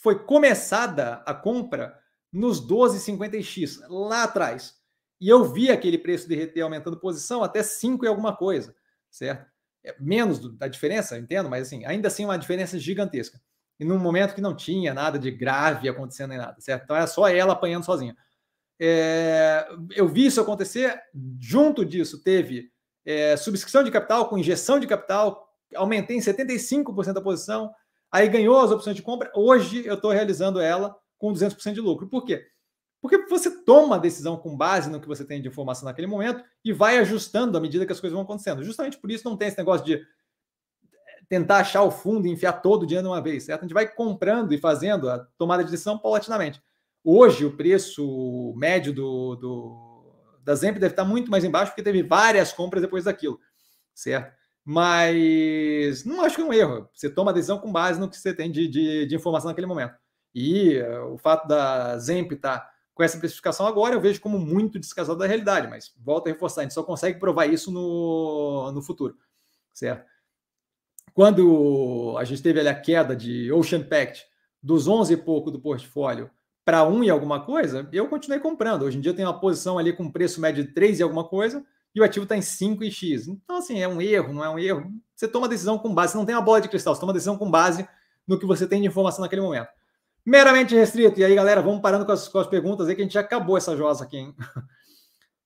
foi 0.00 0.24
começada 0.24 1.22
a 1.26 1.34
compra 1.34 1.98
nos 2.32 2.66
12,50x, 2.66 3.80
lá 3.88 4.24
atrás. 4.24 4.80
E 5.20 5.28
eu 5.28 5.44
vi 5.44 5.70
aquele 5.70 5.98
preço 5.98 6.28
derreter 6.28 6.62
aumentando 6.62 6.98
posição 6.98 7.44
até 7.44 7.62
5 7.62 8.04
e 8.04 8.08
alguma 8.08 8.34
coisa, 8.36 8.74
certo? 9.10 9.50
É 9.84 9.94
menos 10.00 10.38
do, 10.38 10.50
da 10.50 10.66
diferença, 10.66 11.18
entendo, 11.18 11.48
mas 11.48 11.66
assim, 11.66 11.84
ainda 11.84 12.08
assim 12.08 12.24
uma 12.24 12.38
diferença 12.38 12.78
gigantesca 12.78 13.40
e 13.82 13.84
num 13.84 13.98
momento 13.98 14.34
que 14.34 14.40
não 14.40 14.54
tinha 14.54 14.94
nada 14.94 15.18
de 15.18 15.28
grave 15.28 15.88
acontecendo 15.88 16.30
nem 16.30 16.38
nada, 16.38 16.60
certo? 16.60 16.84
Então 16.84 16.94
era 16.94 17.08
só 17.08 17.28
ela 17.28 17.52
apanhando 17.52 17.84
sozinha. 17.84 18.16
É, 18.80 19.66
eu 19.90 20.06
vi 20.06 20.26
isso 20.26 20.40
acontecer, 20.40 21.00
junto 21.40 21.84
disso 21.84 22.22
teve 22.22 22.70
é, 23.04 23.36
subscrição 23.36 23.82
de 23.82 23.90
capital 23.90 24.28
com 24.28 24.38
injeção 24.38 24.78
de 24.78 24.86
capital, 24.86 25.48
aumentei 25.74 26.16
em 26.16 26.20
75% 26.20 27.16
a 27.16 27.20
posição, 27.20 27.72
aí 28.10 28.28
ganhou 28.28 28.60
as 28.60 28.70
opções 28.70 28.94
de 28.94 29.02
compra, 29.02 29.32
hoje 29.34 29.84
eu 29.84 29.94
estou 29.94 30.12
realizando 30.12 30.60
ela 30.60 30.96
com 31.18 31.32
200% 31.32 31.72
de 31.72 31.80
lucro. 31.80 32.08
Por 32.08 32.24
quê? 32.24 32.46
Porque 33.00 33.18
você 33.26 33.64
toma 33.64 33.96
a 33.96 33.98
decisão 33.98 34.36
com 34.36 34.56
base 34.56 34.88
no 34.88 35.00
que 35.00 35.08
você 35.08 35.24
tem 35.24 35.42
de 35.42 35.48
informação 35.48 35.86
naquele 35.86 36.06
momento 36.06 36.44
e 36.64 36.72
vai 36.72 36.98
ajustando 36.98 37.58
à 37.58 37.60
medida 37.60 37.84
que 37.84 37.92
as 37.92 37.98
coisas 37.98 38.14
vão 38.14 38.22
acontecendo. 38.22 38.62
Justamente 38.62 38.96
por 38.96 39.10
isso 39.10 39.28
não 39.28 39.36
tem 39.36 39.48
esse 39.48 39.58
negócio 39.58 39.84
de 39.84 40.00
tentar 41.32 41.60
achar 41.60 41.82
o 41.82 41.90
fundo 41.90 42.26
e 42.26 42.30
enfiar 42.30 42.52
todo 42.52 42.82
o 42.82 42.86
dinheiro 42.86 43.08
de 43.08 43.10
uma 43.10 43.22
vez, 43.22 43.44
certo? 43.44 43.60
A 43.60 43.64
gente 43.64 43.72
vai 43.72 43.88
comprando 43.88 44.52
e 44.52 44.58
fazendo 44.58 45.08
a 45.08 45.18
tomada 45.38 45.64
de 45.64 45.70
decisão 45.70 45.96
paulatinamente. 45.96 46.62
Hoje, 47.02 47.46
o 47.46 47.56
preço 47.56 48.52
médio 48.54 48.92
do, 48.92 49.36
do, 49.36 50.14
da 50.44 50.54
Zemp 50.54 50.74
deve 50.74 50.88
estar 50.88 51.06
muito 51.06 51.30
mais 51.30 51.42
embaixo, 51.42 51.72
porque 51.72 51.82
teve 51.82 52.02
várias 52.02 52.52
compras 52.52 52.82
depois 52.82 53.04
daquilo, 53.04 53.40
certo? 53.94 54.30
Mas 54.62 56.04
não 56.04 56.20
acho 56.20 56.36
que 56.36 56.42
é 56.42 56.44
um 56.44 56.52
erro. 56.52 56.86
Você 56.92 57.08
toma 57.08 57.30
a 57.30 57.34
decisão 57.34 57.58
com 57.58 57.72
base 57.72 57.98
no 57.98 58.10
que 58.10 58.18
você 58.18 58.34
tem 58.34 58.52
de, 58.52 58.68
de, 58.68 59.06
de 59.06 59.16
informação 59.16 59.48
naquele 59.48 59.66
momento. 59.66 59.94
E 60.34 60.82
uh, 60.82 61.14
o 61.14 61.16
fato 61.16 61.48
da 61.48 61.96
Zemp 61.96 62.32
estar 62.32 62.70
com 62.92 63.02
essa 63.02 63.16
precificação 63.16 63.66
agora, 63.66 63.94
eu 63.94 64.02
vejo 64.02 64.20
como 64.20 64.38
muito 64.38 64.78
descasado 64.78 65.18
da 65.18 65.26
realidade, 65.26 65.66
mas 65.66 65.94
volto 65.96 66.26
a 66.26 66.30
reforçar, 66.30 66.60
a 66.60 66.64
gente 66.64 66.74
só 66.74 66.82
consegue 66.82 67.18
provar 67.18 67.46
isso 67.46 67.72
no, 67.72 68.70
no 68.70 68.82
futuro, 68.82 69.16
certo? 69.72 70.11
Quando 71.14 72.16
a 72.18 72.24
gente 72.24 72.42
teve 72.42 72.60
ali 72.60 72.68
a 72.68 72.74
queda 72.74 73.14
de 73.14 73.52
Ocean 73.52 73.82
Pact 73.82 74.24
dos 74.62 74.88
11 74.88 75.12
e 75.12 75.16
pouco 75.16 75.50
do 75.50 75.60
portfólio 75.60 76.30
para 76.64 76.84
1 76.84 77.04
e 77.04 77.10
alguma 77.10 77.40
coisa, 77.40 77.88
eu 77.92 78.08
continuei 78.08 78.40
comprando. 78.40 78.82
Hoje 78.82 78.98
em 78.98 79.00
dia 79.00 79.10
eu 79.10 79.16
tenho 79.16 79.28
uma 79.28 79.38
posição 79.38 79.78
ali 79.78 79.92
com 79.92 80.10
preço 80.10 80.40
médio 80.40 80.64
de 80.64 80.72
3 80.72 81.00
e 81.00 81.02
alguma 81.02 81.24
coisa 81.24 81.64
e 81.94 82.00
o 82.00 82.04
ativo 82.04 82.24
está 82.24 82.36
em 82.36 82.42
5 82.42 82.82
e 82.84 82.90
X. 82.90 83.28
Então, 83.28 83.56
assim, 83.56 83.80
é 83.80 83.86
um 83.86 84.00
erro, 84.00 84.32
não 84.32 84.44
é 84.44 84.48
um 84.48 84.58
erro. 84.58 84.90
Você 85.14 85.28
toma 85.28 85.48
decisão 85.48 85.78
com 85.78 85.92
base, 85.92 86.12
você 86.12 86.18
não 86.18 86.24
tem 86.24 86.34
uma 86.34 86.40
bola 86.40 86.60
de 86.60 86.68
cristal, 86.68 86.94
você 86.94 87.00
toma 87.00 87.12
decisão 87.12 87.36
com 87.36 87.50
base 87.50 87.86
no 88.26 88.38
que 88.38 88.46
você 88.46 88.66
tem 88.66 88.80
de 88.80 88.88
informação 88.88 89.20
naquele 89.20 89.42
momento. 89.42 89.68
Meramente 90.24 90.74
restrito. 90.74 91.20
E 91.20 91.24
aí, 91.24 91.34
galera, 91.34 91.60
vamos 91.60 91.80
parando 91.82 92.06
com 92.06 92.12
as, 92.12 92.28
com 92.28 92.38
as 92.38 92.46
perguntas 92.46 92.88
aí, 92.88 92.94
que 92.94 93.02
a 93.02 93.04
gente 93.04 93.14
já 93.14 93.20
acabou 93.20 93.56
essa 93.56 93.76
josa 93.76 94.04
aqui, 94.04 94.16
hein? 94.16 94.34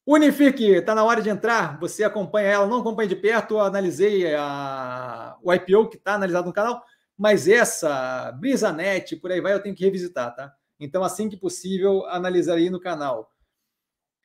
Unifique, 0.07 0.65
está 0.65 0.95
na 0.95 1.03
hora 1.03 1.21
de 1.21 1.29
entrar. 1.29 1.81
Você 1.81 2.05
acompanha 2.05 2.47
ela, 2.49 2.67
não 2.67 2.79
acompanha 2.79 3.09
de 3.09 3.17
perto. 3.17 3.55
Eu 3.55 3.61
analisei 3.61 4.33
a, 4.37 5.37
o 5.43 5.53
IPO 5.53 5.89
que 5.89 5.97
está 5.97 6.15
analisado 6.15 6.47
no 6.47 6.53
canal, 6.53 6.85
mas 7.19 7.49
essa 7.49 8.31
Brisanet, 8.33 9.17
por 9.17 9.33
aí 9.33 9.41
vai, 9.41 9.53
eu 9.53 9.63
tenho 9.63 9.75
que 9.75 9.85
revisitar, 9.85 10.33
tá? 10.35 10.55
Então, 10.79 11.03
assim 11.03 11.29
que 11.29 11.37
possível, 11.37 12.07
analisarei 12.07 12.71
no 12.71 12.79
canal. 12.79 13.33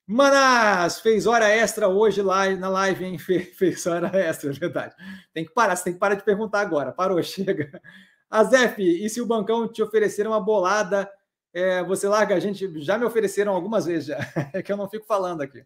Manas, 0.05 0.99
fez 0.99 1.25
hora 1.25 1.49
extra 1.49 1.87
hoje 1.87 2.21
lá 2.21 2.49
na 2.51 2.69
live, 2.69 3.05
hein? 3.05 3.17
Fez 3.17 3.87
hora 3.87 4.11
extra, 4.19 4.51
é 4.51 4.53
verdade. 4.53 4.95
Tem 5.33 5.45
que 5.45 5.53
parar, 5.53 5.75
você 5.75 5.85
tem 5.85 5.93
que 5.93 5.99
parar 5.99 6.15
de 6.15 6.23
perguntar 6.23 6.59
agora. 6.59 6.91
Parou, 6.91 7.21
chega. 7.23 7.81
Azef, 8.29 8.81
e 8.81 9.09
se 9.09 9.21
o 9.21 9.25
bancão 9.25 9.67
te 9.71 9.81
oferecer 9.81 10.27
uma 10.27 10.39
bolada 10.39 11.09
é, 11.53 11.83
você 11.83 12.07
larga 12.07 12.35
a 12.35 12.39
gente. 12.39 12.79
Já 12.81 12.97
me 12.97 13.05
ofereceram 13.05 13.53
algumas 13.53 13.85
vezes, 13.85 14.07
já. 14.07 14.17
É 14.53 14.61
que 14.61 14.71
eu 14.71 14.77
não 14.77 14.89
fico 14.89 15.05
falando 15.05 15.41
aqui, 15.41 15.63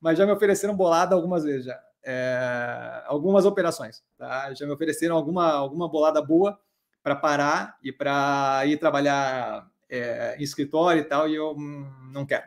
mas 0.00 0.18
já 0.18 0.26
me 0.26 0.32
ofereceram 0.32 0.76
bolada 0.76 1.14
algumas 1.14 1.44
vezes 1.44 1.66
já. 1.66 1.78
É, 2.04 3.02
algumas 3.06 3.44
operações, 3.44 4.02
tá? 4.16 4.52
Já 4.54 4.66
me 4.66 4.72
ofereceram 4.72 5.16
alguma, 5.16 5.52
alguma 5.52 5.88
bolada 5.88 6.22
boa 6.22 6.58
para 7.02 7.14
parar 7.14 7.76
e 7.82 7.92
para 7.92 8.62
ir 8.66 8.78
trabalhar 8.78 9.68
é, 9.88 10.36
em 10.38 10.42
escritório 10.42 11.00
e 11.00 11.04
tal, 11.04 11.28
e 11.28 11.34
eu 11.34 11.52
hum, 11.52 11.90
não 12.12 12.26
quero. 12.26 12.44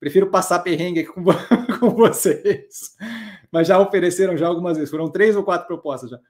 Prefiro 0.00 0.30
passar 0.30 0.60
perrengue 0.60 1.04
com, 1.04 1.24
com 1.80 1.90
vocês. 1.90 2.96
Mas 3.50 3.66
já 3.66 3.78
ofereceram 3.78 4.36
já 4.36 4.46
algumas 4.46 4.76
vezes. 4.76 4.90
Foram 4.90 5.10
três 5.10 5.34
ou 5.34 5.42
quatro 5.42 5.66
propostas 5.66 6.10
já. 6.10 6.20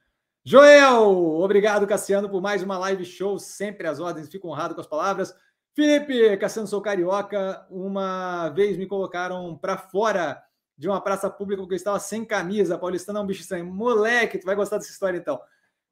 Joel, 0.44 1.10
obrigado, 1.40 1.86
Cassiano, 1.86 2.30
por 2.30 2.40
mais 2.40 2.62
uma 2.62 2.78
live 2.78 3.04
show. 3.04 3.38
Sempre 3.38 3.86
às 3.86 4.00
ordens, 4.00 4.28
fico 4.28 4.48
honrado 4.48 4.74
com 4.74 4.80
as 4.80 4.86
palavras. 4.86 5.34
Felipe, 5.78 6.36
Cassiano, 6.38 6.66
sou 6.66 6.82
carioca. 6.82 7.64
Uma 7.70 8.48
vez 8.48 8.76
me 8.76 8.84
colocaram 8.84 9.56
para 9.56 9.78
fora 9.78 10.42
de 10.76 10.88
uma 10.88 11.00
praça 11.00 11.30
pública 11.30 11.62
porque 11.62 11.74
eu 11.74 11.76
estava 11.76 12.00
sem 12.00 12.24
camisa. 12.24 12.76
Paulistano 12.76 13.20
é 13.20 13.22
um 13.22 13.26
bicho 13.26 13.42
estranho. 13.42 13.64
Moleque, 13.64 14.38
tu 14.38 14.44
vai 14.44 14.56
gostar 14.56 14.78
dessa 14.78 14.90
história 14.90 15.16
então. 15.16 15.40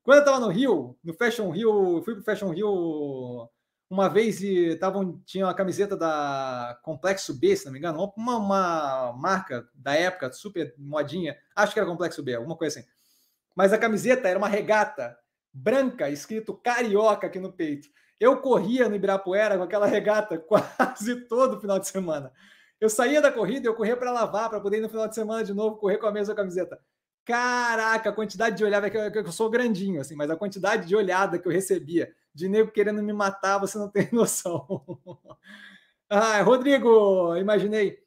Quando 0.02 0.16
eu 0.16 0.24
estava 0.24 0.40
no 0.40 0.48
Rio, 0.48 0.98
no 1.04 1.14
Fashion 1.14 1.50
Rio, 1.50 2.02
fui 2.02 2.14
pro 2.14 2.24
Fashion 2.24 2.50
Rio 2.50 3.48
uma 3.88 4.08
vez 4.08 4.42
e 4.42 4.74
tavam, 4.74 5.22
tinha 5.24 5.46
uma 5.46 5.54
camiseta 5.54 5.96
da 5.96 6.76
Complexo 6.82 7.32
B, 7.38 7.54
se 7.54 7.66
não 7.66 7.72
me 7.72 7.78
engano, 7.78 8.12
uma, 8.16 8.38
uma 8.38 9.12
marca 9.12 9.68
da 9.72 9.94
época, 9.94 10.32
super 10.32 10.74
modinha, 10.76 11.36
acho 11.54 11.72
que 11.72 11.78
era 11.78 11.88
Complexo 11.88 12.24
B, 12.24 12.34
alguma 12.34 12.56
coisa 12.56 12.80
assim. 12.80 12.88
Mas 13.54 13.72
a 13.72 13.78
camiseta 13.78 14.26
era 14.26 14.36
uma 14.36 14.48
regata 14.48 15.16
branca, 15.52 16.10
escrito 16.10 16.54
carioca 16.54 17.28
aqui 17.28 17.38
no 17.38 17.52
peito. 17.52 17.86
Eu 18.18 18.38
corria 18.40 18.88
no 18.88 18.96
Ibirapuera 18.96 19.56
com 19.56 19.64
aquela 19.64 19.86
regata 19.86 20.38
quase 20.40 21.16
todo 21.26 21.60
final 21.60 21.78
de 21.78 21.88
semana. 21.88 22.32
Eu 22.80 22.90
saía 22.90 23.20
da 23.20 23.32
corrida, 23.32 23.66
eu 23.66 23.74
corria 23.74 23.96
para 23.96 24.12
lavar, 24.12 24.50
para 24.50 24.60
poder 24.60 24.78
ir 24.78 24.82
no 24.82 24.88
final 24.88 25.08
de 25.08 25.14
semana 25.14 25.42
de 25.42 25.54
novo 25.54 25.76
correr 25.76 25.98
com 25.98 26.06
a 26.06 26.12
mesma 26.12 26.34
camiseta. 26.34 26.78
Caraca, 27.24 28.10
a 28.10 28.12
quantidade 28.12 28.56
de 28.56 28.64
olhada 28.64 28.88
que 28.88 28.96
eu, 28.96 29.10
que 29.10 29.18
eu 29.18 29.32
sou 29.32 29.50
grandinho, 29.50 30.00
assim, 30.00 30.14
mas 30.14 30.30
a 30.30 30.36
quantidade 30.36 30.86
de 30.86 30.94
olhada 30.94 31.38
que 31.38 31.48
eu 31.48 31.52
recebia 31.52 32.14
de 32.32 32.48
nego 32.48 32.70
querendo 32.70 33.02
me 33.02 33.12
matar, 33.12 33.58
você 33.58 33.76
não 33.78 33.88
tem 33.90 34.08
noção. 34.12 34.64
ah, 36.08 36.40
Rodrigo, 36.42 37.34
imaginei. 37.36 37.98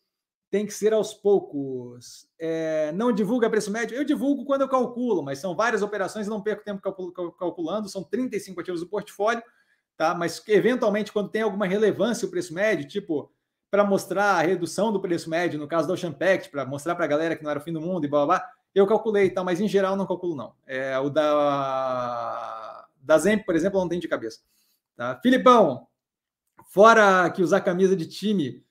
Tem 0.52 0.66
que 0.66 0.74
ser 0.74 0.94
aos 0.94 1.14
poucos. 1.14 2.28
É, 2.40 2.92
não 2.94 3.12
divulga 3.12 3.50
preço 3.50 3.70
médio? 3.70 3.96
Eu 3.96 4.04
divulgo 4.04 4.46
quando 4.46 4.62
eu 4.62 4.70
calculo, 4.70 5.22
mas 5.22 5.40
são 5.40 5.56
várias 5.56 5.82
operações 5.82 6.26
e 6.26 6.30
não 6.30 6.42
perco 6.42 6.64
tempo 6.64 6.82
calculando. 7.34 7.90
São 7.90 8.04
35 8.04 8.62
ativos 8.62 8.80
do 8.80 8.88
portfólio, 8.88 9.44
tá? 10.00 10.16
Mas 10.16 10.42
eventualmente, 10.48 11.12
quando 11.12 11.28
tem 11.28 11.42
alguma 11.42 11.68
relevância 11.68 12.26
o 12.26 12.32
preço 12.32 12.54
médio, 12.54 12.88
tipo 12.88 13.30
para 13.70 13.84
mostrar 13.84 14.32
a 14.32 14.42
redução 14.42 14.92
do 14.92 15.00
preço 15.00 15.30
médio, 15.30 15.60
no 15.60 15.68
caso 15.68 15.88
da 15.88 15.94
Ocean 15.94 16.12
Pact, 16.12 16.50
para 16.50 16.66
mostrar 16.66 16.96
para 16.96 17.06
a 17.06 17.08
galera 17.08 17.36
que 17.36 17.44
não 17.44 17.52
era 17.52 17.60
o 17.60 17.62
fim 17.62 17.72
do 17.72 17.80
mundo 17.80 18.04
e 18.04 18.08
blá 18.08 18.26
blá 18.26 18.38
blá, 18.40 18.50
eu 18.74 18.88
calculei, 18.88 19.30
tá? 19.30 19.44
mas 19.44 19.62
em 19.62 19.68
geral 19.68 19.96
não 19.96 20.08
calculo, 20.08 20.36
não. 20.36 20.54
É, 20.66 20.98
o 20.98 21.10
da 21.10 22.88
da 23.02 23.18
Zemp, 23.18 23.46
por 23.46 23.56
exemplo, 23.56 23.80
não 23.80 23.90
tem 23.90 24.00
de 24.00 24.08
cabeça. 24.08 24.40
Tá? 24.96 25.20
Filipão, 25.22 25.86
fora 26.72 27.30
que 27.30 27.44
usar 27.44 27.62
camisa 27.62 27.96
de 27.96 28.08
time 28.08 28.64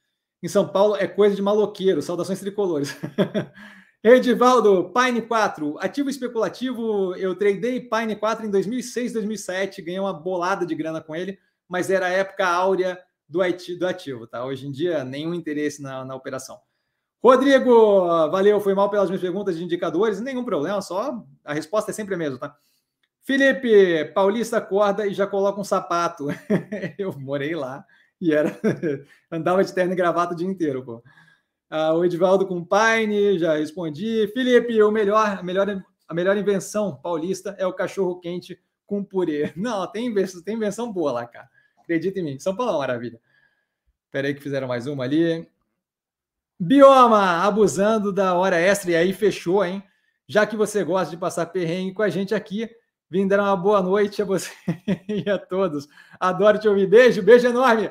em 0.43 0.49
São 0.49 0.67
Paulo 0.67 0.97
é 0.97 1.07
coisa 1.07 1.37
de 1.37 1.43
maloqueiro. 1.43 2.03
Saudações 2.03 2.41
tricolores. 2.41 2.97
Edivaldo, 4.03 4.93
Pine 4.93 5.21
4, 5.23 5.77
ativo 5.81 6.09
especulativo. 6.09 7.17
Eu 7.17 7.35
tradei 7.35 7.81
Pine 7.81 8.15
4 8.15 8.47
em 8.47 8.51
2006, 8.51 9.13
2007, 9.13 9.83
ganhei 9.83 9.99
uma 9.99 10.13
bolada 10.13 10.65
de 10.65 10.75
grana 10.75 11.01
com 11.01 11.17
ele, 11.17 11.39
mas 11.69 11.91
era 11.91 12.07
a 12.07 12.11
época 12.11 12.47
áurea 12.47 12.99
do, 13.29 13.43
ativo, 13.43 14.27
tá? 14.27 14.45
Hoje 14.45 14.69
em 14.69 14.71
dia, 14.71 15.05
nenhum 15.05 15.35
interesse 15.35 15.83
na, 15.83 16.05
na 16.05 16.15
operação. 16.15 16.61
Rodrigo, 17.21 18.07
valeu, 18.31 18.61
foi 18.61 18.73
mal 18.73 18.89
pelas 18.89 19.11
minhas 19.11 19.21
perguntas 19.21 19.57
de 19.57 19.65
indicadores, 19.65 20.21
nenhum 20.21 20.45
problema, 20.45 20.81
só 20.81 21.21
a 21.45 21.53
resposta 21.53 21.91
é 21.91 21.95
sempre 21.95 22.15
a 22.15 22.19
mesma, 22.19 22.39
tá? 22.39 22.57
Felipe, 23.23 24.05
Paulista 24.15 24.59
acorda 24.59 25.07
e 25.07 25.13
já 25.13 25.27
coloca 25.27 25.61
um 25.61 25.65
sapato. 25.65 26.29
eu 26.97 27.13
morei 27.19 27.55
lá 27.57 27.85
e 28.21 28.33
era 28.33 28.57
andava 29.31 29.63
de 29.63 29.75
terno 29.75 29.93
e 29.93 29.97
gravata 29.97 30.35
o 30.35 30.37
dia 30.37 30.47
inteiro, 30.47 30.85
pô. 30.85 31.03
Ah, 31.71 31.95
o 31.95 32.05
Edivaldo 32.05 32.47
com 32.47 32.65
Paine, 32.65 33.39
já 33.39 33.57
respondi. 33.57 34.29
Felipe, 34.33 34.83
o 34.83 34.91
melhor, 34.91 35.39
a 35.39 35.43
melhor, 35.43 35.85
a 36.07 36.15
melhor 36.15 36.37
invenção 36.37 36.97
paulista 36.97 37.55
é 37.59 37.67
o 37.67 37.73
cachorro 37.73 38.21
quente 38.21 38.61
com 38.87 39.05
purê. 39.05 39.53
Não, 39.57 39.87
tem 39.87 40.07
invenção, 40.07 40.43
tem 40.43 40.57
invenção 40.57 40.93
boa 40.93 41.13
lá, 41.13 41.27
cara. 41.27 41.49
Acredita 41.79 42.19
em 42.21 42.23
mim. 42.23 42.39
São 42.39 42.57
Paulo 42.57 42.73
é 42.73 42.75
uma 42.75 42.81
maravilha. 42.81 43.21
Espera 44.07 44.29
aí 44.29 44.35
que 44.35 44.43
fizeram 44.43 44.69
mais 44.69 44.87
uma 44.87 45.05
ali. 45.05 45.47
Bioma, 46.59 47.45
abusando 47.45 48.13
da 48.13 48.35
hora 48.35 48.59
extra. 48.59 48.91
E 48.93 48.97
aí 48.97 49.13
fechou, 49.13 49.65
hein? 49.65 49.83
Já 50.27 50.47
que 50.47 50.57
você 50.57 50.83
gosta 50.85 51.11
de 51.11 51.17
passar 51.17 51.47
perrengue 51.47 51.95
com 51.95 52.03
a 52.03 52.09
gente 52.09 52.35
aqui, 52.35 52.69
Vim 53.11 53.27
dar 53.27 53.41
uma 53.41 53.57
boa 53.57 53.83
noite 53.83 54.21
a 54.21 54.25
você 54.25 54.51
e 55.09 55.29
a 55.31 55.39
todos. 55.39 55.89
Adoro 56.21 56.59
te 56.59 56.69
ouvir. 56.69 56.87
Beijo, 56.87 57.23
beijo 57.23 57.47
enorme. 57.47 57.91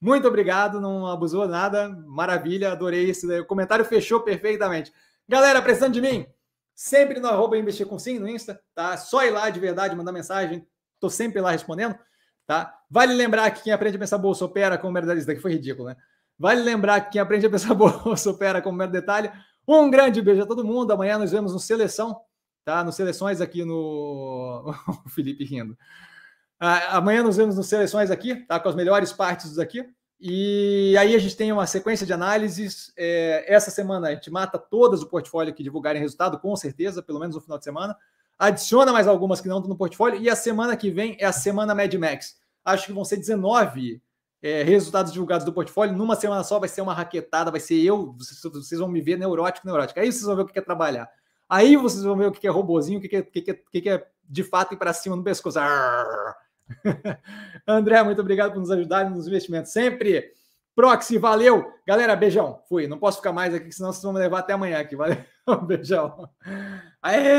Muito 0.00 0.26
obrigado, 0.26 0.80
não 0.80 1.06
abusou 1.06 1.46
nada. 1.46 1.88
Maravilha, 2.06 2.72
adorei 2.72 3.10
esse. 3.10 3.26
O 3.40 3.44
comentário 3.44 3.84
fechou 3.84 4.20
perfeitamente. 4.20 4.92
Galera, 5.28 5.60
precisando 5.60 5.92
de 5.92 6.00
mim? 6.00 6.26
Sempre 6.74 7.20
no 7.20 7.28
arroba 7.28 7.58
investir 7.58 7.86
com 7.86 7.98
sim 7.98 8.18
no 8.18 8.28
Insta, 8.28 8.60
tá? 8.74 8.96
Só 8.96 9.24
ir 9.24 9.30
lá 9.30 9.50
de 9.50 9.60
verdade, 9.60 9.94
mandar 9.94 10.12
mensagem. 10.12 10.66
Tô 10.98 11.10
sempre 11.10 11.40
lá 11.40 11.50
respondendo, 11.50 11.98
tá? 12.46 12.74
Vale 12.90 13.12
lembrar 13.12 13.50
que 13.50 13.62
quem 13.62 13.72
aprende 13.72 13.96
a 13.96 14.00
pensar 14.00 14.18
bolsa 14.18 14.44
opera 14.44 14.78
com 14.78 14.88
o 14.88 14.92
mero 14.92 15.06
detalhe. 15.06 15.20
Isso 15.32 15.42
foi 15.42 15.52
ridículo, 15.52 15.88
né? 15.88 15.96
Vale 16.38 16.62
lembrar 16.62 17.02
que 17.02 17.12
quem 17.12 17.20
aprende 17.20 17.46
a 17.46 17.50
pensar 17.50 17.74
bolsa 17.74 18.30
opera 18.30 18.62
com 18.62 18.70
o 18.70 18.72
mero 18.72 18.90
detalhe. 18.90 19.30
Um 19.68 19.90
grande 19.90 20.22
beijo 20.22 20.42
a 20.42 20.46
todo 20.46 20.64
mundo. 20.64 20.92
Amanhã 20.92 21.18
nos 21.18 21.30
vemos 21.30 21.52
no 21.52 21.60
Seleção 21.60 22.16
tá? 22.64 22.84
Nos 22.84 22.94
seleções 22.94 23.40
aqui 23.40 23.64
no. 23.64 24.74
o 25.04 25.08
Felipe 25.10 25.44
rindo. 25.44 25.76
Ah, 26.60 26.98
amanhã 26.98 27.22
nos 27.22 27.38
vemos 27.38 27.56
nos 27.56 27.66
seleções 27.68 28.10
aqui, 28.10 28.36
tá? 28.36 28.60
Com 28.60 28.68
as 28.68 28.74
melhores 28.74 29.12
partes 29.12 29.58
aqui. 29.58 29.82
E 30.20 30.94
aí 30.98 31.14
a 31.14 31.18
gente 31.18 31.34
tem 31.34 31.50
uma 31.50 31.66
sequência 31.66 32.04
de 32.04 32.12
análises. 32.12 32.92
É, 32.98 33.46
essa 33.48 33.70
semana 33.70 34.08
a 34.08 34.14
gente 34.14 34.30
mata 34.30 34.58
todas 34.58 35.00
o 35.00 35.08
portfólio 35.08 35.54
que 35.54 35.62
divulgarem 35.62 36.02
resultado, 36.02 36.38
com 36.38 36.54
certeza, 36.54 37.02
pelo 37.02 37.18
menos 37.18 37.34
no 37.34 37.40
final 37.40 37.56
de 37.56 37.64
semana. 37.64 37.96
Adiciona 38.38 38.92
mais 38.92 39.08
algumas 39.08 39.40
que 39.40 39.48
não 39.48 39.56
estão 39.56 39.70
no 39.70 39.76
portfólio. 39.76 40.20
E 40.20 40.28
a 40.28 40.36
semana 40.36 40.76
que 40.76 40.90
vem 40.90 41.16
é 41.18 41.24
a 41.24 41.32
semana 41.32 41.74
Mad 41.74 41.94
Max. 41.94 42.36
Acho 42.62 42.86
que 42.86 42.92
vão 42.92 43.06
ser 43.06 43.16
19 43.16 44.02
é, 44.42 44.62
resultados 44.62 45.12
divulgados 45.12 45.46
do 45.46 45.54
portfólio. 45.54 45.96
Numa 45.96 46.14
semana 46.14 46.44
só 46.44 46.58
vai 46.58 46.68
ser 46.68 46.82
uma 46.82 46.92
raquetada, 46.92 47.50
vai 47.50 47.60
ser 47.60 47.82
eu. 47.82 48.14
Vocês, 48.18 48.78
vão 48.78 48.88
me 48.88 49.00
ver 49.00 49.16
neurótico, 49.16 49.66
neurótico. 49.66 49.98
Aí 49.98 50.12
vocês 50.12 50.24
vão 50.24 50.36
ver 50.36 50.42
o 50.42 50.46
que 50.46 50.58
é 50.58 50.62
trabalhar. 50.62 51.10
Aí 51.48 51.74
vocês 51.76 52.04
vão 52.04 52.16
ver 52.16 52.26
o 52.26 52.32
que 52.32 52.46
é 52.46 52.50
robozinho, 52.50 52.98
o 52.98 53.02
que 53.02 53.16
é, 53.16 53.20
o 53.20 53.24
que 53.24 53.50
é, 53.50 53.54
o 53.54 53.70
que 53.70 53.88
é 53.88 54.06
de 54.28 54.44
fato 54.44 54.74
ir 54.74 54.76
para 54.76 54.92
cima 54.92 55.16
no 55.16 55.24
pescoço. 55.24 55.58
André, 57.66 58.02
muito 58.02 58.20
obrigado 58.20 58.52
por 58.52 58.60
nos 58.60 58.70
ajudar 58.70 59.08
nos 59.10 59.26
investimentos. 59.26 59.72
Sempre. 59.72 60.32
Proxy, 60.74 61.18
valeu. 61.18 61.72
Galera, 61.86 62.16
beijão. 62.16 62.62
Fui. 62.68 62.86
Não 62.86 62.98
posso 62.98 63.18
ficar 63.18 63.32
mais 63.32 63.54
aqui, 63.54 63.72
senão 63.72 63.92
vocês 63.92 64.02
vão 64.02 64.12
me 64.12 64.18
levar 64.18 64.38
até 64.40 64.52
amanhã 64.52 64.78
aqui. 64.78 64.96
Valeu. 64.96 65.18
Beijão. 65.66 66.28
Aê! 67.02 67.38